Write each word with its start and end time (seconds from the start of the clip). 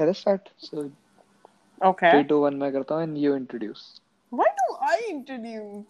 Let 0.00 0.08
us 0.08 0.18
start. 0.18 0.48
So 0.56 0.90
Okay. 1.82 2.10
three, 2.10 2.24
two, 2.28 2.40
one 2.40 2.58
मैं 2.58 2.72
करता 2.72 2.94
हूँ 2.94 3.04
and 3.04 3.18
you 3.22 3.34
introduce. 3.38 3.82
Why 4.30 4.46
do 4.60 4.76
I 4.90 4.96
introduce? 5.10 5.84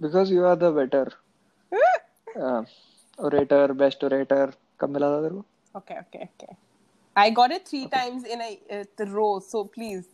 Because 0.00 0.30
you 0.30 0.44
are 0.46 0.56
the 0.56 0.70
better 0.72 1.12
uh, 2.36 2.62
orator, 3.18 3.74
best 3.74 4.04
orator. 4.08 4.54
कब 4.80 4.90
मिला 4.90 5.10
था 5.10 5.20
तेरे 5.22 5.34
को? 5.34 5.44
okay, 5.80 5.98
okay, 6.04 6.28
okay. 6.28 6.56
I 7.16 7.30
got 7.30 7.50
it 7.50 7.68
three 7.68 7.84
okay. 7.86 7.98
times 7.98 8.24
in 8.24 8.40
a 8.40 8.58
uh, 8.78 9.06
row, 9.06 9.40
so 9.40 9.64
please 9.64 10.06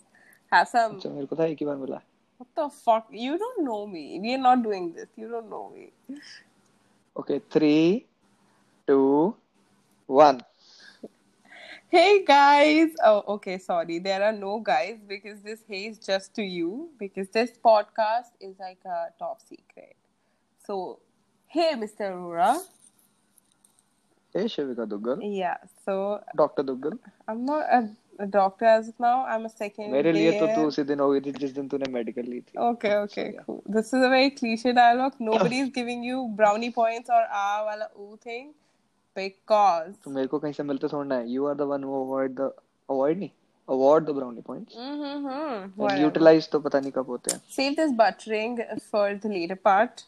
have 0.50 0.66
some. 0.68 0.96
अच्छा 0.96 1.10
मेरे 1.10 1.26
को 1.26 1.36
था 1.36 1.46
एक 1.46 1.58
ही 1.60 1.66
बार 1.66 1.76
मिला. 1.76 2.00
What 2.38 2.48
the 2.62 2.68
fuck? 2.68 3.06
You 3.26 3.38
don't 3.44 3.64
know 3.68 3.86
me. 3.86 4.18
We 4.26 4.34
are 4.34 4.42
not 4.48 4.64
doing 4.64 4.92
this. 4.92 5.08
You 5.16 5.28
don't 5.28 5.48
know 5.50 5.70
me. 5.76 6.18
Okay, 7.16 7.40
three, 7.50 8.06
two, 8.88 9.36
one. 10.06 10.42
Hey 11.93 12.23
guys! 12.25 12.89
Oh, 13.03 13.23
okay, 13.35 13.57
sorry. 13.57 13.99
There 13.99 14.23
are 14.23 14.31
no 14.31 14.59
guys 14.59 14.97
because 15.07 15.41
this 15.41 15.61
hey 15.67 15.85
is 15.87 15.97
just 15.97 16.33
to 16.35 16.43
you 16.43 16.89
because 16.99 17.29
this 17.29 17.51
podcast 17.63 18.31
is 18.39 18.55
like 18.59 18.79
a 18.85 19.07
top 19.17 19.41
secret. 19.41 19.95
So, 20.65 20.99
hey, 21.47 21.73
Mr. 21.75 22.11
Aurora. 22.11 22.59
Hey 24.33 24.45
Shivika 24.45 24.87
Duggal, 24.87 25.19
Yeah, 25.23 25.57
so 25.83 26.21
Doctor 26.37 26.61
Duggal. 26.63 26.99
I'm 27.27 27.45
not 27.45 27.61
a, 27.61 27.89
a 28.19 28.27
doctor 28.27 28.65
as 28.65 28.89
of 28.89 28.99
now. 28.99 29.25
I'm 29.25 29.45
a 29.45 29.49
second. 29.49 29.91
मेरे 29.91 30.11
लिए 30.11 30.31
तो 30.39 30.45
year- 30.45 30.55
तू 30.55 30.65
उसी 30.67 30.83
दिन 30.83 30.99
हो 30.99 31.09
गई 31.11 31.21
थी 31.21 31.31
जिस 31.39 31.51
दिन 31.51 31.67
तूने 31.67 31.91
मेडिकल 31.93 32.29
ली 32.29 32.41
थी. 32.41 32.59
Okay, 32.71 32.93
okay, 33.05 33.27
yeah. 33.33 33.43
cool. 33.47 33.63
This 33.77 33.87
is 33.93 34.03
a 34.03 34.09
very 34.09 34.29
cliche 34.29 34.73
dialogue. 34.73 35.15
Nobody 35.19 35.61
is 35.65 35.69
giving 35.79 36.03
you 36.03 36.27
brownie 36.41 36.71
points 36.71 37.09
or 37.09 37.23
ah 37.43 37.63
wala 37.69 37.89
ooh 37.99 38.17
thing 38.27 38.53
Because. 39.16 39.94
तो 40.04 40.10
मेरे 40.10 40.26
को 40.28 40.38
कहीं 40.38 40.52
से 40.52 40.62
मिलते 40.62 40.88
थोड़ा 40.92 41.16
है. 41.16 41.26
You 41.36 41.46
are 41.50 41.54
the 41.62 41.66
one 41.72 41.82
who 41.88 41.96
avoid 42.02 42.36
the 42.42 42.50
avoid 42.94 43.18
नहीं 43.18 43.30
award 43.74 44.06
the 44.06 44.14
brownie 44.14 44.42
points. 44.46 44.74
Mm-hmm. 44.76 45.26
And 45.28 45.76
Whatever. 45.82 46.06
utilize 46.06 46.48
तो 46.52 46.60
पता 46.60 46.80
नहीं 46.80 46.92
कब 46.92 47.06
होते 47.10 47.32
हैं. 47.34 47.40
Save 47.56 47.76
this 47.82 47.92
buttering 48.00 48.56
for 48.94 49.06
the 49.26 49.28
later 49.36 49.56
part. 49.68 50.04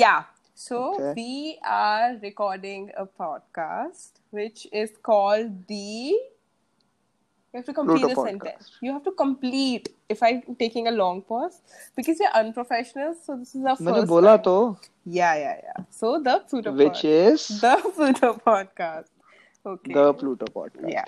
Yeah. 0.00 0.24
So 0.54 0.82
Okay. 0.94 1.12
we 1.16 1.58
are 1.78 2.16
recording 2.22 2.90
a 2.96 3.06
podcast 3.22 4.20
which 4.30 4.66
is 4.72 4.92
called 5.10 5.66
the. 5.68 6.14
You 7.54 7.60
have 7.60 7.66
to 7.66 7.74
complete 7.74 8.00
Pluto 8.00 8.14
the 8.14 8.20
podcast. 8.20 8.28
sentence. 8.30 8.70
You 8.82 8.92
have 8.92 9.04
to 9.04 9.12
complete. 9.12 9.90
If 10.13 10.21
I'm 10.27 10.39
taking 10.61 10.87
a 10.87 10.91
long 10.91 11.21
pause, 11.27 11.53
because 11.97 12.17
we're 12.23 12.31
unprofessionals, 12.43 13.19
so 13.25 13.35
this 13.41 13.53
is 13.55 13.65
our 13.73 13.77
मैंने 13.81 13.99
first. 13.99 14.07
बोला 14.09 14.35
time. 14.37 14.43
तो 14.47 14.77
Yeah, 15.17 15.35
yeah, 15.41 15.59
yeah. 15.67 15.83
So 15.99 16.09
the 16.29 16.33
Pluto 16.49 16.73
which 16.81 17.01
pod- 17.01 17.11
is 17.11 17.45
the 17.61 17.75
Pluto 17.97 18.31
podcast. 18.47 19.09
Okay. 19.73 19.93
the 19.99 20.03
Pluto 20.23 20.45
podcast. 20.57 20.91
yeah. 20.95 21.05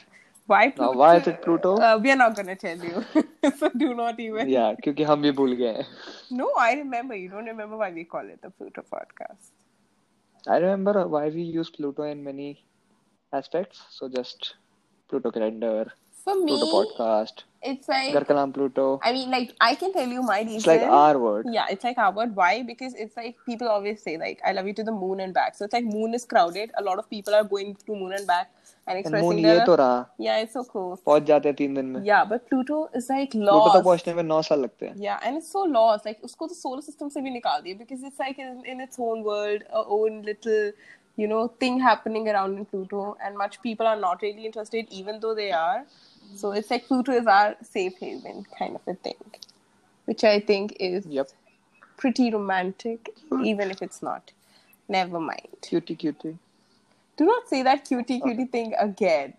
Why 0.52 0.62
Now, 0.68 0.72
Pluto? 0.78 0.98
why 1.02 1.10
is 1.18 1.28
it 1.32 1.42
Pluto? 1.44 1.74
Uh, 1.88 1.98
we 2.06 2.12
are 2.14 2.18
not 2.22 2.36
gonna 2.40 2.56
tell 2.64 2.82
you. 2.92 3.04
so 3.60 3.70
do 3.84 3.90
not 4.00 4.20
even. 4.28 4.50
Yeah, 4.54 4.74
क्योंकि 4.86 5.04
हम 5.12 5.22
भी 5.22 5.32
भूल 5.42 5.54
गए 5.62 5.74
हैं. 5.78 5.86
No, 6.40 6.48
I 6.64 6.72
remember. 6.80 7.20
You 7.22 7.30
don't 7.36 7.52
remember 7.54 7.78
why 7.84 7.92
we 8.00 8.04
call 8.16 8.32
it 8.36 8.42
the 8.48 8.52
Pluto 8.62 8.84
podcast. 8.96 9.52
I 10.56 10.58
remember 10.66 11.08
why 11.16 11.24
we 11.38 11.44
use 11.62 11.70
Pluto 11.78 12.04
in 12.16 12.24
many 12.30 12.50
aspects. 13.42 13.84
So 14.00 14.10
just 14.18 14.50
Pluto 15.10 15.32
calendar, 15.40 15.78
For 16.26 16.36
me, 16.42 16.46
Pluto 16.52 16.68
podcast, 16.74 17.44
it's 17.72 17.88
like 17.88 18.14
घर 18.14 18.24
का 18.30 18.36
नाम 18.36 18.54
Pluto. 18.54 18.86
I 19.04 19.12
mean, 19.18 19.30
like 19.32 19.52
I 19.62 19.76
can 19.76 19.94
tell 19.94 20.08
you 20.16 20.24
my 20.30 20.40
reason. 20.42 20.58
It's 20.58 20.68
like 20.68 20.82
our 20.82 21.20
word. 21.20 21.48
Yeah, 21.58 21.70
it's 21.76 21.84
like 21.90 21.98
our 21.98 22.12
word. 22.12 22.36
Why? 22.36 22.52
Because 22.72 22.94
it's 23.06 23.16
like 23.18 23.38
people 23.46 23.70
always 23.76 24.02
say 24.08 24.18
like 24.18 24.42
I 24.46 24.52
love 24.58 24.68
you 24.68 24.74
to 24.80 24.84
the 24.90 24.96
moon 25.04 25.22
and 25.28 25.34
back. 25.34 25.56
So 25.56 25.66
it's 25.66 25.74
like 25.80 25.86
moon 25.94 26.14
is 26.20 26.26
crowded. 26.34 26.76
A 26.84 26.84
lot 26.84 27.00
of 27.04 27.10
people 27.10 27.40
are 27.40 27.44
going 27.56 27.74
to 27.86 27.96
moon 28.02 28.14
and 28.20 28.28
back 28.28 28.52
and 28.88 28.98
And 28.98 29.00
expressing 29.02 29.30
moon 29.30 29.42
their 29.42 29.60
ये 29.60 29.66
तो 29.66 29.76
रहा. 29.84 30.06
yeah, 30.28 30.40
it's 30.46 30.58
so 30.60 30.64
close. 30.72 31.00
पहुंच 31.06 31.24
जाते 31.32 31.50
हैं 31.50 31.56
तीन 31.62 31.76
दिन 31.76 31.86
में. 31.94 32.02
Yeah, 32.12 32.26
but 32.34 32.50
Pluto 32.50 32.80
is 33.02 33.10
like 33.14 33.32
Pluto 33.38 33.52
lost. 33.52 33.76
तक 33.78 33.84
पहुंचने 33.84 34.14
में 34.14 34.24
नौ 34.24 34.42
साल 34.50 34.60
लगते 34.64 34.86
हैं. 34.86 34.96
Yeah, 35.08 35.28
and 35.30 35.42
it's 35.42 35.52
so 35.58 35.64
lost. 35.78 36.10
Like, 36.12 36.22
उसको 36.30 36.48
तो 36.48 36.60
solar 36.64 36.84
system 36.90 37.14
से 37.14 37.22
भी 37.22 37.32
निकाल 37.40 37.62
दिया 37.68 37.78
because 37.84 38.04
it's 38.12 38.26
like 38.26 38.44
in, 38.48 38.62
in 38.74 38.88
its 38.88 39.00
own 39.10 39.24
world, 39.30 39.64
a 39.82 39.86
own 40.00 40.22
little, 40.32 40.72
you 41.24 41.30
know, 41.34 41.44
thing 41.64 41.80
happening 41.80 42.28
around 42.34 42.58
in 42.58 42.66
Pluto, 42.74 43.06
and 43.26 43.38
much 43.38 43.62
people 43.62 43.88
are 43.88 44.00
not 44.08 44.22
really 44.22 44.52
interested, 44.52 44.98
even 45.04 45.22
though 45.22 45.34
they 45.44 45.52
are. 45.66 45.86
So 46.35 46.53
it's 46.53 46.71
like 46.71 46.87
Pluto 46.87 47.13
is 47.13 47.27
our 47.27 47.57
safe 47.63 47.95
haven 47.99 48.47
kind 48.59 48.77
of 48.77 48.83
a 48.87 48.95
thing, 48.95 49.17
which 50.05 50.25
I 50.25 50.41
think 50.41 50.77
is 50.79 51.07
Yep. 51.07 51.31
pretty 51.97 52.31
romantic, 52.31 53.11
hmm. 53.29 53.45
even 53.45 53.71
if 53.71 53.83
it's 53.83 54.03
not. 54.03 54.33
Never 54.89 55.21
mind. 55.21 55.49
Cutie 55.63 55.97
cutie. 55.97 56.39
Do 57.17 57.25
not 57.27 57.49
say 57.49 57.63
that 57.63 57.85
cutie 57.85 58.21
oh. 58.23 58.27
cutie 58.27 58.47
thing 58.47 58.75
again. 58.79 59.35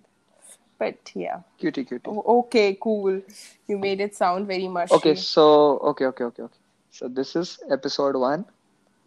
But 0.77 1.11
yeah. 1.16 1.41
Cutie 1.57 1.83
cutie. 1.85 2.09
O- 2.09 2.39
Okay, 2.39 2.77
cool. 2.79 3.21
You 3.67 3.77
made 3.77 4.00
it 4.01 4.16
sound 4.16 4.47
very 4.47 4.67
mushy. 4.67 4.94
Okay, 4.95 5.16
so 5.16 5.79
okay, 5.91 6.06
okay, 6.06 6.23
okay, 6.25 6.44
okay. 6.44 6.57
So 6.91 7.07
this 7.07 7.35
is 7.35 7.59
episode 7.69 8.16
one. 8.16 8.45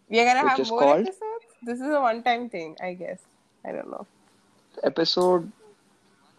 We're 0.08 0.24
gonna 0.24 0.48
have 0.48 0.68
more 0.68 0.80
called- 0.80 1.00
episodes. 1.06 1.46
This 1.62 1.80
is 1.80 1.86
a 1.86 2.00
one-time 2.00 2.48
thing, 2.50 2.76
I 2.82 2.94
guess. 2.94 3.20
I 3.64 3.72
don't 3.72 3.90
know. 3.90 4.06
Episode 4.82 5.50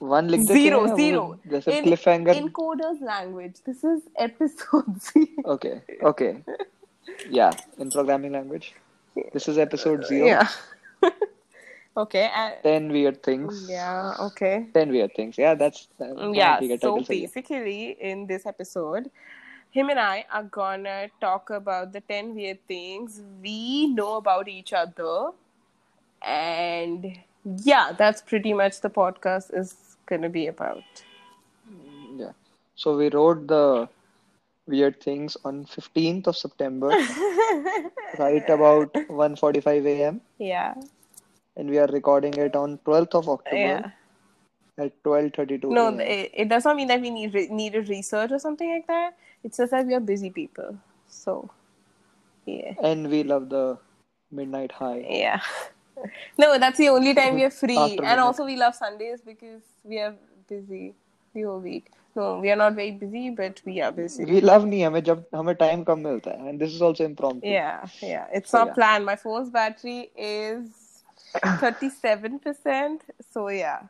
one 0.01 0.29
लिख 0.31 0.41
देते 0.41 0.55
Zero, 0.61 0.81
हैं 0.87 0.91
वो 0.91 0.97
zero. 0.97 1.23
जैसे 1.53 1.77
In, 1.79 1.85
cliffhanger. 1.85 2.35
in 2.41 2.49
coders 2.59 3.01
language, 3.11 3.57
this 3.69 3.85
is 3.93 4.03
episode 4.27 5.01
zero. 5.09 5.55
Okay, 5.57 5.81
okay. 6.13 6.31
Yeah, 7.31 7.53
in 7.79 7.91
programming 7.91 8.33
language. 8.33 8.75
This 9.35 9.49
is 9.49 9.59
episode 9.59 10.05
zero. 10.07 10.27
Yeah. 10.27 10.49
okay. 11.97 12.31
And, 12.43 12.55
Ten 12.63 12.93
weird 12.93 13.23
things. 13.23 13.67
yeah. 13.69 14.15
Okay. 14.27 14.67
Ten 14.75 14.91
weird 14.91 15.15
things. 15.17 15.39
Yeah, 15.39 15.55
that's 15.55 15.89
uh, 16.01 16.31
Yeah. 16.33 16.59
ठीक 16.61 16.71
है, 16.71 16.79
So 16.79 16.93
title 16.93 17.07
सही 17.09 17.21
है. 17.21 17.27
basically, 17.27 17.97
in 18.13 18.27
this 18.29 18.47
episode, 18.47 19.11
him 19.79 19.91
and 19.91 19.99
I 20.05 20.25
are 20.33 20.45
gonna 20.59 20.99
talk 21.21 21.51
about 21.51 21.93
the 21.97 22.01
ten 22.13 22.35
weird 22.37 22.61
things 22.69 23.21
we 23.43 23.89
know 23.97 24.11
about 24.23 24.49
each 24.57 24.73
other, 24.73 25.33
and 26.23 27.11
yeah, 27.46 27.92
that's 27.98 28.22
pretty 28.22 28.54
much 28.54 28.82
the 28.82 28.90
podcast 28.90 29.54
is 29.58 29.76
gonna 30.06 30.30
be 30.30 30.48
about. 30.48 30.84
Yeah. 32.18 32.32
So 32.76 32.96
we 32.98 33.10
wrote 33.10 33.48
the 33.48 33.88
weird 34.68 35.02
things 35.02 35.36
on 35.44 35.66
15th 35.66 36.28
of 36.28 36.38
September, 36.38 36.88
right 38.20 38.50
about 38.50 38.94
1:45 38.94 39.86
a.m. 39.96 40.22
Yeah. 40.40 40.74
and 41.56 41.70
we 41.70 41.78
are 41.78 41.88
recording 41.88 42.34
it 42.44 42.56
on 42.56 42.78
12th 42.86 43.16
of 43.18 43.28
October 43.30 43.58
Yeah. 43.58 43.92
at 44.86 44.94
12:32 45.04 45.70
No, 45.70 45.88
it, 46.00 46.32
it 46.34 46.50
does 46.50 46.66
not 46.66 46.76
mean 46.76 46.88
that 46.88 47.02
we 47.02 47.10
need 47.12 47.34
re- 47.34 47.50
needed 47.50 47.90
research 47.90 48.32
or 48.32 48.40
something 48.40 48.72
like 48.76 48.88
that. 48.88 49.18
It's 49.44 49.58
just 49.58 49.72
that 49.72 49.86
we 49.86 49.94
are 49.94 50.00
busy 50.00 50.30
people. 50.32 50.78
So, 51.08 51.50
yeah, 52.46 52.74
and 52.82 53.10
we 53.10 53.24
love 53.24 53.50
the 53.50 53.78
midnight 54.32 54.72
high. 54.72 55.06
yeah 55.10 55.42
No, 56.39 56.59
that's 56.59 56.79
the 56.79 56.89
only 56.89 57.13
time 57.15 57.35
we 57.35 57.45
are 57.45 57.51
free, 57.51 57.77
After 57.77 57.93
and 57.93 58.01
midnight. 58.03 58.19
also 58.21 58.45
we 58.45 58.57
love 58.57 58.75
Sundays 58.75 59.21
because 59.21 59.63
we 59.85 59.99
are 59.99 60.15
busy 60.49 60.95
the 61.35 61.43
whole 61.43 61.59
week. 61.61 61.91
No, 62.15 62.39
we 62.41 62.51
are 62.53 62.57
not 62.57 62.75
very 62.75 62.93
busy, 62.93 63.31
but 63.31 63.61
we 63.65 63.81
are 63.81 63.91
busy. 63.93 64.25
We 64.25 64.41
love 64.41 64.65
नहीं 64.65 64.85
हमें 64.85 65.03
जब 65.09 65.25
हमें 65.35 65.55
time 65.59 65.85
कम 65.85 65.99
मिलता 66.07 66.31
है 66.39 66.51
and 66.51 66.61
this 66.61 66.73
is 66.77 66.83
also 66.83 67.05
impromptu. 67.05 67.47
Yeah, 67.49 67.87
yeah. 68.03 68.27
It's 68.33 68.51
So, 68.51 68.59
not 68.59 68.69
yeah. 68.69 68.75
planned. 68.75 69.05
My 69.07 69.17
phone's 69.17 69.51
battery 69.51 70.11
is 70.17 71.03
thirty-seven 71.61 72.39
percent. 72.39 73.03
So 73.33 73.49
yeah, 73.49 73.83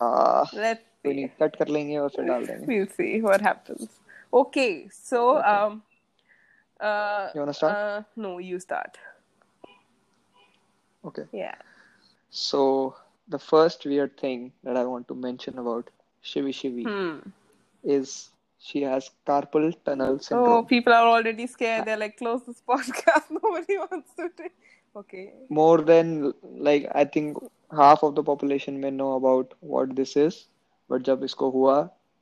Ah, 0.00 0.44
let's 0.52 0.84
कोई 1.04 1.12
see. 1.12 1.16
नहीं 1.16 1.28
cut 1.40 1.56
कर 1.58 1.68
लेंगे 1.68 1.96
और 1.98 2.08
फिर 2.16 2.24
डाल 2.24 2.46
देंगे. 2.46 2.66
We'll 2.66 2.94
see 3.00 3.20
what 3.22 3.40
happens. 3.40 3.88
Okay, 4.32 4.88
so 4.90 5.26
um, 5.38 5.82
uh, 6.80 7.28
You 7.34 7.40
wanna 7.40 7.54
start? 7.54 7.74
Uh, 7.76 8.02
no, 8.16 8.38
you 8.38 8.60
start. 8.60 8.98
Okay. 11.04 11.24
Yeah. 11.32 11.54
So 12.30 12.94
the 13.28 13.38
first 13.38 13.84
weird 13.84 14.16
thing 14.18 14.52
that 14.64 14.76
I 14.76 14.84
want 14.84 15.08
to 15.08 15.14
mention 15.14 15.58
about 15.58 15.90
Shivi 16.24 16.52
Shivi 16.60 16.84
Hmm. 16.88 17.30
is 17.84 18.30
she 18.58 18.82
has 18.82 19.10
carpal 19.26 19.66
tunnel 19.84 20.14
Oh, 20.14 20.18
syndrome. 20.28 20.66
people 20.66 20.92
are 20.92 21.06
already 21.06 21.46
scared. 21.46 21.84
They're 21.86 21.96
like, 21.96 22.16
close 22.18 22.42
this 22.46 22.62
podcast. 22.68 23.30
Nobody 23.30 23.78
wants 23.78 24.10
to 24.16 24.28
take. 24.36 24.54
Okay. 24.96 25.32
More 25.48 25.78
than 25.90 26.34
like 26.68 26.88
I 26.94 27.04
think 27.04 27.38
half 27.82 28.02
of 28.02 28.14
the 28.16 28.22
population 28.22 28.80
may 28.80 28.90
know 28.90 29.12
about 29.16 29.54
what 29.60 29.94
this 30.00 30.16
is, 30.16 30.46
but 30.88 31.02
जब 31.10 31.22
इसको 31.24 31.50
हुआ 31.58 31.76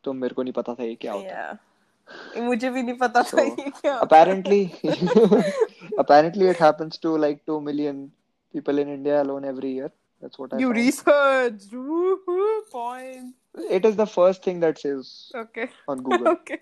तो 0.05 0.13
मेरे 0.13 0.35
को 0.35 0.43
नहीं 0.43 0.53
पता 0.59 0.75
था 0.75 0.85
ये 0.85 0.95
क्या 1.07 1.13
होता 1.13 1.37
है. 1.43 1.53
Yeah. 1.53 2.43
मुझे 2.49 2.71
भी 2.71 2.83
नहीं 2.83 2.97
पता 2.99 3.23
था 3.23 3.31
So, 3.31 3.45
ये 3.45 3.71
क्या 3.81 3.95
होता 3.95 3.97
है. 3.97 4.03
apparently 4.07 4.61
apparently 5.99 6.47
it 6.49 6.57
happens 6.57 6.99
to 6.99 7.17
like 7.17 7.41
2 7.47 7.61
million 7.61 8.11
people 8.53 8.79
in 8.79 8.89
India 8.89 9.23
alone 9.23 9.45
every 9.45 9.73
year. 9.73 9.91
That's 10.23 10.39
what 10.39 10.53
I 10.55 10.59
You 10.59 10.69
found. 10.69 10.77
researched. 10.77 11.71
Woohoo, 11.73 12.61
points. 12.71 13.37
It 13.79 13.85
is 13.85 13.97
the 13.97 14.07
first 14.07 14.43
thing 14.45 14.61
that 14.61 14.79
says 14.79 15.11
Okay. 15.35 15.69
on 15.89 16.03
Google. 16.03 16.29
Okay. 16.33 16.59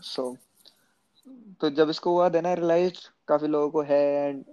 So, 0.00 0.36
तो 1.60 1.70
जब 1.70 1.90
इसको 1.90 2.12
हुआ 2.12 2.28
then 2.36 2.46
I 2.46 2.54
realized 2.60 3.08
काफी 3.28 3.46
लोगों 3.46 3.70
को 3.70 3.82
है 3.90 4.04
and 4.28 4.44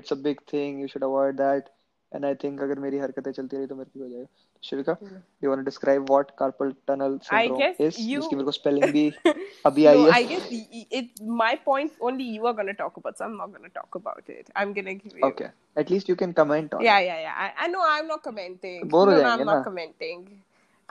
it's 0.00 0.12
a 0.12 0.16
big 0.26 0.42
thing 0.52 0.78
you 0.80 0.88
should 0.92 1.06
avoid 1.06 1.36
that 1.38 1.70
and 2.12 2.26
I 2.26 2.34
think 2.42 2.60
अगर 2.66 2.78
मेरी 2.84 2.98
हरकतें 2.98 3.30
चलती 3.32 3.56
रही 3.56 3.66
तो 3.66 3.74
मेरे 3.76 3.90
को 3.98 4.04
हो 4.04 4.08
जाएगा 4.10 4.26
शिविका 4.68 4.96
you 5.44 5.50
want 5.50 5.60
to 5.62 5.66
describe 5.70 6.10
what 6.10 6.30
carpal 6.40 6.70
tunnel 6.90 7.16
syndrome 7.24 7.58
guess 7.62 7.80
is 7.86 7.98
you- 8.10 8.20
जिसकी 8.20 8.36
मेरे 8.36 8.44
को 8.44 8.52
spelling 8.58 8.92
भी 8.92 9.02
अभी 9.66 9.84
आई 9.86 9.96
No, 9.98 10.06
है 10.06 10.12
I 10.18 10.22
guess 10.30 10.46
y- 10.52 10.68
y- 10.78 10.86
it. 11.00 11.20
My 11.42 11.50
point 11.66 11.98
only 12.10 12.28
you 12.36 12.48
are 12.50 12.54
gonna 12.60 12.74
talk 12.80 12.96
about. 13.02 13.18
So 13.20 13.26
I'm 13.26 13.36
not 13.42 13.52
gonna 13.56 13.72
talk 13.76 13.98
about 14.00 14.32
it. 14.36 14.50
I'm 14.62 14.72
gonna 14.78 14.94
give 15.02 15.18
you. 15.18 15.26
okay 15.30 15.50
at 15.82 15.90
least 15.94 16.10
you 16.12 16.16
can 16.22 16.32
comment 16.40 16.74
on 16.78 16.82
Yeah, 16.86 16.98
it. 17.00 17.06
yeah, 17.10 17.20
yeah. 17.26 17.36
I, 17.44 17.64
I 17.64 17.68
know 17.74 17.84
I'm 17.92 18.10
not 18.12 18.22
commenting. 18.26 18.88
Bore 18.96 19.06
हो 19.06 19.12
no, 19.12 19.16
no, 19.16 19.22
जाएंगे 19.22 19.44
I'm 19.44 19.46
not 19.50 19.56
ना। 19.56 19.64
commenting. 19.68 20.24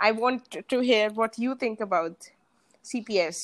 I 0.08 0.12
want 0.24 0.58
to 0.76 0.80
hear 0.92 1.10
what 1.22 1.38
you 1.46 1.56
think 1.66 1.84
about 1.88 2.30
CPS. 2.92 3.44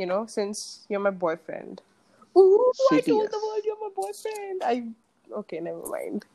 You 0.00 0.06
know, 0.06 0.20
since 0.26 0.64
you're 0.88 1.04
my 1.06 1.14
boyfriend. 1.22 1.82
Ooh, 2.38 2.72
I 2.92 3.00
told 3.00 3.30
the 3.30 3.38
CPS. 3.38 3.46
world 3.46 3.64
you're 3.70 3.80
my 3.84 3.92
boyfriend. 4.02 4.62
I 4.72 4.76
okay, 5.42 5.60
never 5.68 5.86
mind. 5.94 6.26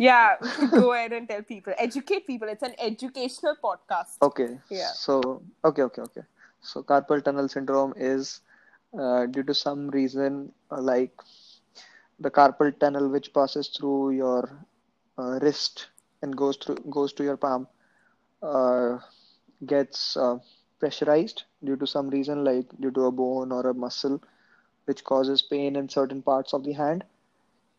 Yeah, 0.00 0.36
go 0.70 0.94
ahead 0.94 1.12
and 1.12 1.28
tell 1.28 1.42
people. 1.42 1.74
Educate 1.76 2.26
people. 2.26 2.48
It's 2.48 2.62
an 2.62 2.74
educational 2.78 3.54
podcast. 3.62 4.16
Okay. 4.22 4.58
Yeah. 4.70 4.92
So 4.94 5.42
okay, 5.62 5.82
okay, 5.82 6.02
okay. 6.02 6.22
So 6.62 6.82
carpal 6.82 7.22
tunnel 7.22 7.48
syndrome 7.48 7.92
is 7.96 8.40
uh, 8.98 9.26
due 9.26 9.42
to 9.42 9.54
some 9.54 9.90
reason 9.90 10.52
uh, 10.70 10.80
like 10.80 11.12
the 12.18 12.30
carpal 12.30 12.72
tunnel 12.80 13.10
which 13.10 13.34
passes 13.34 13.68
through 13.68 14.12
your 14.12 14.48
uh, 15.18 15.38
wrist 15.42 15.88
and 16.22 16.34
goes 16.34 16.56
through 16.56 16.76
goes 16.88 17.12
to 17.12 17.22
your 17.22 17.36
palm 17.36 17.68
uh, 18.42 18.98
gets 19.66 20.16
uh, 20.16 20.38
pressurized 20.78 21.44
due 21.62 21.76
to 21.76 21.86
some 21.86 22.08
reason 22.08 22.42
like 22.42 22.66
due 22.80 22.90
to 22.90 23.04
a 23.04 23.12
bone 23.12 23.52
or 23.52 23.66
a 23.68 23.74
muscle 23.74 24.20
which 24.86 25.04
causes 25.04 25.42
pain 25.42 25.76
in 25.76 25.88
certain 25.90 26.22
parts 26.22 26.54
of 26.54 26.64
the 26.64 26.72
hand 26.72 27.04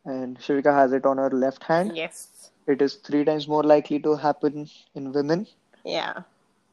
and 0.06 0.38
Shivika 0.39 0.74
has 0.74 0.94
it 0.94 1.06
on 1.06 1.18
her 1.18 1.30
left 1.30 1.63
hand. 1.63 1.95
Yes. 1.95 2.51
it 2.68 2.81
is 2.81 2.95
three 2.95 3.24
times 3.25 3.48
more 3.48 3.63
likely 3.63 4.00
to 4.00 4.15
happen 4.15 4.69
in 4.95 5.12
women. 5.12 5.48
Yeah. 5.83 6.24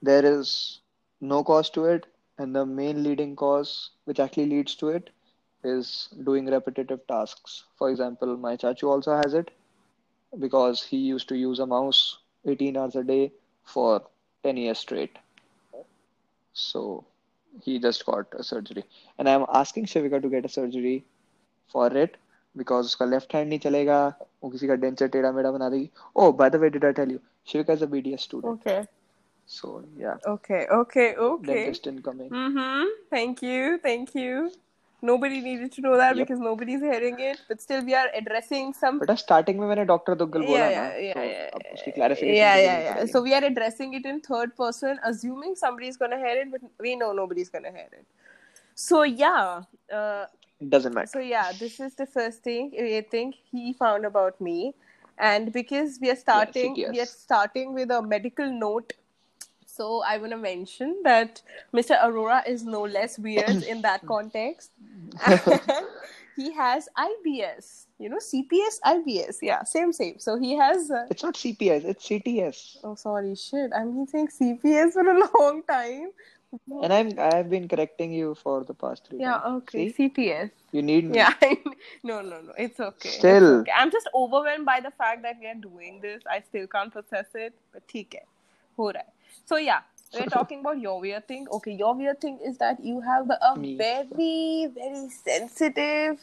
there 0.03 0.25
is 0.25 0.81
no 1.21 1.43
cause 1.45 1.71
to 1.71 1.85
it. 1.87 2.07
And 2.39 2.55
the 2.55 2.65
main 2.67 3.03
leading 3.03 3.35
cause 3.37 3.91
which 4.05 4.21
actually 4.21 4.47
leads 4.47 4.75
to 4.77 4.89
it 4.89 5.11
is 5.65 6.09
doing 6.25 6.47
repetitive 6.47 7.07
tasks. 7.07 7.65
For 7.79 7.91
example 7.91 8.37
my 8.37 8.57
chachu 8.57 8.89
also 8.89 9.17
has 9.17 9.35
it 9.35 9.51
because 10.39 10.83
he 10.83 10.97
used 10.99 11.29
to 11.29 11.37
use 11.37 11.59
a 11.59 11.67
mouse 11.67 12.19
18 12.47 12.77
hours 12.77 12.97
a 12.97 13.03
day 13.05 13.33
for 13.65 14.03
10 14.45 14.57
years 14.57 14.79
straight. 14.79 15.19
So 16.53 17.05
he 17.63 17.79
just 17.79 18.05
got 18.07 18.27
a 18.33 18.43
surgery. 18.43 18.85
And 19.19 19.29
i'm 19.29 19.47
asking 19.53 19.87
shivika 19.87 20.21
to 20.23 20.29
get 20.29 20.45
a 20.45 20.49
surgery 20.49 21.05
for 21.73 21.87
it 21.97 22.17
because 22.63 22.93
उसका 22.93 23.07
left 23.15 23.35
hand 23.39 23.49
नहीं 23.49 23.59
चलेगा 23.67 23.99
वो 24.45 24.51
किसी 24.51 24.67
का 24.69 24.75
denture 24.85 25.11
टेढ़ा 25.17 25.33
मेढ़ा 25.33 25.51
बना 25.59 25.69
देगी 25.71 25.91
oh 26.23 26.31
by 26.43 26.49
the 26.55 26.63
way 26.65 26.71
did 26.77 26.87
i 26.91 26.95
tell 27.01 27.17
you 27.17 27.21
shivika 27.53 27.77
is 27.81 27.83
a 27.89 27.91
bds 27.97 28.29
student 28.31 28.53
Okay. 28.55 28.79
so 29.59 29.75
yeah 30.07 30.17
Okay. 30.37 30.63
Okay. 30.79 31.11
Okay. 31.27 31.53
dentist 31.53 31.87
incoming. 31.93 32.31
Mm-hmm. 32.31 32.97
Thank 33.19 33.43
you. 33.51 33.79
Thank 33.91 34.15
you. 34.23 34.51
Nobody 35.03 35.37
needed 35.41 35.71
to 35.75 35.83
know 35.83 35.97
that 35.99 36.17
Yep. 36.17 36.21
because 36.27 36.41
nobody's 36.45 36.81
hearing 36.81 37.19
it. 37.27 37.41
But 37.49 37.61
still, 37.65 37.83
we 37.89 37.95
are 37.99 38.07
addressing 38.21 38.73
some. 38.79 38.97
बेटा 39.01 39.15
starting 39.21 39.59
में 39.61 39.67
मैंने 39.69 39.85
doctor 39.91 40.15
Duggal 40.23 40.43
बोला 40.47 40.67
Yeah, 40.69 40.79
ना 40.79 40.87
yeah, 40.87 41.05
yeah, 41.09 41.15
तो 41.15 41.27
yeah, 41.27 41.55
अब 41.55 41.75
उसकी 41.75 41.91
clarification 41.99 42.37
yeah, 42.39 42.57
yeah, 42.65 42.81
yeah. 42.87 43.05
So 43.13 43.23
we 43.27 43.35
are 43.39 43.43
addressing 43.51 43.95
it 43.99 44.09
in 44.13 44.19
third 44.29 44.57
person, 44.63 44.99
assuming 45.13 45.55
somebody's 45.61 46.01
gonna 46.03 46.19
hear 46.25 46.35
it, 46.41 46.51
but 46.57 46.65
we 46.87 46.97
know 47.03 47.13
nobody's 47.21 47.53
gonna 47.57 47.73
hear 47.77 47.87
it. 48.01 48.05
So 48.87 49.03
yeah, 49.03 49.63
uh, 50.01 50.25
doesn't 50.69 50.95
matter 50.95 51.07
so 51.07 51.21
yeah, 51.21 51.53
this 51.59 51.81
is 51.81 51.95
the 51.95 52.07
first 52.07 52.43
thing 52.43 52.73
I 52.79 53.05
think 53.11 53.37
he 53.51 53.73
found 53.73 54.05
about 54.05 54.41
me, 54.41 54.75
and 55.19 55.53
because 55.53 55.99
we 56.01 56.11
are 56.11 56.17
starting, 56.17 56.75
we 56.75 57.01
are 57.01 57.07
starting 57.07 57.75
with 57.75 57.91
a 57.91 58.03
medical 58.03 58.51
note. 58.51 58.93
So 59.67 60.03
I 60.05 60.19
want 60.19 60.33
to 60.33 60.37
mention 60.37 61.03
that 61.05 61.41
Mr. 61.73 61.97
Aurora 62.03 62.43
is 62.45 62.65
no 62.65 62.83
less 62.83 63.17
weird 63.17 63.63
in 63.63 63.81
that 63.83 64.05
context. 64.15 64.73
he 66.39 66.53
has 66.53 66.89
IBS, 66.97 67.87
you 67.99 68.09
know, 68.09 68.19
CPS, 68.19 68.81
IBS, 68.85 69.39
yeah, 69.43 69.63
same, 69.65 69.93
same. 69.93 70.19
So 70.19 70.39
he 70.39 70.57
has. 70.57 70.91
Uh, 70.91 71.07
it's 71.11 71.23
not 71.23 71.35
CPS 71.35 71.85
it's 71.85 72.09
CTS 72.09 72.79
oh, 72.85 72.95
sorry, 72.95 73.35
shit. 73.35 73.73
I've 73.73 73.93
been 73.93 74.07
saying 74.07 74.29
CPS 74.29 74.93
for 74.93 75.09
a 75.09 75.19
long 75.39 75.63
time. 75.63 76.11
and 76.83 76.93
I'm 76.93 77.19
I've 77.19 77.51
been 77.51 77.69
correcting 77.69 78.13
you 78.13 78.35
for 78.35 78.65
the 78.65 78.75
past 78.75 79.07
three 79.09 79.21
Yeah, 79.21 79.37
times. 79.37 79.45
okay, 79.59 79.89
See? 79.89 80.09
CPS. 80.09 80.51
you 80.73 80.83
need 80.83 81.11
me 81.11 81.17
Yeah, 81.17 81.33
no, 82.05 82.21
no, 82.23 82.41
no. 82.41 82.53
It's 82.59 82.81
okay. 82.81 83.11
It's 83.11 83.21
Still. 83.21 83.51
okay. 83.51 83.73
I'm 83.77 83.91
just 83.91 84.09
overwhelmed 84.15 84.67
by 84.67 84.81
the 84.81 84.91
fact 84.93 85.23
that 85.23 85.37
we 85.41 85.47
are 85.49 85.55
doing 85.55 86.01
this. 86.01 86.23
I 86.31 86.41
still 86.41 86.67
can't 86.67 86.93
process 86.93 87.27
it, 87.35 87.55
but 87.73 87.87
theek 87.89 88.15
hai. 88.15 88.25
Ho 88.77 88.85
raha 88.99 89.05
hai. 89.07 89.13
So 89.47 89.57
yeah, 89.57 89.81
we're 90.15 90.27
talking 90.37 90.61
about 90.61 90.81
your 90.81 91.01
weird 91.01 91.29
thing. 91.29 91.47
Okay, 91.59 91.73
your 91.73 91.95
weird 91.95 92.21
thing 92.21 92.39
is 92.45 92.59
that 92.59 92.85
you 92.85 93.01
have 93.01 93.31
a 93.31 93.59
Me. 93.59 93.77
very, 93.77 94.67
very 94.81 95.09
sensitive 95.11 96.19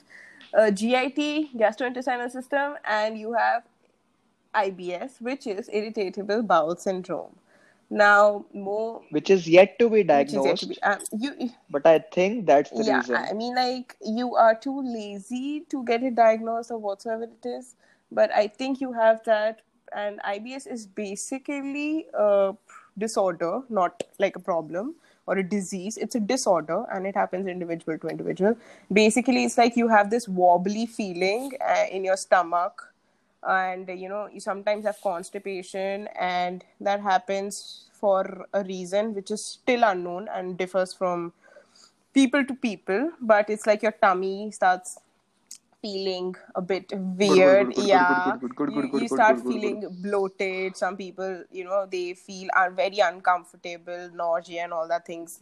uh, 0.54 0.72
GIT, 0.72 1.22
gastrointestinal 1.64 2.32
system, 2.32 2.76
and 2.86 3.18
you 3.18 3.34
have 3.34 3.64
IBS, 4.56 5.22
which 5.22 5.48
is 5.48 5.70
irritable 5.72 6.44
bowel 6.44 6.76
syndrome. 6.78 7.36
Now, 7.90 8.46
more 8.54 9.02
which 9.12 9.30
is 9.30 9.48
yet 9.48 9.78
to 9.80 9.90
be 9.90 10.04
which 10.12 10.34
is 10.34 10.44
yet 10.46 10.58
diagnosed 10.58 10.60
to 10.60 10.68
be, 10.68 10.82
um, 10.84 11.00
you 11.20 11.52
but 11.70 11.86
I 11.86 12.00
think 12.00 12.46
that's 12.46 12.72
the 12.72 12.84
yeah 12.84 12.98
reason. 12.98 13.16
I 13.16 13.34
mean 13.34 13.56
like 13.56 13.96
you 14.02 14.36
are 14.36 14.56
too 14.56 14.82
lazy 14.82 15.62
to 15.70 15.84
get 15.86 16.04
it 16.04 16.16
diagnosed 16.16 16.72
or 16.72 16.78
whatsoever 16.78 17.24
it 17.24 17.48
is. 17.48 17.76
But 18.12 18.32
i 18.32 18.48
think 18.48 18.82
you 18.82 18.94
have 18.94 19.24
that 19.26 19.62
and 19.96 20.20
ibs 20.22 20.68
is 20.68 20.86
basically 20.88 22.08
a 22.14 22.54
disorder 22.98 23.62
not 23.70 24.04
like 24.20 24.36
a 24.36 24.40
problem 24.40 24.96
or 25.28 25.38
a 25.38 25.44
disease. 25.44 25.98
It's 25.98 26.16
a 26.16 26.20
disorder 26.20 26.86
and 26.92 27.08
it 27.08 27.16
happens 27.16 27.48
individual 27.48 27.98
to 27.98 28.08
individual. 28.08 28.56
Basically 28.94 29.44
it's 29.44 29.58
like 29.58 29.76
you 29.76 29.88
have 29.88 30.10
this 30.10 30.28
wobbly 30.28 30.86
feeling 30.86 31.52
uh, 31.62 31.86
in 31.92 32.04
your 32.04 32.18
stomach 32.18 32.94
and 33.46 33.88
you 33.90 34.10
know 34.10 34.28
you 34.32 34.40
sometimes 34.40 34.86
have 34.86 35.00
constipation 35.02 36.08
and 36.20 36.64
that 36.82 37.02
happens 37.02 37.90
for 37.94 38.48
a 38.54 38.64
reason 38.64 39.14
which 39.14 39.32
is 39.32 39.44
still 39.44 39.84
unknown 39.84 40.28
and 40.34 40.58
differs 40.58 40.94
from 40.94 41.32
people 42.14 42.44
to 42.46 42.54
people 42.56 43.12
but 43.22 43.50
it's 43.50 43.66
like 43.66 43.82
your 43.84 43.92
tummy 43.92 44.52
starts 44.52 44.98
feeling 45.86 46.36
a 46.56 46.62
bit 46.62 46.92
weird. 46.96 47.74
Yeah. 47.78 48.34
you 49.02 49.08
start 49.08 49.40
feeling 49.42 49.86
bloated. 50.02 50.76
Some 50.76 50.98
people 50.98 51.44
you 51.52 51.64
know 51.64 51.86
they 51.92 52.14
feel 52.16 52.50
are 52.56 52.72
very 52.72 53.00
uncomfortable 53.00 54.10
nausea 54.14 54.64
and 54.64 54.74
all 54.74 54.88
that 54.88 55.06
things 55.06 55.42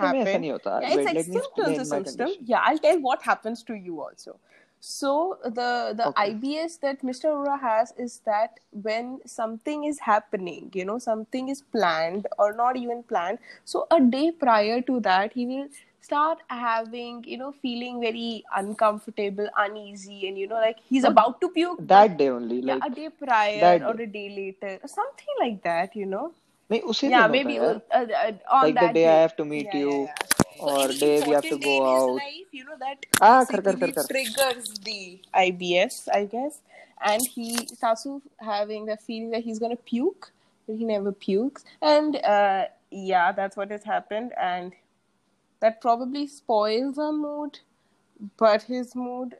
happen. 0.00 0.44
Yeah, 0.82 0.94
it's 0.94 1.04
like 1.04 1.16
symptoms 1.24 1.92
of 1.92 2.30
yeah 2.44 2.62
i'll 2.64 2.78
tell 2.78 3.00
what 3.00 3.22
happens 3.22 3.62
to 3.64 3.74
you 3.74 4.00
also 4.00 4.38
So 4.81 5.39
the 5.43 5.93
the 5.99 6.09
Okay. 6.09 6.15
IBS 6.15 6.77
that 6.77 7.03
Mr. 7.03 7.29
Arora 7.29 7.59
has 7.59 7.93
is 7.97 8.19
that 8.25 8.59
when 8.71 9.19
something 9.25 9.83
is 9.83 9.99
happening, 9.99 10.69
you 10.73 10.85
know, 10.85 10.97
something 10.99 11.49
is 11.49 11.61
planned 11.61 12.27
or 12.37 12.53
not 12.53 12.77
even 12.77 13.03
planned. 13.03 13.39
So 13.65 13.87
a 13.91 13.99
day 13.99 14.31
prior 14.31 14.81
to 14.81 14.99
that, 15.01 15.33
he 15.33 15.45
will 15.47 15.67
start 16.01 16.39
having, 16.47 17.23
you 17.25 17.37
know, 17.37 17.51
feeling 17.51 17.99
very 18.01 18.43
uncomfortable, 18.55 19.49
uneasy, 19.57 20.27
and 20.27 20.37
you 20.37 20.47
know, 20.47 20.61
like 20.67 20.77
he's 20.89 21.03
Not 21.03 21.11
about 21.13 21.41
to 21.41 21.49
puke. 21.49 21.79
but- 21.79 21.87
that 21.87 22.17
day 22.17 22.29
only 22.29 22.61
yeah, 22.61 22.75
like 22.75 22.83
a 22.85 22.89
day 22.89 23.09
prior 23.09 23.61
that 23.61 23.79
or 23.87 23.93
day. 23.97 24.03
a 24.03 24.07
day 24.19 24.27
later, 24.41 24.79
or 24.83 24.87
something 24.87 25.35
like 25.45 25.61
that, 25.63 25.95
you 25.95 26.05
know. 26.15 26.25
नहीं 26.71 26.81
उसी 26.93 27.09
Yeah, 27.09 27.27
दिन 27.27 27.29
maybe 27.33 27.57
होता 27.57 27.59
है 27.59 27.65
uh, 27.67 27.71
यार 27.71 28.07
uh, 28.21 28.31
on 28.61 28.65
like 28.67 28.79
the 28.79 28.81
that 28.81 28.93
day 28.97 29.05
I 29.07 29.17
day. 29.17 29.21
have 29.25 29.35
to 29.41 29.45
meet 29.51 29.67
Yeah, 29.67 29.79
you 29.81 29.91
yeah, 29.91 30.05
yeah. 30.05 30.40
or 30.62 30.92
so 30.92 30.98
day 30.98 31.22
we 31.26 31.32
have 31.34 31.42
to 31.42 31.58
go 31.58 31.86
out. 31.86 32.14
Life, 32.14 32.52
you 32.52 32.64
know 32.64 32.76
that 32.78 33.06
ah, 33.20 33.44
kar, 33.50 33.62
kar, 33.62 33.74
kar, 33.74 33.92
kar. 33.92 34.04
triggers 34.04 34.74
the 34.84 35.20
IBS, 35.34 36.08
I 36.12 36.24
guess, 36.24 36.60
and 37.04 37.26
he 37.26 37.66
starts 37.66 38.06
having 38.38 38.86
the 38.86 38.96
feeling 38.96 39.30
that 39.30 39.42
he's 39.42 39.58
gonna 39.58 39.76
puke, 39.76 40.32
but 40.66 40.76
he 40.76 40.84
never 40.84 41.12
pukes, 41.12 41.64
and 41.80 42.16
uh, 42.16 42.66
yeah, 42.90 43.32
that's 43.32 43.56
what 43.56 43.70
has 43.70 43.84
happened, 43.84 44.32
and 44.40 44.72
that 45.60 45.80
probably 45.80 46.26
spoils 46.26 46.98
our 46.98 47.12
mood, 47.12 47.60
but 48.36 48.62
his 48.62 48.94
mood. 48.94 49.34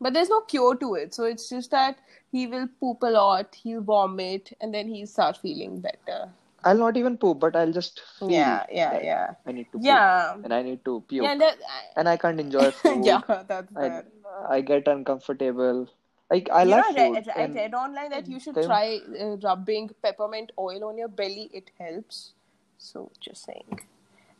But 0.00 0.12
there's 0.12 0.28
no 0.28 0.40
cure 0.40 0.76
to 0.76 0.94
it, 0.94 1.14
so 1.14 1.24
it's 1.24 1.48
just 1.48 1.70
that 1.70 1.98
he 2.30 2.46
will 2.46 2.68
poop 2.80 3.02
a 3.02 3.06
lot, 3.06 3.54
he'll 3.54 3.80
vomit, 3.80 4.52
and 4.60 4.74
then 4.74 4.88
he'll 4.88 5.06
start 5.06 5.36
feeling 5.38 5.80
better. 5.80 6.30
I'll 6.64 6.78
not 6.78 6.96
even 6.96 7.16
poop, 7.18 7.40
but 7.40 7.54
I'll 7.54 7.72
just 7.72 8.00
yeah, 8.22 8.64
yeah, 8.72 8.98
yeah. 9.02 9.34
I 9.46 9.52
need 9.52 9.70
to 9.72 9.78
yeah, 9.80 10.32
poop, 10.34 10.44
and 10.44 10.54
I 10.54 10.62
need 10.62 10.84
to 10.86 11.02
puke, 11.06 11.24
yeah, 11.24 11.36
that, 11.36 11.58
I, 11.68 12.00
and 12.00 12.08
I 12.08 12.16
can't 12.16 12.40
enjoy 12.40 12.70
food. 12.82 13.04
yeah, 13.04 13.20
that's 13.26 13.76
I, 13.76 13.88
bad. 13.88 14.06
I 14.48 14.60
get 14.62 14.88
uncomfortable. 14.88 15.88
Like 16.30 16.48
I 16.50 16.62
you 16.62 16.70
know, 16.70 16.82
food. 16.82 17.28
I, 17.36 17.42
I 17.42 17.46
read 17.46 17.74
online 17.74 18.10
that 18.10 18.26
you 18.26 18.40
should 18.40 18.54
then, 18.54 18.64
try 18.64 18.98
uh, 19.20 19.36
rubbing 19.36 19.90
peppermint 20.02 20.52
oil 20.58 20.84
on 20.84 20.96
your 20.96 21.08
belly. 21.08 21.50
It 21.52 21.70
helps. 21.78 22.32
So 22.78 23.10
just 23.20 23.44
saying. 23.44 23.80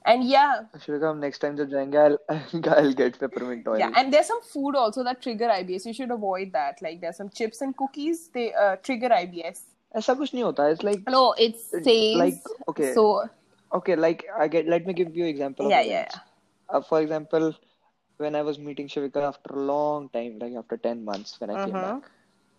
And 0.07 0.25
yeah, 0.25 0.65
Shurikam, 0.77 1.19
next 1.19 1.39
time 1.39 1.57
to 1.57 1.67
jayenge, 1.67 1.97
I'll, 1.97 2.73
I'll 2.77 2.93
get 2.93 3.19
peppermint 3.19 3.67
oil. 3.67 3.79
Yeah, 3.79 3.91
and 3.97 4.13
there's 4.13 4.27
some 4.27 4.43
food 4.43 4.77
also 4.77 5.05
that 5.05 5.23
trigger 5.23 5.49
IBS. 5.49 5.87
You 5.87 5.95
should 5.95 6.11
avoid 6.11 6.53
that. 6.53 6.81
Like 6.83 7.01
there's 7.01 7.17
some 7.17 7.31
chips 7.31 7.61
and 7.61 7.77
cookies 7.77 8.29
they 8.29 8.53
uh, 8.55 8.77
trigger 8.77 9.09
IBS 9.09 9.61
ऐसा 9.97 10.15
कुछ 10.15 10.35
नहीं 10.35 10.45
होता 10.45 10.69
it's 10.69 10.85
like 10.85 11.09
no 11.11 11.35
it's 11.41 11.71
same 11.75 12.19
like 12.19 12.49
okay 12.69 12.93
so 12.95 13.05
okay 13.71 13.97
like 13.97 14.27
I 14.41 14.49
get 14.49 14.69
let 14.69 14.87
me 14.87 14.95
give 14.95 15.13
you 15.17 15.27
example 15.27 15.71
yeah 15.73 15.81
yeah 15.81 16.79
for 16.79 17.03
example 17.03 17.53
when 18.21 18.37
I 18.37 18.43
was 18.43 18.59
meeting 18.61 18.89
Shivika 18.89 19.27
after 19.27 19.55
a 19.55 19.67
long 19.69 20.09
time, 20.17 20.33
like 20.41 20.57
after 20.61 20.79
10 20.87 21.05
months 21.07 21.39
when 21.43 21.57
I 21.57 21.65
came 21.65 21.81
back 21.81 22.03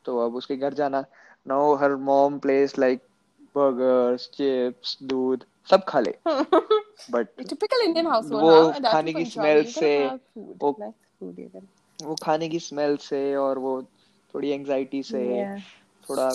तो 0.06 0.18
अब 0.26 0.36
उसके 0.36 0.56
घर 0.56 0.74
जाना 0.74 1.04
now 1.48 1.76
her 1.76 1.96
mom 2.10 2.38
place 2.40 2.78
like 2.80 3.02
burgers 3.56 4.30
chips 4.34 4.98
दूध 5.04 5.46
सब 5.70 5.84
खा 5.88 6.00
ले। 6.00 6.14
But 7.12 7.28
typical 7.38 7.86
Indian 7.86 8.08
household 8.08 8.44
वो 8.46 8.92
खाने 8.92 9.14
की 9.14 9.26
स्मेल 9.26 9.64
से 9.72 9.92
वो 10.38 10.76
वो 12.00 12.16
खाने 12.24 12.50
की 12.50 12.60
स्मेल 12.60 12.98
से 13.02 13.36
और 13.36 13.60
वो 13.60 13.82
थोड़ी 14.34 14.50
एंजाइटी 14.50 15.04
से 15.04 15.24
थोड़ा 16.09 16.29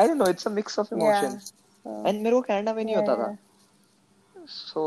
आई 0.00 0.08
don't 0.08 0.16
know 0.18 0.26
it's 0.30 0.46
a 0.46 0.50
mix 0.60 0.78
of 0.78 0.92
emotion 0.92 1.40
Uh, 1.86 2.06
and 2.08 2.20
मेरे 2.22 2.36
को 2.36 2.40
कनाडा 2.46 2.72
में 2.74 2.82
नहीं 2.84 2.94
होता 2.96 3.12
yeah. 3.16 3.26
था 3.26 4.46
सो 4.54 4.82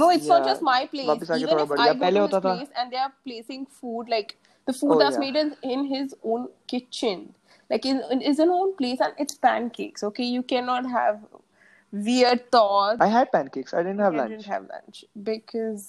No, 0.00 0.08
it's 0.16 0.26
not 0.30 0.42
Yeah. 0.42 0.48
just 0.48 0.62
my 0.66 0.80
place. 0.90 1.06
वापस 1.08 1.30
आके 1.30 1.40
Even 1.44 1.52
थोड़ा 1.52 1.62
if 1.62 1.68
बढ़िया. 1.70 1.92
I 1.92 1.94
go 1.94 2.00
पहले 2.00 2.20
to 2.20 2.22
होता 2.24 2.36
his 2.38 2.44
था. 2.44 2.50
place 2.56 2.80
and 2.82 2.92
they 2.94 2.98
are 3.04 3.12
placing 3.28 3.62
food 3.78 4.10
like 4.14 4.34
the 4.70 4.74
food 4.80 4.92
Oh, 4.94 4.98
that's 5.02 5.16
yeah. 5.16 5.24
made 5.24 5.38
in, 5.42 5.54
in 5.76 5.86
his 5.92 6.12
own 6.32 6.44
kitchen, 6.72 7.22
like 7.70 7.88
in, 7.92 8.02
in 8.16 8.20
his 8.26 8.42
own 8.44 8.74
place, 8.82 9.00
and 9.06 9.22
it's 9.24 9.38
pancakes. 9.46 10.04
Okay, 10.10 10.28
you 10.36 10.42
cannot 10.52 10.90
have 10.96 11.18
weird 11.92 12.44
thoughts. 12.58 13.02
I 13.08 13.10
had 13.16 13.32
pancakes 13.32 13.74
I 13.74 13.82
didn't 13.82 14.00
have 14.00 14.12
I 14.12 14.20
lunch 14.20 14.30
didn't 14.34 14.50
have 14.54 14.68
lunch 14.74 15.02
because 15.30 15.88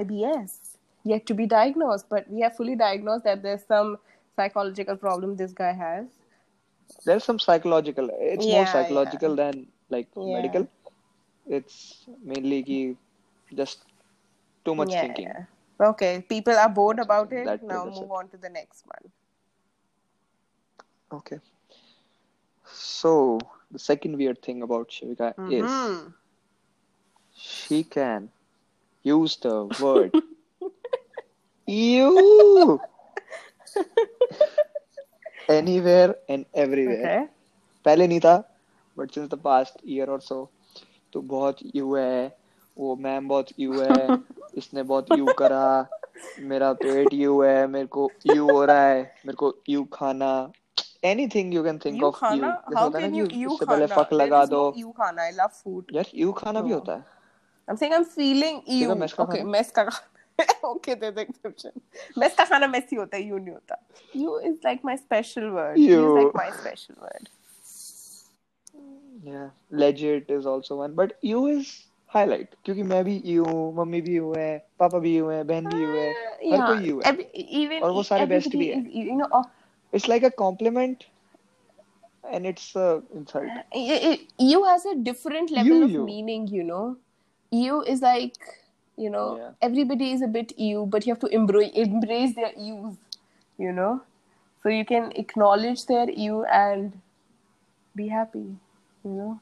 IBS 0.00 0.56
yet 1.04 1.26
to 1.32 1.38
be 1.42 1.46
diagnosed, 1.56 2.08
but 2.16 2.32
we 2.36 2.46
have 2.48 2.56
fully 2.60 2.78
diagnosed 2.86 3.28
that 3.30 3.42
there's 3.48 3.66
some 3.74 3.96
psychological 4.38 4.96
problem 5.08 5.36
this 5.44 5.52
guy 5.64 5.72
has. 5.86 6.06
there's 7.05 7.23
some 7.23 7.39
psychological 7.39 8.09
it's 8.31 8.47
more 8.47 8.65
Yeah, 8.65 8.73
psychological 8.73 9.35
than 9.41 9.65
like 9.89 10.07
Yeah. 10.15 10.33
medical 10.37 10.67
it's 11.59 11.77
mainly 12.31 12.61
ki 12.69 12.79
just 13.61 13.85
too 14.65 14.75
much 14.81 14.91
yeah, 14.93 15.01
thinking 15.01 15.27
yeah. 15.27 15.45
Okay, 15.89 16.11
people 16.29 16.53
are 16.63 16.69
bored 16.69 16.99
about 16.99 17.31
it. 17.33 17.45
That- 17.45 17.63
now 17.63 17.85
move 17.85 18.03
it. 18.03 18.11
on 18.19 18.29
to 18.29 18.37
the 18.37 18.49
next 18.49 18.85
one. 18.95 19.11
okay 21.11 21.39
so 22.73 23.37
the 23.71 23.79
second 23.79 24.17
weird 24.17 24.41
thing 24.41 24.61
about 24.63 24.89
Shivika 24.89 25.33
is 25.47 25.71
Mhm. 25.71 26.13
she 27.33 27.83
can 27.83 28.29
use 29.03 29.37
the 29.37 29.55
word 29.81 30.11
you 31.67 32.79
anywhere 35.49 36.23
and 36.29 36.45
everywhere 36.55 37.29
पहले 37.85 38.07
नहीं 38.07 38.19
था 38.19 38.37
but 38.97 39.11
since 39.11 39.29
the 39.29 39.35
past 39.35 39.79
year 39.85 40.09
और 40.09 40.21
so 40.21 40.51
तो 41.13 41.21
बहुत 41.21 41.57
you 41.75 41.95
है 41.95 42.37
वो 42.77 42.95
ma'am 42.95 43.27
बहुत 43.27 43.47
you 43.59 43.79
है 43.81 44.17
इसने 44.57 44.83
बहुत 44.83 45.07
यू 45.17 45.25
करा 45.25 45.89
मेरा 46.39 46.73
पेट 46.73 47.13
यू 47.13 47.41
है 47.41 47.67
मेरे 47.67 47.87
को 47.87 48.11
यू 48.35 48.51
हो 48.51 48.65
रहा 48.65 48.81
है 48.81 49.01
मेरे 49.01 49.35
को 49.35 49.53
यू 49.69 49.83
खाना 49.83 50.51
anything 51.03 51.53
you 51.53 51.63
can 51.63 51.77
think 51.77 52.03
of 52.03 52.25
you 52.33 52.43
how 52.77 52.89
can 52.89 53.15
you 53.15 53.27
you 53.33 53.55
खाना 53.55 53.71
पहले 53.71 53.87
फक 53.87 54.13
लगा 54.13 54.45
दो। 54.45 54.73
यू 54.77 54.91
खाना 54.91 55.21
आई 55.21 55.31
लव 55.31 55.47
फ़ूड 55.47 55.85
यार 55.93 56.05
यू 56.15 56.31
खाना 56.31 56.61
भी 56.61 56.71
होता 56.71 56.93
है। 56.93 56.99
I 56.99 57.71
am 57.71 57.75
saying 57.75 57.93
I 57.93 57.99
am 57.99 58.03
feeling 58.03 58.61
you 58.69 58.91
okay 59.23 59.43
mess 59.43 59.71
का 59.71 59.83
okay, 60.64 60.94
there's 60.94 61.16
an 61.16 61.26
exception. 61.28 61.72
Mess 62.16 62.34
का 62.36 62.44
खाना 62.48 62.68
messy 62.72 62.96
होता 62.98 63.16
है, 63.16 63.22
you 63.28 63.38
नहीं 63.38 63.54
होता. 63.54 63.76
You 64.14 64.36
is 64.50 64.58
like 64.64 64.84
my 64.84 64.96
special 64.96 65.50
word. 65.58 65.78
You 65.78 65.86
is 65.86 65.96
You. 65.96 66.14
like 66.18 66.34
my 66.44 66.50
special 66.60 66.96
word. 67.06 67.28
या 69.26 69.50
legit 69.78 70.30
is 70.30 70.46
also 70.46 70.76
one 70.76 70.94
but 70.94 71.12
you 71.24 71.46
is 71.48 71.68
highlight 72.14 72.54
क्योंकि 72.64 72.82
मैं 72.90 73.02
भी 73.04 73.20
यू 73.26 73.44
हूँ 73.44 73.74
मम्मी 73.76 74.00
भी 74.00 74.14
यू 74.16 74.32
है 74.36 74.50
पापा 74.78 74.98
भी 75.06 75.16
यू 75.16 75.28
है 75.28 75.42
बहन 75.44 75.66
भी 75.68 75.82
यू 75.82 75.88
है 75.96 76.10
हर 76.10 76.58
Yeah. 76.58 76.66
कोई 76.66 76.88
यू 76.88 77.00
है 77.00 77.12
Every, 77.12 77.24
even 77.62 77.82
और 77.82 77.90
वो 77.92 78.02
सारे 78.10 78.26
best 78.32 78.48
everybody 78.48 78.58
भी 78.58 78.66
हैं. 78.68 78.82
is, 78.86 79.08
you 79.10 79.16
know, 79.20 79.28
oh, 79.38 79.44
It's 79.92 80.08
like 80.12 80.26
a 80.28 80.30
compliment 80.42 81.04
and 82.36 82.48
it's 82.50 82.68
a 82.84 82.86
insult. 83.18 83.50
it, 83.80 84.06
it, 84.12 84.22
you 84.52 84.62
has 84.68 84.84
a 84.92 84.94
different 85.08 85.52
level 85.58 85.74
You, 85.76 85.84
of 85.88 85.90
you. 85.96 86.04
meaning, 86.06 86.46
you 86.58 86.64
know. 86.70 86.84
You 87.52 87.76
is 87.94 88.02
like, 88.06 88.48
you 89.05 89.09
know, 89.15 89.27
Yeah. 89.37 89.51
everybody 89.69 90.11
is 90.15 90.21
a 90.21 90.31
bit 90.39 90.53
you, 90.69 90.85
but 90.95 91.05
you 91.07 91.13
have 91.13 91.21
to 91.25 91.29
embrace 91.41 91.71
embrace 91.85 92.35
their 92.39 92.51
yous, 92.57 92.97
you 93.67 93.71
know. 93.81 93.91
So 94.63 94.69
you 94.79 94.85
can 94.85 95.11
acknowledge 95.25 95.85
their 95.91 96.09
you 96.25 96.43
and 96.45 96.99
be 97.95 98.07
happy, 98.17 98.45
you 99.03 99.11
know. 99.21 99.39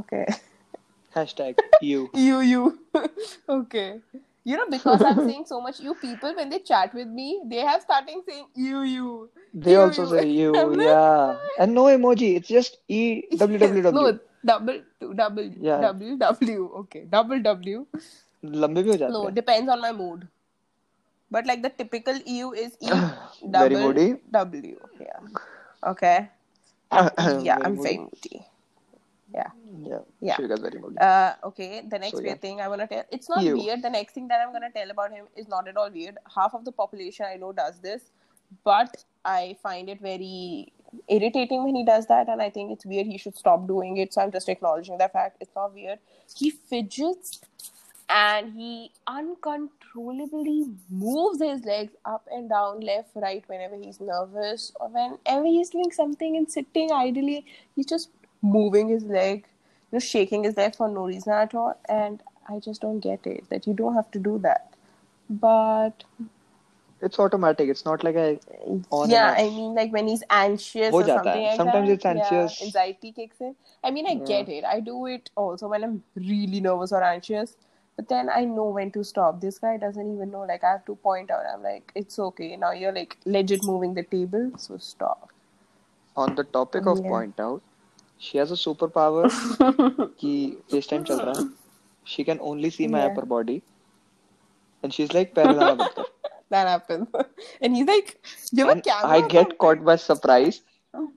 Okay. 0.00 0.26
Hashtag 1.18 1.58
you. 1.80 2.10
you 2.28 2.40
you. 2.40 2.78
okay. 3.60 4.00
You 4.44 4.56
know, 4.56 4.66
because 4.72 5.02
I'm 5.02 5.18
saying 5.28 5.44
so 5.46 5.60
much 5.60 5.78
you 5.86 5.94
people 6.02 6.34
when 6.34 6.48
they 6.48 6.58
chat 6.60 6.94
with 6.98 7.08
me, 7.08 7.26
they 7.52 7.58
have 7.70 7.82
starting 7.82 8.22
saying 8.28 8.46
you 8.54 8.82
you. 8.82 9.30
They 9.52 9.72
You, 9.72 9.80
also 9.80 10.04
you. 10.04 10.08
say 10.08 10.26
you, 10.28 10.52
yeah. 10.82 11.36
And 11.58 11.74
no 11.74 11.84
emoji. 11.94 12.36
It's 12.36 12.48
just 12.48 12.78
E 12.88 13.00
W 13.36 13.58
W 13.58 13.82
No, 13.82 13.92
W. 13.92 14.18
double 14.52 14.78
double 15.22 15.50
Yeah. 15.70 15.80
W 15.88 16.16
W. 16.16 16.70
Okay, 16.84 17.04
double 17.16 17.42
W. 17.50 17.86
लंबे 18.45 18.83
भी 18.83 18.89
हो 18.89 18.95
जाते 18.97 19.11
No, 19.13 19.23
हैं. 19.25 19.33
depends 19.35 19.71
on 19.75 19.81
my 19.81 19.91
mood. 19.99 20.27
But 21.35 21.47
like 21.49 21.61
the 21.65 21.69
typical 21.81 22.17
EU 22.31 22.51
is 22.63 22.73
E 22.81 22.87
Very 22.89 23.51
double 23.51 23.79
moody. 23.83 24.07
W. 24.31 24.73
Yeah. 24.99 25.21
Okay. 25.91 26.17
Very 26.91 27.43
yeah, 27.45 27.57
I'm 27.67 27.75
moody. 27.77 27.83
very 27.83 27.97
moody. 28.01 28.41
Yeah. 29.37 29.47
Yeah. 29.91 30.01
Yeah. 30.27 30.35
Shivika's 30.37 30.59
very 30.65 30.79
moody. 30.83 30.97
Uh, 31.05 31.31
okay. 31.51 31.69
The 31.93 31.99
next 32.03 32.17
So, 32.17 32.21
weird 32.25 32.35
yeah. 32.35 32.41
thing 32.43 32.61
I 32.61 32.67
wanna 32.73 32.87
tell. 32.91 33.03
It's 33.19 33.29
not 33.33 33.43
You. 33.47 33.55
weird. 33.61 33.81
The 33.87 33.89
next 33.95 34.13
thing 34.19 34.27
that 34.33 34.43
I'm 34.45 34.51
gonna 34.57 34.69
tell 34.75 34.91
about 34.91 35.11
him 35.11 35.25
is 35.35 35.47
not 35.55 35.67
at 35.73 35.77
all 35.83 35.89
weird. 35.89 36.19
Half 36.35 36.53
of 36.59 36.65
the 36.65 36.71
population 36.83 37.25
I 37.29 37.35
know 37.45 37.51
does 37.61 37.79
this, 37.87 38.03
but 38.63 39.03
I 39.25 39.57
find 39.63 39.89
it 39.95 39.99
very 40.01 40.71
irritating 41.07 41.63
when 41.63 41.75
he 41.81 41.83
does 41.83 42.05
that, 42.13 42.29
and 42.29 42.41
I 42.47 42.49
think 42.59 42.71
it's 42.77 42.85
weird. 42.85 43.07
He 43.07 43.17
should 43.17 43.35
stop 43.35 43.65
doing 43.73 43.97
it. 44.05 44.13
So 44.13 44.21
I'm 44.21 44.31
just 44.37 44.53
acknowledging 44.55 44.99
that 44.99 45.13
fact. 45.13 45.37
It's 45.47 45.55
not 45.55 45.73
weird. 45.73 45.97
He 46.43 46.51
fidgets 46.51 47.41
and 48.08 48.52
he 48.54 48.90
uncontrollably 49.06 50.64
moves 50.90 51.42
his 51.42 51.64
legs 51.64 51.92
up 52.04 52.26
and 52.30 52.48
down, 52.48 52.80
left, 52.80 53.10
right, 53.14 53.44
whenever 53.46 53.76
he's 53.76 54.00
nervous 54.00 54.72
or 54.80 54.88
whenever 54.88 55.44
he's 55.44 55.70
doing 55.70 55.92
something 55.92 56.36
and 56.36 56.50
sitting 56.50 56.90
idly, 56.90 57.44
he's 57.76 57.86
just 57.86 58.10
moving 58.40 58.88
his 58.88 59.04
leg, 59.04 59.44
you 59.90 59.96
know, 59.96 59.98
shaking 59.98 60.44
his 60.44 60.56
leg 60.56 60.74
for 60.74 60.88
no 60.88 61.06
reason 61.06 61.32
at 61.32 61.54
all. 61.54 61.78
And 61.88 62.22
I 62.48 62.60
just 62.60 62.80
don't 62.80 63.00
get 63.00 63.26
it 63.26 63.44
that 63.50 63.66
you 63.66 63.74
don't 63.74 63.94
have 63.94 64.10
to 64.12 64.18
do 64.18 64.38
that. 64.38 64.72
But 65.28 66.04
it's 67.02 67.18
automatic. 67.18 67.68
It's 67.68 67.84
not 67.84 68.02
like 68.02 68.16
a 68.16 68.40
yeah. 69.06 69.34
I 69.36 69.44
mean, 69.50 69.74
like 69.74 69.92
when 69.92 70.08
he's 70.08 70.22
anxious 70.30 70.92
or 70.92 71.04
something. 71.04 71.42
Like 71.42 71.56
Sometimes 71.56 71.88
that. 71.88 71.94
it's 71.94 72.04
anxious. 72.06 72.60
Yeah, 72.60 72.66
anxiety 72.66 73.12
kicks 73.12 73.40
in. 73.40 73.54
I 73.84 73.90
mean, 73.90 74.06
I 74.06 74.12
yeah. 74.12 74.24
get 74.24 74.48
it. 74.48 74.64
I 74.64 74.80
do 74.80 75.06
it 75.06 75.30
also 75.36 75.68
when 75.68 75.84
I'm 75.84 76.02
really 76.16 76.60
nervous 76.60 76.92
or 76.92 77.02
anxious 77.02 77.54
but 77.98 78.08
then 78.14 78.30
i 78.36 78.44
know 78.44 78.64
when 78.78 78.90
to 78.96 79.04
stop 79.10 79.40
this 79.44 79.58
guy 79.64 79.76
doesn't 79.84 80.12
even 80.14 80.30
know 80.30 80.42
like 80.50 80.64
i 80.64 80.72
have 80.72 80.84
to 80.90 80.96
point 81.06 81.30
out 81.36 81.48
i'm 81.52 81.62
like 81.68 81.92
it's 82.02 82.18
okay 82.26 82.50
now 82.64 82.72
you're 82.80 82.94
like 82.98 83.16
legit 83.36 83.64
moving 83.70 83.94
the 84.00 84.04
table 84.16 84.50
so 84.56 84.78
stop 84.78 85.30
on 86.16 86.34
the 86.34 86.44
topic 86.58 86.86
of 86.92 87.00
yeah. 87.02 87.08
point 87.14 87.40
out 87.46 87.62
she 88.18 88.38
has 88.38 88.52
a 88.58 88.60
superpower 88.66 89.24
ki 90.22 90.34
face 90.74 90.92
time 90.92 91.08
chal 91.10 91.24
raha 91.30 91.48
she 92.14 92.24
can 92.30 92.46
only 92.52 92.70
see 92.78 92.88
my 92.94 93.02
yeah. 93.04 93.10
upper 93.12 93.26
body 93.34 93.62
and 94.82 94.98
she's 94.98 95.12
like 95.18 95.34
that 96.50 96.68
happens. 96.68 97.08
And 97.60 97.76
he's 97.76 97.86
like, 97.86 98.24
you 98.52 98.66
have 98.66 98.78
a 98.78 98.80
camera. 98.80 99.10
I 99.10 99.28
get 99.28 99.58
caught 99.58 99.84
by 99.84 99.96
surprise. 99.96 100.62
Oh. 100.94 101.12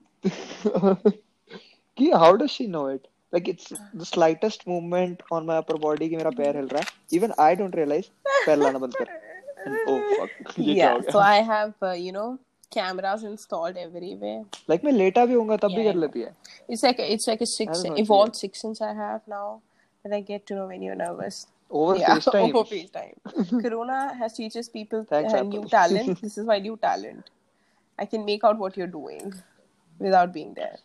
how 2.12 2.36
does 2.36 2.50
she 2.50 2.66
know 2.66 2.86
it? 2.86 3.08
Like 3.33 3.47
it's 3.47 3.73
the 3.93 4.05
slightest 4.05 4.67
movement 4.67 5.23
on 5.31 5.45
my 5.45 5.57
upper 5.61 5.77
body 5.85 6.09
कि 6.09 6.17
मेरा 6.17 6.29
पैर 6.37 6.57
हिल 6.57 6.67
रहा 6.67 6.81
है. 6.81 7.19
Even 7.19 7.33
I 7.45 7.55
don't 7.61 7.75
realize 7.79 8.09
पैर 8.45 8.57
लाना 8.57 8.79
बंद 8.79 8.95
कर. 9.01 9.07
And, 9.67 9.77
oh 9.89 10.01
fuck, 10.17 10.59
ये 10.59 10.75
क्या 10.75 10.75
Yeah. 10.75 10.93
हो 10.93 10.99
गया? 10.99 11.11
So 11.11 11.19
I 11.19 11.41
have, 11.49 11.73
uh, 11.81 11.95
you 12.05 12.13
know, 12.17 12.27
cameras 12.75 13.23
installed 13.31 13.77
everywhere. 13.85 14.45
Like 14.69 14.85
मैं 14.85 14.91
लेटा 14.91 15.25
भी 15.25 15.33
होऊंगा 15.33 15.57
तब 15.57 15.75
भी 15.75 15.83
Yeah, 15.83 15.91
कर 15.91 15.97
I 15.97 16.01
लेती 16.01 16.21
है. 16.21 16.33
It's 16.69 16.83
like 16.83 16.99
a, 16.99 17.11
it's 17.13 17.27
like 17.27 17.41
a 17.41 17.49
I 17.49 17.53
six 17.53 17.71
don't 17.73 17.85
know, 17.87 17.93
it's 17.93 18.09
evolved 18.09 18.35
six 18.35 18.61
sense 18.61 18.81
I 18.81 18.93
have 18.93 19.21
now 19.27 19.61
that 20.03 20.13
I 20.13 20.21
get 20.21 20.45
to 20.47 20.55
know 20.55 20.67
when 20.67 20.81
you're 20.81 20.95
nervous. 20.95 21.47
Over 21.69 21.97
yeah, 21.99 22.15
FaceTime. 22.15 22.53
over 22.55 22.63
FaceTime. 22.63 23.61
Corona 23.63 24.13
has 24.19 24.33
teaches 24.33 24.69
people 24.69 25.05
Thanks, 25.09 25.33
uh, 25.33 25.41
new 25.43 25.59
Apple. 25.59 25.69
talent. 25.69 26.21
This 26.21 26.37
is 26.37 26.45
my 26.45 26.59
new 26.59 26.77
talent. 26.77 27.29
I 27.99 28.05
can 28.05 28.23
make 28.25 28.43
out 28.43 28.57
what 28.57 28.77
you're 28.77 28.93
doing 28.93 29.33
without 29.99 30.31
being 30.33 30.53
there. 30.53 30.77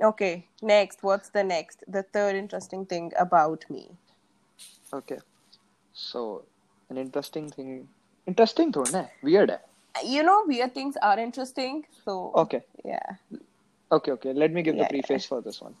Okay, 0.00 0.46
next. 0.62 1.02
What's 1.02 1.30
the 1.30 1.42
next? 1.42 1.82
The 1.88 2.02
third 2.02 2.36
interesting 2.36 2.86
thing 2.86 3.12
about 3.18 3.64
me. 3.68 3.90
Okay. 4.92 5.18
So, 5.92 6.44
an 6.90 6.96
interesting 6.96 7.50
thing. 7.50 7.88
Interesting 8.26 8.70
though, 8.70 8.84
na? 8.92 9.06
Weird 9.22 9.50
है. 9.50 9.58
You 10.04 10.22
know, 10.22 10.44
weird 10.46 10.74
things 10.74 10.96
are 11.02 11.18
interesting. 11.18 11.84
So 12.04 12.32
Okay. 12.34 12.62
yeah. 12.84 13.16
Okay, 13.90 14.12
okay. 14.12 14.32
Let 14.32 14.52
me 14.52 14.62
give 14.62 14.76
the 14.76 14.82
Yeah, 14.82 14.88
preface 14.88 15.24
for 15.26 15.40
this 15.40 15.60
one. 15.60 15.74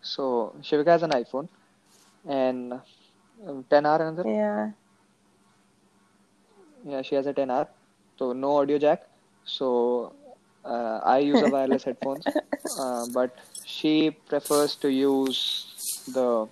So, 0.00 0.54
Shivika 0.62 0.86
has 0.86 1.02
an 1.02 1.10
iPhone 1.10 1.48
and 2.28 2.72
um, 3.46 3.64
10R 3.70 4.00
another. 4.00 4.28
Yeah. 4.28 4.70
Yeah, 6.86 7.02
she 7.02 7.14
has 7.16 7.26
a 7.26 7.34
10R. 7.34 7.66
So, 8.18 8.32
no 8.32 8.56
audio 8.58 8.78
jack. 8.78 9.02
So, 9.44 10.14
uh, 10.65 10.99
I 11.03 11.19
use 11.19 11.41
a 11.41 11.49
wireless 11.49 11.83
headphones. 11.83 12.25
Uh, 12.79 13.05
but 13.13 13.35
she 13.65 14.11
prefers 14.29 14.75
to 14.77 14.89
use 14.89 15.39
the 16.17 16.47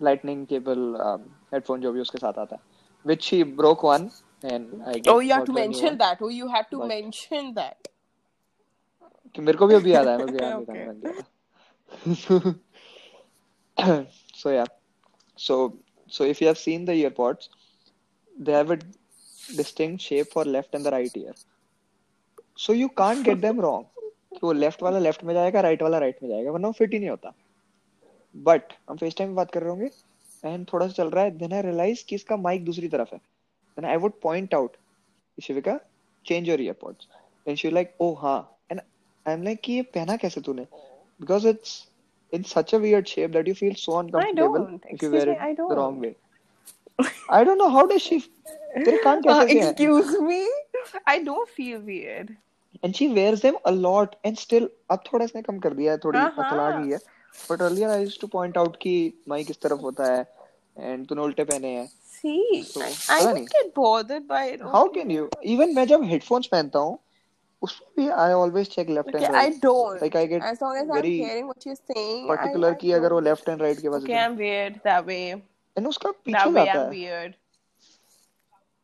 lightning 0.00 0.46
cable 0.46 0.96
um, 1.08 1.22
headphone 1.52 1.80
जो 1.82 1.92
भी 1.92 2.00
उसके 2.00 2.18
साथ 2.18 2.38
आता 2.38 2.56
है. 2.56 2.60
Which 3.04 3.22
she 3.30 3.42
broke 3.42 3.82
one 3.82 4.10
and 4.42 4.82
I 4.86 4.94
get 4.98 5.08
Oh, 5.08 5.18
you 5.20 5.32
have 5.32 5.46
got 5.46 5.46
to 5.46 5.52
her 5.52 5.58
a 5.58 5.62
new 5.62 5.68
mention 5.68 5.88
one. 5.88 5.98
that. 5.98 6.18
Oh, 6.22 6.28
you 6.28 6.48
have 6.48 6.68
to 6.70 6.78
But- 6.78 6.88
mention 6.88 7.54
that. 7.54 7.88
कि 9.34 9.42
मेरे 9.42 9.58
को 9.58 9.66
भी 9.66 9.74
अभी 9.74 9.92
याद 9.92 10.06
आया 10.08 10.18
मैं 10.18 10.26
भी 10.26 10.38
याद 10.42 10.54
Okay. 10.54 10.66
निकालने 10.68 10.84
लग 10.84 11.00
गया 11.02 11.12
था 12.22 12.54
so 14.34 14.50
yeah 14.50 14.66
so 15.36 15.56
so 16.16 16.24
if 16.24 16.40
you 16.40 16.46
have 16.48 16.58
seen 16.58 16.84
the 16.90 16.94
earpods 17.04 17.48
they 18.38 18.52
have 18.52 18.70
a 18.70 18.78
distinct 19.56 20.02
shape 20.02 20.28
for 20.32 20.44
left 20.44 20.74
and 20.78 20.84
the 20.86 20.90
right 20.96 21.16
ear 21.22 21.34
so 22.59 22.73
you 22.73 22.89
can't 23.01 23.25
get 23.25 23.41
them 23.41 23.59
wrong 23.65 23.83
कि 24.33 24.39
वो 24.43 24.51
लेफ़्ट 24.53 24.83
वाला 24.83 24.99
लेफ़्ट 24.99 25.23
में 25.23 25.33
जाएगा 25.33 25.61
राइट 25.61 25.81
वाला 25.81 25.97
राइट 25.99 26.17
में 26.23 26.29
जाएगा 26.29 26.51
वरना 26.51 26.67
वो 26.67 26.73
फिट 26.77 26.93
ही 26.93 26.99
नहीं 26.99 27.09
होता 27.09 27.33
बट 28.35 28.73
हम 28.89 28.97
फेस 28.97 29.15
टाइम 29.17 29.35
बात 29.35 29.51
कर 29.51 29.61
रहे 29.61 29.69
होंगे 29.69 29.89
एंड 30.43 30.65
थोड़ा 30.73 30.87
सा 30.87 30.93
चल 30.93 31.09
रहा 31.09 31.23
है 31.23 31.31
देन 31.37 31.53
आई 31.53 31.61
रियलाइज़ 31.61 32.03
कि 32.09 32.15
इसका 32.15 32.37
माइक 32.37 32.65
दूसरी 32.65 32.87
तरफ़ 32.95 33.13
है 33.13 33.17
then 33.17 33.85
I 33.85 33.97
would 34.05 34.19
point 34.23 34.53
out 34.53 34.77
Shivika 35.37 35.79
change 36.25 36.49
your 36.49 36.61
earpods 36.61 37.07
and 37.47 37.57
she 37.57 37.71
like 37.71 37.93
oh 38.01 38.13
हाँ 38.21 38.39
एंड 38.71 38.79
आई 38.79 39.33
एम 39.33 39.43
लाइक 39.43 39.61
कि 39.63 39.73
ये 39.73 39.81
पहना 39.95 40.15
कैसे 40.17 40.41
तूने 40.41 40.67
because 41.19 41.47
it's 41.47 41.81
in 42.33 42.43
such 42.43 42.73
a 42.73 42.79
weird 42.79 43.07
shape 43.07 43.33
that 43.33 43.47
you 43.47 43.53
feel 43.53 43.75
so 43.75 43.97
uncomfortable 43.99 44.65
don't. 44.65 44.85
if 44.89 45.01
you 45.03 45.11
wear 45.11 45.25
me, 45.27 45.33
it 45.39 45.57
the 45.57 45.75
wrong 45.75 45.99
way. 45.99 46.15
I 47.29 47.43
don't 47.43 47.59
know 47.59 47.69
how 47.69 47.85
does 47.85 48.01
she 48.01 48.19
तेरे 48.77 48.97
कान 49.03 49.21
Uh, 49.21 49.45
कैसे 49.47 49.59
हैं? 49.59 49.69
excuse 49.69 50.13
me. 50.21 50.39
I 51.07 51.19
don't 51.23 51.49
feel 51.59 51.79
weird. 51.91 52.35
and 52.85 52.95
she 52.97 53.07
wears 53.15 53.41
them 53.41 53.57
a 53.69 53.71
lot 53.71 54.15
and 54.27 54.39
still 54.43 54.63
अब 54.91 55.03
थोड़ा 55.11 55.25
इसने 55.25 55.41
कम 55.41 55.59
कर 55.65 55.73
दिया 55.73 55.91
है 55.91 55.97
थोड़ी 56.05 56.19
हाँ, 56.19 56.33
हाँ। 56.37 56.71
गई 56.83 56.91
है 56.91 56.99
but 57.49 57.61
earlier 57.65 57.89
I 57.95 57.97
used 58.05 58.19
to 58.21 58.29
point 58.35 58.57
out 58.61 58.77
कि 58.81 58.93
माइक 59.29 59.47
किस 59.47 59.61
तरफ़ 59.61 59.81
होता 59.81 60.05
है 60.13 60.25
and 60.89 61.07
तूने 61.09 61.21
उल्टे 61.21 61.43
पहने 61.51 61.75
हैं 61.75 61.89
See, 62.13 62.63
So, 62.67 62.81
I, 62.81 62.89
I 63.13 63.19
don't 63.23 63.49
get 63.53 63.69
bothered 63.77 64.27
by 64.27 64.41
it. 64.53 64.61
how 64.75 64.83
can 64.97 65.09
you 65.15 65.29
even 65.55 65.75
मैं 65.75 65.85
जब 65.87 66.03
headphones 66.11 66.47
पहनता 66.55 66.79
हूँ 66.79 66.97
उसमें 67.61 67.91
भी 67.97 68.07
I 68.25 68.27
always 68.39 68.69
check 68.75 68.89
left 68.97 69.09
Okay, 69.13 69.23
and 69.25 69.35
right 69.35 69.53
I 69.55 69.59
don't. 69.67 70.01
Like, 70.05 70.15
I 70.15 70.25
get 70.33 70.43
as 70.51 70.61
long 70.65 70.77
as 70.81 70.87
very 70.87 71.13
I'm 71.19 71.27
hearing 71.27 71.47
what 71.47 71.65
you're 71.69 71.79
saying. 71.93 72.27
particular 72.27 72.69
I, 72.69 72.75
I 72.75 72.79
कि 72.81 72.91
अगर 72.99 73.13
वो 73.13 73.21
left 73.29 73.53
and 73.53 73.61
right 73.67 73.81
के 73.81 73.89
पास 73.95 74.03
Okay, 74.03 74.19
I'm 74.23 74.37
weird 74.43 74.81
that 74.89 75.05
way. 75.05 75.21
and 75.77 75.87
उसका 75.87 76.13
That 76.37 76.53
way, 76.59 76.67
I'm 76.69 76.89
weird. 76.89 77.35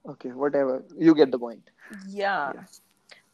okay 0.06 0.29
whatever 0.44 0.75
you 1.08 1.13
get 1.15 1.32
the 1.32 1.38
point 1.39 1.70
Yeah. 2.08 2.53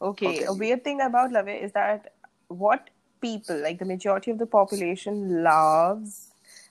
Okay. 0.00 0.28
Okay. 0.28 0.44
A 0.44 0.52
weird 0.52 0.84
thing 0.84 1.00
about 1.00 1.32
Love 1.32 1.48
is 1.48 1.72
that 1.72 2.14
what 2.48 2.90
people, 3.20 3.56
like 3.60 3.78
the 3.78 3.84
majority 3.84 4.30
of 4.30 4.38
the 4.38 4.46
population, 4.46 5.42
loves 5.42 6.28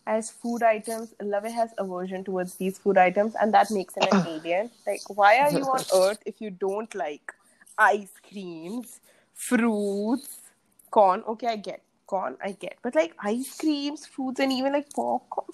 as 0.07 0.29
food 0.29 0.61
items, 0.63 1.13
Love 1.21 1.45
has 1.45 1.71
aversion 1.77 2.23
towards 2.23 2.55
these 2.55 2.77
food 2.77 2.97
items, 2.97 3.33
and 3.41 3.53
that 3.53 3.71
makes 3.71 3.95
him 3.95 4.03
an 4.07 4.19
alien. 4.25 4.69
Like, 4.85 5.01
why 5.07 5.37
are 5.39 5.51
you 5.51 5.65
on 5.65 5.85
Earth 5.93 6.19
if 6.25 6.39
you 6.41 6.51
don't 6.51 6.93
like 6.93 7.33
ice 7.77 8.11
creams, 8.29 8.99
fruits, 9.33 10.41
corn? 10.91 11.23
Okay, 11.27 11.47
I 11.47 11.55
get 11.55 11.81
corn, 12.05 12.37
I 12.43 12.51
get, 12.51 12.77
but 12.83 12.93
like 12.95 13.15
ice 13.19 13.57
creams, 13.57 14.05
fruits, 14.05 14.39
and 14.39 14.51
even 14.53 14.73
like 14.73 14.93
popcorn, 14.93 15.47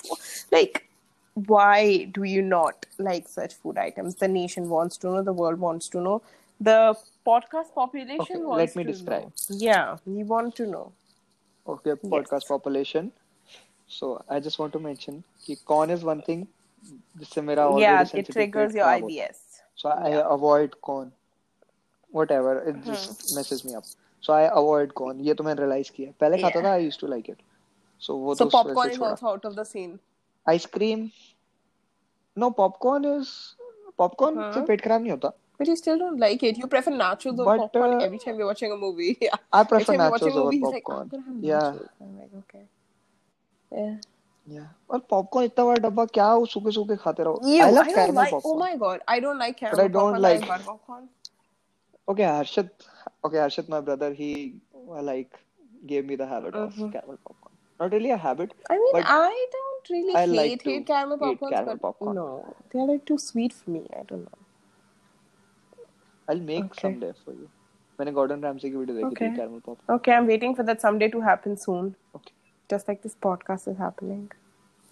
like 0.51 0.89
why 1.34 2.04
do 2.04 2.24
you 2.24 2.42
not 2.42 2.86
like 2.98 3.28
such 3.28 3.54
food 3.54 3.76
items? 3.78 4.14
The 4.16 4.28
nation 4.28 4.68
wants 4.70 4.96
to 4.98 5.08
know, 5.08 5.22
the 5.22 5.32
world 5.32 5.60
wants 5.60 5.88
to 5.90 6.00
know, 6.00 6.22
the 6.60 6.96
podcast 7.26 7.74
population 7.74 8.20
Okay, 8.22 8.36
let 8.36 8.46
wants 8.46 8.76
me 8.76 8.84
to 8.84 8.92
describe. 8.92 9.22
know. 9.22 9.32
Yeah, 9.50 9.96
we 10.06 10.24
want 10.24 10.54
to 10.56 10.66
know. 10.66 10.92
Okay, 11.68 11.90
podcast 11.90 12.48
population. 12.48 13.12
So 13.86 14.22
I 14.28 14.40
just 14.40 14.58
want 14.58 14.72
to 14.72 14.78
mention 14.78 15.22
कि 15.46 15.56
corn 15.64 15.90
is 15.90 16.02
one 16.04 16.22
thing 16.22 16.46
जिससे 17.18 17.42
मेरा 17.42 17.64
already 17.66 17.82
yeah, 17.82 18.00
it 18.02 18.08
sensitive 18.08 18.34
triggers 18.34 18.72
trait 18.72 18.76
your 18.76 18.84
खराब 18.86 19.02
होता 19.02 19.12
है. 19.12 19.28
IBS. 19.28 19.36
So 19.74 19.88
I 19.90 20.10
avoid 20.34 20.80
corn. 20.80 21.12
Whatever, 22.12 22.52
it 22.70 22.82
just 22.84 23.34
messes 23.34 23.64
me 23.64 23.74
up. 23.74 23.84
So 24.20 24.32
I 24.32 24.42
avoid 24.60 24.94
corn. 24.94 25.20
ये 25.20 25.34
तो 25.34 25.44
मैंने 25.44 25.60
realize 25.62 25.90
किया. 25.90 26.12
पहले 26.20 26.38
खाता 26.42 26.60
Yeah. 26.60 26.66
था 26.66 26.74
I 26.74 26.88
used 26.88 27.00
to 27.00 27.08
like 27.14 27.28
it. 27.28 27.40
So 28.00 28.16
वो 28.24 28.34
So 28.36 28.38
तो 28.38 28.46
उस 28.46 28.54
वजह 28.54 28.72
popcorn 28.72 28.88
से 28.88 28.92
is 28.92 28.98
छोड़ा. 28.98 29.10
also 29.10 29.26
out 29.34 29.44
of 29.44 29.56
the 29.56 29.64
scene. 29.64 29.98
Ice 30.49 30.65
cream 30.73 31.09
no 32.37 32.49
popcorn 32.59 33.05
is 33.15 33.29
popcorn 33.97 34.51
से 34.53 34.61
पेट 34.65 34.81
खराब 34.81 35.01
नहीं 35.01 35.11
होता। 35.11 35.31
But 35.59 35.69
you 35.69 35.75
still 35.79 35.99
don't 36.01 36.21
like 36.21 36.43
it. 36.49 36.59
You 36.59 36.67
prefer 36.67 36.91
nachos 36.91 37.39
over 37.39 37.43
but, 37.47 37.59
popcorn 37.63 37.91
uh, 37.95 38.05
every 38.05 38.19
time 38.21 38.39
you're 38.39 38.47
watching 38.47 38.71
a 38.75 38.77
movie. 38.83 39.09
Yeah. 39.21 39.35
i 39.53 39.63
prefer 39.71 39.93
nachos 39.93 40.23
over 40.31 40.45
movie, 40.45 40.59
popcorn. 40.59 41.11
Oh, 41.17 41.57
like, 43.71 43.99
और 44.89 44.99
popcorn 45.09 45.45
इतना 45.45 45.65
बड़ा 45.65 45.81
डब्बा 45.87 46.05
क्या 46.15 46.33
वो 46.33 46.45
सूखे 46.53 46.71
सूखे 46.77 46.95
खाते 47.03 47.23
रहो। 47.23 47.41
I 47.63 47.71
love 47.71 47.83
caramel 47.95 48.25
popcorn 48.31 48.55
oh 48.55 48.59
my 48.59 48.75
God 48.77 49.01
I 49.09 49.19
don't 49.21 49.37
like 49.39 49.55
caramel 49.55 49.81
I 49.81 49.87
don't 49.89 50.17
like 50.17 50.41
popcorn 50.45 51.07
okay 52.07 52.23
Harshit 52.23 52.71
okay 53.25 53.37
Harshit 53.39 53.69
my 53.69 53.81
brother 53.81 54.11
he 54.19 54.33
like 55.09 55.37
give 55.91 56.05
me 56.07 56.17
the 56.17 56.27
habit 56.31 56.55
of 56.55 56.73
caramel 56.79 57.15
popcorn 57.15 57.83
not 57.83 57.93
really 57.93 58.09
a 58.09 58.17
habit 58.23 58.53
I 58.71 58.77
mean 58.77 59.03
I 59.03 59.45
don't 59.55 59.70
really 59.90 60.14
I 60.14 60.20
hate 60.26 60.36
like 60.36 60.62
to 60.64 60.70
hate 60.70 60.86
caramel 60.86 61.16
eat 61.16 61.40
popcorns, 61.40 61.50
caramel 61.54 61.74
but 61.74 61.82
popcorn. 61.82 62.16
no, 62.16 62.54
they're 62.70 62.86
like 62.86 63.04
too 63.04 63.18
sweet 63.18 63.52
for 63.52 63.70
me. 63.70 63.82
I 63.98 64.02
don't 64.02 64.24
know. 64.24 64.38
I'll 66.28 66.40
make 66.40 66.64
Okay. 66.64 66.80
someday 66.86 67.12
for 67.24 67.32
you. 67.42 67.48
मैंने 68.00 68.12
Gordon 68.12 68.42
Ramsay 68.44 68.70
की 68.70 68.76
video 68.76 68.96
देखी 68.96 69.08
थी 69.10 69.26
Okay. 69.26 69.36
Caramel 69.36 69.60
popcorn 69.66 69.98
Okay, 69.98 70.12
I'm 70.16 70.26
waiting 70.30 70.54
for 70.56 70.64
that 70.70 70.82
someday 70.86 71.08
to 71.14 71.20
happen 71.28 71.56
soon. 71.66 71.94
Okay. 72.18 72.34
Just 72.72 72.88
like 72.90 73.00
this 73.06 73.14
podcast 73.26 73.68
is 73.72 73.78
happening, 73.84 74.24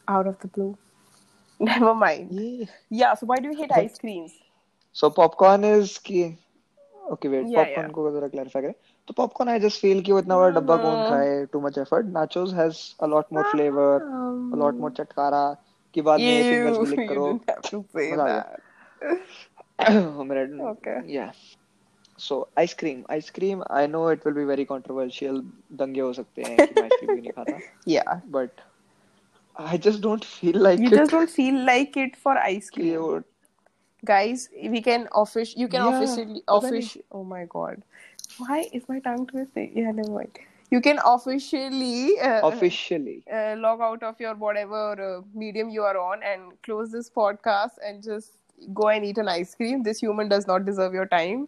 out 0.08 0.30
of 0.32 0.38
the 0.44 0.48
blue. 0.56 0.70
Never 1.60 1.94
mind. 2.04 2.32
ये 2.40 2.68
Yeah. 3.00 3.14
So 3.22 3.26
why 3.32 3.38
do 3.46 3.50
you 3.52 3.58
hate 3.62 3.74
But- 3.74 3.84
ice 3.90 3.98
creams? 4.04 4.38
So 5.00 5.08
popcorn 5.20 5.64
is 5.64 5.96
की 6.08 6.24
okay 7.12 7.28
wait 7.28 7.46
Yeah, 7.46 7.56
popcorn 7.56 7.86
yeah. 7.86 7.94
को 7.94 8.10
जरा 8.18 8.28
clarify 8.34 8.62
करें 8.62 8.74
तो 9.09 9.13
popcorn 9.13 9.49
I 9.51 9.59
just 9.59 9.81
feel 9.81 10.01
कि 10.01 10.11
वो 10.11 10.19
इतना 10.19 10.37
बड़ा 10.37 10.49
डब्बा 10.49 10.77
कौन 10.77 11.09
खाए? 11.09 11.45
Too 11.45 11.61
much 11.61 11.77
effort 11.77 12.05
nachos 12.05 12.53
has 12.53 13.03
a 13.03 13.05
lot 13.05 13.25
more 13.33 13.43
flavour 13.43 14.01
a 14.53 14.55
lot 14.55 14.73
more 14.73 14.91
चटकारा 14.91 15.55
कि 15.93 16.01
बाद 16.01 16.19
में 16.19 16.43
फिंगर्स 16.49 16.77
भी 16.77 16.95
लिख 16.95 17.09
करो। 17.09 17.39
दंगे 25.73 26.01
हो 26.01 26.13
सकते 26.13 26.41
हैं 26.41 26.67
कि 26.67 26.81
मैं 26.81 26.89
नहीं 27.07 27.31
खाता। 27.31 27.59
why 38.38 38.64
is 38.72 38.88
my 38.88 38.98
tongue 39.00 39.26
twisting 39.26 39.72
yeah 39.76 39.90
never 39.90 40.10
mind 40.10 40.38
you 40.70 40.80
can 40.80 40.98
officially 41.04 42.18
uh, 42.20 42.40
officially 42.48 43.22
uh, 43.32 43.54
log 43.56 43.80
out 43.80 44.02
of 44.02 44.18
your 44.18 44.34
whatever 44.34 44.84
uh, 45.08 45.22
medium 45.34 45.68
you 45.70 45.82
are 45.82 45.98
on 45.98 46.22
and 46.22 46.52
close 46.62 46.90
this 46.90 47.10
podcast 47.10 47.82
and 47.86 48.02
just 48.02 48.32
go 48.72 48.88
and 48.88 49.04
eat 49.04 49.18
an 49.18 49.28
ice 49.28 49.54
cream 49.54 49.82
this 49.82 50.00
human 50.00 50.28
does 50.28 50.46
not 50.46 50.64
deserve 50.64 50.94
your 50.94 51.06
time 51.06 51.46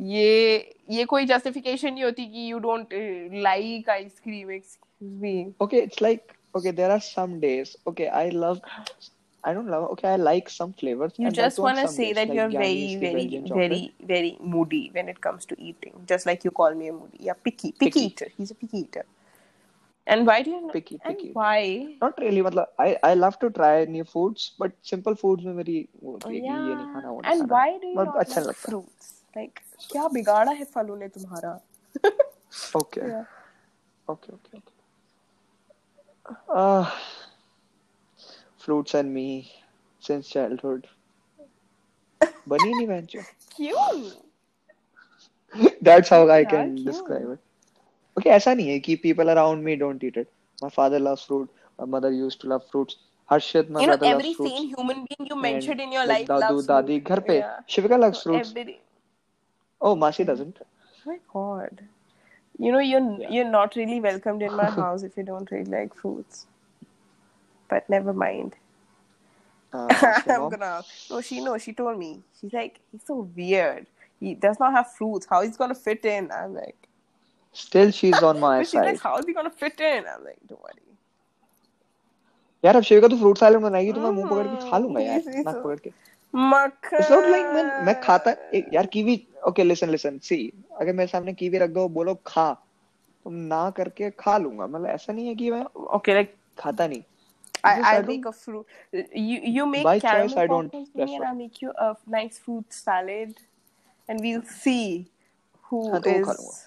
ये 0.00 0.74
ये 0.90 1.04
कोई 1.04 1.26
justification 1.26 1.94
नहीं 1.94 2.04
होती 2.04 2.26
कि 2.26 2.46
you 2.50 2.60
don't 2.66 2.92
uh, 2.98 3.42
like 3.46 3.88
ice 3.94 4.20
cream 4.26 4.50
excuse 4.50 5.16
me 5.24 5.52
okay 5.60 5.82
it's 5.88 6.00
like 6.00 6.34
okay 6.54 6.70
there 6.70 6.90
are 6.90 7.00
some 7.00 7.38
days 7.40 7.76
okay 7.86 8.08
I 8.08 8.28
love 8.30 8.60
I 9.44 9.52
don't 9.54 9.68
love 9.72 9.84
okay 9.92 10.08
I 10.08 10.16
like 10.16 10.50
some 10.54 10.72
flavors 10.80 11.12
You 11.16 11.26
and 11.28 11.34
that 11.36 11.42
just 11.44 11.56
too 11.56 11.62
on 11.62 11.68
want 11.68 11.78
to 11.78 11.86
some 11.86 11.94
say 11.96 12.06
days, 12.08 12.16
that 12.16 12.28
like 12.28 12.36
you're 12.38 12.48
very, 12.50 12.74
Giannis, 12.74 12.92
the 12.92 12.98
very, 13.06 13.14
Belgian 13.20 13.46
very, 13.60 13.78
chocolate. 13.78 14.08
very 14.10 14.36
moody 14.40 14.90
when 14.96 15.08
it 15.08 15.20
comes 15.28 15.46
to 15.52 15.56
eating. 15.70 15.94
Just 16.10 16.26
like 16.26 16.44
you 16.44 16.50
call 16.50 16.74
me 16.74 16.88
a 16.88 16.92
moody. 16.92 17.18
Yeah, 17.28 17.32
picky, 17.48 17.72
picky, 17.72 17.86
Picky. 17.86 18.00
eater. 18.08 18.28
He's 18.36 18.50
a 18.50 18.54
picky 18.54 18.78
eater. 18.80 19.04
And 20.06 20.26
why 20.26 20.42
do 20.42 20.50
you? 20.50 20.70
Picky, 20.72 20.98
and 21.04 21.16
picky. 21.16 21.30
why? 21.32 21.96
not 22.02 22.18
really 22.18 22.42
मतलब 22.42 22.66
I 22.86 22.96
I 23.10 23.14
love 23.14 23.38
to 23.44 23.50
try 23.58 23.72
new 23.96 24.04
foods 24.12 24.46
but 24.58 24.72
simple 24.92 25.14
foods 25.22 25.44
में 25.44 25.52
मेरी 25.62 25.78
वो 26.02 26.12
होती 26.12 26.34
है 26.34 26.40
कि 26.40 26.46
ये 26.46 26.74
नहीं 26.74 26.86
खाना 26.94 27.10
वो 27.10 27.20
नहीं 27.20 27.32
And 27.32 27.48
खाना 27.48 27.54
why 27.54 27.78
do 27.82 27.86
you 27.86 27.94
बहुत 27.96 28.14
not 28.14 28.20
अच्छा 28.24 28.40
like 28.40 28.48
लगता 28.48 28.70
है 28.70 28.74
fruits? 28.74 29.10
Like 29.36 29.62
क्या 29.90 30.08
बिगाड़ा 30.18 30.52
है 30.60 30.64
फलों 30.76 30.96
ने 31.04 31.08
तुम्हारा? 31.16 31.58
okay 32.82 33.06
Yeah. 33.12 33.24
okay 34.14 34.32
okay 34.38 34.58
okay 34.58 34.76
uh 36.62 36.90
fruits 38.64 38.94
and 38.94 39.14
me 39.14 39.26
since 40.08 40.28
childhood. 40.28 40.86
बनी 42.48 42.74
नहीं 42.74 42.86
बहन 42.86 43.04
चो. 43.06 43.20
क्यों? 43.56 44.12
That's 45.82 46.08
how 46.08 46.28
I 46.28 46.40
यार, 46.40 46.50
can 46.50 46.74
क्यों? 46.76 46.84
describe 46.92 47.30
it. 47.32 47.38
Okay, 48.18 48.30
ऐसा 48.30 48.54
नहीं 48.54 48.68
है 48.70 48.78
कि 48.80 48.96
people 49.02 49.30
around 49.30 49.64
me 49.64 49.76
don't 49.76 50.04
eat 50.08 50.16
it. 50.16 50.28
My 50.62 50.68
father 50.70 50.98
loves 50.98 51.24
fruit. 51.24 51.48
My 51.78 51.86
mother 51.94 52.10
used 52.12 52.40
to 52.42 52.48
love 52.48 52.66
fruits. 52.72 52.96
Harshit, 53.30 53.70
my 53.70 53.80
You 53.80 53.86
know, 53.86 53.96
brother 53.96 54.06
every 54.14 54.24
loves 54.24 54.36
fruits. 54.36 54.52
sane 54.52 54.68
human 54.68 55.04
being 55.10 55.28
you 55.30 55.36
And 55.36 55.42
mentioned 55.42 55.80
in 55.80 55.92
your 55.92 56.06
like 56.06 56.28
life 56.28 56.28
Dadu 56.28 56.54
loves 56.54 56.66
दादी 56.66 56.98
fruit. 57.00 57.08
घर 57.14 57.20
पे 57.28 57.38
Yeah. 57.38 57.56
Shivika 57.74 57.98
loves 58.04 58.22
So 58.22 58.30
fruits. 58.30 58.50
every- 58.50 58.80
Oh, 59.80 59.94
Masi 60.04 60.26
doesn't. 60.30 60.58
Oh 60.62 61.10
my 61.10 61.18
god. 61.34 61.82
You 62.64 62.72
know, 62.72 62.80
you're 62.86 63.04
Yeah. 63.20 63.30
you're 63.36 63.50
not 63.50 63.76
really 63.80 64.00
welcomed 64.06 64.42
in 64.48 64.56
my 64.62 64.70
house 64.78 65.04
if 65.10 65.16
you 65.20 65.22
don't 65.28 65.50
really 65.56 65.70
like 65.76 65.94
fruits. 66.02 66.46
But 67.69 67.89
never 67.89 68.13
mind. 68.13 68.55
Uh, 69.73 69.87
I'm 70.29 70.49
gonna. 70.49 70.83
No, 71.09 71.21
she 71.21 71.41
knows. 71.41 71.61
She 71.63 71.73
told 71.73 71.97
me. 71.99 72.21
She's 72.39 72.53
like, 72.53 72.79
he's 72.91 73.01
so 73.05 73.27
weird. 73.35 73.87
He 74.19 74.33
does 74.35 74.59
not 74.59 74.71
have 74.73 74.91
fruits. 74.93 75.27
How 75.29 75.41
he's 75.41 75.57
gonna 75.57 75.75
fit 75.75 76.05
in? 76.05 76.31
I'm 76.31 76.53
like, 76.53 76.87
Still, 77.53 77.91
she's 77.91 78.21
on 78.21 78.39
my 78.39 78.57
but 78.59 78.67
she's 78.67 78.73
like, 78.81 78.99
how 79.01 79.17
is 79.17 79.25
he 79.25 79.33
gonna 79.33 79.49
fit 79.49 79.79
in? 79.79 80.03
I'm 80.13 80.23
like, 80.23 80.39
don't 80.47 80.61
worry. 80.61 80.81
यार 82.65 82.75
अब 82.75 82.83
शिविका 82.83 83.07
तू 83.07 83.17
fruit 83.17 83.37
salad 83.37 83.61
बनाएगी 83.61 83.93
तो 83.93 84.01
मैं 84.01 84.09
मुँह 84.11 84.29
पकड़ 84.29 84.47
के 84.47 84.57
खा 84.69 84.77
लूँगा 84.77 84.99
Mm, 84.99 85.07
यार 85.07 85.43
नाक 85.45 85.55
पकड़ 85.55 85.79
के 85.79 85.89
Makhan. 86.33 86.99
इट्स 86.99 87.11
नॉट 87.11 87.25
लाइक 87.25 87.45
मैं 87.55 87.63
मैं 87.85 88.01
खाता 88.01 88.31
एक, 88.31 88.69
यार 88.73 88.85
kiwi 88.85 89.27
okay 89.47 89.63
listen 89.63 89.89
listen 89.89 90.17
see 90.17 90.37
अगर 90.81 90.93
मेरे 90.93 91.07
सामने 91.07 91.33
कीवी 91.33 91.57
रख 91.57 91.69
दो 91.69 91.87
बोलो 91.97 92.15
खा 92.27 92.53
तो 93.23 93.29
ना 93.29 93.69
करके 93.77 94.09
खा 94.19 94.37
लूँगा 94.37 94.67
मतलब 94.67 94.85
ऐसा 94.85 95.13
नहीं 95.13 95.27
है 95.27 95.35
कि 95.35 95.51
मैं 95.51 95.63
Okay, 95.97 96.15
like 96.19 96.33
खाता 96.59 96.87
नहीं 96.87 97.03
I, 97.64 97.70
It's 97.70 97.78
just 97.78 97.88
I 97.88 97.92
I 97.92 98.00
don't- 98.00 98.08
make 98.08 98.26
a 98.26 98.32
fruit. 98.32 98.66
You 99.28 99.40
you 99.56 99.66
make 99.70 99.84
By 99.84 99.98
choice, 99.98 100.10
caramel 100.10 100.38
I 100.38 100.46
don't 100.52 100.72
popcorns 100.72 100.92
for 100.92 101.06
me, 101.06 101.14
and 101.16 101.24
prefer. 101.24 101.30
I 101.30 101.34
make 101.40 101.62
you 101.62 101.72
a 101.86 101.88
nice 102.16 102.38
fruit 102.44 102.72
salad, 102.76 103.34
and 104.08 104.20
we'll 104.26 104.44
see 104.62 105.10
who 105.70 105.82
हाँ, 105.90 106.00
तो 106.06 106.10
वो 106.10 106.24
खा 106.24 106.32
is. 106.32 106.38
लूंगा। 106.40 106.66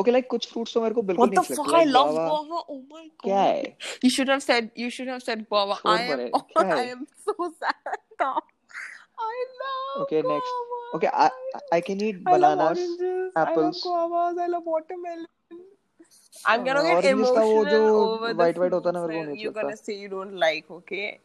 okay 0.00 0.10
like 0.10 0.26
कुछ 0.30 0.46
fruits 0.52 0.74
तो 0.74 0.80
मेरे 0.82 0.94
को 0.94 1.02
बिल्कुल 1.02 1.26
What 1.26 1.34
नहीं 1.34 1.38
the 1.38 1.52
अच्छे 1.52 1.54
fuck? 1.54 1.66
लगते 1.68 1.78
I 1.78 1.84
like 1.84 1.94
love 1.94 2.12
guava 2.14 2.42
guava. 2.42 2.60
Oh 2.74 2.78
my 2.92 3.02
god. 3.06 3.24
क्या 3.24 3.40
है 3.40 3.76
You 4.04 4.10
should 4.16 4.28
have 4.34 4.42
said. 4.48 4.70
You 4.82 4.90
should 4.98 5.08
have 5.14 5.24
said 5.28 5.46
guava. 5.54 5.78
छोड़ 5.80 5.96
I 5.96 6.04
am. 6.04 6.12
परे, 6.12 6.30
क्या 6.52 6.66
I 6.66 6.78
है? 6.82 6.92
am 6.92 7.06
so 7.30 7.48
sad 7.48 7.98
now. 8.24 8.34
I 9.30 9.38
love. 9.62 10.02
Okay, 10.04 10.22
next. 10.28 10.52
guava. 10.52 10.84
Okay, 10.98 11.10
I 11.24 11.30
I 11.78 11.80
can 11.88 12.04
eat 12.10 12.20
I 12.26 12.36
love 12.36 12.58
bananas, 12.58 12.84
oranges. 12.84 13.32
apples. 13.44 13.82
I 13.84 13.90
love 13.96 14.12
guavas. 14.12 14.38
I 14.44 14.46
love 14.56 14.70
watermelon. 14.74 15.26
I'm 16.35 16.63
gonna 16.65 16.83
get 16.85 17.05
emotional 17.09 17.89
over 17.97 18.29
the 18.29 18.37
white 18.39 18.57
white 18.57 18.73
होता 18.73 18.91
ना 18.91 19.01
मेरे 19.01 19.13
को 19.13 19.25
नहीं 19.25 19.37
You're 19.43 19.53
gonna 19.53 19.77
say 19.77 19.95
you 19.99 20.09
don't 20.13 20.35
like, 20.45 20.71
okay? 20.79 21.19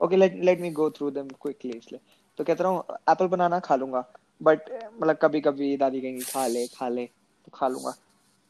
Okay, 0.00 0.16
let 0.16 0.34
let 0.48 0.60
me 0.60 0.70
go 0.70 0.88
through 0.96 1.10
them 1.14 1.30
quickly 1.44 1.76
इसलिए। 1.76 2.00
तो 2.38 2.44
कहता 2.44 2.68
हूँ 2.68 2.82
apple 3.10 3.26
banana 3.28 3.58
खा 3.60 3.76
लूँगा 3.76 4.04
बट 4.40 4.68
मतलब 5.00 5.16
कभी 5.22 5.40
कभी 5.40 5.76
दादी 5.76 6.00
कहेंगी 6.00 6.24
खा 6.32 6.46
ले 6.46 6.66
खा 6.76 6.88
ले 6.88 7.06
तो 7.06 7.50
खा 7.54 7.68
लूँगा। 7.68 7.94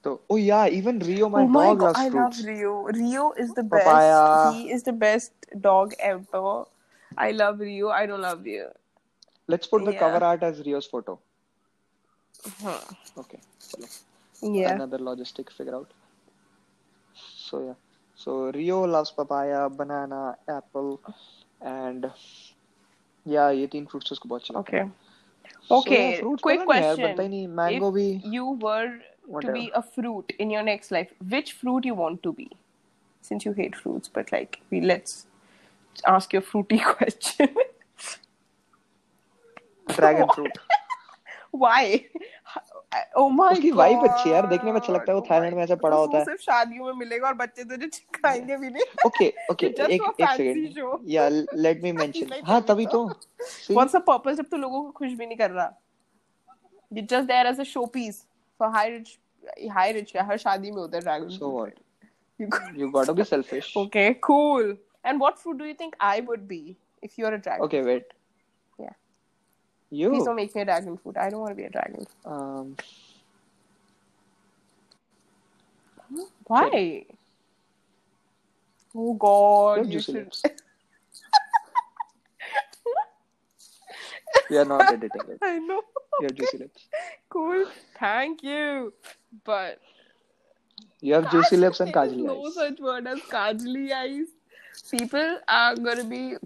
तो 0.05 0.21
ओ 0.31 0.37
yeah 0.39 0.65
even 0.81 1.01
Rio 1.03 1.29
my 1.29 1.47
dog 1.47 1.83
loves 1.83 2.07
fruits 2.09 2.41
I 2.41 2.45
love 2.45 2.49
Rio 2.49 2.87
Rio 2.97 3.33
is 3.41 3.53
the 3.61 3.65
best 3.75 4.45
he 4.45 4.63
is 4.73 4.85
the 4.91 4.95
best 5.05 5.55
dog 5.57 5.95
ever 6.01 6.65
I 7.19 7.33
love 7.33 7.63
Rio 7.63 7.89
I 7.91 8.07
don't 8.07 8.21
love 8.21 8.43
Rio 8.45 8.69
let's 9.49 9.67
put 9.67 9.85
the 9.85 9.95
cover 10.01 10.25
art 10.25 10.43
as 10.43 10.61
Rio's 10.67 10.89
photo 10.93 11.19
हाँ 12.63 12.81
okay 13.19 13.37
चलो। 13.37 13.87
Yeah. 14.42 14.72
another 14.72 14.98
logistic 15.00 15.52
figure 15.52 15.76
out 15.76 15.94
so 17.16 17.60
yeah 17.66 17.76
so 18.16 18.52
rio 18.52 18.80
loves 18.96 19.12
papaya 19.12 19.70
banana 19.70 20.22
apple 20.48 20.92
and 21.62 22.12
yeah 23.26 23.50
ये 23.62 23.68
तीन 23.68 23.86
fruits 23.94 24.12
उसको 24.12 24.30
बहुत 24.30 24.42
अच्छे 24.42 24.54
लगते 24.54 24.78
Okay. 24.78 24.84
हैं 24.84 24.94
So, 25.68 25.76
Okay. 25.76 25.98
yeah, 25.98 26.20
fruits 26.20 26.44
Quick 26.46 26.60
पता 26.60 26.66
नहीं 26.66 26.84
यार, 26.84 26.96
question. 26.96 27.10
बनता 27.10 27.24
ही 27.24 27.30
नहीं 27.30 27.48
mango 27.60 27.90
if 27.90 27.96
भी 27.96 28.34
you 28.38 28.46
were 28.66 28.88
to 28.88 29.36
Whatever. 29.36 29.54
be 29.58 29.72
a 29.76 29.82
fruit 29.98 30.34
in 30.46 30.50
your 30.54 30.64
next 30.70 30.92
life, 30.96 31.14
which 31.36 31.54
fruit 31.60 31.86
you 31.90 31.96
want 32.00 32.22
to 32.24 32.34
be? 32.40 32.48
Since 33.22 33.46
you 33.46 33.54
hate 33.60 33.78
fruits, 33.84 34.10
but 34.18 34.32
like, 34.36 34.58
we 34.70 34.82
let's 34.82 35.26
ask 36.14 36.34
you 36.34 36.40
a 36.40 36.48
fruity 36.50 36.80
question. 36.90 37.56
dragon 39.96 40.30
fruit 40.30 40.58
Why? 41.52 42.06
Oh 42.93 43.23
oh 43.23 43.29
my 43.29 43.53
उसकी 43.53 43.71
wife 43.71 44.05
अच्छी 44.05 44.29
है 44.29 44.35
यार 44.35 44.47
देखने 44.47 44.73
में 44.73 44.81
अच्छा 44.81 44.93
लगता 44.93 45.13
है 45.13 45.15
वो 45.15 45.27
थाईलैंड 45.31 45.53
oh 45.53 45.57
में 45.57 45.65
ऐसा 45.65 45.75
पड़ा 45.77 45.97
होता 45.97 46.19
है। 46.19 46.25
सिर्फ़ 46.25 46.41
शादियों 46.41 46.87
में 46.87 46.93
मिलेगा 46.93 47.27
और 47.29 47.35
बच्चे 47.35 47.65
तुझे 47.65 47.87
चिपकाएँगे 47.87 48.57
भी 48.57 48.71
नहीं। 48.71 48.85
ओके 49.07 49.33
ओके 49.51 49.67
एक 49.95 50.03
एक 50.21 50.31
सेकंड 50.31 51.03
या 51.09 51.29
लेट 51.29 51.83
मी 51.83 51.93
मेंशन 51.93 52.33
हाँ 52.45 52.61
तभी 52.63 52.87
तो। 52.87 53.05
व्हाट्स 53.05 53.97
द 53.97 54.03
पर्पस 54.07 54.37
जब 54.37 54.47
तू 54.51 54.57
लोगों 54.57 54.83
को 54.83 54.91
खुश 54.91 55.13
भी 55.13 55.27
नहीं 55.27 55.37
कर 55.37 55.51
रहा? 55.51 55.73
You 56.93 57.03
just 57.03 57.27
there 57.29 57.47
as 57.47 57.61
a 57.61 57.65
showpiece 57.95 58.25
for 58.61 58.69
high 58.69 58.91
rich 58.91 59.19
high 59.71 59.93
rich 59.93 60.17
हर 60.17 60.37
शादी 60.39 60.71
में 60.71 60.77
होता 60.77 60.97
है 60.97 61.03
dragon 61.03 61.29
so 61.29 61.51
what 61.51 61.75
you 62.79 62.89
got 62.91 63.07
to 63.07 63.15
be 63.15 63.25
selfish 63.25 63.77
okay 63.77 64.13
cool 64.31 64.77
and 65.07 65.19
what 65.19 65.37
food 65.37 65.59
do 65.59 65.65
you 65.65 65.75
think 65.81 65.97
I 66.01 66.21
would 66.21 66.47
be 66.49 66.77
if 67.03 67.21
you 67.21 67.27
are 67.27 67.33
a 67.33 67.37
dragon 67.37 67.65
okay 67.65 67.81
wait 67.83 68.13
you 69.91 70.11
Please 70.11 70.25
don't 70.25 70.37
make 70.37 70.55
me 70.55 70.63
a 70.63 70.65
dragon 70.65 70.97
fruit. 70.97 71.17
I 71.17 71.31
don't 71.31 71.41
want 71.41 71.53
to 71.53 71.57
be 71.57 71.65
a 71.65 71.71
dragon. 71.71 72.07
um 72.25 72.77
Why? 76.45 77.05
Oh 78.95 79.15
God, 79.15 79.87
You, 79.87 79.93
you 79.93 80.01
should. 80.01 80.33
we 84.51 84.57
are 84.57 84.65
not 84.65 84.91
editing 84.91 85.23
it 85.29 85.39
I 85.43 85.59
know. 85.59 85.83
you 86.21 86.27
have 86.27 86.35
juicy 86.35 86.59
lips 86.59 86.89
Cool. 87.29 87.67
Thank 87.99 88.43
you. 88.43 88.93
But 89.45 89.81
you 91.01 91.15
have 91.15 91.31
juicy 91.31 91.57
lips 91.57 91.81
and 91.81 91.93
kajli 91.93 92.25
no 92.25 92.51
such 92.51 92.81
word 92.81 93.07
as 93.07 93.21
kajli 93.21 93.93
eyes. 93.93 94.29
People 94.91 95.39
are 95.47 95.77
gonna 95.77 96.05
be 96.05 96.37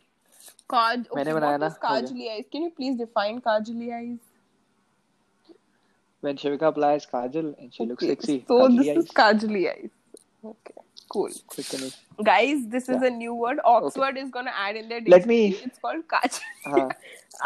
Okay, 0.72 1.16
मैंने 1.16 1.34
बनाया 1.34 1.56
ना, 1.56 1.66
is 1.66 1.78
हो 1.78 1.88
kajli 1.88 2.28
eyes? 2.34 2.44
Can 2.52 2.62
you 2.62 2.70
please 2.76 2.96
define 3.06 3.40
kajli 3.40 3.92
eyes? 4.02 4.18
when 6.24 6.36
Shivika 6.40 6.68
applies 6.68 7.04
kajal 7.12 7.46
and 7.60 7.74
she 7.74 7.84
looks 7.84 8.04
Okay, 8.04 8.14
sexy 8.14 8.34
So 8.48 8.58
kajli 8.60 8.76
this 8.78 8.88
eyes 8.90 8.98
is 9.04 9.10
kajli 9.20 9.62
eyes. 9.70 9.90
Okay, 10.50 10.74
cool. 11.14 11.30
quick 11.54 11.66
finish 11.66 11.96
Guys, 12.28 12.60
this 12.74 12.88
is 12.88 13.00
Yeah. 13.00 13.08
a 13.08 13.10
new 13.10 13.34
word. 13.34 13.60
Oxford 13.70 14.02
okay. 14.10 14.20
is 14.26 14.30
gonna 14.36 14.52
add 14.66 14.76
in 14.82 14.88
their 14.92 15.00
Let 15.14 15.26
me- 15.32 15.40
It's 15.66 15.78
called 15.86 16.06
kajal. 16.14 16.40
हाँ 16.66 16.88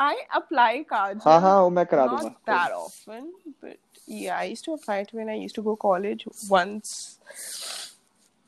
I 0.05 0.15
apply 0.41 0.85
kajal. 0.93 1.23
हाँ 1.25 1.41
हाँ 1.41 1.55
वो 1.63 1.71
मैं 1.79 1.87
करा 1.95 2.07
not 2.11 2.23
दूँगा 2.23 2.35
that 2.53 2.73
often, 2.81 3.33
but 3.63 3.79
yeah, 4.07 4.37
I 4.39 4.45
used 4.53 4.65
to 4.67 4.75
apply 4.79 4.99
it 5.07 5.13
when 5.21 5.31
I 5.37 5.39
used 5.45 5.55
to 5.61 5.63
go 5.71 5.77
college 5.87 6.27
once 6.51 6.95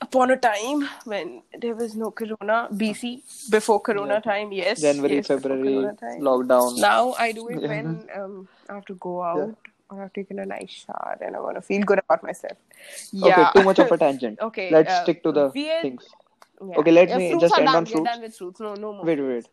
upon 0.06 0.32
a 0.32 0.38
time 0.38 0.82
when 1.06 1.42
there 1.66 1.76
was 1.76 1.96
no 1.96 2.12
corona. 2.12 2.56
BC 2.72 3.12
before 3.52 3.80
corona 3.90 4.16
Yeah. 4.16 4.20
time, 4.32 4.52
yes. 4.52 4.82
January 4.82 5.16
yes, 5.20 5.28
before 5.28 5.40
February 5.42 5.76
corona 5.76 5.94
time. 6.02 6.22
lockdown 6.30 6.80
Now 6.86 7.14
I 7.28 7.32
do 7.32 7.48
it 7.50 7.62
Yeah. 7.62 7.68
when 7.76 7.94
um, 8.22 8.34
I 8.70 8.74
have 8.74 8.86
to 8.92 8.96
go 9.08 9.14
out 9.24 9.56
or 9.90 10.04
I've 10.04 10.12
taken 10.14 10.40
a 10.40 10.46
nice 10.46 10.72
shower 10.82 11.18
and 11.22 11.36
I 11.36 11.40
want 11.40 11.56
to 11.56 11.62
feel 11.62 11.84
good 11.94 12.00
about 12.04 12.24
myself. 12.24 12.58
Yeah. 13.12 13.40
okay 13.40 13.60
too 13.60 13.64
much 13.70 13.80
of 13.80 13.92
a 13.92 13.98
tangent 13.98 14.40
Okay, 14.50 14.70
let's 14.72 14.92
uh, 14.92 15.04
stick 15.04 15.24
to 15.24 15.32
the 15.40 15.48
weird- 15.62 15.82
things 15.90 16.12
Yeah. 16.66 16.78
Okay, 16.82 16.92
let 16.96 17.10
Yeah, 17.10 17.18
me 17.20 17.26
fruits 17.30 17.42
just 17.44 17.54
are 17.56 17.60
end 17.62 17.68
done. 17.68 17.76
on 17.78 17.84
We're 17.84 17.92
fruits. 17.94 18.10
done 18.10 18.22
with 18.26 18.36
fruits. 18.42 18.60
No, 18.66 18.74
no 18.84 18.92
more. 18.98 19.06
wait 19.12 19.20
wait 19.30 19.48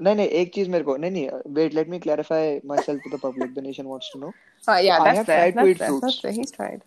नहीं 0.00 0.14
नहीं 0.16 0.28
एक 0.40 0.52
चीज 0.54 0.68
मेरे 0.74 0.84
को 0.84 0.96
नहीं 1.00 1.10
नहीं 1.12 1.54
wait 1.58 1.74
let 1.78 1.88
me 1.94 1.98
clarify 2.06 2.42
myself 2.70 3.02
to 3.06 3.10
the 3.14 3.18
public 3.24 3.50
the 3.58 3.62
nation 3.66 3.88
wants 3.94 4.08
to 4.14 4.18
know 4.22 4.30
Uh, 4.68 4.78
yeah, 4.86 5.00
I 5.00 5.04
that's 5.04 5.18
have 5.18 5.26
fair. 5.26 5.52
tried 5.52 5.60
to 5.60 6.82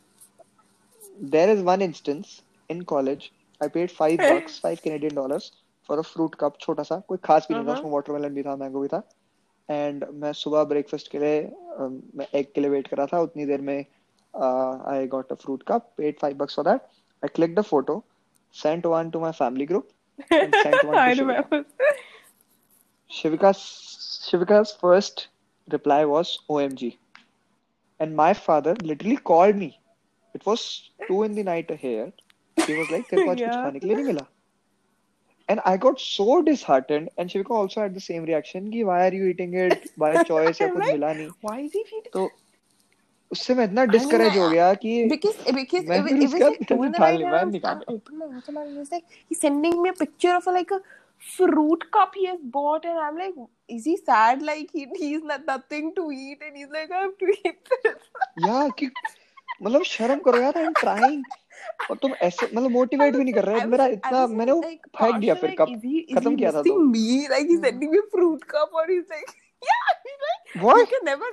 there 1.21 1.49
is 1.55 1.63
one 1.63 1.83
instance 1.83 2.43
in 2.69 2.85
college 2.85 3.33
I 3.61 3.69
paid 3.69 3.91
five 3.91 4.19
bucks 4.19 4.59
five 4.59 4.83
Canadian 4.83 5.15
dollars 5.15 5.53
for 5.89 5.99
a 6.01 6.05
fruit 6.05 6.37
cup 6.43 6.59
छोटा 6.61 6.83
सा 6.83 6.99
कोई 7.09 7.19
खास 7.25 7.47
भी 7.51 7.55
नहीं 7.55 7.65
था 7.67 7.73
Uh-huh. 7.73 7.81
उसमें 7.81 7.93
watermelon 7.97 8.35
भी 8.35 8.43
था 8.43 8.57
mango 8.59 8.83
भी 8.83 8.89
था 8.89 9.03
एंड 9.69 10.05
मैं 10.23 10.33
सुबह 10.33 10.65
ब्रेकफास्ट 10.71 11.11
के 11.11 11.19
लिए 11.19 11.41
मैं 12.19 12.27
एग 12.39 12.47
के 12.55 12.61
लिए 12.61 12.71
वेट 12.71 12.89
कर 12.89 12.97
रहा 12.97 13.07
था 13.13 13.21
उतनी 13.23 13.45
देर 13.47 13.61
में 13.69 13.77
I 14.95 15.07
got 15.15 15.33
a 15.33 15.35
fruit 15.45 15.63
cup 15.69 15.93
paid 15.97 16.19
five 16.21 16.37
bucks 16.39 16.55
for 16.59 16.65
that 16.71 16.89
I 17.23 17.29
clicked 17.39 17.57
the 17.61 17.67
photo 17.69 18.03
sent 18.63 18.87
one 18.93 19.11
to 19.17 19.21
my 19.27 19.33
family 19.41 19.67
group 19.73 19.93
and 20.31 20.55
sent 20.63 20.83
one 20.85 20.95
to 20.95 21.01
I 21.01 21.15
Shivika. 21.15 21.65
Shivika's 23.11 23.61
Shivika's 24.31 24.73
first 24.81 25.29
reply 25.69 26.05
was 26.05 26.39
OMG. 26.49 26.97
And 28.01 28.17
my 28.17 28.33
father 28.35 28.75
literally 28.83 29.17
called 29.17 29.57
me. 29.57 29.80
It 30.34 30.46
was 30.46 30.64
two 31.08 31.24
in 31.24 31.36
the 31.36 31.44
night 31.44 31.70
here. 31.72 32.12
He 32.58 32.74
was 32.80 32.90
like, 32.92 33.10
तेरे 33.10 33.24
को 33.24 33.32
आज 33.32 33.38
कुछ 33.38 33.48
Yeah. 33.48 33.62
खाने 33.64 33.80
के 33.80 33.88
लिए 33.88 33.96
नहीं 33.96 34.06
मिला? 34.06 34.26
And 35.50 35.62
I 35.72 35.78
got 35.78 36.00
so 36.00 36.42
disheartened. 36.42 37.10
And 37.18 37.30
Shivika 37.30 37.52
also 37.52 37.82
had 37.82 37.94
the 37.94 38.04
same 38.08 38.26
reaction 38.26 38.72
कि 38.72 38.84
why 38.86 38.98
are 39.08 39.14
you 39.14 39.28
eating 39.34 39.54
it 39.66 39.86
by 40.04 40.12
choice 40.32 40.62
या 40.62 40.68
I'm 40.68 40.74
कुछ 40.76 40.84
like, 40.86 40.94
मिला 40.98 41.14
नहीं. 41.20 41.30
Why 41.42 41.60
is 41.68 41.72
he 41.80 41.84
feeding? 41.92 42.12
तो 42.14 42.30
उससे 43.32 43.54
मैं 43.56 43.64
इतना 43.66 43.86
डिस्करेज 43.92 44.38
हो 44.38 44.50
गया 44.50 44.74
कि 44.82 44.92
because 45.12 45.38
because 45.60 45.86
मैं 45.86 46.00
it, 46.00 46.08
फिर 46.08 46.18
it 46.18 46.28
उसके 46.28 46.34
was 46.34 46.34
like 46.34 46.60
बाद 46.60 46.68
two 46.68 46.84
in 46.84 46.92
the 46.92 47.00
निकाल 47.00 47.18
night 47.18 47.20
नहीं 47.20 47.26
and 47.26 47.32
मैं 47.32 47.42
I'm, 47.42 47.52
निकाल 47.52 47.82
I'm 47.82 47.96
open 47.96 48.20
my 48.20 48.28
WhatsApp 48.34 48.62
and 48.64 48.78
he's 48.78 48.92
like 48.92 49.18
he's 49.30 49.42
sending 49.46 49.82
me 49.82 49.90
a 49.90 49.94
picture 49.94 50.36
of 50.36 50.48
a, 50.48 50.52
like 50.52 50.72
a 50.72 50.80
fruit 51.36 51.86
cup 51.98 52.16
he 52.16 52.26
has 52.28 52.40
bought 52.56 52.86
and 52.86 53.00
I'm 53.00 53.18
like 53.18 53.36
is 53.68 53.86
he 53.86 53.98
sad 53.98 54.42
like 54.42 54.74
he 54.80 54.88
he's 54.96 55.24
not 55.24 55.46
nothing 55.52 55.94
to 56.00 56.10
eat 56.12 56.44
and 56.48 56.58
he's 56.62 56.74
like 56.80 56.92
I 56.92 57.04
have 57.06 57.18
to 57.24 57.32
eat 57.38 57.72
this 57.86 58.12
या 58.48 58.68
कि 58.82 58.90
मतलब 59.62 59.84
शर्म 59.94 60.20
करो 60.26 60.42
यार 60.42 60.58
I 60.58 60.64
am 60.64 60.74
trying 60.80 61.24
और 61.90 61.98
तुम 62.02 62.14
ऐसे 62.24 62.46
मतलब 62.46 62.72
मोटिवेट 62.72 63.16
भी 63.16 63.24
नहीं 63.24 63.34
कर 63.34 63.46
रहे 63.46 63.60
I 63.62 63.66
मेरा 63.68 63.86
was- 63.86 63.94
I 63.94 63.98
इतना 63.98 64.24
was 64.26 64.36
मैंने 64.40 64.52
वो 64.52 64.62
like, 64.62 64.88
फेंक 65.00 65.16
दिया 65.16 65.36
partial, 65.36 65.42
फिर 65.42 65.50
like, 65.50 65.60
कब 65.62 65.76
is 65.76 65.86
he, 65.90 66.04
is 66.10 66.18
खत्म 66.18 66.32
he 66.32 66.38
किया 66.38 66.52
था 66.52 66.62
missing 66.62 66.78
तो 66.78 66.92
me 66.92 67.30
like 67.34 67.50
he's 67.54 67.64
sending 67.68 67.92
me 67.96 68.04
a 68.04 68.10
fruit 68.16 68.46
cup 68.54 68.78
or 68.82 68.86
he's 68.92 69.10
like 69.16 69.34
yeah 69.70 69.90
he's 70.06 70.24
like 70.28 70.56
you 70.56 70.62
what 70.64 70.90
can 70.94 71.06
never 71.12 71.30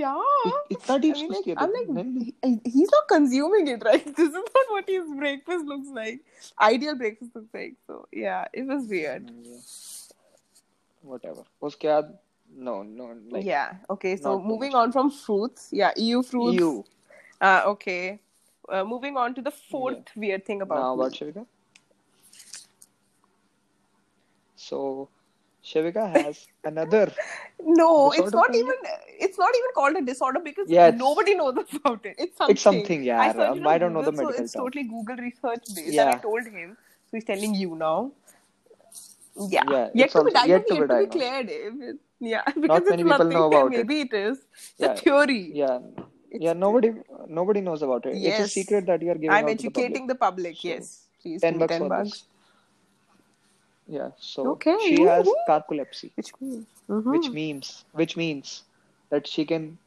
yeah 0.00 0.52
इतना 0.72 0.96
डीप 0.98 1.14
I 1.16 1.20
mean, 1.20 1.32
सोच 1.32 1.36
like, 1.36 1.44
किया 1.44 1.56
I'm 1.64 1.74
था 1.74 1.78
like, 1.78 1.90
नहीं 1.96 2.32
he- 2.50 2.74
he's 2.76 2.92
not 2.96 3.08
consuming 3.14 3.66
it, 3.74 3.82
right? 3.88 4.06
This 4.20 4.28
is 4.28 4.38
not 4.58 4.70
what 4.76 4.88
his 4.94 5.10
breakfast 5.22 5.66
looks 5.72 5.90
like. 5.98 6.22
Ideal 6.68 6.96
breakfast 7.02 7.36
looks 7.40 7.58
like. 7.60 7.74
So 7.90 7.98
yeah, 8.24 8.44
it 8.62 8.72
was 8.74 8.86
weird. 8.94 9.28
whatever 11.12 11.42
उसके 11.68 11.88
बाद 11.88 12.16
no 12.68 12.72
no 12.88 13.06
like 13.34 13.44
yeah. 13.50 13.76
Okay. 13.90 14.16
So 14.16 14.32
not 14.32 14.42
too 14.42 14.48
moving 14.54 14.72
much. 14.72 14.80
on 14.82 14.92
from 14.96 15.10
fruits. 15.20 15.68
Yeah, 15.82 15.92
EU 16.08 16.22
fruits. 16.32 16.58
you 16.60 16.72
Uh, 17.41 17.61
okay. 17.65 18.19
Uh, 18.69 18.83
moving 18.83 19.17
on 19.17 19.33
to 19.35 19.41
the 19.41 19.51
fourth 19.51 20.15
weird 20.15 20.45
thing 20.45 20.61
about 20.61 20.79
now 20.79 20.93
about 20.93 21.11
Shivika 21.13 21.45
so 24.55 25.09
Shivika 25.63 26.09
has 26.09 26.47
another 26.63 27.11
No, 27.61 28.11
it's 28.11 28.33
not 28.33 28.53
even. 28.55 28.75
It's 29.19 29.37
not 29.37 29.49
even 29.55 29.71
called 29.75 29.95
a 29.97 30.01
disorder 30.01 30.39
because 30.43 30.69
Yeah, 30.69 30.91
nobody 30.91 31.35
knows 31.35 31.55
about 31.75 32.05
it. 32.05 32.15
It's 32.17 32.37
something. 32.37 32.55
It's 32.55 32.63
something, 32.63 33.03
yeah. 33.03 33.19
I, 33.21 33.29
I 33.73 33.77
don't 33.77 33.93
know 33.93 34.01
the 34.01 34.11
Google, 34.11 34.25
medical 34.25 34.33
So 34.37 34.43
it's 34.43 34.53
term. 34.53 34.63
totally 34.63 34.83
Google 34.83 35.17
research 35.17 35.63
based, 35.75 35.93
Yeah. 35.95 36.03
and 36.03 36.15
I 36.15 36.17
told 36.19 36.43
him, 36.45 36.77
so 37.05 37.17
he's 37.17 37.25
telling 37.25 37.55
you 37.55 37.75
now. 37.75 38.11
Yeah, 39.49 39.63
Yeah, 39.71 39.89
yet 39.93 40.11
to 40.11 40.23
be 40.23 40.31
diagnosed, 40.31 40.49
yet 40.49 40.67
to 40.67 40.75
be 40.75 40.87
to 40.87 40.87
be 40.87 41.05
cleared. 41.17 41.99
Yeah, 42.19 42.43
because 42.61 42.83
many 42.83 43.03
it's 43.03 43.03
people 43.03 43.19
nothing, 43.19 43.29
know 43.39 43.45
about 43.45 43.73
it. 43.73 43.75
maybe 43.77 44.01
it 44.01 44.13
is. 44.13 44.39
It's 44.39 44.79
Yeah. 44.79 44.93
a 44.93 44.95
theory. 44.95 45.51
yeah 45.53 45.79
It's 46.31 46.43
yeah 46.45 46.53
nobody 46.53 46.91
nobody 47.27 47.61
knows 47.61 47.81
about 47.81 48.05
it 48.05 48.15
it's 48.29 48.39
a 48.39 48.47
secret 48.47 48.85
that 48.85 49.01
you 49.01 49.11
are 49.11 49.15
giving 49.15 49.31
I'm 49.31 49.45
to 49.45 49.63
the 49.63 49.69
public. 49.69 49.91
educating 49.91 50.07
the 50.07 50.15
public. 50.15 50.55
So, 50.57 50.67
yes, 50.69 51.07
please. 51.21 51.41
10 51.41 51.53
give 51.53 51.55
me 51.55 51.59
bucks 51.59 51.73
10 51.73 51.81
for 51.81 51.89
bucks. 51.89 52.23
yeah 53.87 54.09
so 54.19 54.45
Okay, 54.53 54.77
she 54.87 55.01
has 55.01 55.25
woohoo. 55.25 55.35
narcolepsy 55.49 56.11
Which 56.15 56.31
means. 56.41 56.67
which 57.07 57.27
Mhm. 57.27 57.33
means 57.41 57.85
which 57.91 58.15
means 58.17 58.63
that 59.09 59.27
she 59.27 59.45
can 59.45 59.77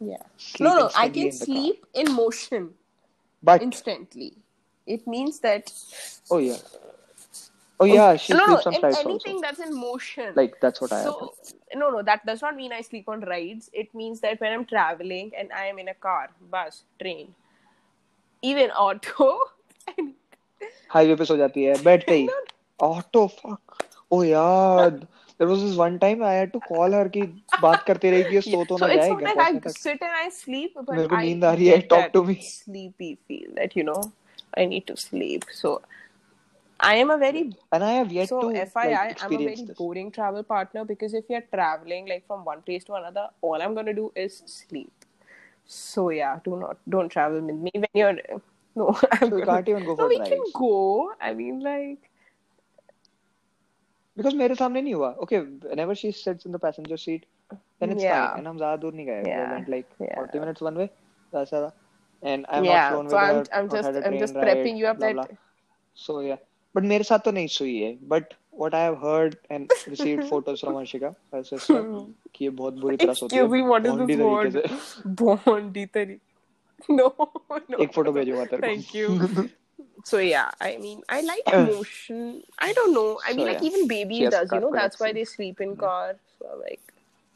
Yeah. 0.00 0.22
No, 0.60 0.70
no, 0.78 0.90
I 0.94 1.08
can 1.08 1.30
in 1.32 1.38
the 1.38 1.46
car. 1.46 1.56
sleep 1.56 1.86
in 1.94 2.12
motion 2.12 2.74
but 3.42 3.62
instantly. 3.62 4.32
It 4.86 5.06
means 5.06 5.40
that 5.40 5.72
oh 6.30 6.38
yeah 6.38 6.56
oh 7.79 7.85
yeah 7.85 8.15
she 8.17 8.33
no, 8.33 8.39
no, 8.39 8.45
sleeps 8.45 8.67
on 8.67 8.73
in 8.73 8.79
flights 8.81 8.99
anything 8.99 9.35
also 9.35 9.41
that's 9.41 9.59
in 9.65 9.73
motion. 9.73 10.31
like 10.35 10.55
that's 10.61 10.81
what 10.81 10.93
I 10.93 10.99
have 10.99 11.05
so 11.05 11.33
no, 11.75 11.89
no, 11.91 12.01
that 12.01 12.25
does 12.25 12.41
not 12.41 12.55
mean 12.55 12.73
I 12.73 12.81
sleep 12.81 13.07
on 13.07 13.21
rides. 13.21 13.69
It 13.73 13.93
means 13.93 14.21
that 14.21 14.41
when 14.41 14.51
I'm 14.51 14.65
traveling 14.65 15.31
and 15.37 15.51
I 15.53 15.65
am 15.65 15.77
in 15.77 15.87
a 15.89 15.93
car, 15.93 16.29
bus, 16.51 16.83
train, 16.99 17.35
even 18.41 18.71
auto, 18.71 19.27
and 19.97 20.13
highway 20.91 21.15
पे 21.15 21.25
सो 21.25 21.37
जाती 21.37 21.63
है 21.63 21.81
बैठते 21.83 22.15
ही 22.15 22.27
auto 22.83 23.25
fuck 23.35 23.83
oh 24.11 24.21
यार 24.23 24.89
there 24.89 25.49
was 25.49 25.59
this 25.59 25.75
one 25.77 25.97
time 25.97 26.23
I 26.23 26.35
had 26.35 26.51
to 26.51 26.59
call 26.67 26.95
her 26.95 27.07
कि 27.17 27.21
बात 27.61 27.83
करते 27.87 28.11
रही 28.11 28.23
कि 28.23 28.35
ये 28.35 28.41
सो 28.41 28.63
तो 28.69 28.77
so 28.77 28.81
ना 28.81 28.93
it's 28.93 29.01
जाए 29.01 29.09
not 29.09 29.19
घर 29.19 29.27
like 29.27 29.37
पहुंचने 29.37 29.59
I 29.59 29.63
तक 29.67 29.77
sit 29.83 30.03
and 30.07 30.17
I 30.21 30.29
sleep, 30.39 30.73
but 30.79 30.89
मेरे 30.95 31.07
को 31.07 31.15
I 31.15 31.23
नींद 31.25 31.45
आ 31.45 31.53
रही 31.53 31.67
है, 31.67 31.77
get 31.77 31.89
talk 31.93 32.03
that 32.05 32.17
to 32.17 32.23
me. 32.29 32.37
sleepy 32.47 33.11
feel 33.27 33.53
that 33.61 33.77
you 33.79 33.85
know 33.91 34.01
I 34.57 34.65
need 34.73 34.87
to 34.91 34.97
sleep. 35.05 35.45
So 35.61 35.75
I 36.83 36.95
am 36.95 37.09
a 37.11 37.17
very 37.17 37.51
and 37.73 37.83
I 37.83 37.91
have 37.93 38.11
yet 38.11 38.29
so 38.29 38.41
to 38.41 38.47
FYI, 38.57 38.85
like 38.91 38.99
I'm 38.99 39.05
a 39.05 39.11
experience 39.11 39.59
very 39.59 39.67
this 39.67 39.77
boring 39.77 40.11
travel 40.11 40.43
partner 40.43 40.85
because 40.85 41.13
if 41.13 41.25
you're 41.29 41.41
traveling 41.53 42.07
like 42.07 42.25
from 42.27 42.45
one 42.45 42.61
place 42.61 42.83
to 42.85 42.93
another, 42.93 43.27
all 43.41 43.61
I'm 43.61 43.75
gonna 43.75 43.93
do 43.93 44.11
is 44.15 44.41
sleep. 44.45 44.91
So 45.65 46.09
yeah, 46.09 46.39
do 46.45 46.55
not 46.57 46.77
don't 46.89 47.09
travel 47.09 47.41
with 47.41 47.55
me 47.55 47.71
when 47.75 47.89
you're 47.93 48.13
no. 48.75 48.87
I'm 49.11 49.29
So 49.29 49.37
you 49.37 49.45
gonna- 49.45 49.45
can't 49.45 49.69
even 49.69 49.83
go 49.83 49.91
no, 49.91 49.95
for 50.03 50.07
we 50.07 50.17
can 50.19 50.37
drives. 50.37 50.51
go. 50.53 51.11
I 51.19 51.33
mean, 51.33 51.59
like 51.59 52.09
because 54.17 54.33
मेरे 54.35 54.55
सामने 54.55 54.81
नहीं 54.81 54.93
हुआ 54.93 55.09
okay 55.23 55.39
whenever 55.65 55.95
she 55.95 56.11
sits 56.21 56.45
in 56.47 56.51
the 56.55 56.59
passenger 56.63 56.97
seat 57.03 57.25
then 57.79 57.91
it's 57.93 58.03
Yeah. 58.03 58.15
fine 58.15 58.39
and 58.39 58.47
हम 58.47 58.57
ज्यादा 58.57 58.77
दूर 58.81 58.93
नहीं 58.93 59.05
गए 59.09 59.21
we 59.27 59.29
Yeah. 59.33 59.51
went 59.51 59.69
like 59.73 59.93
Yeah. 60.05 60.15
40 60.15 60.41
minutes 60.45 60.65
one 60.67 60.79
way 60.81 60.87
that's 61.35 61.53
it 61.59 61.69
and 62.31 62.45
I'm 62.57 62.65
yeah. 62.69 62.73
not 62.79 62.89
flown 62.93 63.09
So 63.13 63.17
with 63.17 63.23
I'm 63.27 63.37
her 63.37 63.45
I'm 63.59 63.67
not 63.69 63.75
just 63.77 63.87
had 63.89 63.99
a 63.99 64.03
I'm 64.07 64.15
train 64.15 64.23
just 64.25 64.35
ride, 64.39 64.47
prepping 64.47 64.81
you 64.81 64.87
up 64.91 64.97
blah, 64.97 65.13
that 65.13 65.21
blah. 65.21 65.39
so 66.07 66.17
yeah 66.25 66.41
But 66.74 66.84
मेरे 66.92 67.04
साथ 67.04 67.18
तो 67.24 67.32
नहीं 67.32 67.48
सोई 67.56 67.76
है 67.78 67.96
but 68.14 68.34
what 68.62 68.74
I 68.74 68.82
have 68.84 68.98
heard 68.98 69.36
and 69.50 69.72
received 69.92 70.24
photos 70.28 70.60
from 70.64 70.78
Arshika 70.82 71.14
her 71.34 71.42
sister 71.50 71.80
कि 72.34 72.44
ये 72.44 72.50
बहुत 72.60 72.74
बुरी 72.84 72.96
तरह 72.96 73.12
सोती 73.20 73.36
है 73.36 73.42
excuse 73.42 73.56
me, 73.56 73.68
what 73.72 73.86
is 73.86 74.06
this 74.06 74.24
word? 74.28 74.60
Bondi 75.44 75.86
tari. 75.98 76.20
No, 76.88 77.04
no. 77.68 77.78
एक 77.80 77.92
फ़ोटो 77.94 78.12
भेजूँगा 78.12 78.44
तेरे 78.44 78.62
को 78.62 78.66
Thank 78.66 78.94
you. 78.94 79.50
So 80.08 80.18
yeah, 80.18 80.50
I 80.60 80.76
mean, 80.80 80.98
I 81.08 81.20
like 81.26 81.46
motion. 81.66 82.24
I 82.58 82.72
don't 82.78 82.92
know. 82.96 83.18
I 83.26 83.30
So, 83.30 83.36
mean, 83.36 83.46
like 83.46 83.62
yeah. 83.62 83.68
even 83.68 83.88
has 84.24 84.34
does, 84.34 84.52
you 84.52 84.60
know. 84.64 84.72
That's 84.72 85.00
why 85.00 85.12
they 85.18 85.24
sleep 85.30 85.62
in 85.66 85.76
cars. 85.76 86.18
So 86.38 86.58
like 86.62 86.92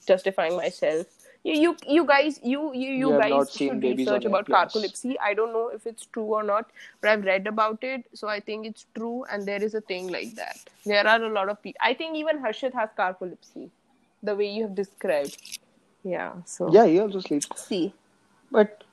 justifying 0.06 0.56
myself. 0.56 1.06
You, 1.47 1.53
you, 1.61 1.77
you 1.87 2.05
guys, 2.05 2.39
you, 2.41 2.73
you, 2.73 2.89
you 2.89 2.97
You 2.97 3.11
have 3.11 3.21
guys 3.21 3.29
not 3.31 3.47
seen 3.49 3.69
should 3.69 3.81
babies 3.81 4.07
research 4.07 4.25
on 4.25 4.31
about 4.31 4.49
airplanes. 4.49 4.73
narcolepsy. 4.73 5.15
I 5.21 5.33
don't 5.33 5.51
know 5.51 5.67
if 5.67 5.85
it's 5.85 6.05
true 6.05 6.23
or 6.23 6.43
not, 6.43 6.69
but 7.01 7.09
I've 7.11 7.25
read 7.25 7.47
about 7.47 7.83
it, 7.83 8.05
so 8.13 8.27
I 8.27 8.39
think 8.39 8.65
it's 8.65 8.85
true. 8.95 9.25
And 9.29 9.45
there 9.45 9.61
is 9.61 9.73
a 9.73 9.81
thing 9.81 10.07
like 10.11 10.35
that. 10.35 10.57
There 10.85 11.05
are 11.05 11.21
a 11.21 11.29
lot 11.29 11.49
of 11.49 11.61
people. 11.61 11.79
I 11.81 11.93
think 11.93 12.15
even 12.15 12.39
Harshit 12.39 12.73
has 12.73 12.89
narcolepsy, 12.97 13.69
the 14.21 14.35
way 14.35 14.49
you 14.49 14.63
have 14.63 14.75
described. 14.75 15.37
Yeah. 16.03 16.31
So 16.45 16.71
yeah 16.71 16.85
he 16.85 16.99
also 16.99 17.19
sleeps 17.19 17.65
see. 17.67 17.93
but 18.51 18.83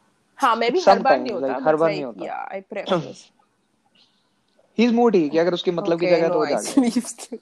हाँ 0.43 0.55
मैं 0.57 0.73
भी 0.73 0.81
हर 0.81 0.99
बार 0.99 1.19
Sometimes, 1.19 1.23
नहीं 1.23 1.33
होता 1.35 1.47
like, 1.47 1.57
but 1.57 1.65
her 1.65 1.77
bar 1.77 1.89
like, 1.89 1.97
नहीं 1.97 2.05
होता. 2.05 2.25
yeah 2.25 2.45
I 2.51 2.61
prefer 2.61 3.15
he's 4.81 4.93
moody 4.99 5.29
कि 5.31 5.39
अगर 5.39 5.55
उसकी 5.55 5.71
मतलब 5.71 6.01
की 6.01 6.07
Okay, 6.07 6.15
जगह 6.17 6.25
है 6.25 6.31
तो 6.31 6.35
no, 6.35 6.41
वो 6.41 6.47
I 6.47 6.51
जाग 6.51 6.65
जाए. 6.65 6.91
sleep 6.91 7.05
still. 7.05 7.41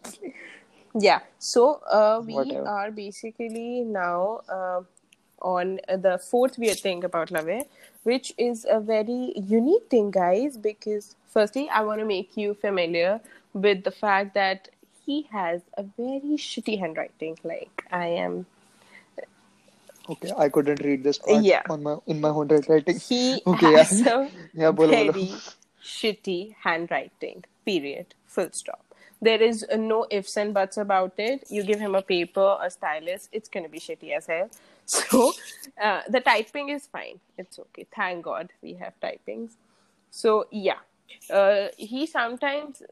yeah 1.07 1.21
so 1.39 1.65
uh, 1.97 2.21
we 2.27 2.35
Whatever. 2.35 2.69
are 2.69 2.91
basically 2.91 3.83
now 3.85 4.41
uh, 4.49 4.81
on 5.44 5.80
the 5.88 6.18
fourth 6.32 6.58
weird 6.58 6.80
thing 6.80 7.04
about 7.04 7.32
Lave 7.32 7.64
which 8.04 8.34
is 8.38 8.66
a 8.70 8.80
very 8.80 9.34
unique 9.36 9.90
thing 9.90 10.12
guys 10.12 10.58
because 10.58 11.16
firstly 11.28 11.70
I 11.70 11.82
want 11.84 12.00
to 12.00 12.06
make 12.06 12.38
you 12.38 12.54
familiar 12.54 13.22
with 13.54 13.84
the 13.84 13.92
fact 13.92 14.34
that 14.36 14.70
he 15.06 15.24
has 15.32 15.62
a 15.78 15.84
very 15.84 16.38
shitty 16.38 16.80
handwriting 16.80 17.38
like 17.44 17.86
I 17.92 18.08
am 18.08 18.46
Okay, 20.10 20.32
I 20.38 20.50
couldn't 20.50 20.82
read 20.84 21.04
this 21.04 21.18
part 21.18 21.46
Yeah. 21.46 21.64
on 21.70 21.84
my 21.84 21.98
in 22.08 22.22
my 22.22 22.30
own 22.30 22.50
handwriting. 22.50 23.00
he 23.00 23.42
Okay, 23.48 23.72
has 23.74 24.02
yeah. 24.02 24.10
a 24.12 24.30
Yeah, 24.54 24.72
bolo, 24.72 24.96
bolo. 24.96 25.14
very 25.14 25.32
shitty 25.84 26.56
handwriting. 26.64 27.46
Period. 27.66 28.14
Full 28.28 28.50
stop. 28.52 28.84
There 29.22 29.42
is 29.42 29.66
no 29.78 30.06
ifs 30.12 30.36
and 30.38 30.54
buts 30.54 30.78
about 30.78 31.14
it. 31.18 31.46
You 31.50 31.64
give 31.64 31.80
him 31.80 31.96
a 31.96 32.02
paper, 32.02 32.58
a 32.62 32.70
stylus, 32.70 33.30
it's 33.32 33.48
gonna 33.50 33.70
be 33.70 33.80
shitty 33.80 34.12
as 34.18 34.26
hell. 34.28 34.50
So 34.88 35.34
uh, 35.82 36.02
the 36.10 36.20
typing 36.22 36.70
is 36.70 36.88
fine. 36.88 37.20
It's 37.38 37.60
okay. 37.60 37.88
Thank 37.96 38.24
God 38.26 38.52
we 38.62 38.74
have 38.76 38.94
typings. 39.02 39.52
So 40.12 40.48
yeah, 40.52 40.80
uh, 41.30 41.68
he 41.78 42.06
sometimes 42.08 42.84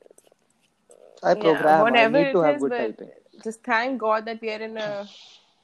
I 1.23 1.35
program. 1.35 1.93
I 1.93 2.05
whatever 2.05 2.17
need 2.17 2.31
to 2.31 2.39
it 2.39 2.39
have 2.39 2.55
is, 2.55 2.61
good 2.61 2.75
typing. 2.77 3.11
just 3.43 3.63
thank 3.63 3.99
God 3.99 4.25
that 4.25 4.41
we 4.41 4.51
are 4.51 4.61
in 4.61 4.77
a 4.77 5.07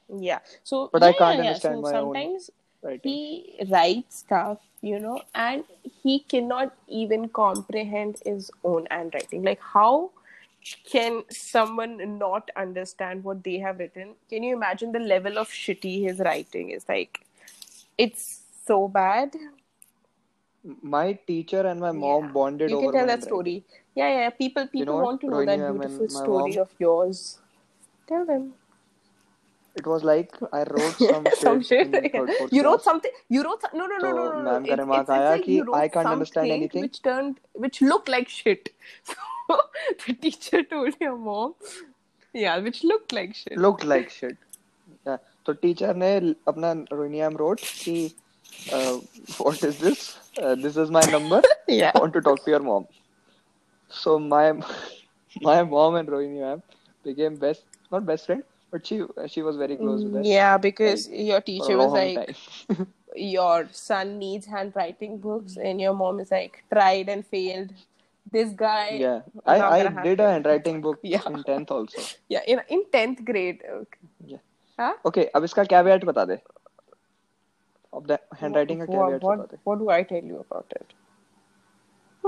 yeah. 0.08 0.40
So 0.64 0.92
But 0.92 1.02
yeah, 1.02 1.08
I 1.08 1.12
can't 1.12 1.38
yeah, 1.38 1.42
yeah. 1.42 1.50
understand 1.50 1.76
So 1.76 1.82
my 1.82 1.90
own 1.96 2.06
sometimes 2.12 2.50
Writing. 2.82 3.02
he 3.02 3.58
writes 3.70 4.18
stuff, 4.18 4.58
you 4.82 4.98
know, 5.00 5.20
and 5.34 5.64
he 6.04 6.20
cannot 6.20 6.74
even 6.88 7.28
comprehend 7.28 8.18
his 8.24 8.50
own 8.64 8.86
handwriting. 8.90 9.42
Like, 9.42 9.60
how 9.60 10.10
can 10.90 11.24
someone 11.30 12.18
not 12.18 12.50
understand 12.56 13.24
what 13.24 13.42
they 13.44 13.58
have 13.58 13.78
written? 13.78 14.14
Can 14.28 14.42
you 14.42 14.54
imagine 14.56 14.92
the 14.92 14.98
level 14.98 15.38
of 15.38 15.48
shitty 15.48 16.02
his 16.02 16.18
writing 16.20 16.70
is? 16.70 16.88
Like, 16.88 17.20
it's 17.96 18.42
so 18.66 18.88
bad. 18.88 19.34
My 20.82 21.14
teacher 21.14 21.60
and 21.66 21.80
my 21.80 21.92
mom 21.92 22.24
Yeah. 22.24 22.32
bonded 22.32 22.70
You 22.70 22.76
over 22.76 22.86
can 22.86 22.92
tell 22.92 23.06
that 23.06 23.22
story. 23.24 23.64
Yeah, 23.94 24.08
yeah. 24.08 24.30
People, 24.30 24.66
people 24.68 24.94
know 24.94 25.00
want 25.00 25.20
to 25.22 25.28
know 25.28 25.44
that 25.44 25.66
beautiful 25.66 26.08
story 26.08 26.56
mom- 26.56 26.58
of 26.58 26.70
yours. 26.78 27.38
Tell 28.08 28.24
them. 28.26 28.54
It 29.77 29.87
was 29.87 30.03
like 30.03 30.33
I 30.53 30.63
wrote 30.63 30.97
some 31.03 31.25
shit, 31.25 31.37
some 31.43 31.61
shit. 31.63 31.93
in 31.95 32.09
third, 32.15 32.29
fourth 32.37 32.53
you 32.53 32.63
wrote 32.63 32.81
class. 32.81 32.83
something. 32.83 33.11
You 33.29 33.43
wrote 33.43 33.61
some, 33.61 33.71
no, 33.79 33.85
no, 33.87 33.97
no, 33.97 34.01
So, 34.01 34.11
no, 34.17 34.25
no, 34.31 34.41
no. 34.41 34.51
ma'am 34.51 34.65
का 34.65 34.73
It's, 34.73 34.79
remark 34.81 35.01
it's, 35.01 35.09
it's 35.09 35.17
आया 35.17 35.29
like 35.31 35.43
कि 35.45 35.55
you 35.55 35.63
wrote 35.69 35.75
I 35.75 35.87
can't 35.95 36.07
understand 36.11 36.45
something 36.45 36.51
anything. 36.61 36.81
which 36.87 37.01
turned, 37.01 37.39
which 37.53 37.81
looked 37.81 38.09
like 38.09 38.29
shit. 38.29 38.69
So 39.49 39.57
the 40.07 40.13
teacher 40.13 40.63
told 40.63 40.95
your 41.01 41.15
mom, 41.17 41.55
yeah, 42.33 42.57
which 42.59 42.83
looked 42.83 43.11
like 43.11 43.33
shit. 43.35 43.57
Looked 43.57 43.83
like 43.93 44.09
shit. 44.09 44.37
Yeah. 45.07 45.17
तो 45.45 45.53
teacher 45.63 45.95
ने 46.03 46.11
अपना 46.47 46.71
Rohini 46.93 47.19
ma'am 47.21 47.35
wrote 47.41 47.63
कि 47.83 47.95
uh, 48.77 48.93
what 49.39 49.63
is 49.69 49.79
this? 49.79 50.03
Uh, 50.41 50.55
this 50.55 50.77
is 50.77 50.91
my 50.97 51.01
number. 51.15 51.41
Yeah. 51.67 51.91
I 51.95 51.99
want 51.99 52.13
to 52.13 52.21
talk 52.21 52.43
to 52.45 52.51
your 52.51 52.61
mom. 52.69 52.87
So 53.89 54.17
my 54.19 54.45
my 55.41 55.57
mom 55.63 55.95
and 55.95 56.07
Rohini 56.15 56.39
ma'am 56.45 56.61
became 57.03 57.35
best, 57.35 57.63
not 57.91 58.05
best 58.05 58.25
friend, 58.27 58.43
but 58.71 58.85
she 58.87 59.01
she 59.27 59.41
was 59.41 59.57
very 59.57 59.75
close 59.77 60.03
with 60.03 60.15
us. 60.21 60.25
Yeah, 60.25 60.57
because 60.57 61.07
like, 61.09 61.19
your 61.31 61.41
for 61.41 61.43
a 61.43 61.45
teacher 61.51 61.77
was 61.77 61.87
long 61.87 61.93
like, 61.93 62.35
time. 62.69 62.87
your 63.15 63.67
son 63.71 64.17
needs 64.19 64.45
handwriting 64.47 65.17
books, 65.17 65.57
and 65.57 65.79
your 65.81 65.93
mom 65.93 66.19
is 66.19 66.31
like, 66.31 66.63
tried 66.71 67.09
and 67.09 67.25
failed. 67.25 67.73
This 68.31 68.49
guy. 68.59 68.89
yeah, 68.99 69.21
not 69.35 69.45
I 69.45 69.55
I 69.55 69.83
gonna 69.83 70.03
did 70.03 70.19
a 70.19 70.23
happen. 70.23 70.33
handwriting 70.33 70.81
book 70.81 70.99
Yeah. 71.03 71.27
in 71.27 71.43
tenth 71.43 71.71
also. 71.71 72.01
Yeah, 72.29 72.41
in 72.47 72.61
in 72.69 72.83
tenth 72.97 73.23
grade. 73.25 73.61
Okay. 73.69 73.99
Yeah. 74.33 74.43
Huh? 74.79 74.93
Okay, 75.05 75.25
अब 75.35 75.43
इसका 75.43 75.65
caveat 75.73 76.05
बता 76.11 76.25
दे. 76.31 76.37
अब 77.93 78.07
the 78.07 78.19
handwriting 78.41 78.79
का 78.79 78.87
What, 78.87 78.97
caveat 79.11 79.23
what, 79.29 79.39
बता 79.39 79.51
दे. 79.51 79.57
what 79.69 79.79
do 79.83 79.89
I 79.89 80.01
tell 80.13 80.23
you 80.33 80.39
about 80.49 80.73
it? 80.79 80.95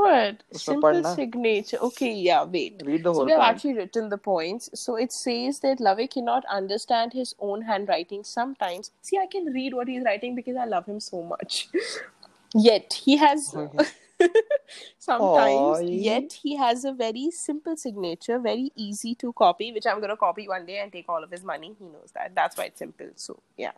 Good. 0.03 0.45
Simple 0.53 1.05
signature. 1.05 1.79
Okay, 1.79 2.13
yeah, 2.13 2.45
wait. 2.45 2.83
Read 2.85 3.05
the 3.05 3.13
whole 3.13 3.21
so 3.21 3.25
we 3.25 3.33
have 3.33 3.41
point. 3.41 3.55
actually 3.55 3.75
written 3.75 4.09
the 4.09 4.19
points. 4.19 4.71
So 4.75 4.97
it 4.97 5.13
says 5.13 5.61
that 5.61 5.81
Lave 5.81 6.09
cannot 6.11 6.45
understand 6.51 7.13
his 7.13 7.35
own 7.39 7.63
handwriting 7.63 8.25
sometimes. 8.25 8.91
See, 9.03 9.19
I 9.19 9.27
can 9.27 9.47
read 9.47 9.75
what 9.75 9.89
he's 9.89 10.05
writing 10.05 10.35
because 10.35 10.57
I 10.57 10.65
love 10.65 10.87
him 10.87 11.01
so 11.01 11.23
much. 11.23 11.69
yet 12.55 12.93
he 12.93 13.17
has 13.17 13.49
sometimes 14.99 15.81
Aww. 15.81 16.03
yet 16.05 16.33
he 16.33 16.57
has 16.57 16.85
a 16.85 16.93
very 16.93 17.31
simple 17.31 17.77
signature, 17.77 18.39
very 18.39 18.73
easy 18.77 19.15
to 19.17 19.33
copy, 19.33 19.73
which 19.73 19.87
I'm 19.87 20.01
gonna 20.01 20.17
copy 20.17 20.49
one 20.49 20.67
day 20.67 20.79
and 20.79 20.93
take 20.93 21.09
all 21.09 21.23
of 21.23 21.31
his 21.31 21.45
money. 21.45 21.75
He 21.79 21.85
knows 21.85 22.13
that. 22.15 22.35
That's 22.35 22.57
why 22.57 22.65
it's 22.65 22.79
simple. 22.79 23.09
So 23.17 23.43
yeah. 23.57 23.73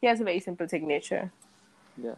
He 0.00 0.06
has 0.06 0.20
a 0.20 0.24
very 0.24 0.40
simple 0.40 0.68
signature. 0.68 1.30
Yeah. 2.02 2.14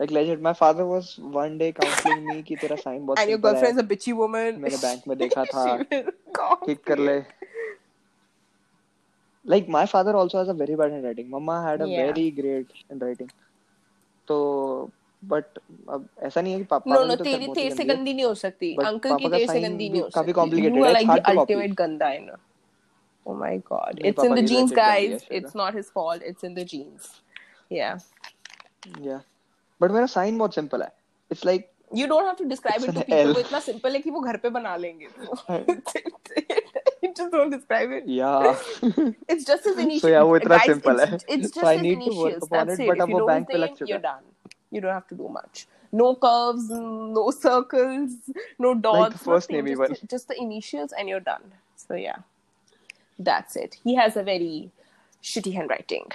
Like 0.00 0.12
legit, 0.12 0.40
my 0.40 0.52
father 0.52 0.86
was 0.86 1.18
one 1.18 1.58
day 1.58 1.72
counseling 1.72 2.26
me 2.26 2.42
कि 2.48 2.56
तेरा 2.56 2.76
sign 2.82 3.06
बहुत 3.06 3.18
And 3.18 3.30
your 3.30 3.38
simple 3.38 3.50
है. 3.50 3.54
girlfriend's 3.54 3.80
a 3.82 3.86
bitchy 3.92 4.12
woman. 4.18 4.60
मैंने 4.64 4.76
bank 4.82 5.08
में 5.08 5.16
देखा 5.18 5.44
था. 5.54 5.64
ठीक 6.66 6.84
कर 6.86 6.98
ले. 6.98 7.16
Like 9.44 9.68
my 9.68 9.86
father 9.86 10.14
also 10.20 10.38
has 10.38 10.48
a 10.48 10.54
very 10.54 10.76
bad 10.76 10.92
handwriting. 10.92 11.28
Mama 11.30 11.62
had 11.64 11.80
a 11.80 11.88
Yeah. 11.88 12.04
very 12.06 12.30
great 12.30 12.72
handwriting. 12.90 13.30
तो 14.28 14.38
but 15.28 15.58
अब 15.90 16.08
ऐसा 16.22 16.40
नहीं 16.40 16.52
है 16.52 16.58
कि 16.58 16.64
पापा 16.70 16.90
नो 16.90 17.00
की 17.02 17.08
नो 17.08 17.14
तो 17.16 17.24
तेरी 17.24 17.46
तेरे 17.54 17.74
से 17.76 17.84
गंदी 17.84 18.12
नहीं 18.14 18.24
हो 18.24 18.34
सकती 18.40 18.74
अंकल 18.86 19.16
की 19.18 19.28
तेरे 19.28 19.46
से 19.46 19.60
गंदी 19.60 19.88
नहीं 19.90 20.02
हो 20.02 20.08
काफ़ी 20.14 20.32
सकती 20.32 20.40
complicated 20.40 20.76
you 20.76 20.84
are 20.84 20.88
है. 20.88 20.94
like 20.96 21.10
the 21.14 21.32
ultimate 21.32 21.74
ganda 21.80 22.10
you 22.16 22.26
know 22.26 22.36
oh 23.26 23.34
my 23.40 23.56
god 23.70 23.98
it's 24.10 24.26
in 24.28 24.34
the 24.38 24.44
genes 24.50 24.72
गंदी 24.72 25.06
है, 25.06 25.18
guys 25.18 25.24
it's 25.38 25.56
not 25.62 25.78
his 25.78 25.90
fault 25.96 26.22
it's 26.30 26.46
in 26.50 26.54
the 26.60 26.64
genes 26.74 27.08
yeah 27.78 27.98
Yeah. 29.08 29.24
But 29.79 29.91
मेरा 29.91 30.07
sign 30.15 30.37
बहुत 30.39 30.55
simple 30.55 30.81
है. 30.83 30.91
It's 31.31 31.45
like 31.45 31.69
you 31.93 32.07
don't 32.07 32.25
have 32.25 32.37
to 32.37 32.45
describe 32.49 32.77
It's 32.77 32.85
it 32.85 32.93
to 32.95 33.01
an 33.01 33.05
people 33.05 33.29
L. 33.29 33.33
वो 33.35 33.39
इतना 33.41 33.61
simple 33.65 33.93
है 33.93 33.99
कि 34.01 34.11
वो 34.11 34.21
घर 34.21 34.37
पे 34.45 34.49
बना 34.49 34.75
लेंगे 34.77 35.09
you 37.03 37.13
just 37.15 37.31
don't 37.31 37.51
describe 37.51 37.91
it 37.91 38.05
yeah. 38.07 38.55
it's 39.29 39.45
just 39.45 39.65
his 39.65 39.77
initials 39.77 40.01
So, 40.01 40.07
yeah, 40.09 40.23
वो 40.23 40.37
इतना 40.37 40.59
guys 40.59 40.65
simple 40.65 40.99
it's, 40.99 41.11
है. 41.11 41.19
it's 41.27 41.51
just 41.51 41.61
So, 41.61 41.67
I 41.67 41.77
his 41.77 41.81
need 41.81 42.03
to 42.05 42.13
work 42.13 42.35
initials 42.35 42.43
upon 42.43 42.67
that's 42.67 42.79
it, 42.79 42.85
it 42.85 42.87
but 42.87 42.97
if 42.97 43.03
अब 43.03 43.09
you 43.09 43.15
वो 43.15 43.19
know 43.19 43.29
his 43.29 43.41
bank 43.41 43.47
पे 43.51 43.57
लग 43.57 43.69
name 43.69 43.77
चुका 43.79 43.87
you're 43.91 43.99
है. 43.99 44.03
done 44.03 44.23
you 44.71 44.81
don't 44.81 44.93
have 44.93 45.07
to 45.07 45.15
do 45.15 45.29
much 45.39 45.67
no 46.01 46.15
curves 46.15 46.69
no 47.17 47.31
circles 47.31 48.15
no 48.59 48.73
dots 48.75 49.09
the 49.09 49.19
first 49.19 49.51
nothing, 49.51 49.65
name 49.65 49.67
just, 49.67 49.81
even. 49.81 49.97
just 50.15 50.27
the 50.27 50.37
initials 50.41 50.93
and 50.99 51.09
you're 51.09 51.25
done 51.31 51.51
so 51.75 51.95
yeah 51.95 52.17
that's 53.19 53.55
it 53.55 53.77
he 53.83 53.95
has 53.95 54.17
a 54.17 54.23
very 54.23 54.71
shitty 55.23 55.53
handwriting 55.53 56.07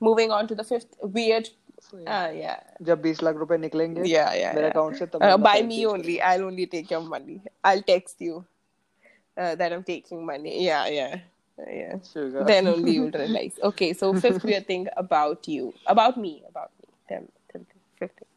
moving 0.00 0.30
on 0.30 0.46
to 0.46 0.54
the 0.54 0.64
fifth 0.64 0.96
weird 1.02 1.48
So, 1.48 1.50
yeah. 1.50 1.67
uh, 1.94 2.30
yeah 2.36 2.58
जब 2.88 3.02
20 3.02 3.22
लाख 3.22 3.36
रुपए 3.42 3.56
निकलेंगे 3.58 4.02
yeah 4.02 4.32
yeah, 4.40 4.54
मेरे 4.54 4.66
yeah. 4.66 4.70
Account 4.72 4.96
से 4.96 5.06
तब 5.06 5.22
Uh, 5.22 5.26
मैं 5.26 5.44
by 5.46 5.54
sign 5.58 5.68
me 5.68 5.76
change 5.76 5.92
only 5.92 6.16
i'll 6.30 6.44
only 6.50 6.66
take 6.74 6.90
your 6.96 7.02
money 7.12 7.36
i'll 7.70 7.84
text 7.92 8.24
you 8.28 8.40
uh, 8.40 9.54
that 9.62 9.72
i'm 9.76 9.84
taking 9.92 10.26
money 10.32 10.56
yeah 10.64 10.90
yeah 10.98 11.14
Uh, 11.62 11.64
yeah 11.78 11.90
करूंगा. 12.12 12.44
then 12.46 12.68
only 12.68 12.92
you'll 12.94 13.12
realize. 13.18 13.58
Okay, 13.66 13.88
so 13.98 14.06
fifth 14.22 14.44
weird 14.48 14.64
thing 14.70 14.86
about 15.02 15.44
you, 15.50 15.66
about 15.92 16.16
me, 16.22 16.30
about 16.48 16.70
me. 16.80 16.88
Tell, 17.10 17.28
tell 17.52 17.60
me. 17.66 17.76
Fifth 18.00 18.16
thing. 18.22 18.30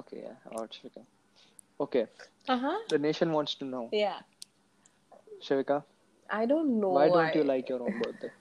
Okay, 0.00 0.22
yeah, 0.22 0.32
about 0.50 0.74
Shivika. 0.78 1.04
Okay, 1.84 2.02
Uh 2.54 2.56
huh. 2.64 2.74
the 2.94 2.98
nation 3.04 3.36
wants 3.36 3.54
to 3.60 3.68
know. 3.74 3.84
Yeah. 4.00 4.18
Shivika, 5.50 5.78
I 6.40 6.42
don't 6.54 6.74
know. 6.80 6.90
why 6.98 7.06
don't 7.18 7.38
you 7.40 7.44
I- 7.46 7.50
like 7.52 7.72
your 7.74 7.80
own 7.90 8.02
birthday? 8.02 8.32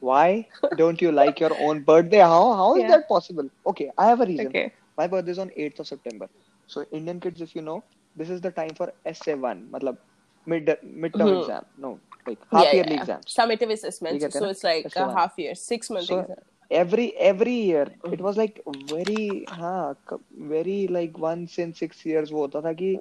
Why 0.00 0.46
don't 0.76 1.00
you 1.02 1.12
like 1.12 1.40
your 1.40 1.52
own 1.68 1.82
birthday? 1.82 2.18
How 2.18 2.52
how 2.54 2.74
is 2.76 2.82
Yeah. 2.82 2.88
that 2.88 3.08
possible? 3.08 3.48
Okay, 3.66 3.90
I 3.98 4.06
have 4.06 4.20
a 4.20 4.26
reason. 4.26 4.48
Okay. 4.48 4.72
My 4.98 5.06
birthday 5.06 5.32
is 5.32 5.38
on 5.38 5.50
8th 5.56 5.80
of 5.80 5.86
September. 5.86 6.28
So 6.66 6.84
Indian 6.92 7.20
kids, 7.20 7.40
if 7.40 7.54
you 7.54 7.62
know, 7.62 7.84
this 8.16 8.30
is 8.30 8.40
the 8.40 8.50
time 8.50 8.74
for 8.74 8.92
SA1, 9.06 9.68
matlab 9.74 9.98
mid 10.46 10.66
midterm 10.84 11.32
Mhm. 11.32 11.40
exam. 11.40 11.64
No, 11.76 12.00
like 12.26 12.38
half 12.50 12.64
yeah, 12.64 12.74
yearly 12.74 12.90
yeah, 12.90 12.96
yeah. 12.96 13.02
exams. 13.02 13.34
Summative 13.38 13.70
You 13.70 13.78
assessments. 13.78 14.24
get 14.24 14.34
it, 14.36 14.40
So 14.40 14.46
na? 14.46 14.50
it's 14.50 14.64
like 14.64 14.84
That's 14.84 14.96
a 14.96 14.98
the 15.00 15.06
one. 15.06 15.16
half 15.16 15.38
year, 15.38 15.54
six 15.54 15.90
month 15.90 16.10
So 16.10 16.20
exam. 16.20 16.36
every 16.70 17.06
every 17.16 17.52
year 17.52 17.86
it 18.12 18.20
was 18.20 18.36
like 18.36 18.60
very 18.94 19.46
हाँ 19.50 19.94
क- 20.08 20.20
very 20.54 20.88
like 20.88 21.18
once 21.18 21.58
in 21.58 21.74
six 21.74 22.04
years 22.06 22.30
वो 22.32 22.46
होता 22.46 22.60
था 22.68 22.72
कि 22.82 22.96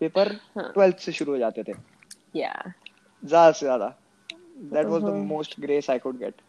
paper 0.00 0.32
हाँ. 0.56 0.72
12th 0.76 1.00
से 1.06 1.12
शुरू 1.12 1.32
हो 1.32 1.38
जाते 1.38 1.62
थे 1.68 1.74
Yeah. 2.32 2.72
ज्यादा 3.24 3.52
से 3.52 3.66
ज्यादा 3.66 3.88
that 4.72 4.88
was 4.88 5.04
the 5.04 5.12
Mhm. 5.12 5.26
most 5.32 5.58
grace 5.60 5.88
I 5.94 5.98
could 5.98 6.18
get 6.20 6.40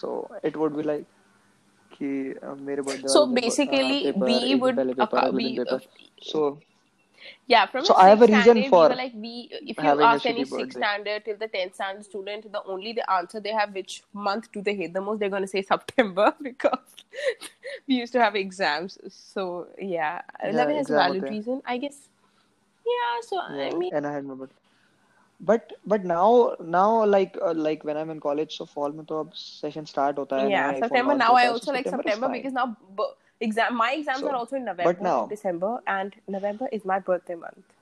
so 0.00 0.14
it 0.42 0.56
would 0.62 0.76
be 0.76 0.82
like 0.82 1.04
कि 1.96 2.08
uh, 2.42 2.54
मेरे 2.68 2.82
birthday 2.86 3.12
So 3.16 3.26
वाले 3.26 3.34
दिन 3.34 3.40
basically, 3.40 3.98
uh, 3.98 4.12
paper, 4.12 4.26
we 4.26 4.38
एक 4.38 4.50
दिन 4.52 4.60
would 4.60 4.76
पहले 4.76 4.94
पेपर 4.94 5.18
acco- 5.18 5.26
अगले 5.28 5.42
दिन 5.42 5.52
we- 5.52 5.64
paper 5.64 5.80
so 6.32 6.46
Yeah, 7.52 7.66
from 7.70 7.84
So 7.86 7.94
the 7.94 8.00
I 8.00 8.08
have 8.08 8.22
a 8.22 8.26
sixth 8.26 8.36
reason 8.36 8.56
standard, 8.56 8.70
for 8.70 8.80
we 8.82 8.88
were 8.88 8.98
like 9.00 9.14
we. 9.14 9.30
If 9.72 9.78
you 9.78 9.84
having 9.88 10.06
a 10.06 10.08
ask 10.08 10.26
any 10.30 10.42
shitty 10.44 10.48
sixth 10.48 10.58
birthday. 10.58 10.80
standard 10.80 11.24
till 11.28 11.36
the 11.42 11.48
tenth 11.54 11.74
standard 11.78 12.04
student, 12.08 12.46
the 12.56 12.62
only 12.74 12.92
the 12.98 13.04
answer 13.16 13.40
they 13.46 13.54
have, 13.58 13.72
which 13.78 13.94
month 14.28 14.48
do 14.56 14.62
they 14.68 14.74
hate 14.80 14.92
the 14.96 15.02
most? 15.08 15.20
They're 15.20 15.32
going 15.36 15.46
to 15.46 15.52
say 15.52 15.62
September 15.70 16.26
because 16.48 16.96
we 17.88 17.94
used 18.00 18.12
to 18.18 18.22
have 18.24 18.36
exams. 18.42 18.98
So 19.18 19.46
yeah, 19.78 20.22
Yeah, 20.42 20.50
eleven 20.50 20.76
has 20.76 20.90
a 20.90 20.94
exam 20.94 21.02
valid 21.02 21.22
होते 21.22 21.32
हैं. 21.32 21.36
reason, 21.36 21.62
I 21.74 21.78
guess. 21.86 22.00
Yeah, 22.94 23.14
so 23.30 23.40
I 23.44 23.56
yeah, 23.60 23.72
mean, 23.84 23.94
and 24.00 24.06
I 24.12 24.14
had 24.18 24.24
my 24.32 24.38
birthday 24.44 24.59
but 25.48 25.72
but 25.92 26.04
now 26.10 26.54
now 26.74 27.04
like 27.14 27.34
uh, 27.46 27.52
like 27.54 27.82
when 27.84 27.96
I'm 28.02 28.10
in 28.16 28.20
college 28.26 28.56
so 28.58 28.66
fall 28.74 28.92
में 28.98 29.04
तो 29.06 29.18
अब 29.24 29.32
session 29.40 29.86
start 29.92 30.18
होता 30.18 30.36
है 30.42 30.48
yeah, 30.50 30.70
नया 30.70 30.72
iPhone 30.72 30.84
September. 30.84 31.14
launch 31.14 31.22
Now 31.24 31.30
होता 31.30 31.40
I 31.40 31.44
है, 31.44 31.48
so 31.48 31.54
also 31.58 31.72
like 31.78 31.88
September 31.88 32.08
is 32.08 32.14
September 32.14 32.28
fine. 32.28 32.36
because 32.42 32.54
now 32.58 32.66
b- 33.00 33.10
exam 33.48 33.76
my 33.80 33.88
exams 34.00 34.20
So, 34.20 34.28
are 34.32 34.36
also 34.42 34.56
in 34.56 34.64
November, 34.70 34.92
but 34.92 35.02
now- 35.06 35.26
December, 35.32 35.72
and 35.86 36.14
November 36.36 36.68
is 36.78 36.84
my 36.92 36.98
birthday 37.10 37.34
month. 37.42 37.74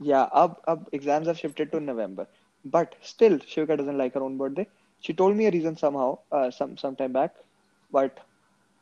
Yeah, 0.00 0.28
up 0.44 0.60
up 0.74 0.88
exams 0.92 1.26
have 1.32 1.38
shifted 1.38 1.72
to 1.72 1.80
November. 1.80 2.26
But 2.76 2.94
still, 3.12 3.38
Shivika 3.52 3.76
doesn't 3.78 3.98
like 4.02 4.14
her 4.14 4.22
own 4.28 4.36
birthday. 4.42 4.66
She 5.00 5.12
told 5.22 5.36
me 5.36 5.46
a 5.46 5.50
reason 5.50 5.76
somehow, 5.76 6.10
uh, 6.32 6.50
some 6.50 6.76
some 6.82 6.96
time 7.00 7.12
back, 7.12 7.34
but 7.98 8.20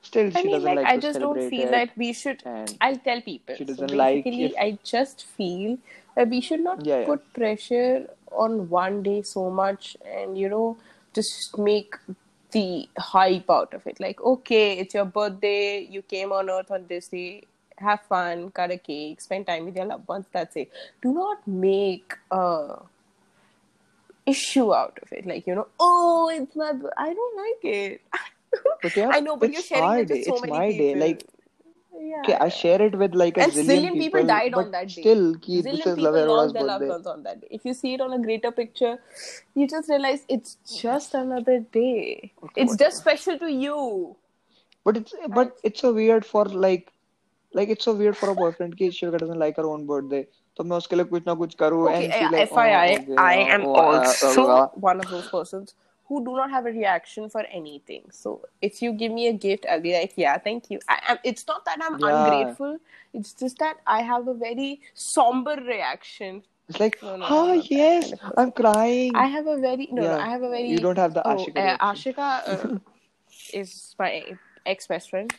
still 0.02 0.32
I 0.36 0.42
mean, 0.44 0.52
doesn't 0.52 0.64
like, 0.64 0.76
like 0.78 0.86
I 0.88 0.98
just 0.98 1.20
don't 1.20 1.50
feel 1.50 1.68
it. 1.68 1.72
that 1.72 1.98
we 1.98 2.14
should. 2.14 2.44
I'll 2.82 2.98
tell 2.98 3.22
people. 3.22 3.56
She 3.56 3.66
doesn't 3.66 3.92
like 3.92 4.24
basically, 4.24 4.46
if- 4.46 4.56
I 4.60 4.78
just 4.84 5.26
feel 5.26 5.78
that 6.16 6.30
we 6.30 6.42
should 6.42 6.62
not 6.62 6.86
Yeah, 6.86 7.00
yeah. 7.00 7.06
put 7.06 7.34
pressure 7.34 8.10
on 8.32 8.70
one 8.70 9.04
day 9.04 9.22
so 9.22 9.50
much, 9.50 9.98
and 10.06 10.38
you 10.38 10.50
know, 10.50 10.78
just 11.14 11.58
make 11.58 11.96
the 12.52 12.88
hype 12.98 13.50
out 13.50 13.74
of 13.74 13.86
it. 13.88 14.00
Like, 14.00 14.22
okay, 14.22 14.78
it's 14.78 14.94
your 14.94 15.06
birthday. 15.06 15.80
You 15.82 16.02
came 16.02 16.32
on 16.32 16.50
Earth 16.50 16.72
on 16.72 16.86
this 16.88 17.08
day. 17.10 17.44
Have 17.80 18.02
fun, 18.02 18.50
cut 18.52 18.72
a 18.72 18.78
cake, 18.78 19.22
spend 19.22 19.46
time 19.46 19.66
with 19.66 19.76
your 19.76 19.86
loved 19.86 20.08
ones. 20.08 20.26
That's 20.32 20.56
it. 20.56 20.72
Do 21.02 21.14
not 21.14 21.48
make 21.48 22.14
a 22.32 22.78
issue 24.26 24.74
out 24.74 24.98
of 25.02 25.12
it. 25.14 25.26
Like, 25.26 25.46
you 25.48 25.56
know, 25.56 25.68
oh, 25.80 26.30
it's 26.34 26.56
my. 26.56 26.72
I 26.98 27.14
don't 27.14 27.38
like 27.38 27.74
it. 27.74 28.02
but 28.82 28.96
yeah, 28.96 29.10
I 29.14 29.20
know, 29.20 29.38
but 29.38 29.52
you're 29.52 29.62
sharing 29.62 30.00
it 30.04 30.10
with 30.10 30.26
so 30.26 30.34
it's 30.34 30.42
many 30.42 30.54
my 30.54 30.72
people. 30.72 30.86
Day. 30.86 30.96
Like, 30.96 31.28
yeah. 32.00 32.22
Okay, 32.24 32.36
I 32.36 32.50
share 32.50 32.82
it 32.82 32.98
with 32.98 33.16
like 33.16 33.38
a 33.38 33.42
and 33.42 33.52
zillion, 33.52 33.94
people, 33.94 34.00
people 34.00 34.24
died 34.26 34.54
on 34.54 34.72
that 34.72 34.88
day. 34.88 35.02
Still, 35.02 35.36
ki, 35.36 35.62
zillion 35.62 35.72
this 35.72 35.86
is 35.86 35.96
people 35.96 36.36
lost 36.36 36.54
their 36.54 36.64
loved 36.64 36.88
ones 36.88 37.08
on 37.08 37.24
that 37.24 37.42
day. 37.42 37.48
If 37.52 37.66
you 37.66 37.74
see 37.74 37.94
it 37.96 38.02
on 38.02 38.14
a 38.14 38.20
greater 38.20 38.52
picture, 38.52 38.98
you 39.56 39.68
just 39.68 39.90
realize 39.90 40.26
it's 40.30 40.58
just 40.80 41.14
another 41.14 41.60
day. 41.60 42.34
Okay, 42.44 42.62
it's 42.62 42.76
just 42.76 42.98
special 42.98 43.40
to 43.40 43.52
you. 43.52 44.16
But 44.84 44.98
it's 44.98 45.14
but 45.30 45.58
it's 45.64 45.82
so 45.82 45.94
weird 45.94 46.26
for 46.26 46.46
like 46.46 46.92
like 47.54 47.70
it's 47.70 47.86
so 47.86 47.94
weird 47.94 48.16
for 48.16 48.30
a 48.30 48.36
boyfriend 48.36 48.78
कि 48.78 48.92
Shivika 48.92 49.20
doesn't 49.20 49.40
like 49.40 49.58
her 49.58 49.68
own 49.68 49.86
birthday 49.86 50.26
तो 50.58 50.64
मैं 50.64 50.78
उसके 50.78 50.96
लिए 50.96 51.06
कुछ 51.06 51.28
ना 51.28 51.34
कुछ 51.42 51.54
करूँ 51.56 51.84
okay, 51.88 52.06
and 52.06 52.14
she 52.14 52.30
like 52.36 52.50
FYI 52.50 53.06
oh, 53.10 53.24
I 53.24 53.34
am 53.56 53.66
also 53.66 54.72
one 54.86 55.00
of 55.04 55.10
those 55.10 55.28
persons 55.30 55.76
who 56.08 56.24
do 56.24 56.36
not 56.36 56.50
have 56.50 56.66
a 56.66 56.72
reaction 56.72 57.30
for 57.30 57.42
anything. 57.52 58.04
So 58.12 58.42
if 58.62 58.82
you 58.82 58.94
give 58.94 59.12
me 59.12 59.28
a 59.28 59.34
gift, 59.34 59.66
I'll 59.70 59.82
be 59.82 59.94
like, 59.94 60.14
yeah, 60.16 60.38
thank 60.38 60.70
you. 60.72 60.80
I, 60.88 61.00
am 61.10 61.18
it's 61.24 61.46
not 61.48 61.66
that 61.66 61.80
I'm 61.82 62.00
Yeah. 62.00 62.12
ungrateful. 62.12 62.78
It's 63.14 63.34
just 63.34 63.60
that 63.60 63.78
I 63.86 64.02
have 64.02 64.28
a 64.28 64.34
very 64.34 64.82
somber 64.94 65.56
reaction. 65.56 66.44
It's 66.70 66.80
like, 66.80 67.02
No, 67.02 67.16
no, 67.16 67.30
not 67.30 67.56
that 67.56 67.72
yes, 67.72 68.10
kind 68.10 68.14
of. 68.14 68.34
I'm 68.38 68.52
crying. 68.52 69.16
I 69.16 69.26
have 69.28 69.48
a 69.48 69.58
very 69.58 69.88
no, 69.92 70.04
no 70.04 70.10
Yeah. 70.10 70.18
I 70.18 70.30
have 70.30 70.44
a 70.44 70.50
very 70.50 70.70
You 70.70 70.80
don't 70.80 70.98
have 70.98 71.14
the 71.14 71.28
oh, 71.28 71.36
Ashika 71.36 71.78
uh. 71.80 71.92
Ashika 71.92 72.30
uh, 72.48 72.80
is 73.54 73.96
my 74.00 74.38
ex 74.66 74.88
best 74.88 75.10
friend. 75.10 75.34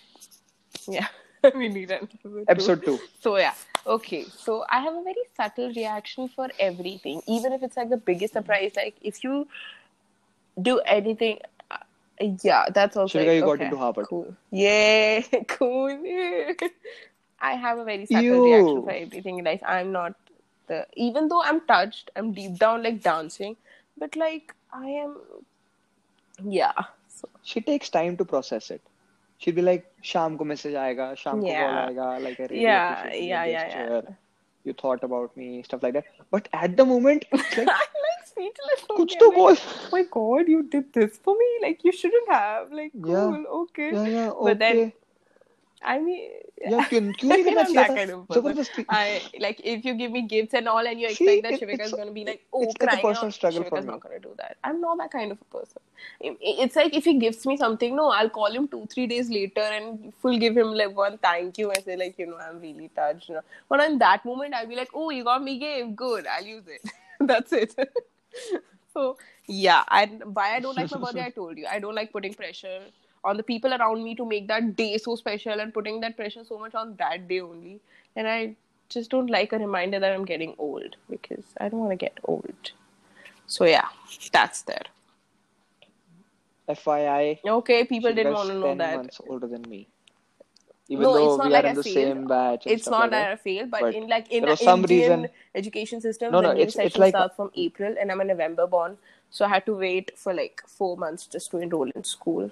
Yeah, 0.87 1.07
we 1.55 1.69
need 1.69 1.91
an 1.91 2.09
episode. 2.09 2.23
two. 2.23 2.45
Episode 2.49 2.85
two. 2.85 2.99
So 3.21 3.37
yeah, 3.37 3.55
okay. 3.87 4.25
So 4.25 4.65
I 4.71 4.81
have 4.81 4.95
a 4.95 5.03
very 5.03 5.25
subtle 5.37 5.73
reaction 5.75 6.29
for 6.29 6.49
everything, 6.59 7.23
even 7.27 7.53
if 7.53 7.63
it's 7.63 7.77
like 7.77 7.91
the 7.91 7.97
biggest 7.99 8.33
surprise. 8.35 8.73
Like 8.77 8.97
if 9.03 9.23
you 9.25 9.47
do 10.61 10.79
anything. 10.81 11.39
Uh, 11.71 11.77
yeah, 12.43 12.67
that's 12.73 12.97
also. 12.97 13.19
Like, 13.19 13.27
you 13.27 13.45
okay, 13.45 13.59
got 13.59 13.61
into 13.61 13.77
Harvard. 13.77 14.07
Cool. 14.07 14.35
Yeah, 14.51 15.21
cool. 15.49 15.99
I 17.41 17.53
have 17.53 17.79
a 17.79 17.85
very 17.85 18.07
subtle 18.07 18.45
reaction 18.45 18.83
for 18.83 18.91
everything 18.91 19.45
Like. 19.45 19.63
I'm 19.65 19.93
not 19.93 20.15
the 20.67 20.87
even 20.95 21.29
though 21.29 21.43
I'm 21.43 21.61
touched, 21.63 22.11
I'm 22.17 22.33
deep 22.33 22.59
down 22.59 22.83
like 22.83 23.03
dancing, 23.03 23.57
but 23.97 24.17
like 24.17 24.55
I 24.73 24.87
am. 24.87 25.17
Yeah. 26.45 26.73
So. 27.09 27.29
She 27.43 27.61
takes 27.61 27.89
time 27.89 28.17
to 28.17 28.25
process 28.25 28.71
it. 28.71 28.83
She'd 29.39 29.55
be 29.55 29.63
like, 29.63 29.87
"Sham 30.03 30.37
ko 30.37 30.45
message 30.45 30.75
aayega, 30.75 31.17
sham 31.17 31.43
yeah. 31.43 31.63
call 31.63 31.95
aayega." 31.95 32.23
Like 32.23 32.39
a 32.39 32.43
radio 32.43 32.63
yeah, 32.63 33.13
yeah, 33.15 33.45
yeah, 33.45 33.91
yeah 33.91 34.01
you 34.69 34.75
thought 34.83 35.05
about 35.09 35.37
me, 35.37 35.63
stuff 35.63 35.83
like 35.83 35.95
that. 35.95 36.05
But 36.31 36.49
at 36.53 36.77
the 36.77 36.85
moment, 36.85 37.27
like, 37.33 37.59
I'm 37.59 37.67
like 37.67 38.27
speechless. 38.27 38.85
Kuch 38.91 39.19
to 39.19 39.29
like, 39.29 39.37
goal. 39.37 39.57
Oh 39.59 39.89
my 39.93 40.05
god, 40.19 40.49
you 40.55 40.63
did 40.77 40.93
this 40.93 41.19
for 41.19 41.37
me. 41.43 41.51
Like 41.63 41.85
you 41.85 41.93
shouldn't 41.93 42.31
have. 42.31 42.73
Like 42.73 42.93
cool, 43.03 43.37
yeah. 43.37 43.59
okay. 43.63 43.91
Yeah, 43.95 44.07
yeah, 44.07 44.29
okay. 44.31 44.51
But 44.51 44.59
then, 44.59 44.93
I 45.83 45.99
mean, 45.99 46.31
Yeah, 46.72 46.84
क्यों 46.90 47.00
क्यों 47.20 47.30
नहीं 47.30 47.44
करना 47.46 47.62
I'm 47.62 47.68
चाहिए 47.68 47.76
that 47.76 47.90
था? 47.90 47.96
kind 47.96 48.12
of 48.16 48.20
person. 48.28 48.42
जबरदस्ती. 48.42 48.86
I 48.98 49.22
like 49.46 49.58
if 49.72 49.86
you 49.88 49.94
give 50.02 50.12
me 50.18 50.22
gifts 50.34 50.54
and 50.60 50.70
all, 50.74 50.88
and 50.92 51.02
you 51.04 51.10
See, 51.16 51.26
expect 51.28 51.44
that 51.48 51.56
it- 51.56 51.62
Shivika 51.64 51.74
it's- 51.80 51.90
is 51.90 51.96
gonna 52.02 52.14
be 52.18 52.24
like, 52.30 52.40
oh, 52.54 52.62
it's 52.68 52.76
like 52.76 52.84
a 52.84 52.88
crying 52.92 53.02
personal 53.08 53.32
out. 53.32 53.38
struggle 53.38 53.66
for 53.66 53.70
Shivika's 53.72 53.86
me. 53.88 53.92
not 53.92 54.06
gonna 54.06 54.20
do 54.28 54.32
that. 54.44 54.56
I'm 54.70 54.80
not 54.86 55.02
that 55.04 55.12
kind 55.16 55.36
of 55.36 55.42
a 55.46 55.50
person. 55.58 55.82
It- 56.30 56.38
It's 56.68 56.80
like 56.82 56.96
if 57.02 57.10
he 57.12 57.16
gives 57.26 57.42
me 57.52 57.58
something, 57.64 57.98
no, 58.02 58.08
I'll 58.20 58.32
call 58.40 58.58
him 58.60 58.70
two, 58.76 58.82
three 58.96 59.08
days 59.14 59.34
later 59.40 59.68
and 59.80 60.14
full 60.26 60.40
give 60.46 60.62
him 60.64 60.74
like 60.84 60.96
one 61.04 61.18
thank 61.28 61.62
you 61.64 61.70
and 61.76 61.84
say 61.90 62.00
like, 62.04 62.18
you 62.24 62.30
know, 62.32 62.40
I'm 62.48 62.62
really 62.68 62.90
touched. 63.02 63.30
You 63.30 63.36
know. 63.40 63.46
But 63.76 63.86
in 63.90 64.00
that 64.06 64.26
moment, 64.32 64.54
I'll 64.62 64.72
be 64.76 64.82
like, 64.84 64.96
oh, 65.04 65.10
you 65.20 65.24
got 65.32 65.44
me 65.52 65.58
gift, 65.68 65.96
good, 66.06 66.28
I'll 66.38 66.52
use 66.56 66.68
it. 66.80 66.96
That's 67.34 67.52
it. 67.64 67.76
so 68.94 69.18
yeah, 69.48 69.84
I 70.02 70.06
why 70.42 70.56
I 70.56 70.60
don't 70.62 70.78
like 70.84 70.92
my 70.92 70.98
birthday, 71.08 71.26
I 71.26 71.32
told 71.32 71.58
you. 71.58 71.68
I 71.78 71.80
don't 71.80 71.96
like 72.04 72.12
putting 72.20 72.34
pressure 72.34 72.80
on 73.31 73.37
the 73.41 73.43
people 73.51 73.73
around 73.77 74.03
me 74.05 74.15
to 74.21 74.25
make 74.33 74.49
that 74.49 74.75
day 74.77 74.97
so 74.99 75.15
special 75.23 75.61
and 75.65 75.73
putting 75.79 76.01
that 76.05 76.17
pressure 76.17 76.45
so 76.51 76.59
much 76.59 76.75
on 76.75 76.95
that 76.97 77.27
day 77.29 77.41
only. 77.41 77.81
And 78.17 78.29
I 78.35 78.55
just 78.89 79.11
don't 79.11 79.31
like 79.39 79.53
a 79.53 79.59
reminder 79.59 80.01
that 80.01 80.13
I'm 80.13 80.25
getting 80.35 80.55
old 80.59 80.97
because 81.11 81.45
I 81.61 81.69
don't 81.69 81.81
want 81.81 81.93
to 81.93 81.97
get 82.05 82.19
old. 82.25 82.73
So 83.47 83.65
yeah, 83.65 83.89
that's 84.33 84.63
there. 84.63 84.87
FYI, 86.69 87.39
Okay, 87.47 87.85
people 87.85 88.13
didn't 88.15 88.35
want 88.35 88.49
to 88.49 88.55
know 88.55 88.67
10 88.69 88.79
that. 88.79 88.97
months 88.97 89.21
older 89.29 89.47
than 89.47 89.63
me. 89.63 89.87
Even 90.91 91.03
No, 91.03 91.13
though 91.15 91.29
it's 91.31 91.39
not 91.39 91.47
we 91.47 91.53
like 91.53 91.65
are 91.65 91.67
I 91.67 91.71
in 91.71 91.77
the 91.77 91.83
failed. 91.83 91.95
same 92.17 92.27
batch. 92.27 92.67
It's 92.67 92.87
not 92.89 93.01
like 93.01 93.11
that 93.11 93.25
that. 93.25 93.33
I 93.33 93.37
failed, 93.37 93.71
but, 93.71 93.81
But 93.83 93.95
in 93.95 94.09
like 94.09 94.31
in 94.31 94.43
there 94.43 94.49
an 94.49 94.51
was 94.51 94.61
some 94.61 94.81
Indian 94.81 95.21
reason- 95.23 95.31
education 95.55 96.01
system, 96.01 96.33
No, 96.33 96.41
the 96.43 96.49
no, 96.49 96.53
new 96.55 96.61
it's- 96.63 96.77
it's 96.77 96.97
like- 96.99 97.13
starts 97.15 97.37
from 97.37 97.51
April, 97.57 97.95
and 97.99 98.11
I'm 98.13 98.21
a 98.21 98.25
November 98.25 98.67
born, 98.67 98.97
so 99.31 99.45
I 99.45 99.49
had 99.49 99.67
to 99.67 99.75
wait 99.77 100.13
for 100.19 100.33
like 100.35 100.63
four 100.67 100.97
months 100.97 101.27
just 101.27 101.51
to 101.53 101.59
enroll 101.59 101.91
in 101.91 102.05
school 102.05 102.51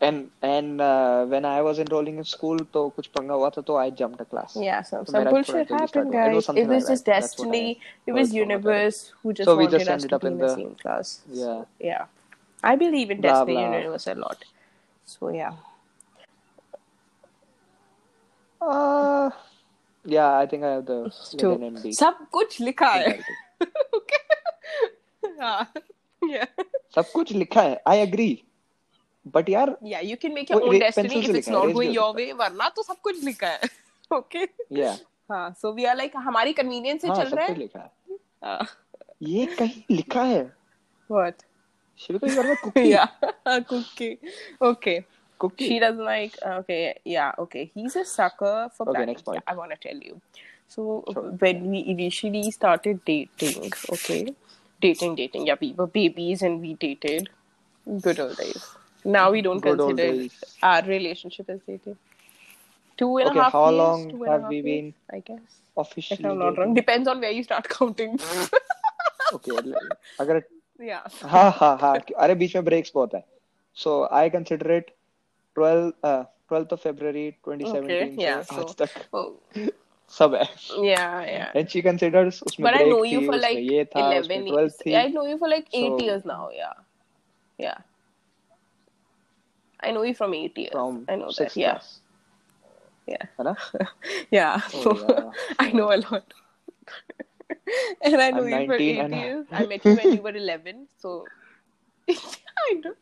And 0.00 0.30
and 0.46 0.80
uh, 0.80 1.24
when 1.32 1.44
I 1.48 1.62
was 1.62 1.78
enrolling 1.82 2.16
in 2.22 2.24
school, 2.30 2.58
तो 2.72 2.80
कुछ 2.96 3.06
पंगा 3.16 3.34
हुआ 3.34 3.50
था 3.56 3.62
तो 3.68 3.76
I 3.82 3.90
jumped 4.00 4.20
a 4.20 4.24
class. 4.32 4.56
Yeah, 4.62 4.82
some, 4.88 5.04
So 5.06 5.12
some 5.12 5.20
मेरा 5.24 5.30
bullshit 5.34 5.54
थोड़ा 5.54 5.62
जल्दी 5.64 5.88
start 5.88 5.94
happened, 5.94 6.14
हुआ. 6.14 6.24
It 6.24 6.34
was 6.34 6.34
guys. 6.34 6.46
something 6.46 6.64
It 6.64 6.72
was 6.74 6.82
like 6.84 6.92
just 6.92 7.04
that. 7.04 7.20
That's 7.20 7.38
what 7.38 7.46
I 7.46 7.50
destiny. 7.52 7.70
It 7.70 8.10
heard 8.10 8.18
was 8.18 8.28
from 8.28 8.36
my 8.36 8.40
universe 8.40 8.98
who 9.22 9.32
just 9.40 9.48
So 9.50 9.56
we 9.56 9.64
wanted 9.64 9.78
just 9.78 9.88
us 9.88 9.94
ended 9.94 10.10
to 10.10 10.16
up 10.16 10.22
be 10.22 10.26
in 10.26 10.32
in 10.34 10.38
the 10.38 10.46
the- 10.46 10.54
same 10.56 10.74
class. 10.82 11.14
Yeah. 11.42 11.62
Yeah. 11.90 12.04
I 12.72 12.74
believe 12.82 13.10
in 13.16 13.20
Blah, 13.20 13.30
destiny 13.30 13.56
blah. 13.56 13.64
and 13.64 13.74
universe 13.80 14.06
a 14.06 14.14
lot. 14.24 14.44
So 15.14 15.30
yeah. 15.38 15.52
Uh, 18.60 19.30
yeah, 20.04 20.36
I 20.38 20.46
think 20.46 20.64
I 20.64 20.70
have 20.76 20.86
the 20.86 20.98
तो 21.40 21.50
within 21.52 21.74
MD. 21.76 21.92
सब 21.96 22.26
कुछ 22.32 22.60
लिखा 22.60 22.88
है 22.92 23.06
mentality. 23.06 23.34
हाँ. 25.40 25.66
yeah 26.30 26.46
सब 26.94 27.10
कुछ 27.12 27.32
लिखा 27.32 27.62
है. 27.62 27.80
I 27.86 27.96
agree. 28.06 28.32
बट 29.27 29.49
यार 29.49 29.75
yeah 29.83 29.99
you 29.99 30.15
can 30.21 30.33
make 30.33 30.51
your 30.51 30.61
own 30.61 30.79
destiny 30.79 31.19
if 31.19 31.35
it's 31.37 31.49
not 31.49 31.71
going 31.73 31.95
your 31.95 32.15
way 32.15 32.31
वरना 32.41 32.69
तो 32.75 32.83
सब 32.83 33.01
कुछ 33.03 33.23
लिखा 33.23 33.47
है 33.47 33.69
ओके 34.17 34.47
या 34.79 34.97
हाँ 35.31 35.49
सो 35.61 35.73
वी 35.73 35.85
आर 35.85 35.95
लाइक 35.97 36.15
हमारी 36.27 36.53
कन्वीनियंस 36.53 37.01
से 37.01 37.07
चल 37.07 37.35
रहा 37.35 37.45
है 37.45 37.55
लिखा 37.57 37.89
है 38.43 38.67
ये 39.29 39.45
कहीं 39.59 39.95
लिखा 39.95 40.23
है 40.23 40.41
what 41.11 41.43
Shivika 41.99 42.33
you 42.33 42.41
are 42.41 42.55
cookie 42.63 42.91
या 42.91 43.05
cookie 43.47 44.17
okay 44.69 44.99
Cookie. 45.39 45.67
She 45.67 45.79
doesn't 45.79 46.03
like. 46.03 46.37
Okay, 46.43 46.99
yeah, 47.05 47.31
okay. 47.39 47.71
He's 47.73 47.95
a 47.95 48.05
sucker 48.05 48.69
for 48.75 48.83
okay, 48.83 48.91
planning. 48.91 49.13
Next 49.13 49.25
point. 49.25 49.41
Yeah, 49.41 49.53
I 49.53 49.55
want 49.55 49.71
to 49.71 49.77
tell 49.77 49.97
you. 49.97 50.21
So 50.67 51.03
sure. 51.11 51.31
when 51.39 51.71
we 51.71 51.85
initially 51.87 52.51
started 52.51 53.03
dating, 53.05 53.71
okay, 53.93 54.35
dating, 54.81 55.15
dating. 55.15 55.47
Yeah, 55.47 55.55
we 55.59 55.71
were 55.73 55.87
babies 55.87 56.41
and 56.41 56.61
we 56.61 56.73
dated. 56.75 57.29
Good 57.87 58.19
old 58.19 58.37
days. 58.37 58.67
now 59.04 59.30
we 59.30 59.42
don't 59.42 59.60
Good 59.60 59.80
old 59.80 59.96
consider 59.96 60.12
days. 60.18 60.44
our 60.62 60.82
relationship 60.82 61.50
as 61.50 61.60
dating 61.66 61.96
two 62.98 63.10
and 63.18 63.28
a 63.28 63.30
Okay, 63.30 63.40
half 63.40 63.52
how 63.52 63.64
years 63.70 63.78
long 63.78 64.08
two 64.10 64.22
and 64.24 64.28
a 64.28 64.32
have 64.32 64.42
half 64.42 64.50
we 64.50 64.56
years, 64.56 64.66
been 64.70 64.94
i 65.12 65.20
guess 65.20 65.60
Officially. 65.84 66.20
if 66.24 66.30
i'm 66.30 66.38
not 66.38 66.58
wrong 66.58 66.74
dating. 66.74 66.74
depends 66.80 67.08
on 67.14 67.20
where 67.20 67.30
you 67.38 67.42
start 67.50 67.68
counting 67.78 68.18
Okay, 69.32 69.56
अगर 70.20 70.42
yeah 70.90 71.06
हाँ 71.34 71.50
हाँ 71.60 71.76
हाँ 71.80 71.94
अरे 72.24 72.34
बीच 72.42 72.54
में 72.56 72.64
breaks 72.64 72.92
बहुत 72.94 73.14
है 73.14 73.24
so 73.82 73.92
I 74.16 74.28
consider 74.32 74.70
it 74.78 74.90
12 75.58 75.92
uh, 76.10 76.24
12th 76.52 76.72
of 76.76 76.80
February 76.80 77.24
2017 77.46 77.78
Okay, 77.78 78.22
yeah, 78.24 78.42
से 78.42 78.56
आज 78.56 78.68
so- 78.68 78.76
तक 78.82 78.90
oh, 79.20 79.70
सब 80.10 80.34
है 80.34 80.46
yeah 80.88 81.14
yeah 81.30 81.56
and 81.60 81.70
she 81.74 81.82
considers 81.86 82.40
उसमें 82.50 82.66
but 82.68 82.76
I 82.78 82.82
break 82.84 82.92
know 82.92 83.00
थी 83.04 83.12
you 83.14 83.20
for 83.28 83.34
उसमें 83.34 83.42
like 83.46 83.72
ये 83.72 83.84
था 83.94 84.04
11 84.10 84.20
उसमें 84.20 84.36
years. 84.36 84.76
12 84.76 84.78
थी 84.84 84.94
I 85.02 85.04
know 85.16 85.24
you 85.30 85.38
for 85.42 85.50
like 85.54 85.68
8 85.72 85.88
So- 85.88 86.04
years 86.08 86.24
now, 86.32 86.42
yeah. 86.60 86.74
Yeah. 87.58 87.80
I 89.81 89.91
know 89.91 90.03
you 90.03 90.13
from 90.13 90.33
8 90.33 90.57
years. 90.57 90.71
from 90.71 91.05
I 91.07 91.15
know 91.15 91.31
that, 91.37 91.55
yeah. 91.55 91.71
class 91.79 91.99
Yeah. 93.07 93.25
ना 93.39 93.55
Yeah. 94.37 94.61
Oh, 94.73 94.81
So 94.83 94.91
yeah. 95.09 95.31
I 95.65 95.71
know 95.71 95.91
a 95.93 95.97
lot. 95.97 96.33
and 98.03 98.21
I 98.21 98.31
know 98.31 98.43
I'm 98.43 98.61
you 98.61 98.65
for 98.71 98.73
8 98.73 98.99
and- 99.05 99.15
years. 99.15 99.45
I 99.51 99.65
met 99.65 99.85
you 99.85 99.95
when 99.95 100.13
you 100.17 100.21
were 100.21 100.35
11, 100.35 100.87
so 100.97 101.25
I 102.07 102.73
know 102.83 102.93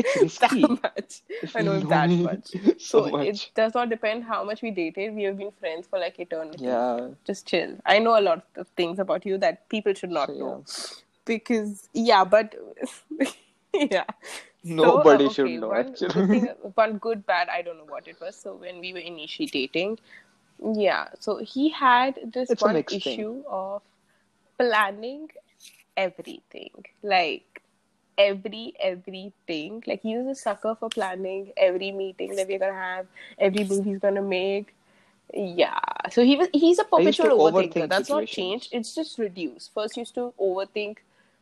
it's 0.00 0.38
that 0.38 0.52
much. 0.84 1.22
I 1.54 1.62
know 1.62 1.74
that 1.92 2.10
much. 2.10 2.48
so 2.78 3.04
So 3.04 3.10
much 3.10 3.26
it 3.28 3.50
does 3.54 3.74
not 3.74 3.88
depend 3.92 4.24
how 4.24 4.40
much 4.44 4.62
we 4.62 4.70
dated. 4.70 5.14
We 5.14 5.22
have 5.28 5.38
been 5.38 5.50
friends 5.62 5.86
for 5.92 5.98
like 5.98 6.18
eternity. 6.24 6.64
yeah 6.66 7.08
Just 7.30 7.46
chill. 7.52 7.76
I 7.86 7.98
know 7.98 8.18
a 8.18 8.24
lot 8.28 8.44
of 8.56 8.68
things 8.82 8.98
about 9.06 9.24
you 9.30 9.38
that 9.38 9.68
people 9.76 9.94
should 9.94 10.10
not 10.18 10.28
So, 10.28 10.34
yeah. 10.34 10.40
know. 10.40 10.64
Because 11.24 11.88
yeah, 11.94 12.24
but 12.36 12.54
yeah. 13.74 14.04
Nobody 14.64 15.24
uh, 15.24 15.28
should 15.28 15.44
okay, 15.46 15.58
know, 15.58 15.72
One, 15.72 15.74
actually. 15.74 16.26
thing, 16.30 16.48
one 16.74 16.98
good, 16.98 17.26
bad, 17.26 17.48
I 17.48 17.62
don't 17.62 17.78
know 17.78 17.84
what 17.84 18.06
it 18.08 18.20
was. 18.20 18.36
So 18.36 18.54
when 18.54 18.80
we 18.80 18.92
were 18.92 18.98
initiating, 19.00 19.98
yeah. 20.74 21.08
So 21.20 21.38
he 21.38 21.70
had 21.70 22.18
this 22.32 22.54
It's 22.54 22.60
one 22.60 22.72
mixed 22.72 23.02
thing. 23.02 23.16
issue 23.16 23.42
of 23.48 23.82
planning 24.58 25.28
everything, 25.96 26.84
like 27.02 27.62
every 28.18 28.74
everything. 28.80 29.82
Like 29.86 30.02
he 30.02 30.16
was 30.16 30.26
a 30.26 30.40
sucker 30.40 30.74
for 30.74 30.88
planning 30.90 31.52
every 31.56 31.92
meeting 31.92 32.36
that 32.36 32.48
we're 32.48 32.58
gonna 32.58 32.72
have, 32.74 33.06
every 33.38 33.64
move 33.64 33.84
he's 33.84 33.98
gonna 33.98 34.22
make. 34.22 34.74
Yeah, 35.34 35.78
so 36.10 36.22
he 36.24 36.36
was 36.36 36.48
he's 36.52 36.78
a 36.78 36.84
perpetual 36.84 37.30
overthinker. 37.30 37.88
overthink 37.88 37.88
That's 37.88 38.08
not 38.10 38.26
changed. 38.26 38.68
It's 38.72 38.94
just 38.94 39.18
reduced. 39.18 39.72
First, 39.74 39.96
used 39.96 40.14
to 40.14 40.32
overthink 40.40 40.98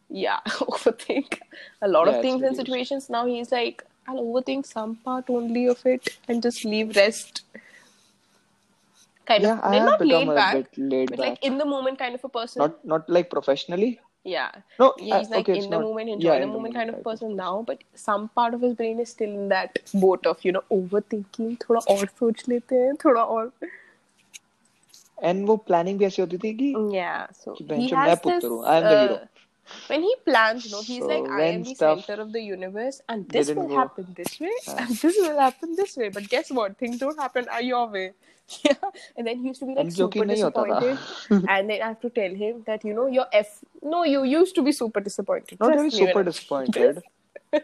Yeah, 0.09 0.39
overthink 0.47 1.39
a 1.81 1.87
lot 1.87 2.07
Yeah, 2.07 2.11
of 2.11 2.15
it's 2.15 2.21
things 2.21 2.41
in 2.41 2.49
reduced. 2.49 2.65
situations. 2.65 3.09
Now 3.09 3.25
he's 3.25 3.51
like, 3.51 3.83
I'll 4.07 4.23
overthink 4.23 4.65
some 4.67 4.95
part 4.97 5.29
only 5.29 5.67
of 5.67 5.85
it 5.85 6.09
and 6.27 6.41
just 6.43 6.63
leave 6.63 6.95
rest. 6.95 7.41
Kind 9.25 9.43
yeah 9.43 9.53
of, 9.53 9.63
I 9.63 9.71
they're 9.71 9.79
have 9.79 9.89
not 9.89 9.99
become 9.99 10.21
laid 10.21 10.29
a 10.29 10.35
back, 10.35 10.53
bit 10.55 10.77
laid 10.77 11.09
but 11.09 11.19
back 11.19 11.29
like 11.29 11.43
in 11.43 11.57
the 11.57 11.65
moment 11.65 11.97
kind 11.97 12.13
of 12.13 12.23
a 12.23 12.29
person. 12.29 12.61
not 12.61 12.85
not 12.85 13.09
like 13.09 13.29
professionally 13.31 13.99
yeah, 14.23 14.51
no 14.79 14.93
yeah, 14.99 15.17
he's 15.19 15.27
uh, 15.27 15.35
like 15.35 15.39
okay, 15.39 15.53
it's 15.53 15.65
in 15.65 15.71
the 15.71 15.77
not- 15.77 15.85
moment, 15.87 16.09
enjoy 16.09 16.25
yeah, 16.25 16.39
the 16.39 16.45
in 16.45 16.53
moment 16.53 16.73
kind 16.75 16.89
of 16.89 16.95
type 16.95 17.03
person 17.03 17.35
now. 17.35 17.63
But 17.67 17.83
some 17.95 18.27
part 18.29 18.53
of 18.53 18.61
his 18.61 18.73
brain 18.75 18.99
is 18.99 19.09
still 19.09 19.29
in 19.29 19.49
that 19.49 19.79
boat 19.93 20.25
of 20.31 20.43
you 20.45 20.51
know 20.51 20.63
overthinking. 20.71 21.57
थोड़ा 21.63 21.81
और 21.95 22.05
सोच 22.19 22.43
लेते 22.49 22.75
हैं, 22.75 22.95
थोड़ा 23.05 23.23
और. 23.23 23.51
and 25.23 25.45
वो 25.47 25.55
planning 25.67 25.97
भी 25.99 26.05
ऐसी 26.05 26.21
होती 26.21 26.37
थी 26.37 26.53
कि 26.61 26.73
Yeah, 26.95 27.27
so 27.41 27.55
कि 27.57 27.63
he 27.63 27.67
बेंचो 27.67 27.95
मैं 27.97 28.05
has 28.05 28.21
this. 28.21 28.43
पुत्र 28.43 28.47
हूँ 28.47 28.63
I 28.65 28.77
am 28.77 28.89
the 28.89 28.95
uh, 28.95 29.01
hero 29.03 29.19
when 29.86 30.02
he 30.02 30.14
plans, 30.24 30.66
you 30.66 30.72
know, 30.72 30.82
he's 30.82 31.02
so 31.02 31.06
like, 31.06 31.30
I 31.30 31.42
am 31.42 31.62
the 31.62 31.74
center 31.74 32.20
of 32.20 32.32
the 32.32 32.40
universe, 32.40 33.00
and 33.08 33.28
this 33.28 33.48
will 33.48 33.68
go. 33.68 33.76
happen 33.76 34.06
this 34.16 34.40
way, 34.40 34.52
yeah. 34.66 34.82
and 34.82 34.96
this 34.96 35.16
will 35.18 35.38
happen 35.38 35.76
this 35.76 35.96
way. 35.96 36.08
But 36.08 36.28
guess 36.28 36.50
what? 36.50 36.76
Things 36.78 36.98
don't 36.98 37.18
happen 37.18 37.46
uh, 37.52 37.58
your 37.58 37.88
way. 37.88 38.12
Yeah. 38.64 38.74
And 39.16 39.28
then 39.28 39.38
he 39.38 39.48
used 39.48 39.60
to 39.60 39.66
be 39.66 39.74
like 39.74 39.92
super 39.92 40.24
disappointed. 40.24 40.98
and 41.30 41.70
then 41.70 41.82
I 41.82 41.88
have 41.88 42.00
to 42.00 42.10
tell 42.10 42.34
him 42.34 42.64
that, 42.66 42.84
you 42.84 42.94
know, 42.94 43.06
your 43.06 43.26
F. 43.32 43.60
No, 43.80 44.02
you 44.04 44.24
used 44.24 44.56
to 44.56 44.62
be 44.62 44.72
super 44.72 45.00
disappointed. 45.00 45.60
Not 45.60 45.74
even 45.74 45.90
super 45.90 46.24
disappointed. 46.24 47.00
yeah, 47.52 47.60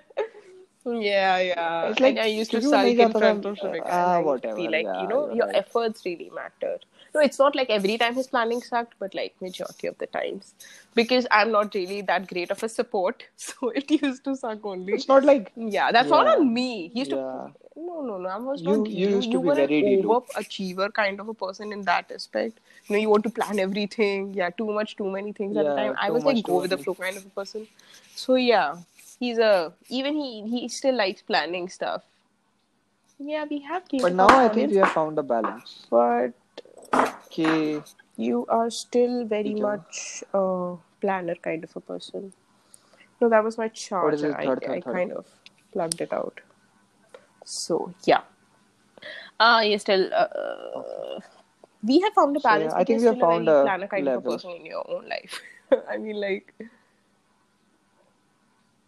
yeah. 0.84 1.88
It's 1.88 1.98
like 1.98 2.16
and 2.16 2.20
I 2.20 2.26
used 2.26 2.52
to 2.52 2.62
sulk 2.62 2.86
in 2.86 3.10
front 3.10 3.44
of 3.44 3.58
him. 3.58 3.82
Ah, 3.84 4.20
whatever. 4.20 4.54
Be 4.54 4.68
like, 4.68 4.84
yeah, 4.84 5.02
you 5.02 5.08
know, 5.08 5.34
your 5.34 5.46
right. 5.46 5.56
efforts 5.56 6.04
really 6.04 6.30
matter. 6.32 6.78
No, 7.16 7.22
it's 7.26 7.38
not 7.40 7.54
like 7.58 7.70
every 7.74 7.96
time 8.00 8.14
his 8.20 8.26
planning 8.32 8.60
sucked, 8.60 8.94
but 9.02 9.14
like 9.18 9.34
majority 9.44 9.86
of 9.90 9.96
the 9.98 10.06
times. 10.06 10.48
Because 10.94 11.26
I'm 11.36 11.50
not 11.52 11.74
really 11.74 12.00
that 12.08 12.26
great 12.32 12.50
of 12.54 12.62
a 12.62 12.68
support, 12.68 13.24
so 13.36 13.70
it 13.70 13.90
used 13.90 14.24
to 14.24 14.34
suck 14.40 14.66
only. 14.72 14.92
It's 14.96 15.08
not 15.12 15.24
like 15.30 15.52
Yeah, 15.76 15.92
that's 15.98 16.10
all 16.18 16.24
Yeah. 16.30 16.34
on 16.34 16.52
me. 16.56 16.88
He 16.88 16.98
used 17.04 17.12
Yeah. 17.12 17.16
to. 17.16 17.52
No, 17.86 18.02
no, 18.08 18.18
no. 18.24 18.28
I 18.34 18.36
was 18.48 18.62
You- 18.66 18.76
not. 18.76 18.90
you 18.98 19.08
used 19.14 19.30
to 19.30 19.38
you 19.38 19.40
be 19.40 19.48
were 19.48 19.58
an 19.64 20.04
overachiever 20.12 20.88
kind 20.98 21.24
of 21.24 21.28
a 21.34 21.34
person 21.44 21.72
in 21.78 21.82
that 21.88 22.12
aspect. 22.18 22.60
You 22.86 22.96
know, 22.96 23.00
you 23.04 23.10
want 23.14 23.24
to 23.28 23.32
plan 23.38 23.58
everything. 23.66 24.28
Yeah, 24.40 24.50
too 24.60 24.68
much, 24.80 24.96
too 25.00 25.10
many 25.16 25.32
things 25.40 25.56
at 25.64 25.66
a 25.72 25.74
time. 25.80 25.94
I 26.08 26.10
was 26.18 26.24
like 26.30 26.42
go 26.50 26.60
with 26.66 26.70
the 26.76 26.78
flow 26.84 26.94
kind 27.02 27.16
of 27.22 27.26
a 27.26 27.34
person. 27.40 27.66
So 28.24 28.34
yeah, 28.46 28.76
he's 29.20 29.38
a 29.50 29.52
even 30.00 30.16
he 30.24 30.30
he 30.54 30.68
still 30.80 30.94
likes 31.04 31.22
planning 31.32 31.68
stuff. 31.78 32.02
Yeah, 33.18 33.44
we 33.50 33.60
have 33.60 33.84
but 34.06 34.12
now 34.24 34.26
I 34.28 34.48
think 34.48 34.70
we 34.72 34.76
have 34.76 34.90
found 34.92 35.18
a 35.18 35.22
balance. 35.22 35.76
but 35.90 36.32
कि 36.94 37.82
you 38.16 38.46
are 38.48 38.70
still 38.70 39.24
very 39.24 39.54
Yeah. 39.54 39.62
much 39.66 40.24
a 40.34 40.76
planner 41.00 41.34
kind 41.48 41.64
of 41.64 41.76
a 41.76 41.80
person. 41.80 42.32
No, 43.20 43.28
that 43.28 43.44
was 43.44 43.58
my 43.58 43.68
charger. 43.68 44.14
is 44.14 44.22
it? 44.22 44.34
I, 44.34 44.46
Third, 44.46 44.62
third, 44.62 44.70
I 44.76 44.80
third. 44.80 44.92
kind 44.94 45.12
of 45.12 45.26
plugged 45.72 46.00
it 46.00 46.12
out. 46.12 46.40
So 47.44 47.94
yeah. 48.04 48.22
Ah, 49.38 49.60
you 49.60 49.78
still. 49.78 50.08
Uh, 50.14 51.20
we 51.82 52.00
have 52.00 52.14
found 52.14 52.36
a 52.36 52.40
So, 52.40 52.48
balance. 52.48 52.72
yeah, 52.72 52.78
I 52.80 52.84
think 52.84 53.02
you're 53.02 53.12
we 53.12 53.20
have 53.20 53.28
found 53.28 53.48
a 53.48 53.52
very 53.52 53.58
a 53.58 53.62
planner 53.64 53.88
kind 53.88 54.08
of 54.08 54.14
a 54.14 54.16
level. 54.16 54.32
person 54.32 54.50
in 54.52 54.66
your 54.66 54.90
own 54.90 55.08
life. 55.08 55.40
I 55.90 55.96
mean, 55.98 56.20
like 56.20 56.54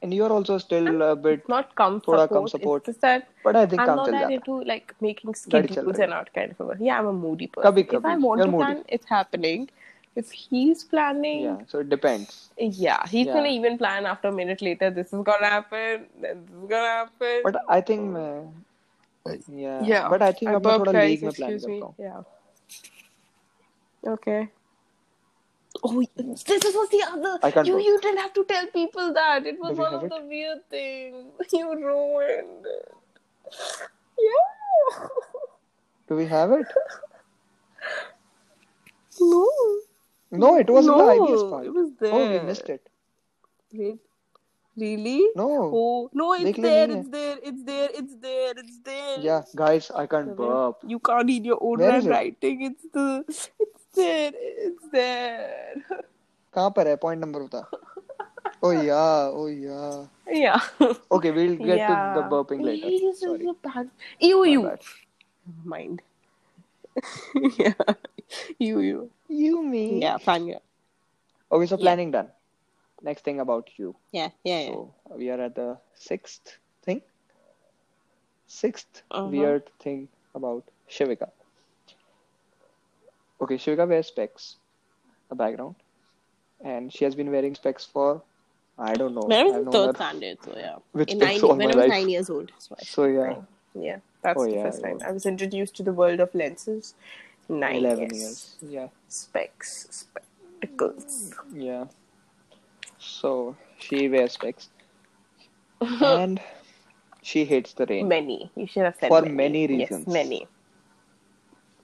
and 0.03 0.15
you're 0.15 0.31
also 0.31 0.59
still 0.59 1.03
a 1.03 1.17
bit 1.17 1.49
not 1.49 1.75
come 1.75 2.01
support, 2.01 2.31
come 2.31 2.49
support. 2.49 2.83
It's 2.83 2.97
just 2.97 3.01
that 3.01 3.29
but 3.45 3.57
I 3.57 3.67
think 3.67 3.83
I'm 3.83 3.97
not 3.97 4.11
that 4.11 4.31
into 4.31 4.63
like 4.63 4.95
making 5.01 5.35
schedules 5.35 5.99
and 5.99 6.13
out 6.13 6.31
kind 6.35 6.55
of 6.59 6.71
a 6.71 6.77
yeah 6.83 6.99
I'm 6.99 7.07
a 7.07 7.13
moody 7.13 7.49
person. 7.49 7.73
Kabhi, 7.73 7.87
kabhi. 7.87 7.99
if 7.99 8.05
I 8.05 8.17
want 8.17 8.39
you're 8.39 8.47
to 8.47 8.53
moody. 8.53 8.65
plan 8.65 8.85
it's 8.89 9.07
happening. 9.07 9.69
If 10.17 10.31
he's 10.33 10.83
planning 10.83 11.43
yeah 11.43 11.59
so 11.69 11.79
it 11.81 11.89
depends. 11.89 12.51
yeah 12.59 13.07
he's 13.07 13.27
yeah. 13.27 13.35
gonna 13.35 13.49
even 13.49 13.79
plan 13.79 14.07
after 14.07 14.29
a 14.29 14.33
minute 14.33 14.63
later 14.63 14.91
this 14.91 15.13
is 15.13 15.23
gonna 15.23 15.47
happen 15.47 16.07
this 16.21 16.37
is 16.37 16.69
gonna 16.69 16.95
happen. 17.03 17.41
But 17.45 17.57
I 17.69 17.81
think 17.81 18.17
yeah. 19.53 19.83
Yeah. 19.85 20.09
But 20.09 20.23
I 20.23 20.33
think 20.33 20.51
I 20.51 20.55
about 20.55 20.87
thoda 20.87 21.05
league 21.05 21.23
mein 21.23 21.33
plan 21.33 21.83
yeah. 21.99 22.23
Okay. 24.15 24.49
Oh, 25.85 26.03
this 26.17 26.47
was 26.47 26.89
the 26.91 27.05
other. 27.07 27.39
I 27.43 27.51
can't 27.51 27.67
you, 27.67 27.79
you 27.79 28.01
didn't 28.01 28.19
have 28.19 28.33
to 28.35 28.45
tell 28.45 28.67
people 28.69 29.13
that. 29.13 29.47
It 29.47 29.61
was 29.61 29.77
one 29.77 29.95
of 29.95 30.05
it? 30.05 30.11
the 30.11 30.21
weird 30.23 30.69
things. 30.71 31.33
You 31.53 31.75
ruined 31.75 32.67
it. 32.67 32.95
Yeah. 34.19 35.09
Do 36.09 36.17
we 36.17 36.27
have 36.27 36.53
it? 36.53 36.67
No. 39.21 39.49
No, 40.31 40.59
it 40.59 40.69
wasn't 40.69 40.97
no, 40.97 41.07
the 41.07 41.13
IBS 41.13 41.51
part. 41.51 41.67
It 41.67 41.75
was 41.75 41.91
there. 42.01 42.13
Oh, 42.13 42.31
we 42.31 42.41
missed 42.41 42.69
it. 42.69 42.89
Wait. 43.73 43.99
Really? 44.77 45.29
No. 45.35 45.71
Oh, 45.75 46.11
no, 46.13 46.35
it's 46.35 46.59
there, 46.59 46.89
it's 46.91 47.09
there, 47.09 47.37
it's 47.43 47.65
there, 47.65 47.89
it's 47.93 48.15
there, 48.17 48.53
it's 48.57 48.79
there. 48.85 49.19
Yeah, 49.19 49.43
guys, 49.57 49.91
I 49.91 50.07
can't 50.07 50.37
burp. 50.37 50.79
You 50.87 51.01
can't 51.01 51.27
read 51.27 51.45
your 51.45 51.59
own 51.61 51.81
handwriting. 51.81 52.63
It? 52.63 52.73
It's 52.73 52.87
the 52.93 53.25
it's 53.29 53.78
there, 53.98 54.32
it's 54.68 54.88
there. 54.92 55.84
कहाँ 56.56 56.70
पर 56.78 56.88
है 56.88 56.98
point 57.04 57.20
number 57.26 57.42
बता 57.48 57.64
oh 58.64 58.72
yeah 58.72 59.30
oh 59.40 59.48
yeah 59.48 60.08
Yeah. 60.42 60.60
okay 61.12 61.32
we'll 61.38 61.56
get 61.58 61.78
yeah. 61.78 61.88
to 61.88 61.96
the 62.18 62.24
burping 62.34 62.62
later 62.68 62.88
Please, 62.88 63.02
this 63.02 63.20
sorry 63.22 63.44
is 63.46 63.50
a 63.50 63.56
bad. 63.68 63.90
You, 64.20 64.40
My 64.42 64.48
you. 64.52 64.62
bad. 64.64 64.80
Mind. 65.66 66.02
yeah. 67.58 67.74
You, 68.60 68.80
you. 68.80 69.10
you 69.28 69.64
me 69.64 70.00
Yeah, 70.02 70.18
fine. 70.18 70.48
Yeah. 70.48 70.60
okay 71.52 71.66
so 71.66 71.76
Yeah. 71.76 71.82
planning 71.84 72.12
done 72.12 72.30
next 73.02 73.26
thing 73.26 73.40
about 73.46 73.70
you 73.78 73.96
Yeah, 74.12 74.30
yeah, 74.44 74.60
yeah. 74.60 74.72
So 74.74 74.94
we 75.24 75.30
are 75.30 75.42
at 75.50 75.56
the 75.56 75.78
sixth 75.94 76.58
thing. 76.86 77.02
6th 78.48 79.02
Uh-huh. 79.12 79.28
weird 79.34 79.70
thing 79.84 80.08
about 80.36 80.64
Shivika. 80.90 81.30
Okay, 83.41 83.57
Shivika 83.57 83.89
wears 83.89 84.09
specs, 84.09 84.57
a 85.31 85.35
background, 85.35 85.77
and 86.65 86.93
she 86.93 87.05
has 87.05 87.15
been 87.15 87.31
wearing 87.31 87.55
specs 87.55 87.85
for 87.85 88.23
I 88.79 88.95
don't 88.95 89.15
know. 89.15 89.23
When 89.23 89.39
I 89.39 89.43
was 89.45 89.55
I've 89.55 89.61
in 89.67 89.73
third 89.73 89.87
her- 89.87 89.95
standard, 89.95 90.39
so 90.45 90.55
yeah. 90.57 90.77
With 90.93 91.09
in 91.09 91.19
nine, 91.19 91.41
when 91.43 91.63
I 91.63 91.67
was 91.67 91.77
life. 91.77 91.89
nine 91.89 92.09
years 92.09 92.31
old. 92.31 92.53
So, 92.59 92.75
I 92.79 92.85
So 92.85 93.05
yeah, 93.05 93.35
yeah, 93.75 93.97
that's 94.23 94.39
Oh, 94.41 94.45
the 94.45 94.53
yeah, 94.53 94.63
first 94.65 94.83
time 94.83 94.99
yeah. 95.01 95.09
I 95.09 95.13
was 95.13 95.27
introduced 95.27 95.75
to 95.77 95.83
the 95.83 95.93
world 95.93 96.21
of 96.21 96.35
lenses. 96.35 96.95
Nine 97.49 97.77
eleven 97.77 98.11
yes. 98.11 98.17
years. 98.21 98.57
Yeah, 98.63 98.89
Specs, 99.09 99.89
spectacles. 99.91 101.33
Mm, 101.53 101.63
yeah. 101.65 101.85
So 102.99 103.57
she 103.79 104.09
wears 104.09 104.33
specs, 104.33 104.69
and 105.81 106.41
she 107.23 107.45
hates 107.45 107.73
the 107.73 107.87
rain. 107.87 108.07
Many. 108.09 108.51
You 108.55 108.67
should 108.67 108.83
have 108.85 108.97
said 109.01 109.09
For 109.09 109.23
many. 109.23 109.35
many 109.67 109.79
Yes, 109.79 109.91
reasons. 109.91 110.07
many. 110.09 110.47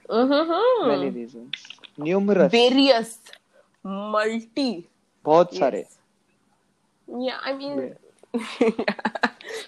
Mm-hmm. 0.08 0.88
Many 0.88 1.10
reasons, 1.10 1.54
numerous, 1.98 2.50
Various. 2.52 3.18
Multi. 3.84 4.86
बहुत 5.24 5.54
सारे. 5.54 5.84
Yes. 5.84 5.98
Yeah, 7.26 7.38
I 7.44 7.52
mean, 7.52 7.94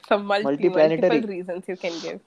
some 0.08 0.24
multi, 0.26 0.44
Multi-planetary. 0.44 1.08
multiple 1.08 1.28
reasons 1.28 1.64
you 1.68 1.76
can 1.76 1.92
give. 2.00 2.20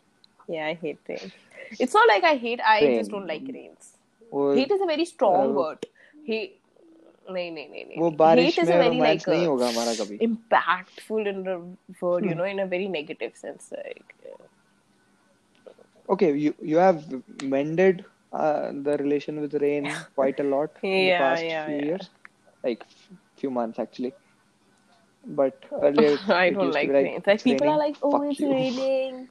Yeah, 0.47 0.65
I 0.67 0.73
hate 0.73 0.99
rain. 1.07 1.31
It's 1.79 1.93
not 1.93 2.07
like 2.07 2.23
I 2.23 2.35
hate, 2.35 2.59
I 2.65 2.81
Rain. 2.81 2.97
just 2.99 3.11
don't 3.11 3.27
like 3.27 3.43
rains. 3.53 3.93
वो 4.33 4.55
Hate 4.55 4.71
is 4.71 4.81
a 4.81 4.85
very 4.85 5.05
strong 5.05 5.49
Uh, 5.49 5.59
word. 5.61 5.85
Hate. 6.31 6.55
नहीं 7.33 7.51
नहीं 7.51 7.67
नहीं 7.85 7.97
वो 8.01 8.09
बारिश 8.19 8.57
में 8.59 8.65
romance 8.65 9.01
like 9.01 9.27
नहीं 9.29 9.45
होगा 9.47 9.67
हमारा 9.69 9.93
कभी 9.97 10.17
impactful 10.27 11.27
in 11.31 11.43
the 11.47 11.57
word 12.03 12.23
Hmm. 12.23 12.29
you 12.29 12.35
know 12.39 12.47
in 12.51 12.61
a 12.63 12.65
very 12.71 12.87
negative 12.93 13.35
sense 13.41 13.67
like 13.79 14.15
okay 16.09 16.29
you 16.43 16.53
you 16.61 16.77
have 16.77 17.03
mended 17.43 18.05
uh, 18.31 18.71
the 18.87 18.97
relation 18.97 19.41
with 19.41 19.53
rain 19.55 19.91
quite 20.15 20.39
a 20.39 20.43
lot 20.43 20.71
yeah, 20.83 20.89
in 20.89 21.05
the 21.05 21.17
past 21.17 21.43
yeah, 21.43 21.65
few 21.65 21.75
yeah. 21.75 21.85
years. 21.85 22.09
Like 22.63 22.85
few 23.37 23.49
months 23.49 23.79
actually. 23.79 24.13
But 25.25 25.65
earlier 25.81 26.17
i 26.29 26.49
don't 26.49 26.71
like, 26.73 26.89
rain. 26.89 27.21
Like 27.25 27.43
people 27.43 27.67
raining, 27.67 27.73
are 27.73 27.77
like 27.77 27.97
oh 28.01 28.29
it's 28.29 28.41
raining. 28.41 29.29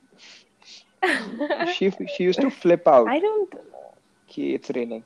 She 1.75 1.93
she 2.15 2.25
used 2.25 2.41
to 2.41 2.51
flip 2.51 2.89
out. 2.89 3.09
I 3.09 3.21
don't 3.21 3.55
okay, 4.29 4.51
it's 4.55 4.71
raining. 4.71 5.05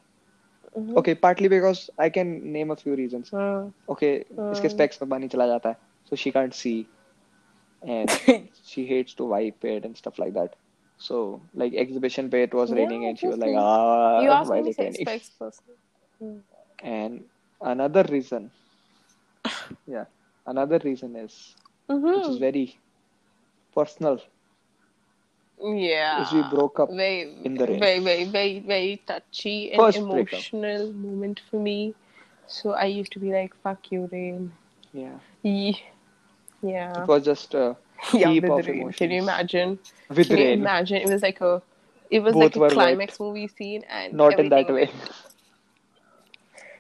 Mm-hmm. 0.73 0.97
okay 0.97 1.15
partly 1.15 1.49
because 1.53 1.91
i 1.99 2.09
can 2.09 2.51
name 2.53 2.71
a 2.71 2.77
few 2.77 2.95
reasons. 2.97 3.33
Uh, 3.33 3.69
okay 3.95 4.25
uh, 4.39 4.53
iske 4.57 4.71
specs 4.75 5.01
mein 5.03 5.11
pani 5.15 5.29
chala 5.35 5.49
jata 5.51 5.73
hai 5.75 6.09
so 6.11 6.17
she 6.25 6.33
can't 6.39 6.55
see. 6.63 6.79
And 7.97 8.11
she 8.71 8.87
hates 8.87 9.15
to 9.21 9.25
wipe 9.35 9.65
it 9.75 9.85
and 9.85 9.97
stuff 10.01 10.19
like 10.23 10.35
that 10.41 10.57
so 11.07 11.17
like 11.63 11.75
exhibition 11.85 12.31
पे 12.31 12.43
it 12.49 12.55
was 12.61 12.73
Yeah, 12.73 12.77
raining 12.81 13.05
and 13.07 13.19
she 13.19 13.29
was 13.33 13.39
like 13.45 13.55
ah 13.57 14.25
you 14.25 14.31
asked 14.31 14.55
me 14.55 14.63
is 14.63 14.69
to 14.73 14.73
it 14.79 14.81
say 14.81 14.91
person. 15.39 15.65
And 16.83 17.25
another 17.61 18.03
reason, 18.05 18.53
yeah, 19.87 20.07
another 20.47 20.79
reason 20.85 21.17
is, 21.17 21.57
which 22.13 22.29
is 22.29 22.37
Mm-hmm. 22.37 22.39
very 22.39 22.81
personal, 23.75 24.21
Yeah. 25.63 26.17
is 26.17 26.33
we 26.33 26.43
broke 26.43 26.79
up 26.81 26.97
very, 26.99 27.25
in 27.43 27.57
the 27.57 27.67
rain. 27.67 27.89
very, 27.89 28.01
very, 28.01 28.25
very, 28.25 28.59
very 28.61 29.03
touchy 29.07 29.73
and 29.73 29.91
First 29.91 30.09
breakup. 30.11 30.47
emotional 30.47 30.93
moment 30.93 31.41
for 31.51 31.57
me. 31.57 31.95
So 32.47 32.73
I 32.73 32.87
used 32.87 33.13
to 33.13 33.21
be 33.21 33.33
like, 33.33 33.55
"Fuck 33.63 33.91
you, 33.93 34.09
rain." 34.13 34.53
Yeah, 34.93 35.21
Ye- 35.43 35.83
Yeah. 36.63 36.93
it 36.97 37.07
was 37.09 37.25
just 37.25 37.55
a 37.55 37.77
yeah, 38.13 38.29
heap 38.31 38.43
with 38.45 38.53
of 38.53 38.67
rain. 38.67 38.81
emotions. 38.81 38.97
Can 38.99 39.11
you 39.11 39.23
imagine? 39.23 39.79
with 40.09 40.29
Can 40.29 40.39
you 40.39 40.49
imagine? 40.49 40.97
It 40.99 41.09
was 41.09 41.23
like 41.23 41.41
a, 41.41 41.63
it 42.11 42.21
was 42.21 42.35
Both 42.35 42.43
like 42.43 42.57
a 42.57 42.59
were 42.61 42.67
wet. 42.67 42.73
climax 42.75 43.21
movie 43.21 43.49
scene, 43.49 43.85
and 43.89 44.13
not 44.15 44.39
in 44.39 44.49
that 44.51 44.69
way. 44.73 44.91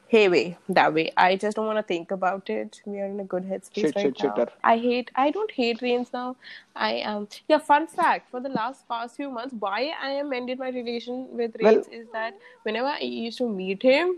Hey, 0.09 0.29
way 0.29 0.59
that 0.68 0.93
way. 0.93 1.11
I 1.16 1.37
just 1.37 1.57
don't 1.57 1.64
want 1.66 1.79
to 1.79 1.83
think 1.83 2.11
about 2.11 2.51
it. 2.51 2.83
We 2.85 3.01
are 3.01 3.07
in 3.07 3.18
a 3.18 3.25
good 3.25 3.45
headspace 3.45 3.75
Shit, 3.81 3.97
right 3.97 4.03
shit, 4.14 4.23
now. 4.23 4.35
shitter. 4.35 4.49
I 4.62 4.77
hate. 4.77 5.11
I 5.14 5.31
don't 5.31 5.51
hate 5.51 5.81
rains 5.81 6.09
now. 6.12 6.37
I 6.77 6.93
am. 7.12 7.29
Yeah. 7.49 7.59
Fun 7.59 7.87
fact: 7.87 8.31
for 8.31 8.39
the 8.41 8.51
last 8.51 8.87
past 8.89 9.16
few 9.16 9.31
months, 9.31 9.55
why 9.59 9.93
I 10.03 10.11
am 10.11 10.35
ended 10.35 10.59
my 10.59 10.68
relation 10.68 11.29
with 11.35 11.57
Well- 11.61 11.77
rains 11.77 11.89
is 11.89 12.07
that 12.12 12.35
whenever 12.62 12.89
I 12.89 13.01
used 13.01 13.39
to 13.39 13.49
meet 13.49 13.83
him, 13.83 14.16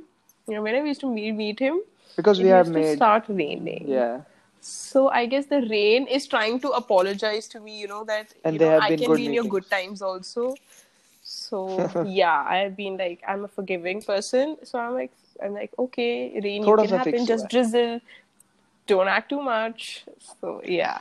you 0.49 0.55
know, 0.55 0.63
whenever 0.63 0.85
I 0.85 0.89
used 0.89 1.01
to 1.03 1.13
meet 1.15 1.31
meet 1.33 1.61
him, 1.61 1.81
Because 2.17 2.41
we 2.43 2.49
have 2.49 2.67
to 2.67 2.73
made, 2.73 2.97
start 2.97 3.27
raining. 3.29 3.85
yeah, 3.87 4.23
so 4.65 5.09
I 5.11 5.27
guess 5.27 5.45
the 5.47 5.61
rain 5.69 6.07
is 6.07 6.27
trying 6.27 6.59
to 6.61 6.71
apologize 6.71 7.49
to 7.49 7.61
me, 7.61 7.79
you 7.79 7.87
know 7.87 8.03
that 8.05 8.33
and 8.45 8.55
you 8.55 8.61
know, 8.61 8.71
I 8.81 8.93
can 8.93 9.15
be 9.15 9.27
in 9.27 9.35
your 9.35 9.45
good 9.45 9.69
times 9.71 10.01
also. 10.01 10.55
So 11.23 11.91
yeah, 12.03 12.43
I've 12.49 12.75
been 12.75 12.97
like 12.97 13.23
I'm 13.29 13.45
a 13.45 13.49
forgiving 13.49 14.01
person, 14.01 14.57
so 14.63 14.79
I'm 14.79 14.95
like 14.95 15.13
I'm 15.45 15.53
like 15.53 15.73
okay, 15.79 16.41
rain 16.43 16.65
can 16.65 16.89
happen, 16.89 17.27
just 17.27 17.51
drizzle, 17.51 18.01
don't 18.87 19.09
act 19.09 19.29
too 19.29 19.43
much. 19.43 20.05
So 20.41 20.63
yeah, 20.65 21.01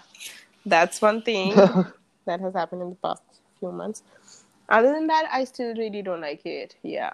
that's 0.66 1.02
one 1.02 1.22
thing 1.22 1.56
that 2.26 2.42
has 2.42 2.54
happened 2.54 2.82
in 2.82 2.90
the 2.90 2.96
past 2.96 3.24
few 3.60 3.72
months. 3.72 4.04
Other 4.68 4.92
than 4.92 5.08
that, 5.08 5.30
I 5.32 5.46
still 5.46 5.74
really 5.76 6.02
don't 6.02 6.22
like 6.22 6.46
it. 6.46 6.76
Yeah, 6.84 7.14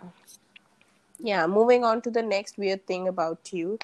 yeah. 1.20 1.45
Moving 1.45 1.84
on 1.84 2.02
to 2.02 2.10
the 2.10 2.24
next 2.24 2.58
weird 2.58 2.88
thing 2.88 3.08
about 3.08 3.54
you 3.54 3.78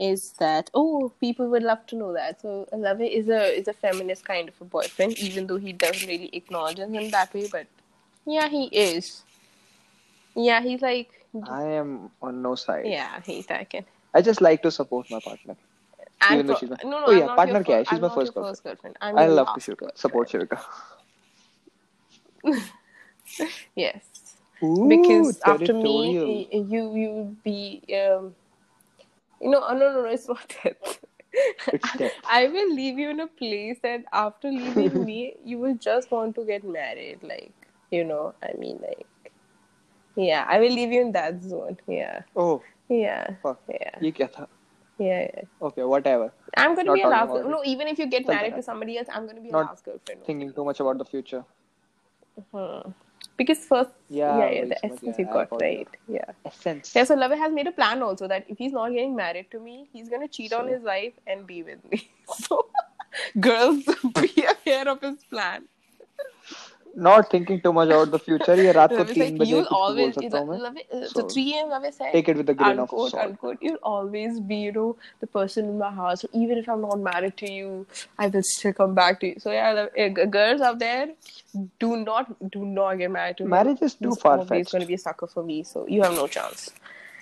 is 0.00 0.32
that 0.40 0.70
oh 0.74 1.12
people 1.20 1.48
would 1.48 1.62
love 1.62 1.86
to 1.86 1.96
know 1.96 2.12
that 2.14 2.40
so 2.42 2.66
Love 2.72 3.02
is 3.02 3.28
a 3.28 3.42
is 3.58 3.68
a 3.68 3.74
feminist 3.74 4.24
kind 4.24 4.48
of 4.48 4.54
a 4.60 4.64
boyfriend 4.64 5.18
even 5.18 5.46
though 5.46 5.58
he 5.58 5.72
doesn't 5.72 6.08
really 6.08 6.30
acknowledge 6.32 6.78
him 6.78 7.10
that 7.10 7.34
way 7.34 7.48
but 7.52 7.66
yeah 8.26 8.48
he 8.48 8.64
is 8.66 9.22
yeah 10.34 10.60
he's 10.62 10.82
like 10.82 11.10
I 11.48 11.64
am 11.64 12.10
on 12.22 12.42
no 12.42 12.54
side. 12.56 12.84
yeah 12.84 13.20
he's 13.24 13.48
like 13.50 13.74
it 13.74 13.86
I 14.14 14.22
just 14.22 14.40
like 14.40 14.62
to 14.62 14.70
support 14.70 15.10
my 15.10 15.20
partner. 15.20 15.56
And 16.22 16.34
Even 16.34 16.46
though 16.46 16.54
pro- 16.54 16.60
she's 16.60 16.70
my- 16.70 16.76
no, 16.84 17.00
no, 17.00 17.06
Oh, 17.06 17.10
I'm 17.10 17.22
yeah, 17.22 17.28
partner 17.28 17.64
kya 17.64 17.86
She's 17.86 17.98
I'm 17.98 18.00
my 18.00 18.08
first 18.10 18.34
girlfriend. 18.34 18.46
girlfriend. 18.64 18.96
I'm 19.00 19.16
I 19.16 19.26
your 19.26 19.28
love 19.28 19.52
to 19.54 19.60
girlfriend. 19.60 19.92
support 19.94 20.28
Shivika. 20.30 20.60
Yes, 23.76 24.02
Ooh, 24.62 24.88
because 24.88 25.40
after 25.44 25.72
me, 25.72 26.10
you 26.10 26.46
you 26.52 26.88
would 26.90 27.42
be 27.42 27.82
um, 27.92 27.99
you 29.41 29.49
know, 29.49 29.63
oh, 29.67 29.73
no, 29.73 29.93
no, 29.93 30.01
no, 30.03 30.09
it's 30.09 30.27
not 30.27 30.55
that. 30.63 30.99
It's 31.73 31.91
that. 31.97 32.11
I 32.29 32.47
will 32.47 32.73
leave 32.73 32.97
you 32.97 33.09
in 33.09 33.19
a 33.19 33.27
place 33.27 33.77
that 33.83 34.03
after 34.13 34.49
leaving 34.49 35.03
me, 35.05 35.35
you 35.43 35.57
will 35.59 35.75
just 35.75 36.09
want 36.11 36.35
to 36.35 36.45
get 36.45 36.63
married. 36.63 37.19
Like, 37.21 37.51
you 37.91 38.03
know, 38.05 38.33
I 38.41 38.53
mean, 38.57 38.79
like, 38.81 39.31
yeah, 40.15 40.45
I 40.47 40.59
will 40.59 40.71
leave 40.71 40.91
you 40.93 41.01
in 41.01 41.11
that 41.11 41.43
zone. 41.43 41.77
Yeah, 41.87 42.21
Oh, 42.37 42.61
yeah, 42.89 43.31
fuck. 43.43 43.59
yeah, 43.69 43.99
ये 44.01 44.11
क्या 44.19 44.27
था? 44.37 44.47
yeah. 44.97 45.27
yeah. 45.33 45.41
Okay, 45.69 45.83
whatever. 45.83 46.31
I'm 46.55 46.73
gonna 46.75 46.85
Not 46.91 46.93
be 46.95 47.01
a 47.01 47.03
talking 47.03 47.11
last. 47.17 47.29
about 47.31 47.41
Girl- 47.43 47.51
no, 47.51 47.61
even 47.65 47.87
if 47.89 47.99
you 47.99 48.05
get 48.05 48.21
Something 48.25 48.35
married 48.37 48.51
to 48.51 48.55
like- 48.63 48.63
somebody 48.71 48.97
else, 48.97 49.09
I'm 49.11 49.27
gonna 49.27 49.41
be 49.41 49.49
a 49.49 49.51
Not 49.51 49.65
last 49.71 49.83
girlfriend. 49.83 50.23
Thinking 50.25 50.53
too 50.53 50.63
much 50.63 50.79
about 50.79 50.97
the 51.03 51.05
future. 51.05 51.43
Hmm. 52.53 52.91
Because 53.40 53.60
first, 53.64 53.88
Yeah, 54.10 54.38
yeah, 54.38 54.50
yeah, 54.50 54.64
the 54.66 54.84
essence 54.84 55.00
yeah, 55.02 55.14
you 55.16 55.24
got 55.24 55.48
right. 55.62 55.88
Yeah. 56.06 56.26
Essence. 56.44 56.92
Yeah, 56.94 57.04
so 57.04 57.14
lover 57.14 57.36
has 57.36 57.50
made 57.50 57.66
a 57.66 57.72
plan 57.72 58.02
also 58.02 58.28
that 58.28 58.44
if 58.50 58.58
he's 58.58 58.72
not 58.72 58.90
getting 58.90 59.16
married 59.16 59.50
to 59.52 59.58
me, 59.58 59.88
he's 59.94 60.10
gonna 60.10 60.28
cheat 60.28 60.52
on 60.52 60.68
his 60.68 60.82
wife 60.82 61.14
and 61.26 61.46
be 61.46 61.62
with 61.62 61.78
me. 61.90 62.10
So, 62.30 62.66
girls, 63.40 63.82
be 64.20 64.44
aware 64.52 64.86
of 64.90 65.00
his 65.00 65.24
plan 65.24 65.64
Not 67.05 67.29
thinking 67.31 67.57
too 67.63 67.71
much 67.75 67.89
about 67.93 68.11
the 68.11 68.19
future. 68.25 68.53
ये 68.55 68.71
रात 68.75 68.91
को 68.91 68.97
Love 68.97 69.09
is 69.09 69.15
तीन 69.15 69.23
like, 69.23 69.39
बजे 69.39 69.51
you'll 69.53 69.65
कुछ 69.69 69.71
भी 69.71 69.79
बोल 69.79 69.87
always, 69.87 70.13
सकता 70.17 70.37
हूँ 70.37 70.47
मैं. 70.49 70.59
Love 70.65 70.77
it- 70.81 70.93
uh, 70.97 71.07
So, 71.07 71.19
so 71.21 71.23
3 71.31 71.43
a.m. 71.55 71.71
Love 71.73 71.87
said, 71.95 72.11
Take 72.13 72.29
it 72.33 72.37
with 72.41 72.51
a 72.53 72.55
grain 72.61 72.79
of 72.83 72.83
unquote, 72.83 73.11
salt. 73.15 73.23
unquote, 73.25 73.65
you'll 73.67 73.81
always 73.91 74.37
be, 74.51 74.59
you 74.67 74.71
know, 74.77 74.85
the 75.23 75.27
person 75.39 75.67
in 75.71 75.77
my 75.81 75.89
house. 75.97 76.21
So 76.25 76.29
even 76.43 76.61
if 76.61 76.69
I'm 76.75 76.85
not 76.85 77.01
married 77.09 77.35
to 77.41 77.51
you, 77.55 77.73
I 78.17 78.27
will 78.35 78.45
still 78.51 78.71
come 78.79 78.95
back 79.01 79.19
to 79.25 79.27
you. 79.33 79.43
So 79.47 79.51
yeah, 79.57 79.73
Love- 79.79 79.99
uh, 80.05 80.07
g- 80.21 80.29
girls 80.37 80.61
out 80.69 80.79
there, 80.85 81.09
do 81.85 81.91
not, 82.05 82.31
do 82.55 82.63
not 82.79 82.95
get 83.03 83.11
married 83.17 83.37
to 83.41 83.43
him. 83.43 83.49
Marriage 83.57 83.81
is 83.89 83.95
too 83.95 84.13
He's 84.15 84.21
far 84.25 84.33
always 84.37 84.47
fetched. 84.55 84.71
going 84.71 84.81
to 84.87 84.87
be 84.87 84.99
a 85.01 85.03
sucker 85.05 85.27
for 85.35 85.43
me. 85.51 85.61
So 85.63 85.85
you 85.97 86.01
have 86.07 86.13
no 86.23 86.27
chance. 86.27 86.69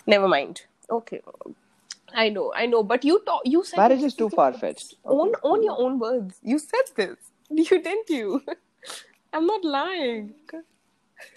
Never 0.05 0.27
mind. 0.27 0.61
Okay. 0.99 1.21
I 2.13 2.29
know, 2.29 2.53
I 2.55 2.67
know, 2.67 2.83
but 2.83 3.03
you 3.03 3.19
talk, 3.25 3.41
you 3.45 3.63
said 3.63 3.77
Marriage 3.77 4.01
this 4.01 4.13
is 4.13 4.15
too 4.21 4.27
is- 4.27 4.33
far 4.35 4.53
fetched. 4.53 4.93
on 5.03 5.33
on 5.53 5.63
your 5.63 5.79
own 5.87 5.97
words. 6.07 6.37
You 6.43 6.59
said 6.59 6.93
this. 6.95 7.17
You 7.49 7.65
didn't 7.87 8.09
you? 8.09 8.43
I'm 9.32 9.46
not 9.46 9.64
lying. 9.64 10.34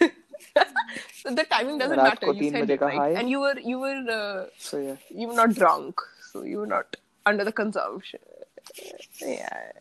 the 1.24 1.46
timing 1.50 1.78
doesn't 1.78 1.96
matter. 1.96 2.32
You 2.32 2.50
said 2.50 2.70
it 2.70 2.80
right, 2.80 3.16
and 3.16 3.28
you 3.28 3.40
were 3.40 3.58
you 3.58 3.78
were 3.78 4.02
uh, 4.10 4.46
so, 4.58 4.78
yeah. 4.78 4.96
you 5.10 5.28
were 5.28 5.34
not 5.34 5.54
drunk, 5.54 6.00
so 6.32 6.42
you 6.42 6.58
were 6.58 6.66
not 6.66 6.96
under 7.26 7.44
the 7.44 7.52
consumption. 7.52 8.20
Yeah. 9.20 9.72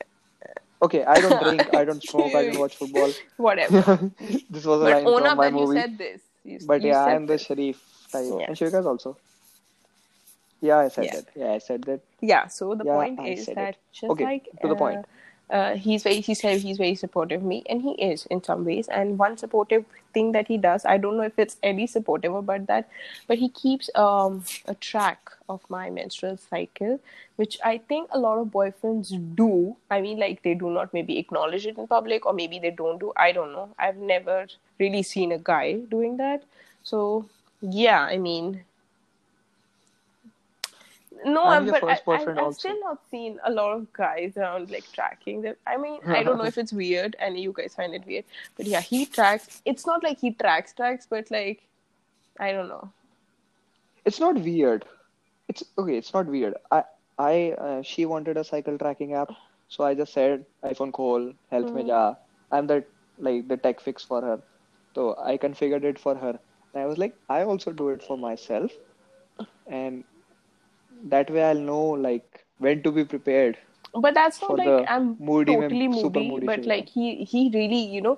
Okay, 0.82 1.04
I 1.06 1.22
don't 1.22 1.44
drink, 1.44 1.76
I 1.76 1.86
don't 1.86 2.04
smoke, 2.10 2.34
I 2.34 2.48
don't 2.48 2.60
watch 2.60 2.76
football. 2.76 3.12
Whatever. 3.38 3.82
this 4.50 4.66
was 4.66 4.82
a 4.82 4.86
but 4.86 4.94
line 4.94 5.06
Ona, 5.06 5.30
from 5.30 5.38
my 5.38 5.50
when 5.50 5.54
movie. 5.54 5.76
You 5.76 5.82
said 5.82 5.98
this. 5.98 6.22
You, 6.44 6.60
but 6.66 6.82
you 6.82 6.90
yeah, 6.90 7.06
I'm 7.06 7.28
the 7.28 7.38
Sharif 7.38 7.80
type, 8.12 8.26
yeah. 8.26 8.46
and 8.48 8.58
Shivika's 8.58 8.88
also. 8.88 9.16
Yeah, 10.60 10.78
I 10.80 10.88
said 10.88 11.06
yeah. 11.06 11.16
that. 11.16 11.26
Yeah, 11.36 11.52
I 11.54 11.58
said 11.60 11.84
that. 11.84 12.02
Yeah. 12.20 12.48
So 12.48 12.74
the 12.74 12.86
yeah, 12.86 12.94
point 12.94 13.20
I 13.20 13.28
is 13.30 13.46
that 13.46 13.58
it. 13.58 13.78
just 13.92 14.12
okay, 14.12 14.24
like 14.24 14.46
to 14.62 14.68
uh, 14.68 14.70
the 14.70 14.76
point. 14.76 15.00
Uh, 15.00 15.04
uh, 15.52 15.76
he's 15.76 16.04
very 16.04 16.22
he 16.22 16.34
said 16.34 16.62
he's 16.62 16.78
very 16.78 16.96
supportive 16.96 17.42
of 17.42 17.48
me 17.48 17.64
and 17.70 17.82
he 17.82 17.92
is 17.94 18.26
in 18.28 18.44
some 18.44 18.66
ways. 18.66 18.88
And 18.88 19.18
one 19.18 19.38
supportive 19.38 19.86
thing 20.14 20.32
that 20.34 20.48
he 20.48 20.58
does 20.58 20.86
i 20.86 20.98
don't 20.98 21.18
know 21.18 21.24
if 21.24 21.38
it's 21.40 21.58
any 21.64 21.88
supportive 21.88 22.36
about 22.36 22.68
that 22.68 22.90
but 23.28 23.38
he 23.38 23.50
keeps 23.50 23.90
um, 23.96 24.44
a 24.66 24.76
track 24.76 25.32
of 25.50 25.62
my 25.70 25.90
menstrual 25.90 26.38
cycle 26.38 27.00
which 27.38 27.58
i 27.64 27.78
think 27.78 28.10
a 28.12 28.20
lot 28.20 28.38
of 28.38 28.48
boyfriends 28.48 29.12
do. 29.36 29.76
I 29.90 30.02
mean 30.02 30.20
like 30.20 30.44
they 30.44 30.54
do 30.54 30.70
not 30.70 30.94
maybe 30.94 31.18
acknowledge 31.18 31.66
it 31.66 31.78
in 31.78 31.88
public 31.88 32.26
or 32.26 32.34
maybe 32.34 32.60
they 32.60 32.72
don't 32.72 33.00
do. 33.00 33.14
I 33.18 33.32
don't 33.32 33.52
know. 33.54 33.70
I've 33.80 33.98
never 33.98 34.48
really 34.80 35.04
seen 35.04 35.32
a 35.32 35.38
guy 35.38 35.74
doing 35.90 36.18
that. 36.18 36.44
So 36.84 37.26
yeah 37.62 38.02
i 38.02 38.18
mean 38.18 38.64
no, 41.26 41.46
I'm 41.46 41.66
but 41.68 41.84
I, 41.84 42.00
I've 42.08 42.54
still 42.56 42.80
not 42.80 43.00
seen 43.10 43.40
a 43.46 43.52
lot 43.52 43.74
of 43.76 43.92
guys 43.94 44.38
around 44.38 44.72
like 44.72 44.92
tracking 44.92 45.42
them. 45.42 45.56
I 45.68 45.78
mean, 45.78 46.00
I 46.08 46.24
don't 46.24 46.38
know 46.38 46.44
if 46.54 46.58
it's 46.58 46.74
weird 46.74 47.16
and 47.20 47.38
you 47.40 47.54
guys 47.54 47.76
find 47.76 47.94
it 47.94 48.06
weird, 48.06 48.26
but 48.56 48.66
yeah, 48.66 48.82
he 48.82 49.06
tracks. 49.06 49.62
It's 49.66 49.86
not 49.86 50.04
like 50.04 50.20
he 50.20 50.32
tracks 50.32 50.74
tracks, 50.74 51.08
but 51.10 51.30
like, 51.32 51.68
I 52.40 52.52
don't 52.52 52.70
know. 52.70 52.92
It's 54.06 54.20
not 54.20 54.36
weird. 54.36 54.86
It's 55.48 55.64
okay. 55.78 55.98
It's 55.98 56.14
not 56.14 56.26
weird. 56.28 56.56
I, 56.72 56.84
I, 57.20 57.52
uh, 57.58 57.82
she 57.84 58.06
wanted 58.06 58.38
a 58.38 58.44
cycle 58.44 58.78
tracking 58.78 59.14
app, 59.14 59.32
so 59.68 59.84
I 59.84 59.94
just 59.94 60.14
said 60.14 60.46
iPhone 60.64 60.92
call, 60.92 61.34
health 61.52 61.68
Mm. 61.68 61.74
mein 61.76 61.88
ja. 61.88 62.16
I'm 62.52 62.68
the 62.68 62.84
like 63.20 63.48
the 63.48 63.58
tech 63.58 63.80
fix 63.80 64.04
for 64.04 64.22
her, 64.22 64.40
so 64.96 65.16
I 65.20 65.38
configured 65.38 65.84
it 65.84 66.00
for 66.00 66.16
her. 66.16 66.40
And 66.74 66.84
I 66.84 66.86
was 66.86 66.98
like, 66.98 67.16
I 67.30 67.44
also 67.44 67.72
do 67.72 67.90
it 67.90 68.02
for 68.04 68.18
myself, 68.18 68.72
and 69.68 70.04
that 71.10 71.30
way 71.32 71.44
I'll 71.44 71.60
know 71.60 71.84
like 71.90 72.46
when 72.58 72.84
to 72.84 72.92
be 72.92 73.06
prepared. 73.06 73.58
But 73.94 74.14
that's 74.14 74.42
not 74.42 74.56
like 74.56 74.86
I'm 74.88 75.18
moody 75.20 75.54
totally 75.54 75.88
moody, 75.90 76.30
moody 76.30 76.46
but 76.46 76.62
Shivika. 76.62 76.68
like 76.68 76.88
he 76.88 77.26
he 77.26 77.52
really 77.54 77.80
you 77.96 78.02
know 78.02 78.18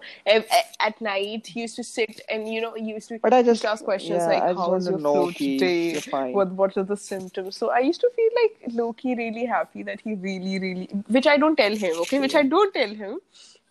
at 0.79 1.01
night 1.01 1.47
he 1.47 1.61
used 1.61 1.75
to 1.77 1.83
sit 1.83 2.21
and 2.29 2.47
you 2.47 2.61
know 2.61 2.73
he 2.75 2.83
used 2.91 3.09
to 3.09 3.17
But 3.19 3.33
I 3.33 3.41
just 3.41 3.65
ask 3.65 3.83
questions 3.83 4.19
yeah, 4.21 4.27
like 4.27 4.43
I 4.43 4.51
your 4.89 4.99
know 4.99 5.13
flow 5.13 5.31
today? 5.31 5.99
what 6.33 6.51
what 6.51 6.77
are 6.77 6.83
the 6.83 6.95
symptoms? 6.95 7.57
So 7.57 7.71
I 7.71 7.79
used 7.79 8.01
to 8.01 8.11
feel 8.15 8.29
like 8.43 8.73
Loki 8.75 9.15
really 9.15 9.45
happy 9.45 9.81
that 9.83 10.01
he 10.01 10.13
really 10.13 10.59
really 10.59 10.89
which 11.07 11.25
I 11.25 11.37
don't 11.37 11.55
tell 11.55 11.75
him 11.75 11.95
okay? 12.01 12.19
Which 12.19 12.35
I 12.35 12.43
don't 12.43 12.73
tell 12.73 12.93
him 12.93 13.19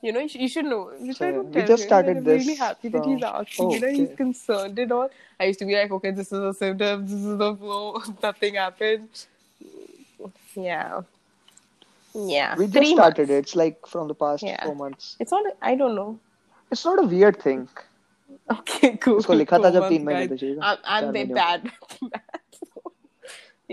you 0.02 0.12
know 0.14 0.20
you 0.20 0.30
should, 0.30 0.42
you 0.42 0.48
should 0.54 0.66
know 0.66 0.92
which 1.00 1.18
So, 1.18 1.26
I 1.26 1.30
yeah, 1.30 1.36
don't 1.36 1.48
we 1.48 1.54
tell 1.62 1.68
just 1.68 1.84
him 1.84 1.88
started 1.90 2.18
and 2.18 2.28
I'm 2.28 2.34
really 2.34 2.44
this 2.46 2.60
happy 2.60 2.90
that 2.96 3.06
he's 3.06 3.20
from- 3.20 3.36
asking 3.42 3.66
Oh, 3.66 3.74
you 3.74 3.80
know 3.86 3.92
he's 3.98 4.08
okay. 4.10 4.16
concerned 4.24 4.80
and 4.86 4.92
all 4.92 5.10
I 5.40 5.46
used 5.52 5.60
to 5.60 5.66
be 5.66 5.76
like 5.80 5.92
okay 6.00 6.12
this 6.12 6.32
is 6.32 6.40
a 6.52 6.54
symptom 6.54 7.04
this 7.08 7.14
is 7.32 7.38
the 7.44 7.56
flow 7.56 8.02
nothing 8.24 8.56
happened 8.56 9.26
yeah 10.56 11.02
yeah 12.14 12.56
We 12.58 12.66
just 12.66 12.74
Three 12.78 12.94
started 12.94 13.30
months. 13.30 13.32
it. 13.32 13.44
It's 13.48 13.56
like 13.56 13.86
from 13.96 14.08
the 14.08 14.16
past 14.16 14.44
Yeah. 14.44 14.64
four 14.66 14.76
months. 14.76 15.16
It's 15.20 15.32
not. 15.32 15.46
I 15.62 15.76
don't 15.76 15.94
know. 15.96 16.20
It's 16.72 16.84
not 16.86 16.98
a 17.04 17.06
weird 17.12 17.38
thing. 17.44 17.68
Okay, 18.54 18.90
cool. 19.04 19.18
उसको 19.20 19.34
लिखा 19.34 19.58
था 19.58 19.62
Four 19.62 19.72
जब 19.76 19.90
तीन 19.90 20.04
months, 20.06 20.06
महीने 20.06 20.28
guys. 20.28 20.40
थे, 20.42 20.50
I'm, 20.70 20.78
I'm 20.96 21.04
चार 21.04 21.12
very 21.12 21.26
महीने 21.26 21.36
bad 21.36 21.68
at 21.68 22.02
math. 22.02 22.22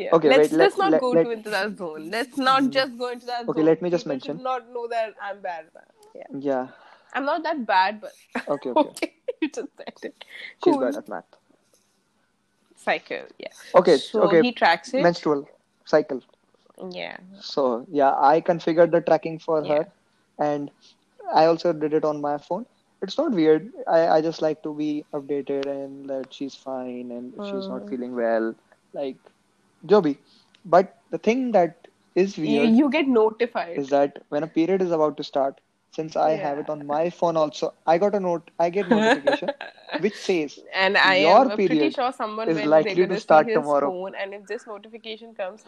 yeah. 0.03 0.15
Okay, 0.19 0.29
let's, 0.29 0.39
wait, 0.39 0.53
let's 0.53 0.53
let's- 0.63 0.79
not 0.83 0.91
let- 0.97 1.01
go 1.07 1.11
let- 1.19 1.25
to 1.25 1.31
into 1.39 1.51
that 1.57 1.77
zone. 1.83 2.11
Let's 2.17 2.37
not 2.49 2.69
just 2.79 2.99
go 3.05 3.09
into 3.17 3.27
that 3.33 3.49
Okay, 3.49 3.61
zone. 3.61 3.67
let 3.71 3.83
me 3.87 3.91
just 3.97 4.05
People 4.05 4.15
mention. 4.17 4.37
Should 4.37 4.45
not 4.51 4.69
know 4.77 4.87
that 4.95 5.15
I'm 5.31 5.41
bad 5.49 5.65
at 5.71 5.75
math. 5.75 5.98
Yeah. 6.16 6.24
Yeah. 6.40 6.68
I'm 7.14 7.26
not 7.26 7.44
that 7.44 7.66
bad, 7.66 8.02
but 8.02 8.14
Okay, 8.48 8.70
okay. 8.70 8.90
okay, 8.90 9.14
you 9.42 9.50
just 9.50 9.70
said 9.78 9.94
it. 10.04 10.26
She's 10.64 10.76
Cool. 10.76 10.80
bad 10.80 10.96
at 10.96 11.08
math. 11.10 11.26
Cycle. 12.76 13.28
Yeah. 13.38 13.50
Okay, 13.76 13.98
So 13.98 14.22
okay. 14.24 14.42
he 14.42 14.52
tracks 14.52 14.94
it. 14.94 15.02
Menstrual 15.02 15.48
cycle. 15.86 16.22
yeah. 16.92 17.18
So 17.40 17.86
yeah, 17.90 18.14
I 18.18 18.42
configured 18.42 18.92
the 18.92 19.02
tracking 19.02 19.40
for 19.40 19.64
Yeah. 19.64 19.76
her, 19.76 19.88
and 20.40 20.72
I 21.34 21.46
also 21.46 21.74
did 21.74 21.94
it 21.94 22.04
on 22.06 22.22
my 22.22 22.38
phone. 22.38 22.66
It's 23.02 23.18
not 23.18 23.32
weird. 23.32 23.72
I, 23.88 24.08
I 24.08 24.22
just 24.22 24.42
like 24.42 24.62
to 24.64 24.74
be 24.74 25.06
updated 25.14 25.66
and 25.68 26.10
that 26.10 26.34
she's 26.34 26.56
fine 26.56 27.12
and 27.12 27.34
if 27.36 27.46
she's 27.46 27.70
not 27.70 27.84
Mm. 27.84 27.90
feeling 27.90 28.16
well, 28.16 28.56
like 28.94 29.18
Joby. 29.86 30.18
But 30.66 30.96
the 31.12 31.18
thing 31.18 31.52
that 31.52 31.88
is 32.16 32.38
You, 32.38 32.62
weird 32.62 32.70
you 32.80 32.90
get 32.90 33.08
notified. 33.08 33.78
is 33.78 33.90
that 33.90 34.18
when 34.30 34.44
a 34.44 34.48
period 34.48 34.82
is 34.82 34.92
about 34.92 35.18
to 35.18 35.24
start, 35.24 35.60
since 36.00 36.16
I 36.16 36.32
have 36.46 36.60
it 36.60 36.70
on 36.70 36.86
my 36.88 37.10
phone 37.10 37.36
also, 37.36 37.74
I 37.86 37.98
got 37.98 38.16
a 38.16 38.20
note. 38.20 38.52
I 38.58 38.70
get 38.70 38.90
notification 38.90 39.50
which 40.00 40.16
says 40.16 40.60
And 40.74 40.98
I 40.98 41.16
Your 41.18 41.52
am 41.52 41.58
pretty 41.58 41.90
sure 41.92 42.12
someone 42.14 42.50
is 42.50 42.66
likely 42.66 43.08
to 43.08 43.20
start 43.20 43.48
tomorrow. 43.48 43.90
phone, 43.92 44.16
and 44.16 44.34
if 44.34 44.46
this 44.48 44.66
notification 44.68 45.34
comes, 45.36 45.64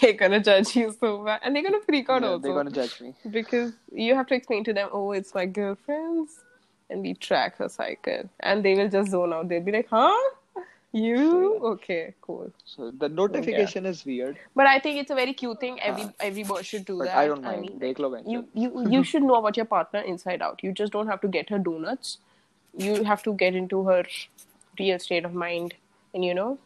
they're 0.00 0.14
gonna 0.14 0.40
judge 0.40 0.74
you 0.76 0.94
so 0.98 1.24
bad, 1.24 1.40
and 1.42 1.54
they're 1.54 1.62
gonna 1.62 1.80
freak 1.80 2.08
out 2.08 2.22
yeah, 2.22 2.28
also 2.28 2.42
they're 2.42 2.54
gonna 2.54 2.70
judge 2.70 3.00
me. 3.00 3.14
because 3.30 3.72
you 3.92 4.14
have 4.14 4.26
to 4.28 4.34
explain 4.34 4.64
to 4.64 4.72
them, 4.72 4.88
oh, 4.92 5.12
it's 5.12 5.34
my 5.34 5.46
girlfriend's, 5.46 6.38
and 6.88 7.02
we 7.02 7.14
track 7.14 7.58
her 7.58 7.68
cycle, 7.68 8.30
and 8.40 8.64
they 8.64 8.74
will 8.74 8.88
just 8.88 9.10
zone 9.10 9.32
out. 9.32 9.48
They'll 9.48 9.62
be 9.62 9.72
like, 9.72 9.88
huh? 9.90 10.16
You 10.94 11.58
okay? 11.74 12.14
Cool. 12.20 12.52
So 12.64 12.92
the 12.92 13.08
notification 13.08 13.82
yeah. 13.82 13.90
is 13.90 14.04
weird. 14.04 14.38
But 14.54 14.68
I 14.68 14.78
think 14.78 15.00
it's 15.00 15.10
a 15.10 15.16
very 15.16 15.32
cute 15.32 15.58
thing. 15.58 15.80
Every 15.80 16.04
ah. 16.04 16.12
every 16.20 16.44
boy 16.44 16.62
should 16.62 16.84
do 16.84 16.98
but 16.98 17.06
that. 17.06 17.16
I 17.16 17.26
don't 17.26 17.42
mind. 17.42 17.82
I 17.82 17.94
mean, 17.94 18.28
you 18.34 18.46
you 18.54 18.86
you 18.90 19.02
should 19.02 19.24
know 19.24 19.34
about 19.34 19.56
your 19.56 19.66
partner 19.66 20.02
inside 20.12 20.40
out. 20.40 20.62
You 20.62 20.70
just 20.70 20.92
don't 20.92 21.08
have 21.08 21.20
to 21.22 21.28
get 21.36 21.50
her 21.50 21.58
donuts. 21.58 22.18
You 22.76 23.02
have 23.02 23.24
to 23.24 23.32
get 23.32 23.56
into 23.56 23.82
her 23.88 24.04
real 24.78 25.00
state 25.00 25.24
of 25.24 25.34
mind, 25.34 25.74
and 26.12 26.24
you 26.24 26.32
know, 26.32 26.58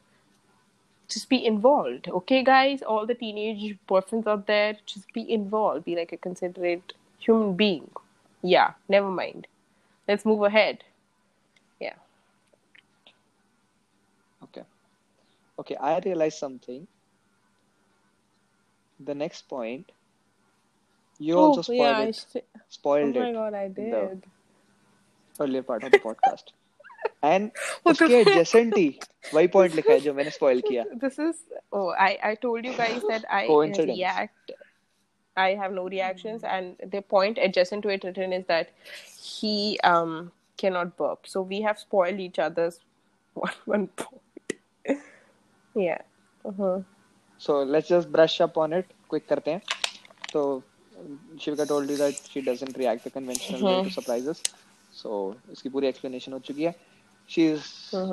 just 1.08 1.30
be 1.30 1.40
involved. 1.52 2.08
Okay, 2.20 2.42
guys, 2.44 2.82
all 2.82 3.06
the 3.06 3.14
teenage 3.14 3.78
boyfriends 3.88 4.26
out 4.26 4.46
there, 4.46 4.76
just 4.84 5.10
be 5.14 5.24
involved. 5.38 5.86
Be 5.86 5.96
like 5.96 6.12
a 6.12 6.18
considerate 6.18 6.92
human 7.18 7.54
being. 7.54 7.90
Yeah, 8.42 8.74
never 8.90 9.10
mind. 9.10 9.46
Let's 10.06 10.26
move 10.26 10.42
ahead. 10.42 10.84
Okay, 15.59 15.75
I 15.75 15.99
realized 15.99 16.39
something. 16.39 16.87
The 18.99 19.15
next 19.15 19.47
point, 19.49 19.91
you 21.19 21.37
also 21.37 21.61
spoiled 21.61 21.97
yeah. 21.97 21.97
I 21.99 22.09
it, 22.09 22.15
sh- 22.15 22.37
oh 22.37 22.67
spoiled 22.69 23.15
my 23.15 23.31
it 23.31 23.33
god, 23.33 23.53
I 23.53 23.67
in 23.77 23.89
the 23.89 24.01
did. 24.01 24.23
earlier 25.39 25.63
part 25.63 25.83
of 25.83 25.91
the 25.91 25.99
podcast. 25.99 26.53
And 27.23 27.51
What 27.83 27.97
the 27.97 28.09
उसके 28.09 28.19
fuck? 28.23 28.27
adjacent 28.27 28.75
ही 28.77 28.87
वही 29.33 29.51
point 29.51 29.75
लिखा 29.75 29.93
है 29.93 29.99
जो 30.07 30.13
मैंने 30.13 30.31
spoil 30.37 30.61
किया. 30.69 30.85
This 31.05 31.19
is 31.19 31.35
oh 31.71 31.89
I 32.07 32.17
I 32.31 32.35
told 32.35 32.65
you 32.65 32.73
guys 32.73 33.03
that 33.09 33.25
I 33.29 33.43
Coincidence. 33.47 33.99
react. 33.99 34.51
I 35.35 35.49
have 35.59 35.71
no 35.73 35.83
reactions, 35.89 36.43
and 36.43 36.75
the 36.95 37.01
point 37.01 37.39
adjacent 37.41 37.83
to 37.83 37.89
it 37.89 38.03
written 38.03 38.33
is 38.33 38.45
that 38.47 38.69
he 39.21 39.79
um 39.83 40.31
cannot 40.57 40.95
burp. 40.97 41.27
So 41.27 41.41
we 41.41 41.61
have 41.61 41.79
spoiled 41.79 42.19
each 42.19 42.39
other's 42.39 42.79
one 43.33 43.53
one 43.65 43.87
point. 44.03 44.21
yeah. 45.78 46.00
Uh-huh. 46.44 46.78
so 47.40 47.62
let's 47.64 47.88
just 47.88 48.10
brush 48.10 48.40
up 48.40 48.56
on 48.56 48.72
it 48.72 48.86
quick 49.08 49.26
तो, 49.26 49.34
karte 49.34 49.48
hain 49.48 49.60
uh-huh. 49.60 50.32
so 50.32 50.62
Shivika 51.42 51.64
told 51.64 51.90
you 51.90 51.96
that 51.96 52.14
she 52.30 52.40
doesn't 52.40 52.78
react 52.78 53.06
the 53.08 53.10
conventional 53.14 53.60
way 53.64 53.82
to 53.84 53.90
surprises 53.90 54.42
so 54.92 55.10
इसकी 55.52 55.68
पूरी 55.68 55.86
explanation 55.86 56.32
हो 56.32 56.38
चुकी 56.38 56.64
है. 56.64 56.74
She 57.30 57.46
is 57.50 57.60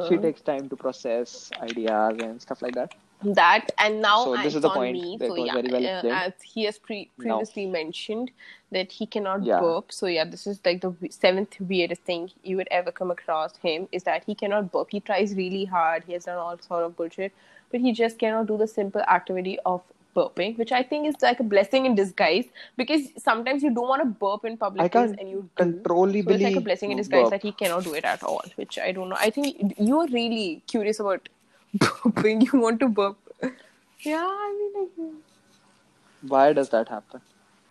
she 0.08 0.18
takes 0.18 0.44
time 0.46 0.68
to 0.68 0.76
process 0.76 1.50
ideas 1.62 2.22
and 2.22 2.40
stuff 2.40 2.64
like 2.64 2.76
that 2.76 2.94
that 3.34 3.72
and 3.78 4.02
now 4.02 4.24
So 4.26 4.38
this 4.38 4.56
is 4.56 4.62
the 4.62 4.70
on 4.70 4.76
point. 4.76 4.94
me. 4.94 5.18
That 5.18 5.28
so 5.30 5.36
yeah 5.36 5.54
very 5.54 5.70
well 5.72 5.86
uh, 5.86 6.16
as 6.28 6.34
he 6.44 6.64
has 6.66 6.78
pre- 6.78 7.10
previously 7.18 7.66
mentioned 7.66 8.32
that 8.72 8.92
he 8.92 9.06
cannot 9.06 9.44
Yeah. 9.44 9.60
burp. 9.60 9.92
So 9.92 10.08
yeah 10.08 10.26
this 10.26 10.48
is 10.48 10.60
like 10.66 10.82
the 10.82 10.94
seventh 11.10 11.60
weirdest 11.60 12.04
thing 12.04 12.32
you 12.44 12.58
would 12.58 12.68
ever 12.72 12.92
come 12.92 13.12
across 13.12 13.58
him 13.58 13.88
is 13.92 14.04
that 14.04 14.24
he 14.26 14.36
cannot 14.36 14.72
burp. 14.72 14.90
He 14.92 15.00
tries 15.00 15.36
really 15.36 15.66
hard. 15.66 16.04
He 16.06 16.14
has 16.14 16.26
done 16.26 16.38
all 16.38 16.58
sort 16.60 16.84
of 16.86 16.96
bullshit 16.96 17.34
but 17.72 17.82
he 17.82 17.92
just 17.92 18.20
cannot 18.20 18.48
do 18.48 18.58
the 18.58 18.68
simple 18.68 19.02
activity 19.02 19.58
of 19.66 19.82
burping 20.16 20.58
which 20.58 20.72
i 20.72 20.82
think 20.82 21.08
is 21.08 21.16
like 21.22 21.40
a 21.42 21.44
blessing 21.44 21.86
in 21.86 21.96
disguise 21.96 22.46
because 22.78 23.02
sometimes 23.18 23.62
you 23.64 23.72
don't 23.74 23.88
want 23.90 24.02
to 24.02 24.08
burp 24.24 24.46
in 24.46 24.58
public 24.58 24.90
place 24.92 25.12
and 25.20 25.30
you 25.30 25.50
do. 25.58 25.64
controllably 25.64 26.24
so 26.24 26.32
it's 26.34 26.44
like 26.44 26.56
a 26.56 26.62
blessing 26.62 26.92
in 26.92 26.98
disguise 26.98 27.24
burp. 27.24 27.32
that 27.32 27.42
he 27.44 27.52
cannot 27.52 27.84
do 27.84 27.94
it 27.94 28.06
at 28.06 28.24
all 28.24 28.44
which 28.56 28.80
i 28.80 28.92
don't 28.92 29.10
know. 29.10 29.18
I 29.20 29.30
think 29.30 29.76
you're 29.78 30.08
really 30.08 30.64
curious 30.68 31.00
about 31.00 31.30
burping 31.84 32.42
you 32.46 32.60
want 32.60 32.80
to 32.80 32.90
burp 32.90 33.18
yeah, 34.06 34.26
I 34.26 34.54
mean, 34.60 34.72
like, 34.82 34.92
Why 36.22 36.54
does 36.54 36.70
that 36.70 36.90
happen? 36.90 37.22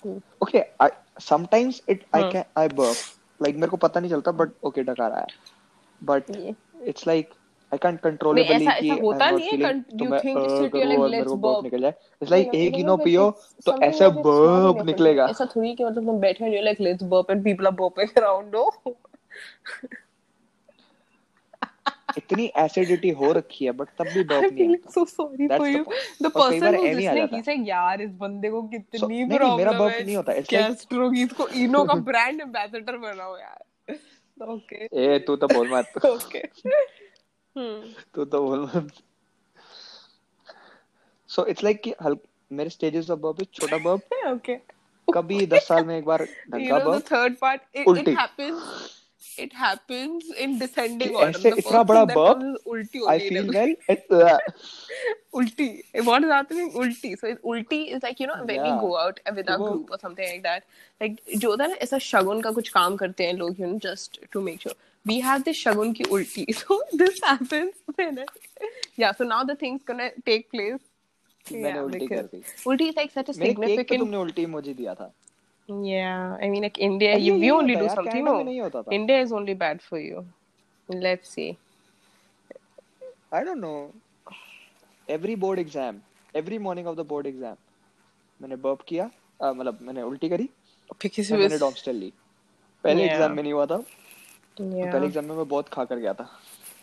Hmm. 0.02 0.18
Okay, 0.42 0.64
I 0.80 0.90
sometimes 1.18 1.80
it 1.86 2.04
I 2.12 2.22
Hmm. 2.22 2.30
can 2.34 2.44
I 2.56 2.68
burp. 2.68 2.98
Like 3.40 3.56
मेरे 3.56 3.70
को 3.70 3.76
पता 3.86 4.00
नहीं 4.00 4.10
चलता 4.10 4.32
but 4.40 4.52
okay 4.70 4.84
डकार 4.90 5.12
आया. 5.12 5.26
But 6.10 6.30
Yeah. 6.36 6.52
it's 6.92 7.06
like 7.06 7.32
I 7.72 7.78
can't 7.84 8.00
control 8.02 8.38
it 8.38 8.50
ऐसा- 8.50 8.74
कि 8.80 8.90
ऐसा 8.90 9.02
होता 9.02 9.30
नहीं 9.30 9.48
है, 9.48 9.72
तो 9.90 10.04
you 10.04 10.10
मैं 10.10 10.20
think 10.20 10.36
अ 10.36 10.68
करूँ 10.74 10.88
like, 10.90 10.98
let's 11.14 11.32
को 11.32 11.40
burp. 11.46 11.62
निकल 11.64 11.80
जाए. 11.80 11.94
It's 12.22 12.32
like 12.34 12.54
एक 12.54 12.74
ही 12.74 12.84
नो 12.84 12.96
पियो 13.06 13.30
it's 13.30 13.66
तो 13.66 13.72
ऐसा 13.88 14.08
burp 14.28 14.84
निकलेगा. 14.86 15.26
ऐसा 15.30 15.46
थोड़ी 15.56 15.74
कि 15.76 15.84
मतलब 15.84 16.06
तुम 16.06 16.20
बैठे 16.20 16.44
हो 16.44 16.62
like 16.68 16.84
let's 16.88 17.08
burp 17.14 17.34
and 17.36 17.44
people 17.48 17.72
are 17.72 17.76
burping 17.82 18.16
around 18.24 18.58
no 18.60 18.68
इतनी 22.18 22.50
एसिडिटी 22.56 23.10
हो 23.10 23.32
रखी 23.32 23.64
है 23.64 23.72
बट 23.72 23.88
तब 23.98 24.08
भी 24.14 24.22
डॉग 24.24 24.44
नहीं 24.44 24.68
आता 24.68 24.90
so 24.90 25.04
sorry 25.04 25.48
for 25.48 25.68
you 25.68 25.84
the 26.22 26.30
person 26.34 26.74
who 26.76 26.84
is 26.84 27.00
like 27.00 27.34
he 27.34 27.42
say 27.42 27.54
यार 27.68 28.02
इस 28.02 28.10
बंदे 28.10 28.50
को 28.50 28.62
कितनी 28.62 29.00
so, 29.00 29.06
प्रॉब्लम 29.06 29.36
नहीं 29.36 29.56
मेरा 29.56 29.72
बग 29.72 30.04
नहीं 30.04 30.16
होता। 30.16 30.32
इट्स 30.32 30.52
लाइक 30.52 30.66
कैस्ट्रो 30.66 31.10
की 31.10 31.22
इसको 31.22 31.48
इनो 31.62 31.84
का 31.84 31.94
ब्रांड 32.10 32.40
एंबेसडर 32.40 32.96
बनाओ 32.96 33.36
यार। 33.38 33.98
ओके 34.40 34.84
ए 35.04 35.18
तू 35.18 35.36
तो 35.36 35.46
बोल 35.46 35.70
मत। 35.72 35.92
ओके 36.06 36.38
हम्म 36.38 37.80
hmm. 37.80 38.14
तू 38.14 38.24
तो 38.24 38.42
बोल 38.42 38.68
मत। 38.74 38.92
सो 41.28 41.46
इट्स 41.46 41.64
लाइक 41.64 41.82
कि 41.82 41.94
मेरे 42.50 42.70
स्टेजेस 42.70 43.10
ऑफ़ 43.10 43.20
बर्ब 43.20 43.46
छोटा 43.52 43.78
बर्ब 43.78 44.32
ओके 44.32 44.56
कभी 45.14 45.46
10 45.46 45.62
साल 45.62 45.84
में 45.84 45.96
एक 45.98 46.04
बार 46.04 46.22
ढंका 46.50 46.78
burp 46.78 47.02
third 47.02 47.36
part 47.36 47.62
it 47.76 48.08
happens 48.08 49.03
it, 49.38 49.52
happens 49.52 50.30
in 50.44 50.58
descending 50.58 51.14
order 51.14 51.38
ऐसे 51.38 51.50
the 51.50 51.58
इतना 51.58 51.82
बड़ा 51.90 52.04
burp, 52.14 52.42
ulti 52.66 53.02
I 53.08 53.18
feel 53.18 53.50
well 53.56 53.74
and 53.88 54.14
uh, 54.20 54.38
ulti 55.34 55.68
what 56.08 56.24
is 56.24 56.30
happening 56.30 56.70
ulti 56.72 57.12
so 57.18 57.28
it's 57.28 57.42
ulti 57.52 57.80
is 57.96 58.02
like 58.02 58.20
you 58.20 58.26
know 58.26 58.38
when 58.44 58.56
yeah. 58.56 58.74
we 58.74 58.80
go 58.86 58.96
out 58.98 59.20
with 59.36 59.50
our 59.50 59.58
group 59.58 59.90
or 59.90 59.98
something 59.98 60.28
like 60.32 60.42
that 60.42 60.64
like 61.00 61.20
जो 61.36 61.50
होता 61.50 61.64
है 61.64 61.70
ना 61.70 61.76
ऐसा 61.88 61.98
शगुन 62.08 62.40
का 62.42 62.50
कुछ 62.60 62.68
काम 62.78 62.96
करते 63.04 63.26
हैं 63.26 63.34
लोग 63.42 63.62
you 63.62 63.70
know 63.72 63.78
just 63.88 64.18
to 64.36 64.44
make 64.48 64.66
sure 64.66 64.76
we 65.12 65.20
have 65.28 65.44
this 65.50 65.62
शगुन 65.66 65.92
की 66.00 66.04
ulti 66.18 66.46
so 66.62 66.80
this 67.04 67.22
happens 67.28 68.00
when 68.00 68.24
yeah 69.04 69.12
so 69.20 69.30
now 69.34 69.44
the 69.52 69.60
thing's 69.64 69.86
gonna 69.92 70.10
take 70.32 70.50
place 70.56 70.82
मैंने 71.52 71.72
yeah, 71.72 71.84
उल्टी 71.84 72.06
कर 72.06 72.22
दी 72.34 72.42
ulti 72.68 72.88
is 72.90 72.96
like 72.96 73.10
such 73.14 73.28
a 73.28 73.38
मेरे 73.38 73.52
केक 73.52 73.58
पे 73.60 73.66
significant 73.66 73.98
तुमने 74.00 74.16
उल्टी 74.16 74.42
इमोजी 74.42 74.74
दिया 74.74 74.94
था 74.94 75.12
Yeah, 75.68 76.36
I 76.42 76.48
mean, 76.50 76.62
like 76.62 76.78
India, 76.78 77.16
you, 77.16 77.34
we 77.38 77.50
only 77.50 77.74
do 77.74 77.88
something. 77.88 78.24
No, 78.24 78.32
India 78.90 79.20
is 79.20 79.32
only 79.32 79.54
bad 79.54 79.80
for 79.82 79.98
you. 79.98 80.26
Let's 80.88 81.30
see. 81.30 81.56
I 83.32 83.42
don't 83.44 83.60
know 83.60 83.92
every 85.08 85.34
board 85.34 85.58
exam 85.58 86.02
every 86.34 86.58
morning 86.58 86.86
of 86.86 86.96
the 86.96 87.04
board 87.12 87.26
exam 87.26 87.56
मैंने 88.40 88.56
burp 88.66 88.82
किया 88.88 89.04
अ, 89.40 89.52
मतलब 89.52 89.78
मैंने 89.82 90.02
उल्टी 90.02 90.28
करी 90.28 90.48
और 90.90 90.96
it 91.06 91.40
मैंने 91.40 91.58
डॉम्स्टेल 91.58 91.96
ली 91.96 92.12
पहले 92.84 93.02
Yeah. 93.02 93.12
Exam 93.12 93.32
में 93.36 93.42
नहीं 93.42 93.52
हुआ 93.52 93.66
था 93.66 93.76
पहले 94.92 95.06
एग्ज़ाम 95.06 95.24
में 95.24 95.34
मैं 95.36 95.48
बहुत 95.48 95.68
खा 95.72 95.84
कर 95.84 95.98
गया 95.98 96.12
था 96.20 96.28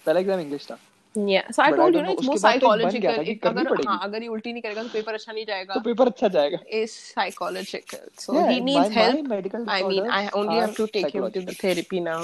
पहला 0.05 0.19
एग्ज़ाम 0.19 0.39
इंग्लिश 0.39 0.65
था 0.71 0.77
yeah. 1.14 1.50
So 1.50 1.62
I 1.62 1.70
But 1.70 1.74
I 1.74 1.82
told 1.82 1.94
you, 1.94 2.00
don't 2.00 2.06
know, 2.06 2.12
know, 2.12 2.18
it's 2.18 2.26
more 2.26 2.34
उसके 2.36 2.48
बाद 2.48 2.60
तो 2.60 2.74
एक 2.76 2.82
बन 2.86 3.00
गया 3.00 3.12
psychological. 3.12 3.18
था 3.18 3.22
कि 3.22 3.34
It, 3.34 3.40
करनी 3.42 3.60
अगर 3.60 3.68
पड़ेगी। 3.70 3.88
हाँ 3.88 3.98
अगर 4.08 4.22
ये 4.22 4.28
उल्टी 4.28 4.52
नहीं 4.52 4.62
करेगा 4.62 4.82
तो 4.82 4.88
पेपर 4.96 5.14
अच्छा 5.14 5.32
नहीं 5.32 5.44
जाएगा. 5.46 5.74
तो 5.74 5.80
पेपर 5.80 6.06
अच्छा 6.06 6.28
जाएगा 6.36 6.58
Is 6.80 6.96
psychological. 7.12 8.02
So 8.24 8.34
Yeah, 8.38 8.50
he 8.52 8.60
needs 8.60 8.80
my- 8.80 8.88
my 8.88 8.98
help. 8.98 9.28
medical 9.34 9.64
I 9.76 9.82
mean, 9.82 10.10
I 10.10 10.22
disorders 10.24 10.34
only 10.40 10.58
have 10.60 10.68
are 10.70 10.74
to 10.80 10.86
take 10.96 11.14
him 11.14 11.30
to 11.36 11.44
the 11.46 11.54
psychological. 11.54 11.54
therapy 11.62 12.00
now. 12.08 12.20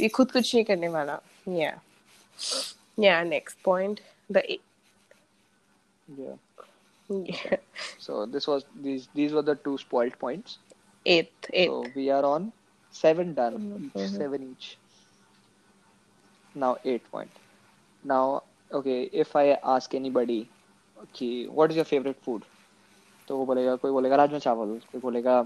ये 0.00 0.08
खुद 0.18 0.32
कुछ 0.32 0.54
नहीं 0.54 0.64
करने 0.72 0.88
वाला. 0.96 1.20
Yeah. 1.60 1.78
Yeah. 3.06 3.22
Next 3.34 3.62
point. 3.70 4.00
The 4.36 4.42
yeah 6.16 6.34
yeah. 7.08 7.56
so 8.04 8.16
this 8.34 8.46
was 8.50 8.64
these 8.86 9.06
these 9.20 9.32
were 9.36 9.42
the 9.48 9.54
two 9.66 9.72
spoiled 9.82 10.16
points 10.20 10.58
eighth 11.14 11.48
eighth. 11.52 11.70
so 11.72 11.86
we 11.96 12.04
are 12.16 12.24
on 12.28 12.46
seven 12.98 13.32
done 13.38 13.56
each 13.78 13.96
Mhm. 14.02 14.12
seven 14.18 14.44
each 14.50 14.68
now 16.64 16.70
eight 16.92 17.08
point 17.16 17.40
Now 18.07 18.39
okay 18.71 19.01
if 19.21 19.37
I 19.37 19.51
ask 19.75 19.95
anybody 19.95 20.39
कि 21.15 21.29
what 21.51 21.71
is 21.71 21.77
your 21.77 21.85
favourite 21.85 22.15
food 22.25 22.43
तो 23.27 23.37
वो 23.37 23.45
बोलेगा 23.45 23.75
कोई 23.75 23.91
बोलेगा 23.91 24.15
राजमा 24.15 24.39
चावल 24.39 24.77
कोई 24.91 25.01
बोलेगा 25.01 25.41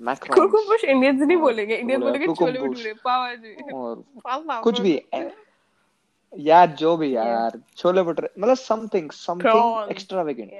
macros 0.00 0.84
Indians 0.84 1.20
नहीं 1.20 1.36
बोलेंगे 1.36 1.76
इंडियंस 1.76 2.02
बोलेंगे 2.02 2.34
छोले 2.34 2.60
भटूरे 2.60 2.92
पाव 3.04 3.22
भाजी 3.22 3.72
और 3.74 4.60
कुछ 4.62 4.80
भी 4.80 5.00
यार 6.32 6.70
जो 6.78 6.96
भी 6.96 7.14
यार 7.14 7.50
yeah. 7.50 7.76
छोले 7.76 8.02
भटूरे 8.02 8.30
मतलब 8.38 8.56
समथिंग 8.56 9.10
समथिंग 9.12 9.90
एक्स्ट्रावेगेंट 9.90 10.50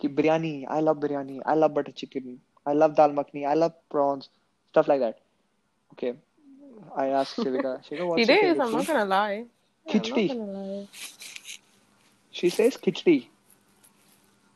कि 0.00 0.08
biryani 0.08 0.54
I 0.70 0.80
love 0.80 1.00
biryani 1.00 1.40
I 1.46 1.56
love 1.56 1.68
butter 1.74 1.92
chicken 1.96 2.38
I 2.68 2.74
love 2.74 2.94
dal 2.94 3.12
makhani 3.12 3.44
I 3.44 3.54
love 3.54 3.72
prawns 3.94 4.30
stuff 4.74 4.88
like 4.88 5.00
that 5.00 5.18
okay 5.92 6.12
i 6.96 7.08
asked 7.20 7.36
shivika 7.36 7.72
shivika 7.86 8.06
what's 8.10 8.22
today 8.22 8.40
is 8.50 8.58
i'm 8.58 8.72
not 8.72 8.86
gonna 8.86 9.04
lie 9.04 9.44
Yeah, 9.85 9.93
I'm 9.93 10.09
not 10.09 10.13
Khichdi. 10.15 10.27
gonna 10.27 10.45
lie. 10.45 10.87
She 12.35 12.49
says 12.49 12.75
khichdi 12.83 13.19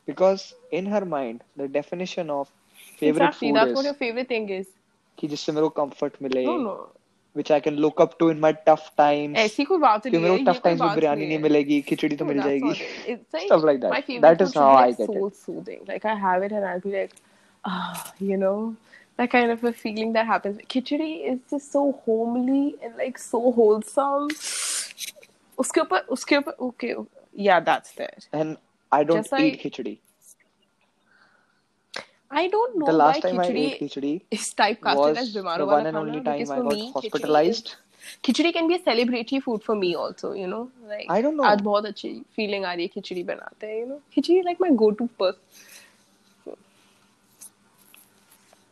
because 0.07 0.53
in 0.78 0.86
her 0.86 1.05
mind 1.05 1.43
the 1.61 1.67
definition 1.67 2.30
of 2.30 2.47
favorite 2.99 3.36
Exactly. 3.36 3.51
food 3.51 3.55
That's 3.55 3.69
is 3.72 3.76
what 3.76 3.86
your 3.86 3.93
favorite 3.93 4.28
thing 4.28 4.49
is. 4.49 4.67
कि 5.19 5.28
जिससे 5.28 5.51
मेरे 5.51 5.67
को 5.67 5.69
comfort 5.84 6.22
मिले 6.22 6.45
No, 6.45 6.57
no. 6.57 6.76
which 7.36 7.51
I 7.51 7.59
can 7.67 7.78
look 7.86 8.01
up 8.05 8.17
to 8.19 8.30
in 8.36 8.39
my 8.45 8.51
tough 8.69 8.88
times 9.01 9.38
ऐसी 9.39 9.63
कोई 9.65 9.78
बात 9.80 10.07
कि 10.07 10.11
नहीं 10.11 10.22
मेरे 10.22 10.34
है. 10.34 10.39
को 10.39 10.43
ये 10.43 10.51
tough 10.51 10.61
कोई 10.63 10.72
times 10.72 10.82
में 10.82 10.88
बात 10.88 10.95
बिरयानी 10.95 11.19
नहीं 11.19 11.28
नहीं 11.28 11.38
है. 11.38 11.43
मिलेगी 11.43 11.82
खिचड़ी 11.89 12.15
तो 12.15 12.26
No, 12.26 12.30
मिल 12.34 12.38
that's 12.38 12.47
जाएगी 12.47 12.69
not 12.69 12.82
it. 12.82 13.09
It's 13.15 13.34
like 13.34 13.45
stuff 13.47 13.63
like 13.69 13.82
that 13.82 13.91
my 13.95 14.01
favorite 14.01 14.38
that 14.38 14.38
food 14.38 14.47
is 14.47 14.53
should 14.53 14.63
how 14.63 14.69
be 14.72 14.78
I 14.84 14.88
like 14.88 14.97
get 14.97 15.09
it 15.09 15.15
soul 15.19 15.30
soothing. 15.32 15.84
Like 15.88 16.05
I 16.05 16.15
have 16.15 16.43
it 16.43 16.51
and 16.51 16.65
I'll 16.65 16.80
be 16.88 16.91
like, 16.97 17.15
ah, 17.65 18.13
you 18.19 18.38
know, 18.38 18.76
that 19.17 19.32
kind 19.32 19.51
of 19.51 19.63
a 19.63 19.74
feeling 19.74 20.13
that 20.13 20.26
happens. 20.26 20.59
Khichdi 20.76 21.11
is 21.34 21.39
just 21.49 21.72
so 21.72 21.86
homely 22.05 22.76
and 22.84 22.97
like 22.97 23.17
so 23.17 23.51
wholesome. 23.51 24.30
उसके 25.59 25.80
ऊपर 25.80 26.00
उसके 26.16 26.36
ऊपर 26.36 26.57
okay 26.66 26.94
yeah 27.44 27.61
that's 27.70 27.96
there 27.98 28.40
and 28.40 28.57
I 28.92 29.04
don't 29.04 29.40
eat 29.40 29.61
khichdi 29.61 29.98
I 32.32 32.48
don't 32.48 32.76
know 32.76 32.86
the 32.86 32.98
last 32.98 33.16
why 33.16 33.24
time 33.24 33.40
khichdi 33.40 33.64
I 33.64 33.72
ate 33.72 33.82
khichdi 33.82 34.12
is 34.36 34.46
typecasted 34.61 35.24
as 35.24 35.34
Bimaro 35.34 35.64
the 35.64 35.72
one 35.72 35.90
and 35.90 36.04
only 36.04 36.22
time 36.28 36.54
I 36.54 36.62
got 36.68 37.76
khichdi 38.24 38.50
can 38.52 38.66
be 38.68 38.74
a 38.74 38.78
celebratory 38.78 39.38
food 39.40 39.61
for 39.61 39.76
me 39.76 39.92
also 40.00 40.34
you 40.34 40.46
know 40.46 40.62
like 40.88 41.11
I 41.11 41.22
don't 41.22 41.34
know 41.36 41.44
आज 41.44 41.61
बहुत 41.62 41.86
अच्छी 41.86 42.11
feeling 42.36 42.64
आ 42.64 42.72
रही 42.72 42.82
है 42.82 42.88
खिचड़ी 42.88 43.22
बनाते 43.30 43.66
हैं 43.66 43.78
you 43.80 43.86
know 43.86 44.00
khichdi 44.14 44.40
like 44.42 44.61
my 44.61 44.70
go 44.82 44.90
to 45.00 45.09
purse 45.20 45.64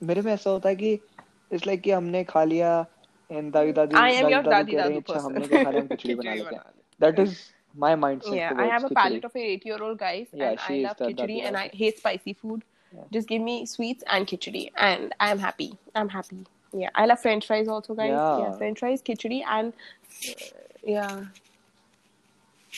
मेरे 0.03 0.23
में 0.23 0.33
ऐसा 0.33 0.51
होता 0.51 0.69
है 0.69 0.77
कि 0.77 0.93
इट्स 0.93 1.67
लाइक 1.67 1.81
कि 1.83 1.91
हमने 1.91 2.23
खा 2.25 2.45
लिया 2.45 2.85
एंड 3.34 3.52
दादी 3.54 3.72
दादी 3.80 3.96
I 3.96 4.10
am 4.22 4.30
your 4.34 4.44
दादी 4.44 4.50
daddy 4.50 4.76
कह 4.76 4.84
रहे 4.84 4.90
dadu 4.90 4.92
हैं 4.92 4.98
अच्छा 4.98 5.14
person. 5.14 5.26
हमने 5.26 5.48
क्या 5.48 5.64
खा 5.64 5.70
लिया 5.70 5.82
हम 5.82 5.88
खिचड़ी 5.88 6.16
बना 6.16 6.32
खिचड़ी 6.32 6.44
लेते 6.44 6.56
हैं 6.56 6.62
बना 6.62 6.72
लेते 6.76 7.06
that 7.06 7.20
is 7.28 7.38
my 7.84 7.96
mindset 8.04 8.34
Yeah, 8.40 8.62
I 8.64 8.68
have 8.74 8.86
a 8.86 8.94
palate 9.00 9.26
of 9.30 9.36
an 9.40 9.48
eight-year-old 9.50 9.98
guys, 10.04 10.28
Yeah, 10.42 10.48
and 10.52 10.62
she 10.68 10.74
I 10.74 10.78
is 10.78 10.86
love 10.88 11.02
the 11.02 11.10
khichdi, 11.10 11.36
dadu 11.36 11.48
and 11.50 11.60
I 11.64 11.68
dadu. 11.68 11.82
hate 11.84 12.00
spicy 12.04 12.34
food. 12.44 12.64
Yeah. 12.92 13.10
Just 13.18 13.28
give 13.32 13.44
me 13.50 13.56
sweets 13.72 14.08
and 14.16 14.30
khichdi, 14.32 14.62
and 14.88 15.14
I'm 15.28 15.44
happy. 15.48 15.68
I'm 16.02 16.10
happy. 16.16 16.40
Yeah, 16.84 16.96
I 17.04 17.06
love 17.12 17.20
French 17.26 17.46
fries 17.52 17.68
also, 17.76 17.98
guys. 18.00 18.14
Yeah, 18.16 18.40
Yeah. 18.46 18.56
French 18.64 18.82
fries, 18.86 19.04
khichdi, 19.10 19.38
and 19.58 19.86
uh, 20.32 20.50
yeah. 20.96 21.14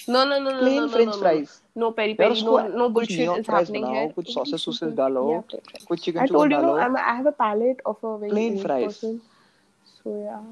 No, 0.07 0.23
no, 0.25 0.37
no, 0.43 0.51
no, 0.51 0.59
Plain 0.59 0.75
no, 0.75 0.85
no, 0.85 0.91
French 0.97 1.13
no, 1.13 1.21
fries. 1.23 1.55
No, 1.75 1.85
no 1.85 1.91
peri 2.01 2.13
यार 2.13 2.17
peri. 2.17 2.27
No, 2.27 2.57
उसको 2.57 2.77
no 2.81 2.89
कुछ 2.89 2.93
bullshit 2.97 3.19
neon 3.23 3.41
is 3.43 3.49
fries 3.49 3.69
happening 3.71 3.85
बनाओ 3.87 4.03
here. 4.03 4.13
कुछ 4.19 4.27
Only 4.27 4.35
sauces 4.37 4.63
sauces 4.67 4.79
simple- 4.79 4.97
डालो 4.99 5.23
Yeah, 5.31 5.41
plain 5.53 5.65
fries. 5.71 5.85
कुछ 5.91 5.99
I 5.99 6.03
chicken 6.05 6.19
told 6.19 6.31
चुकन 6.31 6.43
you, 6.43 6.49
no, 6.49 6.61
डालो 6.61 6.77
I'm, 6.85 6.97
I 7.11 7.15
have 7.21 7.31
a 7.31 7.37
palate 7.43 7.81
of 7.93 8.03
a 8.11 8.17
very 8.23 8.31
Plain 8.35 8.53
unique 8.57 8.65
fries. 8.67 8.87
person. 8.87 9.19
so 10.06 10.16
yeah 10.22 10.42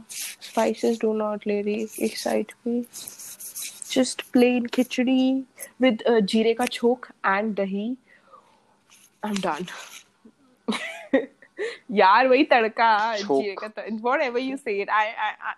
spices 0.44 0.98
do 0.98 1.14
not 1.14 1.44
really 1.46 1.88
excite 2.06 2.54
me 2.64 2.76
just 3.88 4.22
plain 4.32 4.64
khichdi 4.76 5.18
with 5.84 6.00
uh, 6.12 6.20
jeere 6.32 6.54
ka 6.60 6.66
chok 6.76 7.10
and 7.34 7.60
dahi 7.60 7.84
i'm 9.22 9.42
done 9.48 9.68
यार 11.90 12.28
वही 12.28 12.44
तड़का 12.50 12.86
जीरे 13.16 13.54
का 13.58 13.84
whatever 14.20 14.40
you 14.40 14.56
say 14.56 14.72
it 14.82 14.88
I 14.90 15.12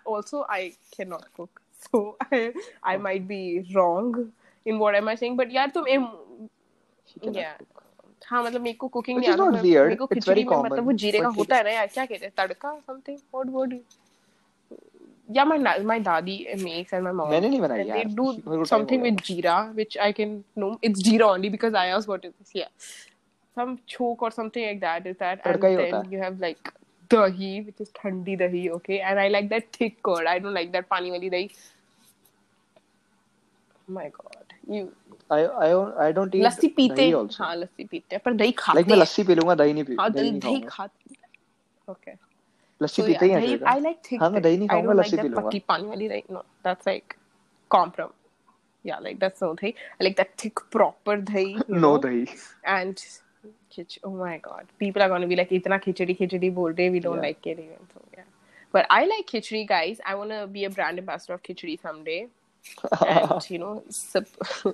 also 0.07 0.45
I 0.55 0.69
can 0.95 1.07
not 1.09 1.23
cook 1.37 1.59
so 1.85 2.01
I 2.33 2.97
might 3.05 3.21
be 3.31 3.39
wrong 3.71 4.19
in 4.65 4.77
what 4.77 4.95
am 4.95 5.09
I 5.09 5.15
saying 5.15 5.37
but 5.37 5.53
यार 5.53 5.71
तुम 5.77 5.87
yeah 7.35 7.55
हाँ 8.29 8.43
मतलब 8.43 8.61
मेरे 8.61 8.77
को 8.77 8.87
कुकिंग 8.87 9.19
नहीं 9.19 9.29
आता 9.29 9.61
मेरे 9.61 9.95
को 9.95 10.05
खिचड़ी 10.07 10.43
में 10.43 10.51
common, 10.51 10.65
मतलब 10.65 10.85
वो 10.85 10.91
जीरे 11.03 11.19
का 11.19 11.27
होता 11.37 11.55
है 11.55 11.63
ना 11.63 11.69
यार 11.71 11.87
क्या 11.87 12.05
कहते 12.05 12.25
हैं 12.25 12.33
तड़का 12.37 12.73
something 12.87 13.17
what 13.35 13.49
word 13.59 13.79
yeah 15.35 15.45
my 15.47 15.55
na- 15.61 15.79
my 15.87 15.95
dadi 16.03 16.33
makes 16.65 16.93
and 16.97 17.03
my 17.05 17.11
mom 17.15 17.29
मैंने 17.31 17.49
नहीं 17.49 17.59
बनाई 17.61 17.79
they 17.79 17.87
यार, 17.87 18.05
do 18.19 18.25
मेरे 18.25 18.57
को 18.57 18.65
time 18.65 18.69
something 18.73 19.01
हो 19.01 19.07
with 19.07 19.21
jeera 19.29 19.55
which 19.79 19.97
I 20.05 20.11
can 20.19 20.35
know 20.63 20.69
it's 20.89 21.03
jeera 21.07 21.29
only 21.35 21.49
because 21.55 21.77
I 21.81 21.85
asked 21.95 22.11
what 22.11 22.27
is 22.29 22.33
this 22.41 22.53
yeah 22.59 22.69
some 23.57 23.73
choke 23.95 24.21
or 24.27 24.31
something 24.37 24.67
like 24.67 24.79
that 24.85 25.09
is 25.11 25.17
that 25.23 25.41
and 25.45 25.47
tadka 25.47 25.67
he 25.67 25.75
then 25.75 25.93
होता 25.93 25.97
है। 25.97 26.11
you 26.13 26.21
have 26.25 26.39
like 26.45 26.71
dahi 27.15 27.51
which 27.65 27.83
is 27.85 27.91
thandi 27.99 28.37
dahi 28.43 28.63
okay 28.77 28.99
and 29.09 29.23
I 29.25 29.27
like 29.35 29.49
that 29.55 29.69
thick 29.79 29.99
curd 30.09 30.31
I 30.35 30.37
don't 30.45 30.59
like 30.61 30.71
that 30.77 30.89
pani 30.95 31.11
wali 31.15 31.31
dahi 31.35 31.49
my 33.99 34.07
god 34.21 34.57
you 34.77 34.85
I 35.31 35.39
I 35.65 35.69
don't- 35.71 35.97
I 36.07 36.11
don't 36.13 36.35
eat 36.35 36.45
लस्सी 36.45 36.67
पीते 36.77 37.03
हैं 37.07 37.15
हाँ 37.39 37.55
लस्सी 37.55 37.85
पीते 37.91 38.15
हैं 38.15 38.21
पर 38.25 38.33
दही 38.33 38.51
खाते 38.59 38.77
like 38.77 38.87
मैं 38.89 38.97
हैं 38.97 39.03
लस्सी 39.03 39.23
पी 39.29 39.35
लूँगा 39.35 39.55
दही 39.63 39.73
नहीं 39.73 39.85
पी 39.85 39.97
हाँ 39.99 40.09
दही 40.13 40.31
दही 40.31 40.39
दही 40.45 40.61
खाते 40.69 41.15
okay 41.91 42.15
लस्सी 42.83 43.03
पीते 43.09 43.25
ही 43.25 43.31
हैं 43.33 43.41
I 43.65 43.79
like 43.79 44.03
thick. 44.03 44.21
हाँ 44.21 44.29
मैं 44.31 44.41
दही 44.43 44.57
नहीं 44.57 44.69
खाऊँगा 44.69 44.93
लस्सी 45.01 45.17
पी 45.25 45.29
लूँगा 45.29 45.53
wali 45.85 46.09
dahi. 46.09 46.23
No, 46.29 46.43
that's 46.63 46.85
like 46.87 47.17
comprom. 47.71 48.11
Yeah, 48.83 48.99
like 48.99 49.19
that's 49.19 49.41
no 49.41 49.55
dahi. 49.55 49.75
I 49.99 50.05
like 50.05 50.17
that 50.17 50.37
thick 50.37 50.59
proper 50.71 51.17
dahi. 51.17 51.63
You 51.67 51.81
know 51.83 51.97
know? 51.97 52.05
दही 52.05 52.25
And 52.63 52.97
khich- 53.75 53.99
oh 54.03 54.11
my 54.11 54.37
god, 54.39 54.67
people 54.79 55.01
are 55.03 55.09
gonna 55.09 55.27
be 55.27 55.37
like, 55.37 55.51
"Itna 55.51 55.79
khichdi 55.85 56.17
khichdi 56.21 56.53
bol 56.55 56.73
rahe, 56.73 56.91
we 56.91 57.01
don't 57.07 57.21
Yeah. 57.21 57.27
like 57.27 57.47
it 57.47 57.59
even." 57.59 57.87
So 57.93 58.03
yeah, 58.17 58.25
but 58.73 58.87
I 58.89 59.05
like 59.05 59.27
khichdi, 59.27 59.67
guys. 59.67 60.01
I 60.05 60.15
wanna 60.15 60.47
be 60.47 60.65
a 60.65 60.71
brand 60.71 60.99
ambassador 60.99 61.35
of 61.35 61.43
khichdi 61.43 61.79
someday, 61.81 62.19
and 63.05 63.31
you 63.49 63.59
know, 63.59 63.83
sup- 63.89 64.27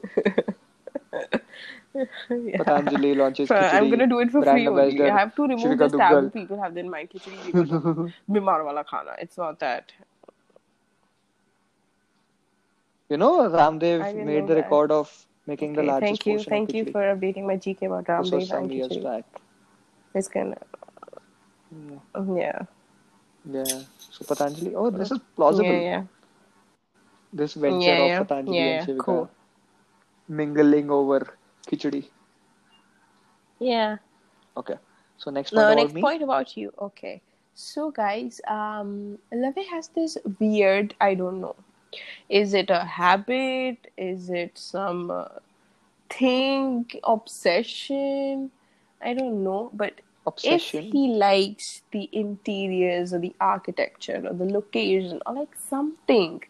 yeah. 2.30 2.58
Patanjali 2.58 3.14
launches 3.16 3.52
Uh, 3.52 3.56
I'm 3.56 3.89
gonna 3.89 4.08
do 4.08 4.20
it 4.20 4.32
for 4.32 4.44
free 4.44 4.68
only. 4.68 5.02
I 5.02 5.12
have 5.20 5.36
to 5.36 5.44
remove 5.48 5.78
the 5.78 5.89
taboo 5.89 6.30
people 6.30 6.62
have 6.62 6.78
in 6.78 6.89
mind. 6.89 7.10
Khichdi 7.10 7.54
bimar 8.32 8.64
wala 8.66 8.84
khana. 8.84 9.16
It's 9.20 9.38
not 9.38 9.60
that. 9.60 9.94
You 13.10 13.18
know, 13.18 13.50
Ramdev 13.50 14.16
made 14.16 14.48
the 14.48 14.56
that. 14.56 14.64
record 14.64 14.91
of 14.91 15.26
making 15.46 15.74
the 15.74 15.82
Okay, 15.82 15.88
largest 15.91 16.24
thank 16.24 16.26
you, 16.26 16.44
thank 16.44 16.74
you 16.74 16.86
for 16.86 17.02
updating 17.16 17.46
my 17.46 17.58
GK 17.58 17.86
about 17.86 18.06
This 18.06 18.32
Ramdev 18.32 18.48
some 18.48 18.64
and 18.64 18.72
years 18.72 18.89
Khichdi. 18.89 19.04
back. 19.04 19.26
It's 20.16 20.28
gonna, 20.28 20.58
yeah, 22.36 22.66
Yeah. 23.46 23.80
So 24.10 24.26
Patanjali. 24.26 24.76
Oh, 24.76 24.89
this 24.89 25.12
is 25.12 25.20
plausible. 25.36 25.70
yeah, 25.70 25.82
yeah, 25.82 26.04
This 27.34 27.55
venture 27.55 27.99
Yeah, 27.99 27.99
of. 27.99 28.17
Patanjali 28.17 28.67
Yeah, 28.67 28.77
and 28.77 28.81
Shivika 28.81 29.05
cool. 29.05 29.29
mingling 30.29 30.89
over 30.91 31.38
khichdi. 31.67 32.11
yeah. 33.59 33.97
Okay. 34.57 34.75
So 35.17 35.31
next 35.31 35.51
point 35.51 35.69
No, 35.69 35.69
about 35.69 35.75
next 35.75 35.99
point 35.99 36.23
about 36.23 36.57
you. 36.57 36.73
Okay, 36.79 37.21
so 37.53 37.91
guys, 37.91 38.41
um, 38.47 39.19
Lave 39.31 39.67
has 39.71 39.89
this 39.89 40.17
weird. 40.39 40.95
I 40.99 41.13
don't 41.15 41.41
know. 41.41 41.55
Is 42.29 42.53
it 42.53 42.69
a 42.69 42.84
habit? 42.86 43.91
Is 43.97 44.29
it 44.29 44.57
some 44.57 45.11
uh, 45.11 45.25
thing, 46.09 46.86
obsession? 47.03 48.51
I 49.01 49.13
don't 49.13 49.43
know, 49.43 49.69
but 49.73 50.01
Obsession. 50.25 50.43
if 50.43 50.69
he 50.91 51.07
likes 51.15 51.84
the 51.91 52.09
interiors 52.11 53.13
or 53.13 53.19
the 53.19 53.36
architecture 53.39 54.23
or 54.27 54.34
the 54.34 54.45
location 54.45 55.21
or 55.25 55.34
like 55.36 55.55
something 55.55 56.43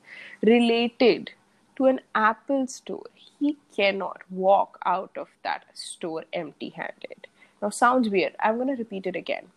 related 0.44 1.32
to 1.76 1.86
an 1.86 2.02
Apple 2.14 2.68
store, 2.68 3.08
he 3.40 3.58
cannot 3.76 4.22
walk 4.30 4.80
out 4.86 5.18
of 5.18 5.30
that 5.44 5.66
store 5.74 6.26
empty 6.34 6.70
handed. 6.70 7.28
Now, 7.62 7.70
sounds 7.70 8.10
weird. 8.10 8.36
I'm 8.40 8.56
going 8.56 8.68
to 8.68 8.76
repeat 8.76 9.08
it 9.08 9.16
again. 9.16 9.48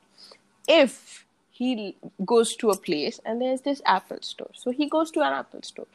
If 0.68 1.26
he 1.51 1.97
goes 2.24 2.55
to 2.57 2.70
a 2.70 2.76
place 2.76 3.20
and 3.24 3.41
there's 3.41 3.62
this 3.62 3.82
Apple 3.84 4.18
store, 4.20 4.51
so 4.55 4.70
he 4.70 4.89
goes 4.89 5.11
to 5.12 5.20
an 5.20 5.32
Apple 5.32 5.62
store. 5.62 5.87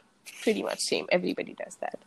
Pretty 0.42 0.62
much 0.62 0.78
same. 0.80 1.06
Everybody 1.10 1.54
does 1.54 1.76
that. 1.76 1.98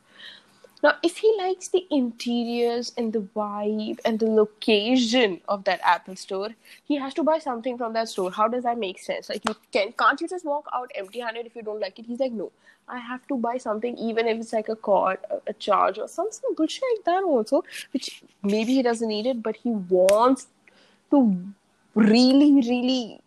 Now, 0.84 0.96
if 1.02 1.18
he 1.18 1.34
likes 1.38 1.70
the 1.70 1.86
interiors 1.90 2.92
and 2.98 3.12
the 3.12 3.22
vibe 3.22 4.00
and 4.06 4.20
the 4.20 4.28
location 4.28 5.42
of 5.48 5.64
that 5.64 5.80
Apple 5.84 6.16
store, 6.16 6.50
he 6.84 6.96
has 6.98 7.14
to 7.16 7.24
buy 7.24 7.40
something 7.40 7.78
from 7.78 7.94
that 7.94 8.10
store. 8.10 8.32
How 8.32 8.48
does 8.48 8.64
that 8.64 8.78
make 8.78 9.00
sense? 9.00 9.30
Like, 9.30 9.44
you 9.48 9.56
can 9.72 9.94
can't 9.94 10.22
you 10.22 10.28
just 10.28 10.46
walk 10.46 10.68
out 10.74 10.92
empty-handed 10.94 11.46
if 11.46 11.56
you 11.56 11.64
don't 11.64 11.80
like 11.80 11.98
it? 11.98 12.06
He's 12.06 12.20
like, 12.20 12.34
no, 12.34 12.52
I 12.88 13.00
have 13.00 13.28
to 13.28 13.38
buy 13.38 13.58
something, 13.58 13.98
even 13.98 14.28
if 14.28 14.38
it's 14.40 14.54
like 14.54 14.70
a 14.70 14.76
cord, 14.76 15.18
a, 15.30 15.40
a 15.48 15.54
charge, 15.54 15.98
or 16.00 16.08
some 16.08 16.28
some 16.32 16.56
bullshit 16.56 16.84
like 16.92 17.06
that 17.06 17.24
also. 17.24 17.64
Which 17.94 18.24
maybe 18.44 18.74
he 18.76 18.82
doesn't 18.84 19.08
need 19.08 19.26
it, 19.26 19.42
but 19.42 19.56
he 19.56 19.70
wants 19.70 20.48
to 21.12 21.20
really, 21.96 22.54
really 22.54 23.20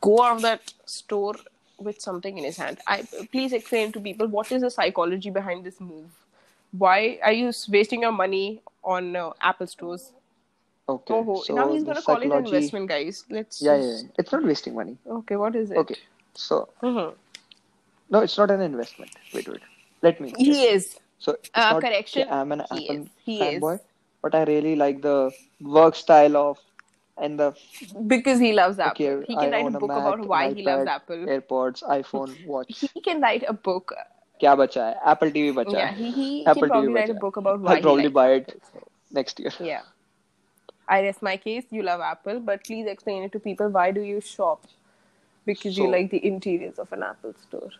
go 0.00 0.22
out 0.22 0.36
of 0.36 0.42
that 0.42 0.72
store 0.86 1.34
with 1.78 2.00
something 2.00 2.38
in 2.38 2.44
his 2.44 2.56
hand. 2.56 2.78
I 2.86 3.02
please 3.32 3.52
explain 3.52 3.92
to 3.92 4.00
people 4.00 4.28
what 4.28 4.52
is 4.52 4.62
the 4.62 4.70
psychology 4.70 5.30
behind 5.30 5.64
this 5.64 5.80
move 5.80 6.10
why 6.72 7.18
are 7.22 7.32
you 7.32 7.52
wasting 7.68 8.02
your 8.02 8.12
money 8.12 8.62
on 8.82 9.14
uh, 9.14 9.30
Apple 9.40 9.66
stores? 9.66 10.12
Okay. 10.88 11.14
Oh, 11.14 11.42
So 11.42 11.54
now 11.54 11.72
he's 11.72 11.84
gonna 11.84 12.02
call 12.02 12.20
it 12.20 12.32
investment, 12.32 12.88
guys. 12.88 13.24
Let's. 13.30 13.62
Yeah, 13.62 13.76
yeah, 13.76 13.82
yeah. 13.82 14.08
It's 14.18 14.32
not 14.32 14.44
wasting 14.44 14.74
money. 14.74 14.96
Okay, 15.06 15.36
what 15.36 15.54
is 15.54 15.70
it? 15.70 15.76
Okay. 15.78 15.96
So 16.34 16.68
Mhm. 16.82 17.14
no, 18.11 18.19
it's 18.19 18.37
not 18.37 18.51
an 18.51 18.61
investment. 18.61 19.11
Wait, 19.33 19.47
wait. 19.47 19.61
Let 20.01 20.21
me. 20.21 20.33
He 20.37 20.63
is. 20.67 20.97
So 21.19 21.31
it's 21.33 21.49
Uh, 21.53 21.73
not 21.73 21.81
correction. 21.81 22.27
that 22.27 22.33
I'm 22.33 22.51
an 22.51 22.63
He 22.71 22.85
Apple 22.89 22.95
is. 23.01 23.07
He 23.25 23.39
fanboy, 23.41 23.75
is. 23.75 23.81
but 24.21 24.35
I 24.35 24.43
really 24.43 24.75
like 24.75 25.01
the 25.01 25.31
work 25.61 25.95
style 25.95 26.37
of 26.37 26.59
and 27.17 27.39
the 27.39 27.47
Because 28.15 28.39
he 28.39 28.53
loves 28.53 28.77
Apple. 28.79 29.05
okay. 29.07 29.25
he 29.27 29.35
can 29.35 29.53
I 29.53 29.57
write 29.57 29.65
own 29.65 29.75
a 29.75 29.79
book 29.79 29.89
Mac, 29.89 29.97
about 30.03 30.19
why 30.33 30.43
an 30.45 30.55
he 30.55 30.63
loves 30.67 30.83
iPad, 30.85 30.93
Apple. 30.97 31.25
AirPods, 31.35 31.83
iPhone, 31.97 32.35
watch. 32.45 32.83
He 32.93 33.01
can 33.09 33.21
write 33.21 33.43
a 33.47 33.53
book. 33.69 33.93
क्या 34.41 34.53
बचा 34.55 34.85
है? 34.87 34.99
Apple 35.13 35.31
TV 35.35 35.53
बचा 35.59 35.77
Yeah, 35.77 35.87
है. 35.91 35.97
he, 35.97 36.11
he 36.17 36.45
Apple 36.45 36.61
can 36.61 36.69
probably 36.69 36.89
TV 36.89 36.95
write 36.97 37.09
a 37.09 37.13
बचा 37.13 37.13
है. 37.13 37.19
book 37.25 37.37
about 37.43 37.59
why 37.67 37.75
I'll 37.75 37.81
probably 37.87 38.03
he 38.03 38.09
likes 38.09 38.13
buy 38.19 38.27
it 38.33 38.49
Apple. 38.49 38.61
So, 38.73 38.87
next 39.19 39.39
year. 39.45 39.53
yeah. 39.71 39.81
I 40.95 41.01
rest 41.07 41.23
my 41.27 41.35
case. 41.47 41.65
You 41.77 41.81
love 41.89 42.01
Apple, 42.09 42.39
but 42.51 42.63
please 42.67 42.85
explain 42.95 43.23
it 43.23 43.31
to 43.37 43.39
people. 43.47 43.69
Why 43.79 43.89
do 43.99 44.01
you 44.09 44.21
shop? 44.21 44.67
Because 45.51 45.77
you 45.81 45.85
So- 45.85 45.95
like 45.97 46.11
the 46.11 46.21
interiors 46.33 46.77
of 46.85 46.93
an 46.99 47.03
Apple 47.09 47.33
store. 47.47 47.71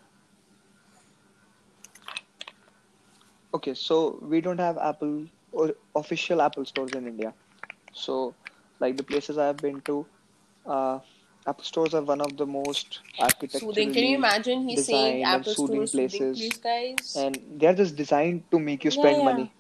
Okay, 3.54 3.74
so 3.74 4.20
we 4.22 4.42
don't 4.42 4.60
have 4.60 4.78
Apple 4.78 5.28
or 5.52 5.74
official 5.96 6.42
Apple 6.42 6.66
stores 6.66 6.94
in 6.94 7.08
India. 7.08 7.34
So, 7.94 8.36
like 8.80 8.98
the 8.98 9.04
places 9.04 9.38
I've 9.38 9.62
been 9.62 9.82
to, 9.82 10.06
uh, 10.66 11.00
Apple 11.48 11.64
stores 11.64 11.94
are 11.94 12.04
one 12.04 12.22
of 12.22 12.38
the 12.38 12.46
most 12.46 13.02
architecturally 13.20 13.60
Soothing. 13.60 13.94
Can 13.94 14.04
you 14.04 14.16
imagine 14.18 14.68
he's 14.68 14.84
saying 14.86 15.24
designed 15.24 15.26
and 15.26 15.46
Apple 15.46 15.56
soothing 15.56 15.86
Store 15.86 15.88
soothing 15.88 16.28
places, 16.28 16.34
place, 16.34 16.58
guys? 16.58 17.16
and 17.16 17.60
they're 17.60 17.74
just 17.76 17.96
designed 17.96 18.50
to 18.52 18.60
make 18.60 18.84
you 18.84 18.92
Yeah, 18.92 18.92
spend 18.92 19.22
yeah. 19.22 19.24
money. 19.24 19.54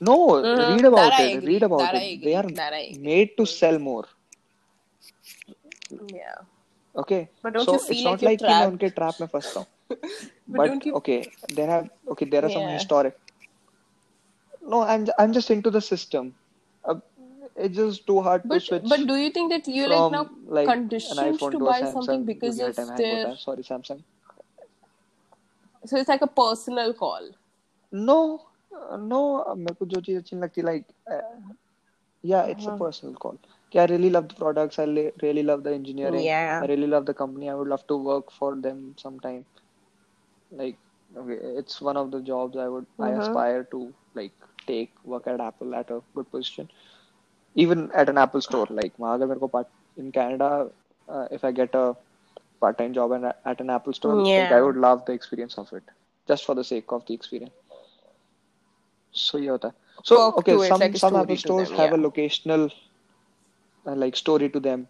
No, 0.00 0.42
Mhm. 0.42 0.58
read 0.58 0.84
about 0.84 0.94
That 0.94 1.12
I 1.14 1.20
it. 1.20 1.34
agree. 1.36 1.48
Read 1.48 1.62
about 1.62 1.92
That 1.92 1.94
I 1.96 2.02
it. 2.02 2.22
They 2.22 2.34
agree. 2.34 2.36
are 2.36 2.50
That 2.54 2.72
I 2.72 2.80
agree. 2.96 2.98
made 3.08 3.36
to 3.38 3.46
sell 3.46 3.78
more. 3.78 4.06
Yeah. 6.12 6.42
Okay, 6.96 7.30
But 7.42 7.54
don't 7.54 7.66
so 7.66 7.72
you 7.72 7.78
feel 7.78 7.94
it's 7.94 8.04
like 8.04 8.20
not 8.20 8.22
you're 8.22 8.30
like 8.30 8.44
कि 8.44 8.54
मैं 8.54 8.66
trapped? 8.66 8.72
उनके 8.72 8.90
trap 8.98 9.20
में 9.20 9.26
फंसता 9.34 9.60
हूँ. 9.60 9.66
But, 10.48 10.56
But 10.56 10.66
don't 10.66 10.86
you? 10.86 10.94
okay, 10.96 11.32
there 11.48 11.66
have 11.68 11.90
okay 12.10 12.26
there 12.26 12.44
are 12.44 12.50
some 12.50 12.62
Yeah. 12.62 12.72
historic. 12.78 13.18
No, 14.62 14.80
I'm 14.82 15.06
I'm 15.18 15.32
just 15.32 15.50
into 15.50 15.70
the 15.70 15.80
system. 15.80 16.34
Uh, 16.84 16.96
it's 17.56 17.76
just 17.76 18.06
too 18.06 18.20
hard 18.20 18.42
to 18.44 18.48
But 18.48 18.62
switch 18.62 18.88
but 18.88 19.06
do 19.06 19.16
you 19.16 19.30
think 19.30 19.50
that 19.52 19.68
you're 19.68 19.88
like 19.88 19.98
from 19.98 20.12
now 20.12 20.24
like 20.58 20.68
an 20.68 20.74
conditioned 20.74 21.18
iPhone 21.18 21.52
to 21.52 21.58
to 21.58 21.64
a 21.64 21.70
buy 21.70 21.80
Samsung. 21.80 21.92
something 21.92 22.24
because 22.24 22.58
क्योंकि 22.58 22.62
हर 22.62 22.70
of 22.70 22.76
time 22.76 22.88
hang 22.88 23.02
होता 23.10 23.14
their 23.14 23.26
है. 23.28 23.36
Sorry, 23.46 23.62
Samsung. 23.70 24.02
so 25.84 25.96
it's 25.98 26.08
like 26.08 26.22
a 26.22 26.26
personal 26.26 26.92
call. 26.94 27.30
No, 27.92 28.18
uh, 28.74 28.96
no. 28.96 29.20
uh, 29.50 29.54
मेरे 29.54 29.74
को 29.74 29.86
जो 29.94 30.00
चीज 30.00 30.16
अच्छी 30.18 30.36
नहीं 30.36 30.42
लगती 30.42 30.62
like 30.68 30.86
uh, 31.10 31.20
yeah, 32.32 32.44
it's 32.54 32.66
a 32.66 32.72
Uh-huh. 32.72 32.78
personal 32.84 33.14
call. 33.24 33.38
Okay, 33.68 33.80
I 33.80 33.86
really 33.92 34.10
love 34.10 34.28
the 34.28 34.34
products. 34.42 34.78
I 34.78 34.86
li- 34.86 35.12
really 35.22 35.42
love 35.42 35.62
the 35.64 35.74
engineering. 35.74 36.24
Yeah. 36.24 36.62
I 36.62 36.66
really 36.72 36.86
love 36.94 37.06
the 37.06 37.14
company. 37.14 37.50
I 37.50 37.54
would 37.54 37.68
love 37.68 37.86
to 37.88 37.96
work 38.10 38.30
for 38.38 38.54
them 38.68 38.82
sometime. 39.04 39.44
like 40.51 40.77
okay 41.17 41.37
it's 41.59 41.81
one 41.81 41.97
of 41.97 42.11
the 42.11 42.21
jobs 42.21 42.57
i 42.57 42.67
would 42.67 42.85
i 42.99 43.09
aspire 43.09 43.63
to 43.63 43.93
like 44.13 44.31
take 44.65 44.91
work 45.03 45.27
at 45.27 45.39
apple 45.39 45.73
at 45.75 45.89
a 45.89 46.01
good 46.15 46.29
position. 46.31 46.69
Even 47.55 47.89
at 47.93 48.09
an 48.09 48.17
apple 48.17 48.41
store 48.41 48.67
like 48.69 48.93
in 49.97 50.11
canada 50.11 50.69
uh, 51.09 51.27
if 51.31 51.43
i 51.43 51.51
get 51.51 51.73
a 51.73 51.95
part-time 52.59 52.93
job 52.93 53.11
and 53.11 53.25
at 53.25 53.59
an 53.61 53.69
apple 53.69 53.93
store 53.93 54.23
yeah. 54.25 54.43
like, 54.43 54.51
i 54.51 54.61
would 54.61 54.75
love 54.75 55.05
the 55.05 55.13
experience 55.13 55.57
of 55.57 55.71
it 55.73 55.83
just 56.27 56.45
for 56.45 56.55
the 56.55 56.63
sake 56.63 56.91
of 56.91 57.05
the 57.05 57.13
experience. 57.13 57.53
So 59.11 59.37
yeah 59.37 59.57
so 60.03 60.33
okay 60.37 60.57
some, 60.67 60.79
like 60.79 60.97
some 60.97 61.15
apple 61.15 61.37
stores 61.37 61.69
them, 61.69 61.77
yeah. 61.77 61.83
have 61.83 61.93
a 61.93 61.97
locational 61.97 62.71
uh, 63.85 63.95
like 63.95 64.15
story 64.15 64.49
to 64.49 64.59
them. 64.59 64.87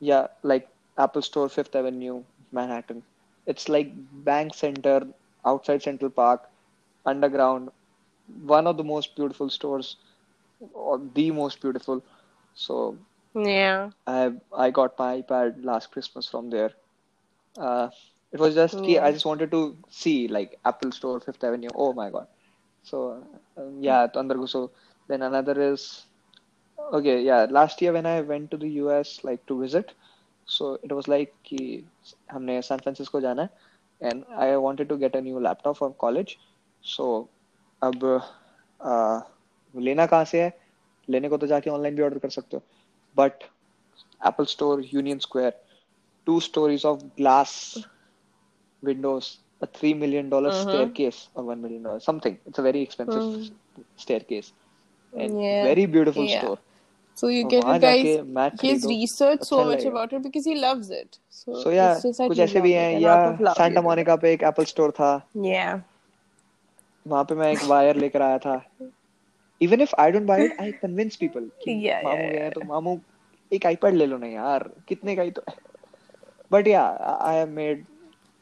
Yeah 0.00 0.26
like 0.42 0.68
apple 0.98 1.22
store 1.22 1.48
fifth 1.48 1.76
avenue 1.76 2.24
manhattan 2.50 3.02
it's 3.46 3.68
like 3.68 3.90
bank 4.30 4.54
center 4.54 5.00
outside 5.44 5.82
central 5.82 6.10
park 6.10 6.42
underground 7.06 7.70
one 8.56 8.66
of 8.66 8.76
the 8.76 8.84
most 8.84 9.14
beautiful 9.16 9.48
stores 9.50 9.96
or 10.72 10.98
the 11.14 11.30
most 11.30 11.60
beautiful. 11.60 12.02
So 12.54 12.98
yeah. 13.34 13.90
I 14.06 14.32
i 14.64 14.70
got 14.78 14.98
my 14.98 15.08
ipad 15.22 15.64
last 15.70 15.90
christmas 15.92 16.28
from 16.32 16.50
there. 16.50 16.70
Uh 17.66 17.88
it 18.32 18.40
was 18.44 18.54
just 18.54 18.88
i 19.06 19.10
just 19.12 19.24
wanted 19.30 19.50
to 19.56 19.60
see 20.00 20.28
like 20.28 20.58
apple 20.64 20.92
store 20.92 21.20
fifth 21.20 21.44
avenue. 21.44 21.70
Oh 21.74 21.92
my 21.92 22.10
god. 22.10 22.26
So 22.90 22.98
um, 23.56 23.82
yeah 23.88 24.06
andar 24.22 24.38
guso 24.42 24.62
then 25.08 25.22
another 25.30 25.56
is 25.72 25.84
okay 26.98 27.16
yeah 27.30 27.42
last 27.58 27.80
year 27.82 27.92
when 27.96 28.06
i 28.14 28.20
went 28.32 28.50
to 28.52 28.56
the 28.64 28.70
us 28.96 29.10
like 29.28 29.42
to 29.50 29.60
visit 29.64 29.92
so 30.56 30.74
it 30.84 30.92
was 30.92 31.08
like 31.08 31.32
कि 31.46 31.58
हमने 32.30 32.60
San 32.62 32.78
Francisco 32.78 33.20
जाना 33.20 33.42
है 33.42 34.10
and 34.10 34.24
I 34.38 34.54
wanted 34.66 34.88
to 34.88 34.96
get 34.96 35.16
a 35.16 35.20
new 35.20 35.40
laptop 35.40 35.76
from 35.76 35.92
college 35.98 36.36
so 36.84 37.06
अब 37.82 38.04
आ, 38.80 39.20
लेना 39.74 40.06
कहाँ 40.06 40.24
से 40.24 40.42
है 40.42 40.58
लेने 41.08 41.28
को 41.28 41.36
तो 41.38 41.46
जाके 41.46 41.70
ऑनलाइन 41.70 41.96
भी 41.96 42.02
ऑर्डर 42.02 42.18
कर 42.18 42.30
सकते 42.30 42.56
हो 42.56 42.62
but 43.16 43.44
Apple 44.26 44.44
store 44.54 44.84
Union 44.94 45.18
Square 45.18 45.60
two 46.26 46.40
stories 46.40 46.84
of 46.86 47.04
glass 47.16 47.52
windows 48.82 49.36
a 49.62 49.66
3 49.66 49.94
million 49.94 50.28
dollar 50.28 50.50
uh-huh. 50.50 50.62
staircase 50.62 51.28
or 51.34 51.44
1 51.44 51.62
million 51.62 51.82
dollar 51.82 52.00
something. 52.00 52.38
It's 52.46 52.58
a 52.58 52.62
very 52.62 52.82
expensive 52.82 53.22
uh-huh. 53.22 53.82
staircase 53.96 54.52
and 55.12 55.42
yeah. 55.42 55.64
very 55.64 55.86
beautiful 55.86 56.24
yeah. 56.24 56.40
store. 56.40 56.58
So 57.20 57.30
you 57.36 57.46
get 57.52 57.64
it, 57.70 57.82
guys. 57.86 58.60
His 58.60 58.84
research 58.90 59.42
so 59.50 59.64
much 59.72 59.84
about 59.92 60.12
it 60.18 60.22
because 60.28 60.46
he 60.52 60.54
loves 60.60 60.90
it. 61.00 61.18
So, 61.40 61.56
so 61.62 61.72
yeah, 61.78 62.00
कुछ 62.04 62.38
ऐसे 62.46 62.60
भी 62.60 62.72
हैं 62.72 63.00
या 63.00 63.14
Santa 63.58 63.82
Monica 63.82 64.16
पे 64.22 64.32
एक 64.32 64.42
Apple 64.52 64.64
store 64.76 64.90
था. 65.00 65.10
Yeah. 65.50 65.80
वहाँ 67.06 67.24
पे 67.24 67.34
मैं 67.34 67.50
एक 67.52 67.64
वायर 67.74 67.96
लेकर 67.96 68.22
आया 68.22 68.38
था. 68.46 68.56
Even 69.60 69.80
if 69.86 69.92
I 69.98 70.10
don't 70.10 70.26
buy 70.26 70.38
it, 70.42 70.52
I 70.60 70.66
convince 70.82 71.16
people. 71.22 71.46
Yeah, 71.66 72.02
मामू 72.04 72.16
yeah, 72.16 72.34
yeah. 72.34 72.50
तो 72.54 72.60
मामू 72.66 72.98
एक 73.52 73.66
आईपैड 73.66 73.94
ले 73.94 74.06
लो 74.06 74.18
ना 74.18 74.26
यार 74.26 74.68
कितने 74.88 75.16
का 75.16 75.22
ही 75.22 75.30
तो 75.38 75.42
but 76.52 76.68
yeah 76.68 76.82
I 77.20 77.36
have 77.36 77.48
made 77.56 77.84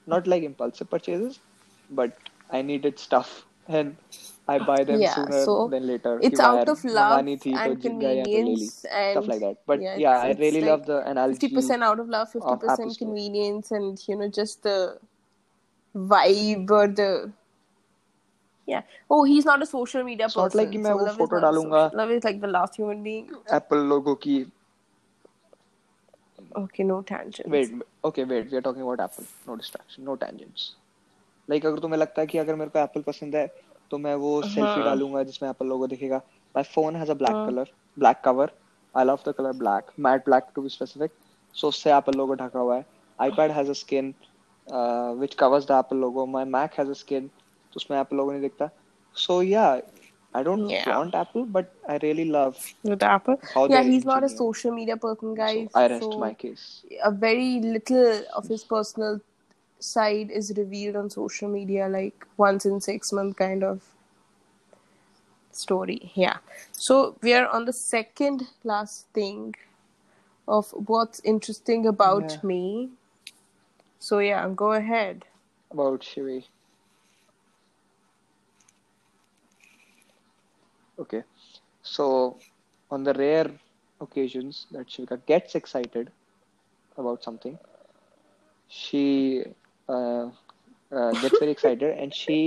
not 0.09 0.29
like 0.29 0.45
impulsive 0.45 0.89
purchases 0.93 1.41
but 1.91 2.13
I 2.55 2.63
needed 2.63 2.99
stuff 2.99 3.31
and 3.73 3.93
I 4.48 4.60
buy 4.60 4.84
them 4.84 5.02
Yeah, 5.02 5.16
sooner 5.16 5.42
so 5.46 5.70
than 5.74 5.88
later 5.88 6.14
it's 6.20 6.40
कि 6.40 6.44
out 6.48 6.56
वायर 6.56 6.70
of 6.70 6.84
love 6.86 7.12
मंगानी 7.12 7.36
थी 7.46 7.58
तो 7.66 7.74
and 7.74 7.82
ज- 7.84 8.00
गए 8.02 8.16
हैं 8.18 8.26
तो 8.26 8.42
ले 8.48 8.56
ली 8.56 8.68
convenience 8.68 8.80
stuff 9.10 9.28
and 9.28 9.34
like 9.34 9.42
that 9.46 9.58
but 9.72 9.82
yeah, 9.82 9.96
yeah 10.04 10.18
it's, 10.18 10.24
I 10.24 10.32
it's 10.32 10.40
really 10.46 10.62
like 10.62 10.70
love 10.72 10.86
the 10.92 11.00
analogy 11.14 11.50
50% 11.50 11.84
out 11.84 12.00
of 12.00 12.10
love, 12.10 12.28
of 12.42 12.54
Apple 12.54 12.70
50% 12.70 12.92
Store 12.92 13.08
convenience, 13.08 13.72
and 13.72 14.04
you 14.08 14.16
know, 14.16 14.28
just 14.30 14.64
the 14.64 14.98
vibe 15.96 16.70
or 16.72 16.88
the 16.88 17.32
yeah. 18.66 18.82
Oh, 19.10 19.24
he's 19.24 19.46
not 19.46 19.62
a 19.62 19.66
social 19.66 20.04
media 20.04 20.28
it's 20.28 20.38
not 20.38 20.56
like 20.56 20.70
person. 20.70 20.74
कि 20.74 20.84
मैं 20.84 20.92
So 20.92 20.98
वो 20.98 21.06
love 21.06 21.16
is 21.16 21.18
photo 21.18 21.36
not 21.36 21.44
a 21.44 21.46
डालूंगा 21.46 21.84
social. 21.86 21.98
Love 22.02 22.12
is 22.12 22.24
like 22.24 22.42
the 22.42 22.48
last 22.48 22.76
human 22.82 23.04
being. 23.04 23.30
Apple 23.60 23.84
logo 23.94 24.16
की 24.28 24.46
Okay, 26.56 26.84
no 26.84 27.02
tangents. 27.02 27.50
wait 27.50 27.72
okay 28.06 28.24
wait 28.32 28.52
we 28.52 28.58
are 28.58 28.62
talking 28.62 28.82
about 28.88 29.00
Apple 29.06 29.26
no 29.48 29.56
distraction 29.62 30.06
no 30.10 30.16
tangents 30.24 30.72
like 31.50 31.66
अगर 31.66 31.80
तुम्हें 31.80 32.00
लगता 32.00 32.22
है 32.22 32.28
कि 32.28 32.38
अगर 32.38 32.56
मेरे 32.56 32.70
को 32.70 32.80
एप्पल 32.80 33.02
पसंद 33.08 33.36
है 33.36 33.46
तो 33.91 33.99
मैं 33.99 34.15
वो 34.15 34.31
सेल्फी 34.43 34.61
हाँ। 34.61 34.85
डालूँगा 34.85 35.23
जिसमें 35.23 35.49
एप्पल 35.51 35.67
लोगो 35.67 35.87
दिखेगा। 35.87 36.17
My 36.55 36.65
phone 36.75 36.97
has 36.97 37.11
a 37.11 37.15
black 37.15 37.37
colour 37.47 37.71
black 37.99 38.21
cover 38.25 38.51
I 38.95 39.05
love 39.05 39.19
the 39.29 39.35
colour 39.39 39.53
black 39.59 39.93
matte 40.07 40.25
black 40.25 40.47
to 40.55 40.63
be 40.63 40.69
specific 40.69 41.11
so 41.57 41.69
उससे 41.69 41.93
एप्पल 41.97 42.19
लोगो 42.19 42.35
ढका 42.35 42.61
हुआ 42.61 42.77
है। 42.77 42.85
IPad 43.19 43.51
has 43.51 43.71
a 43.71 43.75
skin 43.83 44.15
which 45.19 45.35
covers 45.35 45.67
the 45.69 45.79
Apple 45.79 45.97
logo 45.97 46.27
my 46.27 46.45
Mac 46.57 46.79
has 46.79 46.91
a 46.91 46.95
skin 47.05 47.29
तो 47.29 47.77
उसमें 47.77 48.01
Apple 48.01 48.17
logo 48.17 48.31
नहीं 48.31 48.43
दिखता। 48.43 48.71
So 49.15 49.41
yeah 49.43 49.69
I 50.37 50.43
don't 50.45 50.71
yeah. 50.71 50.85
Flaunt 50.85 51.15
Apple 51.15 51.45
but 51.53 51.67
I 51.91 51.99
really 51.99 52.25
love 52.31 52.55
With 52.89 53.03
Apple, 53.03 53.37
yeah, 53.71 53.83
he's 53.87 54.05
not 54.09 54.25
a 54.27 54.29
social 54.29 54.73
media 54.75 54.97
person, 54.97 55.35
guys. 55.39 55.65
so. 55.73 55.81
I 55.81 55.87
rest 55.93 56.05
so 56.05 56.19
my 56.21 56.33
case. 56.43 56.67
a 57.09 57.11
very 57.25 57.49
little 57.61 58.21
of 58.41 58.47
his 58.53 58.63
personal 58.65 59.19
side 59.81 60.31
is 60.31 60.53
revealed 60.57 60.97
on 60.97 61.11
social 61.11 61.49
media, 61.49 61.89
like 61.89 62.27
once 62.37 62.65
in 62.67 62.81
six 62.81 63.13
month 63.13 63.37
kind 63.37 63.63
of 63.65 63.83
story. 65.53 66.13
Yeah. 66.15 66.39
So 66.73 67.17
we 67.23 67.35
are 67.35 67.47
on 67.49 67.65
the 67.65 67.73
second 67.73 68.49
last 68.65 69.07
thing 69.13 69.55
of 70.49 70.71
what's 70.73 71.21
interesting 71.21 71.87
about 71.87 72.31
yeah 72.31 72.41
me. 72.43 72.91
So 74.01 74.19
yeah, 74.19 74.49
go 74.49 74.73
ahead. 74.73 75.25
about 75.71 76.01
Shivi 76.03 76.45
okay 80.99 81.23
So, 81.83 82.39
on 82.91 83.05
the 83.05 83.15
rare 83.15 83.51
occasions 84.01 84.67
that 84.73 84.89
Shivika 84.89 85.25
gets 85.27 85.55
excited 85.55 86.11
about 86.99 87.23
something, 87.25 87.59
she 88.69 89.45
uh, 89.90 90.26
uh, 90.92 91.12
gets 91.24 91.40
very 91.40 91.52
excited 91.52 91.98
and 91.98 92.14
she 92.14 92.38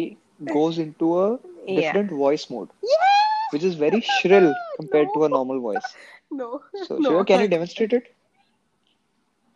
goes 0.57 0.79
into 0.79 1.11
a 1.21 1.39
Yeah. 1.67 1.77
different 1.79 2.11
voice 2.11 2.45
mode, 2.51 2.69
Yeah. 2.83 3.15
which 3.53 3.65
is 3.71 3.75
very 3.85 4.01
shrill 4.01 4.49
compared 4.77 5.09
to 5.15 5.25
a 5.25 5.29
normal 5.29 5.61
voice. 5.61 5.89
No. 6.31 6.49
So, 6.85 6.99
No. 6.99 7.11
Shiva, 7.11 7.25
can 7.25 7.41
you 7.41 7.49
demonstrate 7.57 7.93
it? 8.01 8.13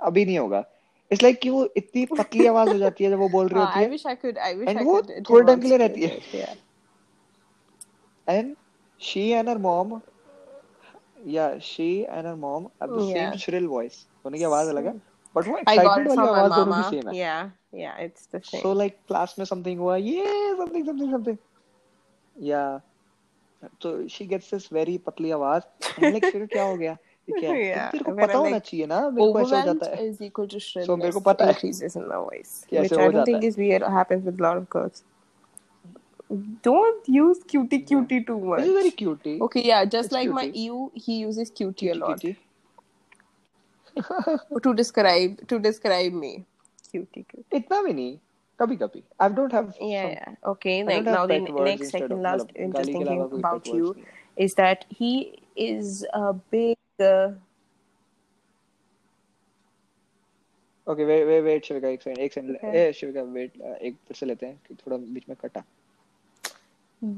अभी 0.00 0.24
नहीं 0.24 0.38
होगा 0.38 0.64
it's 1.12 1.22
like 1.22 1.38
कि 1.40 1.50
वो 1.50 1.64
इतनी 1.76 2.04
पतली 2.10 2.46
आवाज 2.46 2.68
हो 2.72 2.78
जाती 2.78 3.04
है 3.04 3.10
जब 3.10 3.18
वो 3.18 3.28
बोल 3.28 3.48
रही 3.48 3.60
Ah, 3.60 3.66
होती 3.66 3.80
I 3.80 3.82
है 3.84 3.90
wish 3.94 4.04
I 4.12 4.14
could. 4.22 4.38
I 4.48 4.52
wish 4.60 4.68
And 4.70 4.78
I 4.82 4.84
वो 4.84 5.00
could 5.00 5.10
थोड़े 5.30 5.46
टाइम 5.46 5.60
के 5.60 5.68
लिए 5.68 5.78
रहती 5.78 6.00
demonstrate 6.00 6.34
है 6.34 6.42
it. 6.42 6.42
Yeah. 6.42 6.54
and 8.26 8.56
she 9.08 9.22
and 9.40 9.48
her 9.48 9.58
mom 9.66 9.92
yeah 11.36 11.58
she 11.68 11.88
and 12.18 12.26
her 12.30 12.36
mom 12.36 12.68
have 12.80 12.92
the 12.96 13.04
same 13.06 13.30
Yeah. 13.30 13.36
shrill 13.44 13.66
voice 13.74 13.96
दोनों 14.24 14.38
की 14.38 14.44
आवाज 14.50 14.68
अलग 14.68 14.86
है 14.86 14.94
बट 15.35 15.47
वो 15.47 15.57
it 15.59 15.67
वाली 15.67 16.15
my 16.15 16.27
आवाज़ 16.27 16.53
दोनों 16.55 16.73
की. 16.73 16.89
सेम 16.89 17.09
है 17.09 17.15
Yeah. 17.15 17.49
Yeah. 17.83 17.95
It's 18.07 18.27
the 18.35 18.41
same. 18.49 18.61
So 18.61 18.73
like 18.73 18.97
class 19.07 19.35
में 19.39 19.45
समथिंग 19.45 19.79
हुआ 19.79 19.95
ये 19.97 20.53
समथिंग 20.57 20.85
समथिंग 20.85 21.11
समथिंग 21.15 21.37
या 22.49 22.63
तो 23.81 23.91
शी 24.09 24.25
गेट्स 24.27 24.53
दिस 24.53 24.71
वेरी 24.73 24.97
पतली 25.07 25.31
आवाज़ 25.31 25.63
लाइक 26.03 26.25
फिर 26.25 26.45
क्या 26.53 26.63
हो 26.63 26.75
गया 26.77 26.97
क्या 27.29 27.51
Yeah, 27.51 27.91
तेरे 27.91 28.03
को 28.03 28.11
पता 28.15 28.37
होना 28.37 28.59
चाहिए 28.59 28.85
ना 28.87 28.99
मेरे 29.09 29.31
को 29.33 29.39
ऐसा 29.41 29.59
हो 29.59 29.65
जाता 29.65 29.85
है 29.95 30.09
is 30.09 30.21
equal 30.29 30.47
to 30.53 30.59
सो 30.85 30.95
मेरे 30.97 31.11
को 31.11 31.19
पता 31.27 31.45
है 31.45 31.53
increases 31.53 31.95
in 32.01 32.07
my 32.11 32.19
voice, 32.25 32.51
which 32.71 32.91
I 32.93 33.07
don't 33.15 33.29
think 33.31 33.45
is 33.49 33.57
weird. 33.63 33.85
Happens 33.95 34.25
with 34.29 34.41
a 34.41 34.43
lot 34.47 34.57
of 34.63 34.69
girls. 34.75 35.03
Don't 36.67 37.07
use 37.15 37.41
cutie 37.53 37.79
cutie 37.89 38.19
too 38.27 38.35
which 38.51 38.61
is 38.61 38.69
very 38.75 38.91
much. 38.91 38.95
cutie 39.01 39.33
Okay, 39.47 39.63
yeah, 39.69 39.85
just 39.95 40.07
it's 40.07 40.15
like 40.17 40.29
my 40.37 40.45
cutie 40.45 40.61
EU, 40.67 40.89
he 41.07 41.17
uses 41.23 41.51
cutie 41.61 41.89
a 41.89 41.95
lot. 41.95 42.21
cutie 42.21 42.37
to 44.66 44.74
describe 44.74 45.46
to 45.48 45.58
describe 45.58 46.12
me. 46.24 46.32
Cutie, 46.90 47.24
cute. 47.30 47.46
इतना 47.54 47.80
भी 47.82 47.92
नहीं 47.92 48.18
कभी 48.60 48.76
कभी 48.76 49.02
I 49.20 49.28
don't 49.28 49.52
have 49.52 49.74
Yeah, 49.80 50.02
some, 50.02 50.10
yeah. 50.12 50.34
Okay. 50.52 50.80
I 50.80 50.84
Like 50.84 51.04
don't 51.04 51.06
have 51.06 51.18
now, 51.18 51.26
the 51.26 51.34
pet 51.34 51.50
n- 51.50 51.54
words 51.54 51.70
next, 51.70 51.82
instead 51.82 52.00
second, 52.02 52.12
of 52.12 52.24
last 52.28 52.46
मतलब 52.46 52.72
गाली 52.72 52.94
interesting 52.94 52.98
के 52.98 53.04
thing 53.04 53.12
अलावा 53.12 53.28
कोई 53.28 53.40
about 53.42 53.62
pet 53.64 53.74
you 53.74 53.86
words 53.86 53.96
नहीं 53.96 54.04
है 54.06 54.18
is 54.46 54.54
that 54.62 54.84
he 55.00 55.12
is 55.56 56.04
a 56.14 56.32
big. 56.56 56.76
Uh, 57.00 57.28
okay 60.86 61.04
wait 61.04 61.26
wait 61.26 61.42
wait 61.44 61.64
शिविका 61.64 61.88
एक 61.88 62.02
second 62.02 62.18
एक 62.18 62.32
second 62.32 62.56
okay. 62.56 62.74
ए 62.76 62.92
शिविका 63.00 63.22
wait 63.34 63.60
एक 63.82 63.96
फिर 64.08 64.16
से 64.16 64.26
लेते 64.26 64.46
हैं 64.46 64.60
कि 64.68 64.74
थोड़ा 64.86 64.96
बीच 64.96 65.28
में 65.28 65.36
कटा 65.44 65.62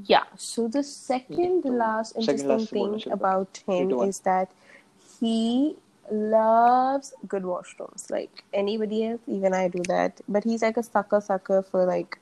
Yeah. 0.08 0.26
So 0.36 0.68
the 0.68 0.82
second 0.88 1.62
तो 1.62 1.70
last 1.78 2.14
सेकंड 2.20 2.46
interesting 2.46 2.48
लास्ट 2.48 2.70
से 2.70 2.76
बोलना 2.76 2.96
thing 2.96 3.04
Shivika 3.04 3.16
about 3.16 3.54
three 3.70 3.78
him 3.80 3.90
to 3.90 3.96
one 3.96 4.08
is 4.08 4.20
that 4.28 4.52
he 5.20 5.36
loves 6.11 7.13
good 7.27 7.43
washrooms. 7.43 8.09
Like 8.11 8.43
anybody 8.53 9.05
else, 9.05 9.21
even 9.27 9.53
I 9.53 9.67
do 9.69 9.81
that. 9.87 10.21
But 10.27 10.43
he's 10.43 10.61
like 10.61 10.77
a 10.77 10.83
sucker 10.83 11.21
sucker 11.21 11.61
for 11.63 11.85
like 11.85 12.19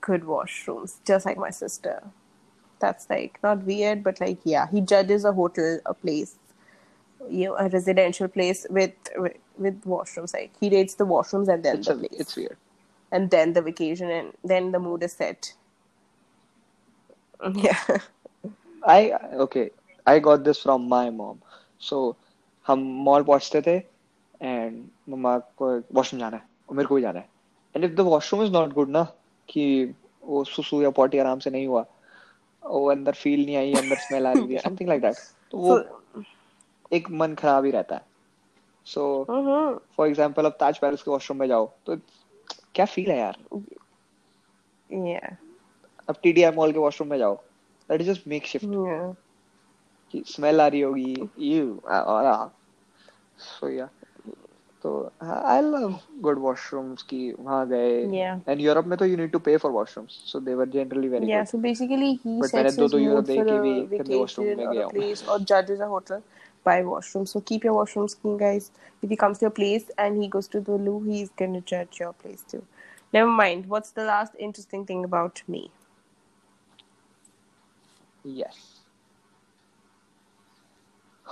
good 0.00 0.22
washrooms, 0.22 0.96
just 1.06 1.26
like 1.26 1.38
my 1.38 1.50
sister. 1.50 2.02
That's 2.80 3.08
like 3.10 3.38
not 3.42 3.64
weird, 3.64 4.04
but 4.04 4.20
like 4.20 4.38
yeah, 4.44 4.68
he 4.70 4.80
judges 4.82 5.24
a 5.24 5.32
hotel, 5.32 5.80
a 5.86 5.94
place, 5.94 6.36
you 7.30 7.46
know, 7.46 7.56
a 7.56 7.68
residential 7.68 8.28
place 8.28 8.66
with 8.70 8.92
with, 9.16 9.36
with 9.58 9.82
washrooms. 9.84 10.34
Like 10.34 10.52
he 10.60 10.70
rates 10.70 10.94
the 10.94 11.06
washrooms 11.06 11.48
and 11.48 11.64
then 11.64 11.80
it's 11.80 11.86
the 11.86 11.92
a 11.92 11.96
place, 11.96 12.10
it's 12.20 12.36
weird 12.36 12.56
and 13.12 13.30
then 13.30 13.52
the 13.52 13.62
vacation, 13.62 14.10
and 14.10 14.32
then 14.44 14.72
the 14.72 14.80
mood 14.80 15.02
is 15.04 15.12
set. 15.12 15.54
Yeah. 17.54 17.78
I 18.86 19.12
okay 19.46 19.70
I 20.06 20.18
got 20.18 20.44
this 20.44 20.60
from 20.62 20.88
my 20.88 21.10
mom 21.10 21.42
so 21.78 22.16
हम 22.66 22.82
mall 23.04 23.22
पहुँचते 23.22 23.62
थे 23.62 23.76
and 24.40 24.82
मम्मा 25.08 25.38
को 25.58 25.70
washroom 25.94 26.20
जाना 26.20 26.36
है 26.36 26.42
और 26.68 26.76
मेरे 26.76 26.86
को 26.88 26.94
भी 26.94 27.02
जाना 27.02 27.18
है 27.20 27.28
and 27.74 27.84
if 27.84 27.92
the 27.92 28.00
washroom 28.08 28.42
is 28.44 28.52
not 28.52 28.72
good 28.72 28.88
ना 28.90 29.02
कि 29.48 29.94
वो 30.22 30.44
सुसु 30.44 30.82
या 30.82 30.90
पॉटी 30.98 31.18
आराम 31.18 31.38
से 31.38 31.50
नहीं 31.50 31.66
हुआ 31.66 31.84
वो 32.62 32.90
अंदर 32.90 33.12
फील 33.14 33.44
नहीं 33.46 33.56
आई 33.56 33.72
अंदर 33.74 33.96
स्मेल 33.98 34.26
आ 34.26 34.32
रही 34.32 34.48
थी 34.48 34.58
समथिंग 34.58 34.88
लाइक 34.88 35.02
दैट 35.02 35.16
तो 35.52 35.58
वो 35.58 35.78
एक 36.92 37.10
मन 37.12 37.34
खराब 37.34 37.64
ही 37.64 37.70
रहता 37.70 37.94
है 37.96 38.12
सो. 38.86 39.24
फॉर 39.96 40.08
एग्जांपल 40.08 40.44
अब 40.44 40.56
ताज 40.60 40.78
पैलेस 40.78 41.02
के 41.02 41.10
वॉशरूम 41.10 41.38
में 41.40 41.46
जाओ 41.48 41.70
तो 41.86 41.96
क्या 42.74 42.84
फील 42.86 43.10
है 43.10 43.18
यार 43.18 43.38
Yeah. 44.90 45.30
अब 46.08 46.16
टीडीआई 46.22 46.52
मॉल 46.52 46.72
के 46.72 46.78
वॉशरूम 46.78 47.08
में 47.10 47.16
जाओ 47.18 47.34
that 47.88 48.00
is 48.00 48.10
just 48.10 48.26
makeshift 48.46 48.64
Yeah. 48.66 49.14
कि 50.14 50.22
स्मेल 50.26 50.60
आ 50.60 50.66
रही 50.66 50.80
होगी 50.80 51.30
यू 51.52 51.78
और 51.90 52.50
सो 53.44 53.68
या 53.68 53.88
तो 54.82 54.90
आई 55.22 55.60
लव 55.62 55.98
गुड 56.22 56.38
वॉशरूम्स 56.38 57.02
की 57.10 57.20
वहाँ 57.38 57.66
गए 57.68 58.00
एंड 58.48 58.60
यूरोप 58.60 58.86
में 58.86 58.96
तो 58.98 59.06
you 59.06 59.16
need 59.16 59.30
to 59.32 59.38
pay 59.48 59.56
for 59.56 59.72
washrooms 59.72 60.20
so 60.32 60.40
they 60.40 60.54
were 60.54 60.68
generally 60.68 61.08
very 61.08 61.32
good 61.32 61.46
so 61.52 61.60
basically 61.66 62.12
he 62.24 62.38
but 62.40 62.54
मैंने 62.54 62.72
दो 62.72 62.88
दो 62.88 62.98
यूरो 62.98 63.20
mood 63.20 63.34
के 63.34 63.58
भी 63.60 63.80
गंदे 63.98 64.16
वॉशरूम 64.16 64.46
में 64.46 64.68
गया 64.70 64.84
हूँ 64.84 64.92
place 64.92 65.26
or 65.34 65.38
judges 65.52 65.84
a 65.88 65.92
hotel 65.94 66.22
by 66.66 66.82
washroom. 66.82 67.24
So 67.30 67.40
keep 67.48 67.64
your 67.68 67.74
washrooms 67.78 68.14
clean, 68.20 68.36
guys. 68.42 68.70
If 69.02 69.10
he 69.10 69.16
comes 69.16 69.40
to 69.40 69.44
your 69.46 69.54
place 69.56 69.90
and 70.04 70.22
he 70.22 70.28
goes 70.36 70.46
to 70.54 70.60
the 70.68 70.78
loo, 70.84 70.94
he's 71.08 71.32
gonna 71.42 71.60
judge 71.72 71.98
your 72.00 72.12
place 72.22 72.44
too. 72.52 72.62
Never 73.12 73.34
mind. 73.40 73.66
What's 73.74 73.90
the 73.98 74.04
last 74.04 74.38
interesting 74.38 74.86
thing 74.86 75.04
about 75.04 75.42
me? 75.56 75.64
yes 78.24 78.73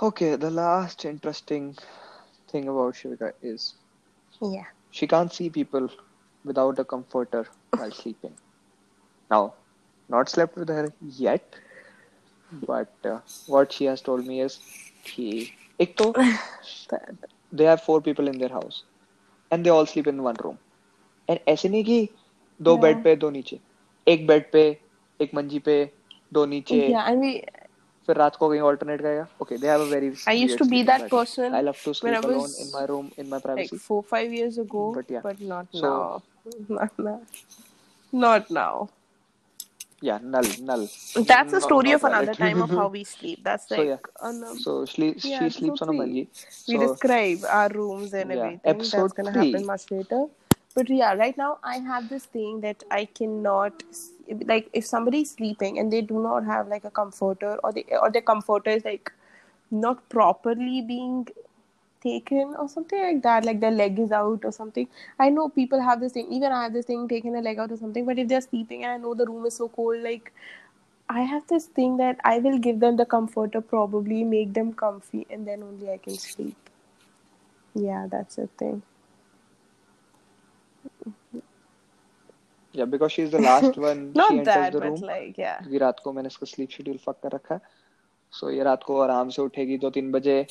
okay 0.02 0.36
the 0.36 0.50
last 0.50 1.04
interesting 1.04 1.74
thing 2.50 2.68
about 2.68 2.94
Shivika 2.94 3.32
is 3.42 3.74
Yeah. 4.42 4.64
she 4.90 5.06
can't 5.06 5.32
see 5.32 5.48
people 5.50 5.88
without 6.44 6.78
a 6.78 6.84
comforter 6.84 7.46
while 7.76 7.90
sleeping 7.90 8.36
now 9.30 9.54
not 10.08 10.28
slept 10.28 10.56
with 10.56 10.68
her 10.68 10.92
yet 11.00 11.54
but 12.66 12.94
uh, 13.04 13.18
what 13.46 13.72
she 13.72 13.84
has 13.84 14.00
told 14.02 14.26
me 14.26 14.40
is 14.40 14.58
कि 15.06 15.28
एक 15.80 15.96
तो 15.98 16.12
That- 16.90 17.26
they 17.58 17.64
have 17.64 17.82
four 17.82 18.00
people 18.06 18.28
in 18.28 18.38
their 18.38 18.48
house 18.54 18.82
and 19.50 19.64
they 19.64 19.70
all 19.70 19.86
sleep 19.86 20.06
in 20.12 20.22
one 20.22 20.36
room 20.44 20.58
and 21.28 21.40
ऐसे 21.48 21.68
नहीं 21.68 21.84
कि 21.84 22.08
दो 22.68 22.76
Yeah. 22.76 22.82
Bed 22.82 23.02
पे 23.02 23.14
दो 23.24 23.30
नीचे 23.30 23.60
एक 24.08 24.26
बेड 24.26 24.50
पे 24.52 24.62
एक 25.20 25.34
मंजी 25.34 25.58
पे 25.68 25.76
दो 26.32 26.44
नीचे 26.54 26.80
Yeah, 26.88 27.02
I 27.12 27.14
mean, 27.14 27.42
फिर 28.06 28.16
रात 28.16 28.36
को 28.40 28.48
कहीं 28.48 28.60
ऑल्टरनेट 28.66 29.00
करेगा 29.02 29.26
okay 29.44 29.56
they 29.62 29.70
have 29.70 29.82
a 29.86 29.88
very 29.94 30.06
I 30.32 30.34
used 30.36 30.52
weird 30.52 30.58
to 30.60 30.66
be 30.68 30.68
sleeping 30.68 30.86
that 30.90 31.02
pattern. 31.02 31.10
person 31.16 31.56
I 31.58 31.62
love 31.70 31.80
to 31.86 31.92
when 32.04 32.14
I 32.18 32.20
sleep 32.20 32.30
alone 32.30 32.44
was 32.44 32.54
in 32.66 32.70
my 32.76 32.84
room 32.92 33.10
in 33.22 33.28
my 33.32 33.36
like 33.40 33.44
privacy 33.48 33.78
four, 33.88 34.02
five 34.12 34.36
years 34.38 34.58
ago, 34.66 34.84
But 35.00 35.10
yeah. 35.16 35.26
but 35.26 35.42
not 35.56 35.80
So- 35.82 35.90
now. 35.90 36.22
Not 36.78 37.02
now. 37.08 37.18
Not 38.26 38.50
now. 38.60 38.72
yeah 40.06 40.18
null 40.32 40.48
null 40.66 40.82
That's 41.28 41.52
the 41.52 41.58
Not- 41.58 41.62
story 41.68 41.92
not 41.92 41.96
of 42.00 42.04
another 42.08 42.34
valid. 42.34 42.38
time 42.42 42.60
of 42.66 42.70
how 42.80 42.86
we 42.96 43.00
sleep. 43.12 43.38
That's 43.46 43.64
So, 43.70 43.78
like 43.78 43.88
yeah. 43.88 44.28
on 44.28 44.36
so 44.64 44.74
she, 44.90 45.06
Yeah, 45.06 45.14
she 45.22 45.32
episode 45.38 45.56
sleeps 45.58 45.82
on 45.86 45.88
a 45.88 45.92
three. 45.92 46.00
manji 46.00 46.22
we 46.68 46.76
so 46.76 46.82
describe 46.86 47.46
our 47.60 47.68
rooms 47.78 48.14
and 48.20 48.30
Yeah, 48.36 48.38
everything. 48.44 48.60
episode 48.74 49.02
That's 49.08 49.16
gonna 49.20 49.32
three. 49.38 49.48
happen 49.52 49.66
much 49.72 49.86
later. 49.96 50.20
But 50.76 50.90
yeah, 51.00 51.14
right 51.22 51.36
now 51.42 51.50
I 51.72 51.78
have 51.90 52.08
this 52.14 52.26
thing 52.36 52.60
that 52.66 52.84
I 53.00 53.04
cannot 53.20 53.82
s- 53.90 54.04
like 54.45 54.69
if 54.73 54.85
somebody's 54.85 55.31
sleeping 55.31 55.79
and 55.79 55.91
they 55.91 56.01
do 56.01 56.21
not 56.21 56.45
have 56.45 56.67
like 56.67 56.83
a 56.85 56.91
comforter 56.91 57.57
or 57.63 57.71
they 57.71 57.85
or 58.01 58.09
their 58.11 58.21
comforter 58.21 58.69
is 58.69 58.85
like 58.85 59.11
not 59.71 60.07
properly 60.09 60.81
being 60.81 61.27
taken 62.01 62.53
or 62.59 62.67
something 62.67 63.01
like 63.01 63.21
that, 63.23 63.45
like 63.45 63.59
their 63.59 63.71
leg 63.71 63.97
is 63.99 64.11
out 64.11 64.43
or 64.43 64.51
something. 64.51 64.87
I 65.19 65.29
know 65.29 65.49
people 65.49 65.81
have 65.81 65.99
this 65.99 66.13
thing, 66.13 66.31
even 66.31 66.51
I 66.51 66.63
have 66.63 66.73
this 66.73 66.85
thing 66.85 67.07
taking 67.07 67.35
a 67.35 67.41
leg 67.41 67.59
out 67.59 67.71
or 67.71 67.77
something, 67.77 68.05
but 68.05 68.19
if 68.19 68.27
they're 68.27 68.41
sleeping 68.41 68.83
and 68.83 68.91
I 68.93 68.97
know 68.97 69.13
the 69.13 69.25
room 69.25 69.45
is 69.45 69.55
so 69.55 69.69
cold, 69.69 70.01
like 70.01 70.31
I 71.09 71.21
have 71.21 71.47
this 71.47 71.65
thing 71.65 71.97
that 71.97 72.19
I 72.23 72.39
will 72.39 72.57
give 72.57 72.79
them 72.79 72.97
the 72.97 73.05
comforter, 73.05 73.61
probably 73.61 74.23
make 74.23 74.53
them 74.53 74.73
comfy, 74.73 75.25
and 75.29 75.47
then 75.47 75.63
only 75.63 75.89
I 75.91 75.97
can 75.97 76.15
sleep. 76.15 76.55
Yeah, 77.73 78.07
that's 78.09 78.35
the 78.35 78.47
thing. 78.47 78.83
yeah 82.73 82.85
because 82.85 83.11
she's 83.11 83.31
the 83.31 83.39
last 83.39 83.77
one 83.77 84.11
not 84.13 84.31
she 84.31 84.37
enters 84.39 84.55
that 84.55 84.73
the 84.73 84.81
room. 84.81 84.99
but 84.99 85.07
like 85.07 85.37
yeah 85.37 85.57
ये 85.71 85.79
रात 85.79 85.99
को 86.03 86.13
मैंने 86.13 86.27
इसका 86.27 86.45
sleep 86.53 86.69
schedule 86.77 86.97
fuck 87.05 87.19
कर 87.23 87.31
रखा 87.31 87.59
सो 88.33 88.45
so, 88.45 88.53
ये 88.53 88.63
रात 88.63 88.83
को 88.83 88.99
आराम 89.01 89.29
से 89.29 89.41
उठेगी 89.41 89.77
दो 89.77 89.89
तीन 89.97 90.11
बजे 90.11 90.45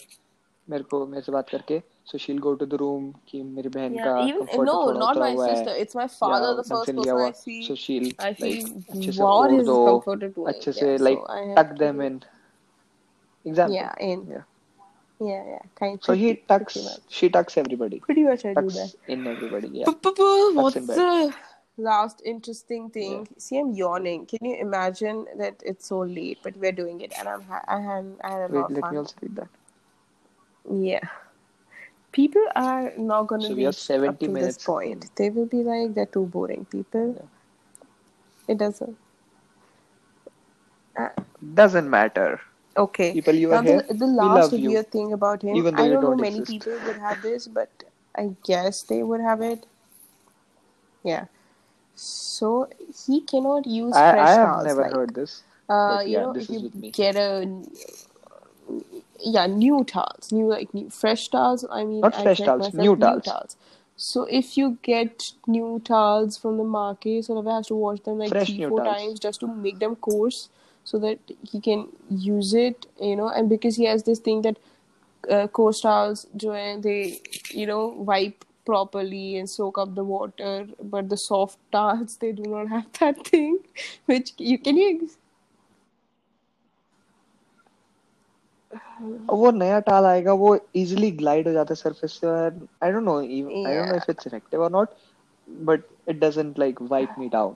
मेरे 0.69 0.85
को 0.91 1.07
मेरे 1.07 1.23
से 1.23 1.33
बात 1.33 1.49
करके 1.49 1.79
so 2.11 2.19
she 2.19 2.33
will 2.33 2.41
go 2.43 2.55
to 2.55 2.67
the 2.67 2.75
room 2.83 3.11
कि 3.29 3.43
मेरी 3.43 3.69
बहन 3.69 3.95
yeah, 3.95 4.05
का 4.05 4.15
comfort 4.21 4.69
no 4.69 4.93
not 4.99 5.17
my 5.19 5.37
sister 5.37 5.77
it's 5.81 5.97
my 5.97 6.07
father 6.21 6.61
the 6.61 6.65
first 6.69 6.93
person 6.93 7.21
I 7.21 7.33
see 7.41 7.63
so 7.67 7.75
she 7.83 7.99
will 7.99 8.15
अच्छे 8.21 9.13
से 9.13 9.23
ओढ़ 9.25 9.61
दो 9.63 10.45
अच्छे 10.55 10.73
से 10.73 10.97
लाइक 10.99 11.55
टक 11.59 11.77
देम 11.79 12.03
इन 12.03 12.21
एग्जैक्टली 13.45 13.77
या 13.77 13.95
इन 14.01 14.43
Yeah, 15.21 15.43
yeah, 15.49 15.59
kind 15.77 15.99
of. 15.99 16.05
So 16.05 16.15
he 16.15 16.35
tucks, 16.53 16.77
she 17.09 17.29
tucks 17.29 17.57
everybody. 17.57 18.01
Pretty 18.01 18.25
much, 18.25 18.45
I 18.45 18.55
tucks 18.55 18.75
do 18.75 18.81
that. 18.81 18.95
In 19.07 19.27
everybody, 19.27 19.69
yeah. 19.73 19.85
What's 19.87 20.75
the 20.75 21.33
last 21.77 22.23
interesting 22.25 22.91
thing? 22.91 23.29
See, 23.39 23.59
I'm 23.59 23.73
yawning. 23.73 24.27
Can 24.27 24.45
you 24.45 24.57
imagine 24.57 25.27
that 25.39 25.63
it's 25.65 25.87
so 25.87 26.01
late, 26.01 26.39
but 26.43 26.57
we're 26.57 26.73
doing 26.73 27.01
it, 27.01 27.13
and 27.19 27.29
I'm 27.29 27.43
ha- 27.43 27.65
I 27.69 27.81
had 27.81 28.07
I 28.25 28.31
had 28.31 28.51
a 28.51 28.53
wait 28.53 28.55
lot 28.55 28.71
of 28.73 28.77
let 28.77 28.81
fun. 28.81 28.93
me 28.93 28.99
also 28.99 29.15
read 29.23 29.37
that 29.37 29.49
Yeah. 30.71 31.01
People 32.13 32.47
are 32.55 32.93
not 32.99 33.27
going 33.29 33.41
to 33.43 33.49
So 33.49 33.55
reach 33.55 33.75
70 33.75 34.09
up 34.09 34.19
to 34.21 34.29
this 34.33 34.33
minutes. 34.33 34.65
point. 34.67 35.11
They 35.17 35.31
will 35.31 35.47
be 35.47 35.63
like, 35.65 35.95
they're 35.95 36.07
too 36.07 36.27
boring. 36.27 36.65
People. 36.67 37.29
It 38.49 38.59
doesn't. 38.59 38.97
Uh, 40.97 41.09
doesn't 41.55 41.89
matter 41.89 42.41
okay. 42.77 43.13
people 43.13 43.35
you 43.35 43.51
now, 43.51 43.57
are 43.57 43.63
here 43.63 43.83
the, 43.89 44.07
last 44.07 44.53
love 44.53 44.53
you 44.53 44.69
weird 44.69 44.91
thing 44.91 45.13
about 45.13 45.43
him, 45.43 45.57
even 45.57 45.75
though 45.77 45.83
I 45.83 45.89
don't 45.89 46.01
know 46.01 46.11
don't 46.11 46.21
many 46.21 46.39
exist. 46.41 46.47
people 46.47 46.79
would 46.87 46.97
have 46.97 47.23
this, 47.23 47.49
but 47.49 47.71
I 48.17 48.37
guess 48.45 48.83
they 48.83 49.03
would 49.03 49.21
have 49.21 49.41
it. 49.43 49.67
Yeah. 51.05 51.27
So 51.95 52.69
he 53.07 53.21
cannot 53.21 53.67
use 53.67 53.97
I, 53.97 54.11
fresh 54.11 54.29
I 54.29 54.33
have 54.33 54.49
towels. 54.49 54.65
never 54.67 54.83
like, 54.83 54.93
heard 54.93 55.15
this 55.15 55.43
Uh, 55.69 56.01
you 56.05 56.13
yeah, 56.13 56.23
know, 56.23 56.33
this 56.33 56.49
if 56.51 56.51
you 56.63 56.91
get 56.93 57.17
a 57.17 57.47
yeah 59.21 59.47
new 59.47 59.85
towels, 59.85 60.33
new 60.33 60.47
like 60.47 60.73
new 60.75 60.91
fresh 60.91 61.29
towels. 61.29 61.65
I 61.71 61.85
mean, 61.85 62.01
Not 62.03 62.15
I 62.15 62.23
fresh 62.23 62.39
towels, 62.39 62.75
new 62.75 62.97
towels. 62.97 63.57
So 63.97 64.25
if 64.25 64.57
you 64.57 64.79
get 64.83 65.33
new 65.47 65.81
towels 65.85 66.37
from 66.39 66.57
the 66.59 66.65
market, 66.65 67.25
so 67.27 67.41
that 67.41 67.51
has 67.51 67.67
to 67.69 67.75
wash 67.75 68.01
them 68.01 68.19
like 68.19 68.31
Fresh 68.31 68.49
three 68.49 68.65
four 68.69 68.81
towels. 68.81 68.99
times 68.99 69.21
just 69.21 69.41
to 69.41 69.47
make 69.47 69.79
them 69.79 69.97
coarse, 69.97 70.49
so 70.85 70.99
that 70.99 71.19
he 71.51 71.61
can 71.61 71.89
use 72.11 72.55
it. 72.55 72.87
You 73.01 73.17
know, 73.17 73.29
and 73.29 73.49
because 73.49 73.77
he 73.77 73.85
has 73.85 74.03
this 74.05 74.19
thing 74.19 74.43
that 74.43 74.57
uh, 75.31 75.47
coarse 75.49 75.81
towels, 75.81 76.27
जो 76.37 76.53
हैं, 76.53 76.81
they 76.83 77.21
you 77.51 77.67
know 77.67 77.87
wipe 78.13 78.45
properly 78.66 79.38
and 79.38 79.50
soak 79.50 79.78
up 79.78 79.94
the 79.96 80.04
water, 80.04 80.68
but 80.96 81.10
the 81.10 81.18
soft 81.18 81.58
towels 81.72 82.18
they 82.18 82.32
do 82.32 82.44
not 82.56 82.68
have 82.70 82.88
that 83.00 83.26
thing. 83.28 83.60
Which 84.06 84.34
you 84.38 84.58
can 84.60 84.78
you 84.78 85.10
अब 89.04 89.36
वो 89.40 89.50
नया 89.52 89.80
टाल 89.88 90.06
आएगा 90.06 90.34
वो 90.42 90.58
easily 90.76 91.10
glide 91.22 91.48
हो 91.48 91.54
जाता 91.54 91.72
है 91.72 91.76
सरफेस 91.82 92.14
से 92.20 92.28
और 92.28 92.68
आई 92.84 92.92
don't 92.92 93.04
know 93.04 93.18
I 93.20 93.42
don't 93.42 93.52
no 93.52 93.74
Yeah. 93.74 93.98
if 94.02 94.10
it's 94.14 94.28
effective 94.30 94.64
or 94.68 94.70
not 94.76 94.96
but 95.68 95.84
it 96.14 96.20
doesn't 96.24 96.58
like 96.64 96.80
wipe 96.94 97.14
me 97.22 97.28
down 97.36 97.54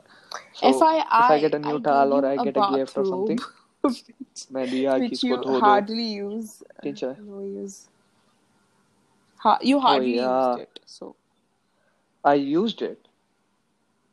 so 0.60 0.70
FYI, 0.72 1.00
if 1.22 1.32
I 1.36 1.40
get 1.46 1.56
a 1.58 1.60
new 1.64 1.74
I 1.80 1.82
towel 1.88 2.14
gave 2.14 2.20
or 2.20 2.28
I 2.30 2.34
you 2.36 2.42
a 2.42 2.46
get 2.50 2.60
a 2.66 2.68
gift 2.76 3.00
or 3.02 3.06
something 3.10 3.42
bathrobe, 3.42 3.98
which, 4.20 4.46
मैं 4.58 4.66
दिया 4.72 4.98
कि 5.00 5.10
which 5.10 5.18
इसको 5.18 5.30
you 5.32 5.40
धो 5.46 5.60
दो 5.60 5.60
hardly 5.66 6.08
use. 6.20 6.54
Teacher 6.84 7.16
No 7.32 7.42
use. 7.64 7.78
Ha- 9.46 9.60
you 9.72 9.80
hardly 9.88 10.14
Oh, 10.20 10.22
yeah. 10.22 10.40
used 10.56 10.64
it. 10.68 10.75
So, 10.86 11.16
I 12.24 12.34
used 12.36 12.82
it 12.82 13.08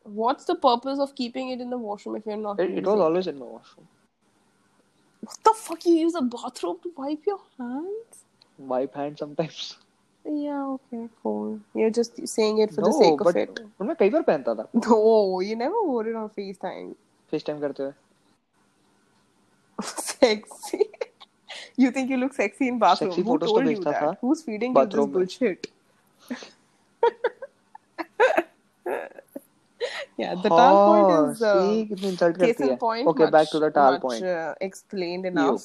what's 0.03 0.45
the 0.45 0.55
purpose 0.55 0.99
of 0.99 1.13
keeping 1.15 1.49
it 1.49 1.61
in 1.61 1.69
the 1.69 1.77
washroom 1.77 2.15
if 2.15 2.25
you're 2.25 2.37
not 2.37 2.59
it, 2.59 2.69
using 2.69 2.77
it 2.77 2.85
was 2.87 2.99
always 2.99 3.27
in 3.27 3.37
my 3.39 3.45
washroom 3.45 3.87
What 5.21 5.37
the 5.43 5.53
fuck? 5.55 5.85
You 5.85 5.93
use 5.93 6.15
a 6.15 6.21
bathrobe 6.21 6.81
to 6.83 6.91
wipe 6.97 7.25
your 7.27 7.39
hands? 7.59 8.23
wipe 8.57 8.95
hand 8.95 9.19
sometimes 9.19 9.77
Yeah, 10.25 10.63
okay, 10.75 11.07
cool. 11.23 11.59
You're 11.73 11.89
just 11.97 12.27
saying 12.27 12.57
it 12.59 12.73
for 12.73 12.81
no 12.81 12.87
the 12.87 12.93
sake 12.93 13.19
but 13.27 13.35
of 13.35 13.35
it. 13.43 13.59
but 13.77 13.87
मैं 13.87 13.95
कई 13.99 14.09
बार 14.15 14.21
पहनता 14.29 14.55
था 14.55 14.67
No, 14.87 15.39
you 15.49 15.55
never 15.55 15.81
wore 15.89 16.07
it 16.07 16.15
on 16.15 16.29
FaceTime. 16.39 16.89
Face 17.31 17.45
time 17.45 17.59
करते 17.61 17.83
हुए 17.83 17.93
sexy. 19.83 20.89
you 21.77 21.91
think 21.91 22.09
you 22.09 22.17
look 22.17 22.33
sexy 22.33 22.67
in 22.67 22.79
bathroom? 22.79 23.11
Sexy 23.11 23.23
Who 23.23 23.31
photos 23.33 23.49
तो 23.49 23.55
told 23.55 23.69
you 23.69 23.75
भेजता 23.75 23.91
that? 23.91 24.01
था 24.01 24.19
Who's 24.21 24.43
feeding 24.49 24.75
you 24.75 24.85
this 24.85 24.89
bathroom 24.89 25.09
में। 25.09 25.13
bullshit? 25.19 25.67
yeah, 30.17 30.35
the 30.35 30.51
towel 30.51 30.79
point 30.79 31.09
हाँ 31.09 31.11
is 31.11 31.41
uh, 31.41 31.77
see 31.77 31.85
कितनी 31.89 32.09
insult 32.09 32.37
case 32.39 32.39
करती 32.39 32.67
in 32.67 32.69
है 32.69 32.77
point. 32.77 33.07
okay 33.07 33.25
back 33.27 33.49
much, 33.49 33.51
to 33.51 33.59
the 33.59 33.71
towel 33.71 33.97
much, 33.97 34.03
point 34.07 34.23
Uh, 34.23 34.53
explained 34.61 35.25
you 35.33 35.53
enough 35.53 35.63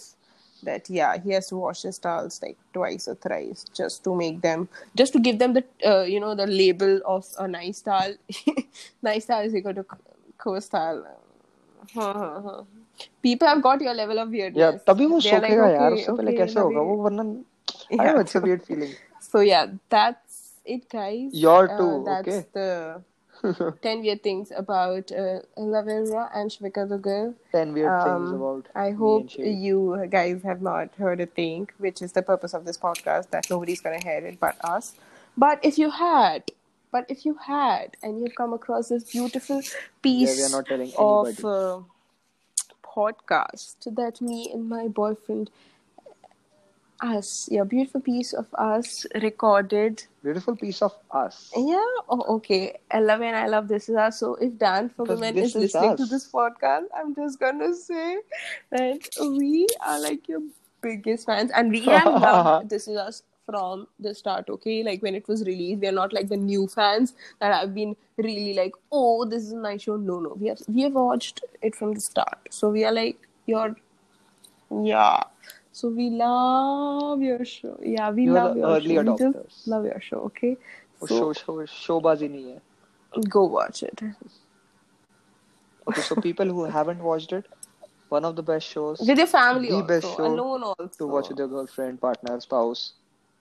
that 0.63 0.89
yeah, 0.91 1.19
he 1.19 1.31
has 1.31 1.49
to 1.49 1.57
wash 1.57 1.83
his 1.83 1.99
towels 1.99 2.41
like 2.43 2.59
twice 2.75 3.09
or 3.09 3.15
thrice 3.17 3.65
just 3.75 4.05
to 4.05 4.15
make 4.15 4.41
them, 4.43 4.69
just 4.97 5.13
to 5.15 5.21
give 5.21 5.39
them 5.39 5.55
the 5.55 5.65
uh, 5.87 6.03
you 6.03 6.21
know 6.21 6.35
the 6.35 6.47
label 6.47 7.01
of 7.07 7.27
a 7.39 7.49
nice 7.49 7.83
towel. 7.83 8.15
nice 9.03 9.27
towel 9.27 9.45
is 9.45 9.55
equal 9.55 9.75
to 9.75 9.85
coarse 10.39 10.69
towel. 10.69 11.05
Huh, 11.95 12.13
huh, 12.15 12.41
huh. 12.45 12.63
People 13.23 13.49
have 13.49 13.63
got 13.63 13.81
your 13.83 13.95
level 13.95 14.19
of 14.19 14.31
weirdness. 14.31 14.59
yeah 14.61 14.73
तभी 14.89 15.07
वो 15.07 15.21
They 15.23 15.33
are 15.33 15.41
like, 15.41 15.53
सोखेगा 15.53 15.69
यार 15.71 15.93
okay, 15.93 15.95
उससे 15.95 16.13
पहले 16.13 16.33
okay, 16.33 16.39
कैसे 16.43 16.61
होगा 16.61 16.81
Navi- 16.81 16.89
वो 16.91 16.97
वरना 17.05 17.25
I 17.99 18.05
don't 18.05 18.07
Yeah, 18.07 18.15
know 18.17 18.21
it's 18.27 18.37
a 18.37 18.41
true. 18.41 18.49
weird 18.49 18.63
feeling 18.71 18.95
So 19.21 19.41
yeah, 19.41 19.67
that's 19.91 20.28
it, 20.70 20.90
guys. 20.90 21.34
Your 21.34 21.70
Uh, 21.70 21.78
too, 21.78 22.04
that's 22.06 22.28
okay. 22.28 22.48
the 22.54 23.04
ten 23.82 24.02
weird 24.02 24.22
things 24.24 24.52
about 24.56 25.12
uh, 25.12 25.40
Lavya 25.58 26.30
and 26.34 26.52
Shivika 26.52 26.88
the 26.88 26.98
girl. 26.98 27.34
10 27.52 27.74
weird 27.74 28.04
things 28.04 28.32
Um, 28.32 28.42
about 28.42 28.68
I 28.76 28.92
hope 28.92 29.30
you 29.38 30.08
guys 30.10 30.44
have 30.44 30.62
not 30.62 30.96
heard 30.96 31.22
a 31.22 31.26
thing, 31.26 31.70
which 31.78 32.02
is 32.02 32.12
the 32.14 32.22
purpose 32.22 32.54
of 32.54 32.66
this 32.66 32.78
podcast, 32.78 33.30
that 33.32 33.50
nobody's 33.50 33.82
gonna 33.82 34.04
hear 34.04 34.20
it 34.32 34.40
but 34.40 34.58
us. 34.64 34.94
But 35.38 35.60
if 35.64 35.78
you 35.78 35.90
had, 35.90 36.52
but 36.92 37.06
if 37.10 37.26
you 37.26 37.36
had, 37.36 37.96
and 38.04 38.20
you've 38.20 38.36
come 38.36 38.54
across 38.54 38.90
this 38.90 39.04
beautiful 39.12 39.62
piece 40.02 40.38
we 40.38 40.44
are 40.44 40.50
not 40.50 40.66
telling 40.68 40.92
of 40.98 41.46
uh, 41.46 41.80
podcast 42.84 43.96
that 43.96 44.22
me 44.22 44.50
and 44.54 44.68
my 44.68 44.88
boyfriend, 44.88 45.50
us, 47.02 47.48
yeah, 47.52 47.64
beautiful 47.64 48.02
piece 48.02 48.34
of 48.34 48.48
us 48.56 49.06
recorded 49.22 50.04
Beautiful 50.24 50.56
piece 50.56 50.82
of 50.82 50.94
us. 51.12 51.52
yeah. 51.56 51.86
Oh, 52.10 52.24
okay. 52.36 52.78
I 52.92 53.00
love 53.00 53.22
and 53.22 53.36
I 53.36 53.48
love 53.48 53.68
this 53.68 53.88
is 53.90 53.96
us. 53.96 54.20
So 54.20 54.36
if 54.36 54.58
Dan 54.58 54.90
Fogelman 54.90 55.36
is 55.36 55.56
is 55.56 55.56
listening 55.56 55.98
to 55.98 56.06
this 56.06 56.30
podcast, 56.32 56.86
I'm 56.96 57.16
just 57.16 57.40
gonna 57.40 57.74
say 57.74 58.18
that 58.72 59.08
we 59.22 59.68
are 59.86 60.00
like 60.02 60.28
your 60.28 60.42
biggest 60.82 61.26
fans, 61.26 61.52
and 61.52 61.72
we 61.72 61.82
have 61.86 62.06
loved 62.28 62.70
This 62.70 62.88
Is 62.88 62.98
Us 62.98 63.24
from 63.46 63.88
the 64.00 64.14
start. 64.14 64.50
Okay, 64.50 64.84
like 64.84 65.02
when 65.02 65.16
it 65.16 65.28
was 65.28 65.44
released, 65.46 65.82
we 65.82 65.88
are 65.88 65.98
not 66.00 66.14
like 66.14 66.28
the 66.28 66.38
new 66.38 66.68
fans 66.68 67.14
that 67.40 67.54
have 67.54 67.74
been 67.74 67.96
really 68.18 68.54
like, 68.54 68.74
oh, 68.92 69.26
this 69.26 69.44
is 69.44 69.54
a 69.54 69.58
nice 69.58 69.84
show. 69.84 69.96
No, 69.96 70.20
no, 70.20 70.36
we 70.40 70.48
have 70.48 70.60
we 70.68 70.82
have 70.82 70.94
watched 70.94 71.44
it 71.62 71.76
from 71.76 71.94
the 71.94 72.02
start. 72.02 72.40
So 72.50 72.70
we 72.70 72.84
are 72.84 72.92
like 72.92 73.18
your 73.46 73.76
yeah. 74.70 75.24
So 75.73 75.89
we 75.89 76.11
love 76.11 77.21
your 77.23 77.45
show. 77.45 77.79
Yeah, 77.83 78.11
we 78.11 78.25
You 78.25 78.37
are 78.37 78.45
love 78.45 78.55
the 78.55 78.61
your 78.61 78.69
early 78.77 78.95
show. 78.95 79.03
We 79.03 79.09
adopters. 79.09 79.43
just 79.47 79.69
love 79.69 79.85
your 79.85 80.01
show. 80.01 80.21
Okay. 80.31 80.57
वो 81.03 81.07
So 81.09 81.15
show 81.19 81.33
show 81.43 81.67
शोबाजी 81.67 82.29
नहीं 82.29 82.51
है 82.53 82.61
go 83.33 83.45
watch 83.55 83.83
it 83.83 84.03
okay 85.89 86.03
so 86.03 86.17
people 86.27 86.47
who 86.57 86.65
haven't 86.65 87.03
watched 87.09 87.33
it 87.39 87.47
one 88.09 88.25
of 88.25 88.37
the 88.37 88.43
best 88.51 88.67
shows 88.75 89.01
with 89.09 89.19
your 89.19 89.27
family 89.27 89.69
the 89.69 89.75
also, 89.77 89.87
best 89.93 90.17
show 90.17 90.27
alone 90.27 90.63
also. 90.63 90.89
to 90.99 91.07
watch 91.07 91.29
with 91.29 91.39
your 91.39 91.49
girlfriend 91.49 92.01
partner 92.01 92.41
spouse 92.41 92.85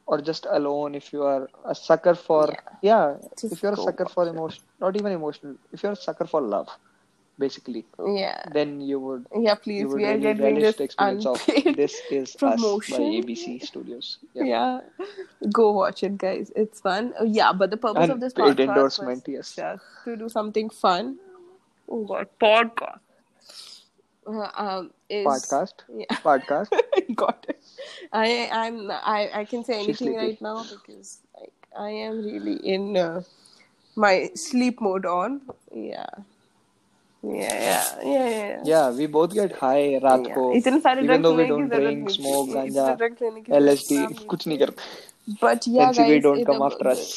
or 0.05 0.19
just 0.21 0.47
alone 0.59 0.95
if 0.95 1.11
you 1.13 1.23
are 1.23 1.49
a 1.65 1.75
sucker 1.75 2.13
for 2.15 2.53
yeah, 2.81 3.15
Just 3.39 3.53
if 3.53 3.63
you're 3.63 3.73
a 3.73 3.75
go 3.75 3.85
sucker 3.85 4.05
for 4.15 4.25
watch 4.25 4.33
it. 4.33 4.35
emotion 4.35 4.63
not 4.81 4.95
even 5.01 5.11
emotional 5.19 5.55
if 5.71 5.83
you're 5.83 5.93
a 5.99 6.01
sucker 6.07 6.25
for 6.25 6.41
love 6.41 6.67
basically 7.38 7.84
Yeah, 7.98 8.42
then 8.52 8.80
you 8.80 8.98
would 9.00 9.26
yeah. 9.38 9.54
Please, 9.54 9.80
you 9.80 9.88
would 9.88 9.96
we 9.96 10.04
are 10.04 10.18
really 10.18 10.34
getting 10.34 10.58
this 10.60 10.76
the 10.76 10.84
experience 10.84 11.26
of 11.26 11.46
this 11.76 12.00
is 12.10 12.34
us 12.34 12.60
by. 12.60 12.98
ABC 12.98 13.62
Studios 13.62 14.18
yeah, 14.34 14.44
Yeah, 14.44 15.06
go 15.52 15.72
watch 15.72 16.02
it, 16.02 16.18
guys. 16.18 16.52
It's 16.56 16.80
fun. 16.80 17.14
Uh, 17.20 17.24
yeah, 17.24 17.52
but 17.52 17.70
the 17.70 17.76
purpose 17.76 18.10
of 18.10 18.20
this 18.20 18.34
podcast 18.34 18.60
endorsement, 18.60 19.26
was 19.26 19.34
yes. 19.34 19.54
just 19.54 19.84
to 20.04 20.16
do 20.16 20.28
something 20.28 20.70
fun. 20.70 21.18
Oh 21.88 22.04
God, 22.04 22.28
podcast. 22.40 22.98
Uh, 24.26 24.50
um, 24.56 24.90
is 25.08 25.24
podcast 25.24 25.88
Yeah. 25.88 26.04
podcast 26.26 26.68
Got 27.14 27.46
it. 27.48 27.62
I 28.12 28.50
I'm 28.52 28.90
I 28.90 29.30
I 29.32 29.44
can 29.44 29.64
say 29.64 29.80
anything 29.80 30.14
right 30.14 30.40
now 30.42 30.64
because 30.64 31.20
like 31.40 31.54
I 31.76 31.90
am 31.90 32.24
really 32.24 32.56
in 32.60 32.96
uh, 32.96 33.22
my 33.96 34.30
sleep 34.34 34.82
mode 34.82 35.06
on. 35.06 35.40
Yeah. 35.72 36.10
Yeah 37.24 38.88
we 38.96 39.06
both 39.16 39.28
get 39.34 39.54
high 39.62 39.98
रात 40.04 40.26
को 40.34 40.52
इतने 40.56 40.80
सारे 40.80 41.02
drug 41.02 41.26
लेने 41.26 41.44
की 41.44 41.62
drink 41.76 42.10
smoke 42.10 42.48
गांजा 42.54 42.96
LSD 43.56 44.04
कुछ 44.24 44.46
नहीं 44.46 44.58
करते 44.58 45.36
but 45.42 45.68
yeah 45.68 45.90
guys 45.92 46.10
we 46.10 46.18
don't 46.26 46.46
come 46.46 46.62
after 46.62 46.86
us 46.86 47.08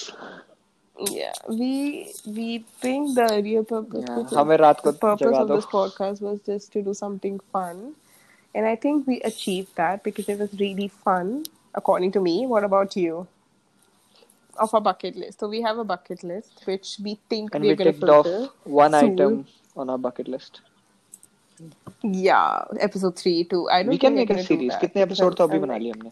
yeah 1.09 1.33
we 1.47 2.13
we 2.27 2.63
think 2.79 3.15
the 3.15 3.41
real 3.43 3.63
purpose 3.63 4.05
yeah. 4.07 4.39
hame 4.39 4.51
raat 4.61 4.81
ko 4.87 4.91
purpose 5.03 5.37
of 5.37 5.47
this 5.51 5.67
podcast 5.71 6.21
was 6.21 6.39
just 6.49 6.71
to 6.73 6.83
do 6.87 6.93
something 6.93 7.39
fun 7.55 7.79
and 8.55 8.67
i 8.71 8.75
think 8.75 9.07
we 9.07 9.17
achieved 9.29 9.71
that 9.75 10.03
because 10.03 10.29
it 10.33 10.43
was 10.43 10.53
really 10.59 10.87
fun 11.07 11.31
according 11.81 12.11
to 12.17 12.21
me 12.27 12.35
what 12.51 12.67
about 12.69 12.97
you 13.03 13.23
of 14.57 14.73
a 14.73 14.81
bucket 14.89 15.15
list 15.15 15.39
so 15.39 15.49
we 15.55 15.61
have 15.61 15.81
a 15.85 15.87
bucket 15.93 16.23
list 16.23 16.61
which 16.65 16.97
we 17.07 17.17
think 17.29 17.55
and 17.55 17.63
we're 17.63 17.71
we 17.71 17.81
going 17.81 17.93
to 17.93 17.99
ticked 17.99 18.09
off 18.09 18.27
one 18.65 18.99
soon. 18.99 19.13
item 19.13 19.45
on 19.75 19.89
our 19.89 19.97
bucket 19.97 20.27
list 20.27 20.61
Yeah, 22.03 22.63
episode 22.79 23.17
three 23.17 23.43
too. 23.43 23.69
I 23.69 23.83
don't 23.83 23.91
we 23.91 23.97
can 24.03 24.15
make 24.15 24.29
a 24.35 24.43
series 24.43 24.75
कितने 24.83 25.01
episode 25.01 25.35
तो 25.37 25.43
अभी 25.43 25.59
बना 25.65 25.77
लिए 25.77 25.91
हमने 25.91 26.11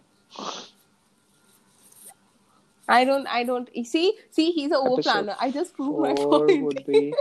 I 2.89 3.05
don't. 3.05 3.27
I 3.27 3.43
don't. 3.43 3.67
See, 3.85 4.13
see, 4.31 4.51
he's 4.51 4.71
an 4.71 4.87
over 4.89 5.01
planner. 5.01 5.35
I 5.39 5.51
just 5.51 5.75
proved 5.75 5.99
my 6.05 6.13
point. 6.15 6.63
would 6.63 6.79
be 6.87 7.13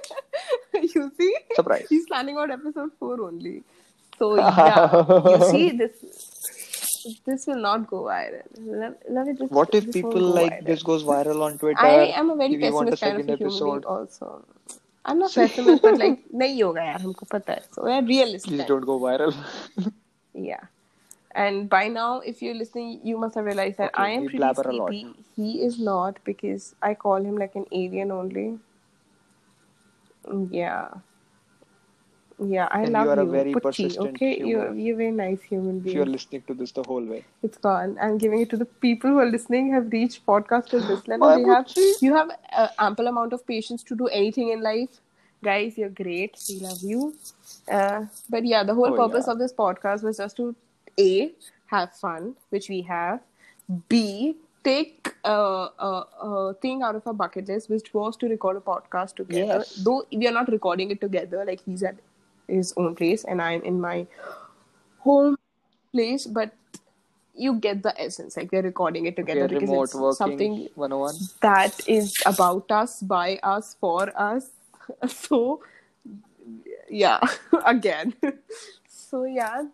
you 0.95 1.13
see, 1.19 1.35
Surprise. 1.57 1.87
He's 1.91 2.07
planning 2.07 2.39
out 2.39 2.51
episode 2.51 2.95
four 2.99 3.23
only. 3.27 3.63
So 4.19 4.37
yeah, 4.37 5.05
you 5.31 5.51
see 5.51 5.71
this. 5.83 5.93
This 7.27 7.47
will 7.47 7.61
not 7.65 7.87
go 7.87 8.05
viral. 8.05 8.49
Let, 8.59 9.11
let 9.11 9.29
it 9.29 9.39
just, 9.39 9.53
what 9.53 9.75
if 9.75 9.93
people 9.93 10.21
like 10.39 10.53
viral. 10.53 10.67
this 10.67 10.83
goes 10.83 11.05
viral 11.05 11.43
on 11.43 11.59
Twitter 11.59 11.81
I 11.81 12.07
am 12.23 12.31
a 12.31 12.37
very 12.37 12.57
we 12.57 12.71
want 12.71 12.89
a 12.89 12.97
pessimist 12.97 13.03
kind 13.03 13.21
of 13.21 13.29
a 13.29 13.37
human 13.37 13.39
being 13.39 13.51
episode 13.51 13.85
also. 13.85 14.45
I'm 15.09 15.19
not 15.19 15.35
pessimist, 15.35 15.83
but 15.83 15.99
like 15.99 16.19
nahi 16.41 16.57
hoga 16.63 16.83
yaar, 16.89 16.99
humko 17.05 17.29
pata. 17.35 17.55
So 17.77 17.85
we're 17.85 18.03
realistic. 18.09 18.51
Please 18.53 18.67
don't 18.73 18.89
go 18.91 18.99
viral. 19.05 19.35
yeah. 20.49 20.67
And 21.45 21.69
by 21.75 21.89
now, 21.89 22.21
if 22.33 22.43
you're 22.43 22.55
listening, 22.61 23.01
you 23.11 23.17
must 23.25 23.35
have 23.41 23.45
realized 23.51 23.79
that 23.79 23.95
okay, 23.95 24.03
I 24.05 24.11
am 24.11 24.25
pretty 24.27 24.55
sleepy. 24.63 25.03
He 25.37 25.51
is 25.69 25.79
not 25.91 26.19
because 26.31 26.75
I 26.83 26.95
call 26.95 27.29
him 27.31 27.37
like 27.45 27.55
an 27.63 27.67
alien 27.83 28.13
only. 28.21 28.47
Mm, 30.27 30.49
yeah. 30.51 30.89
Yeah, 32.41 32.69
I 32.71 32.83
And 32.83 32.93
love 32.93 33.07
you 33.07 33.11
are 33.11 33.21
a 33.21 33.25
you. 33.25 33.31
very 33.31 33.53
Pucci, 33.55 33.63
persistent 33.63 34.09
okay? 34.11 34.39
You're, 34.39 34.73
you're 34.75 34.95
a 34.95 34.97
very 34.99 35.11
nice 35.11 35.43
human 35.43 35.83
if 35.85 35.93
you're 35.93 36.07
listening 36.07 36.43
to 36.47 36.55
this 36.55 36.71
the 36.73 36.85
whole 36.85 37.03
way 37.05 37.25
It's 37.43 37.59
gone. 37.59 37.97
I'm 38.01 38.17
giving 38.17 38.41
it 38.41 38.51
to 38.51 38.57
the 38.57 38.65
people 38.65 39.11
who 39.11 39.19
are 39.19 39.27
listening, 39.31 39.73
have 39.73 39.91
reached 39.93 40.25
podcast 40.25 40.67
to 40.67 40.81
this 40.81 41.09
level. 41.09 41.35
They 41.37 41.43
have, 41.43 41.67
you 42.01 42.15
have 42.15 42.31
uh, 42.53 42.69
ample 42.79 43.09
amount 43.09 43.33
of 43.33 43.45
patience 43.47 43.83
to 43.85 43.97
do 43.97 44.07
anything 44.09 44.51
in 44.51 44.63
life. 44.63 45.01
Guys, 45.43 45.77
you're 45.79 45.89
great. 45.89 46.39
We 46.49 46.61
love 46.61 46.79
you. 46.83 47.15
Uh, 47.71 48.07
but 48.31 48.45
yeah, 48.45 48.63
the 48.63 48.75
whole 48.75 48.93
Oh, 48.95 49.09
purpose 49.09 49.25
yeah. 49.27 49.33
of 49.33 49.39
this 49.41 49.53
podcast 49.53 50.03
was 50.05 50.19
just 50.19 50.37
to 50.37 50.55
A, 50.99 51.33
have 51.67 51.93
fun, 51.97 52.37
which 52.51 52.69
we 52.69 52.83
have. 52.83 53.21
B, 53.89 54.37
take 54.65 55.15
a, 55.25 55.31
a, 55.79 56.05
a 56.23 56.55
thing 56.63 56.83
out 56.83 56.95
of 56.97 57.07
our 57.07 57.13
bucket 57.15 57.49
list, 57.49 57.69
which 57.69 57.93
was 57.95 58.17
to 58.19 58.27
record 58.29 58.57
a 58.57 58.61
podcast 58.61 59.17
together. 59.17 59.59
Yes. 59.59 59.75
Though 59.77 60.05
we 60.13 60.27
are 60.29 60.33
not 60.33 60.49
recording 60.51 60.91
it 60.91 61.01
together, 61.01 61.45
like 61.45 61.61
he's 61.65 61.83
at 61.83 61.97
his 62.49 62.73
own 62.77 62.95
place 62.97 63.25
and 63.25 63.41
I'm 63.43 63.63
in 63.63 63.81
my 63.81 64.07
home 65.01 65.37
place, 65.93 66.27
but 66.27 66.53
you 67.35 67.55
get 67.55 67.83
the 67.83 67.95
essence. 68.01 68.37
Like 68.37 68.51
they're 68.51 68.63
recording 68.63 69.07
it 69.07 69.17
together 69.17 69.45
Okay, 69.45 69.55
because 69.55 69.71
it's 69.85 69.95
working 69.95 70.15
something 70.17 70.69
101. 70.75 71.15
that 71.41 71.81
is 71.89 72.15
about 72.27 72.71
us, 72.71 73.01
by 73.03 73.39
us, 73.43 73.77
for 73.81 74.11
us. 74.19 74.51
So, 75.09 75.61
yeah, 76.91 77.21
again. 77.67 78.15
So, 78.89 79.25
yeah, 79.25 79.65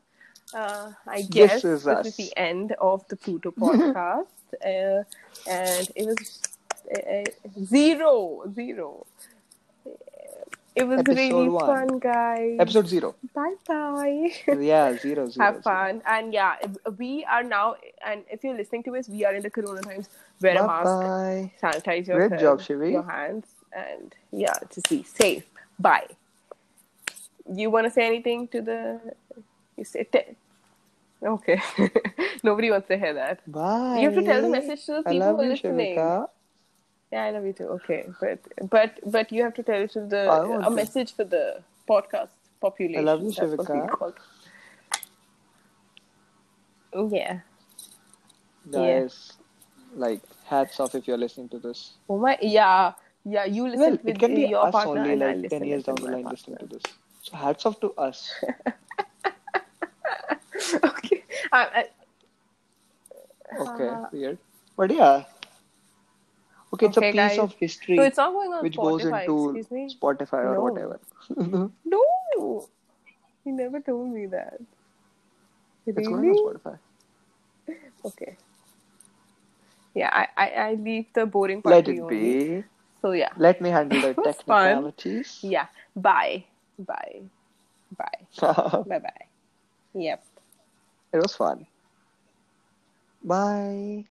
uh, 0.55 0.93
I 1.09 1.23
This 1.23 1.31
guess 1.31 1.65
is 1.65 1.85
this 1.85 2.07
is 2.07 2.17
the 2.17 2.37
end 2.37 2.73
of 2.81 3.07
the 3.09 3.17
Pluto 3.17 3.51
podcast. 3.51 4.27
uh, 4.65 5.03
and 5.49 5.91
it 5.97 6.07
was 6.07 6.41
uh, 6.95 7.25
zero, 7.65 8.43
zero. 8.55 9.07
It 10.77 10.89
was 10.89 10.99
Episode 11.01 11.17
really 11.19 11.49
one. 11.49 11.67
fun, 11.89 11.99
guys. 12.01 12.57
Episode 12.59 12.89
zero. 12.89 13.15
Bye 13.33 13.55
bye. 13.69 14.33
Yeah, 14.59 14.97
zero, 14.99 15.29
zero. 15.31 15.33
Have 15.47 15.55
zero. 15.55 15.63
fun. 15.63 16.03
And 16.07 16.33
yeah, 16.35 16.57
we 16.99 17.25
are 17.27 17.45
now, 17.45 17.77
and 18.05 18.25
if 18.29 18.43
you're 18.43 18.57
listening 18.57 18.83
to 18.85 18.97
us, 18.97 19.09
we 19.09 19.25
are 19.25 19.35
in 19.35 19.43
the 19.43 19.51
Corona 19.51 19.83
times. 19.83 20.09
Wear 20.41 20.59
a 20.59 20.67
mask, 20.67 20.85
Bye-bye. 20.87 21.53
sanitize 21.63 22.07
Great 22.07 22.31
yourself, 22.33 22.41
job, 22.41 22.61
Shivi. 22.61 22.91
your 22.93 23.05
hands, 23.09 23.47
and 23.73 24.15
yeah, 24.33 24.55
just 24.75 24.89
be 24.91 25.05
safe. 25.05 25.45
Bye. 25.79 26.09
You 27.53 27.71
want 27.71 27.87
to 27.87 27.91
say 27.91 28.05
anything 28.07 28.49
to 28.49 28.61
the? 28.61 29.01
You 29.77 29.85
say 29.85 30.05
t- 30.05 30.35
okay. 31.23 31.61
Nobody 32.43 32.71
wants 32.73 32.89
to 32.89 32.97
hear 32.99 33.15
that. 33.15 33.41
Bye. 33.51 33.99
You 34.01 34.11
have 34.11 34.15
to 34.15 34.23
tell 34.25 34.43
the 34.43 34.49
message 34.49 34.85
to 34.87 34.93
the 34.93 34.99
I 35.09 35.13
people 35.13 35.19
love 35.19 35.37
who 35.37 35.43
are 35.43 35.45
you, 35.45 35.51
listening. 35.53 35.97
Shivika. 35.99 36.29
Yeah, 37.15 37.27
I 37.27 37.31
love 37.31 37.47
you 37.47 37.53
too. 37.53 37.69
Okay, 37.79 38.09
but 38.21 38.41
but 38.71 38.99
but 39.07 39.31
you 39.31 39.45
have 39.45 39.55
to 39.55 39.63
tell 39.63 39.81
it 39.81 39.93
to 39.93 40.01
the 40.01 40.33
a 40.67 40.71
message 40.71 41.15
for 41.15 41.23
the 41.23 41.63
podcast 41.89 42.31
population. 42.61 43.07
I 43.07 43.13
love 43.13 43.23
you, 43.23 43.31
Shivika. 43.31 44.15
Yeah. 46.93 47.39
Guys, 48.71 49.35
like, 49.95 50.23
hats 50.47 50.81
off 50.81 50.97
if 50.97 51.07
you're 51.07 51.19
listening 51.19 51.49
to 51.51 51.61
this. 51.61 51.93
Oh 52.09 52.19
my, 52.19 52.37
yeah, 52.43 52.95
yeah. 53.25 53.45
You 53.45 53.69
listen 53.69 53.81
Well, 53.81 53.91
with 53.93 54.09
it 54.09 54.19
can 54.19 54.35
be 54.35 54.47
your 54.47 54.67
us 54.67 54.73
partner, 54.73 55.03
only 55.03 55.15
like 55.15 55.37
listen 55.37 55.61
10 55.61 55.69
years 55.69 55.85
down 55.85 55.95
the 55.97 56.11
line 56.11 56.25
listening 56.25 56.59
to 56.59 56.67
this. 56.67 56.83
So 57.23 57.37
hats 57.37 57.65
off 57.65 57.79
to 57.81 57.93
us. 57.93 58.33
okay. 60.83 61.23
I, 61.53 61.63
I, 61.63 61.85
Okay, 63.61 63.89
Uh, 63.89 64.07
weird. 64.13 64.39
But 64.77 64.91
yeah. 64.91 65.25
Okay, 66.75 66.87
it's 66.87 66.99
Okay, 66.99 67.09
a 67.09 67.13
piece 67.13 67.21
guys. 67.21 67.39
of 67.39 67.53
history 67.55 67.97
so 67.97 68.03
it's 68.03 68.17
not 68.19 68.33
going 68.33 68.53
on 68.53 68.63
which 68.63 68.77
Spotify. 68.77 69.27
goes 69.27 69.47
into 69.47 69.59
excuse 69.59 69.71
me. 69.71 69.97
Spotify 70.01 70.45
or 70.45 70.55
No. 70.55 70.63
whatever. 70.63 71.01
No, 71.85 72.69
he 73.45 73.51
never 73.53 73.81
told 73.81 74.13
me 74.13 74.27
that. 74.27 74.59
It's 75.87 76.09
going 76.09 76.29
Really? 76.29 76.39
on 76.39 76.55
Spotify. 76.55 76.79
Okay. 78.05 78.37
Yeah, 79.95 80.11
I, 80.13 80.27
I, 80.37 80.49
I 80.51 80.75
leave 80.75 81.07
the 81.15 81.27
boring 81.27 81.63
part 81.63 81.75
Let 81.77 81.85
to 81.87 81.93
it 81.93 82.01
only. 82.01 82.61
be. 82.61 82.65
So 83.03 83.13
yeah, 83.13 83.31
Let 83.37 83.61
me 83.61 83.71
handle 83.71 84.01
the 84.01 84.09
It 84.11 84.17
was 84.19 84.37
fun. 84.37 84.45
technicalities. 84.45 85.39
yeah. 85.43 85.67
Bye, 85.95 86.45
bye, 86.79 87.23
bye, 87.97 88.27
bye, 88.41 88.99
bye. 88.99 89.27
Yep. 89.95 90.25
it 91.13 91.19
was 91.19 91.37
fun. 91.37 91.67
Bye. 93.23 94.05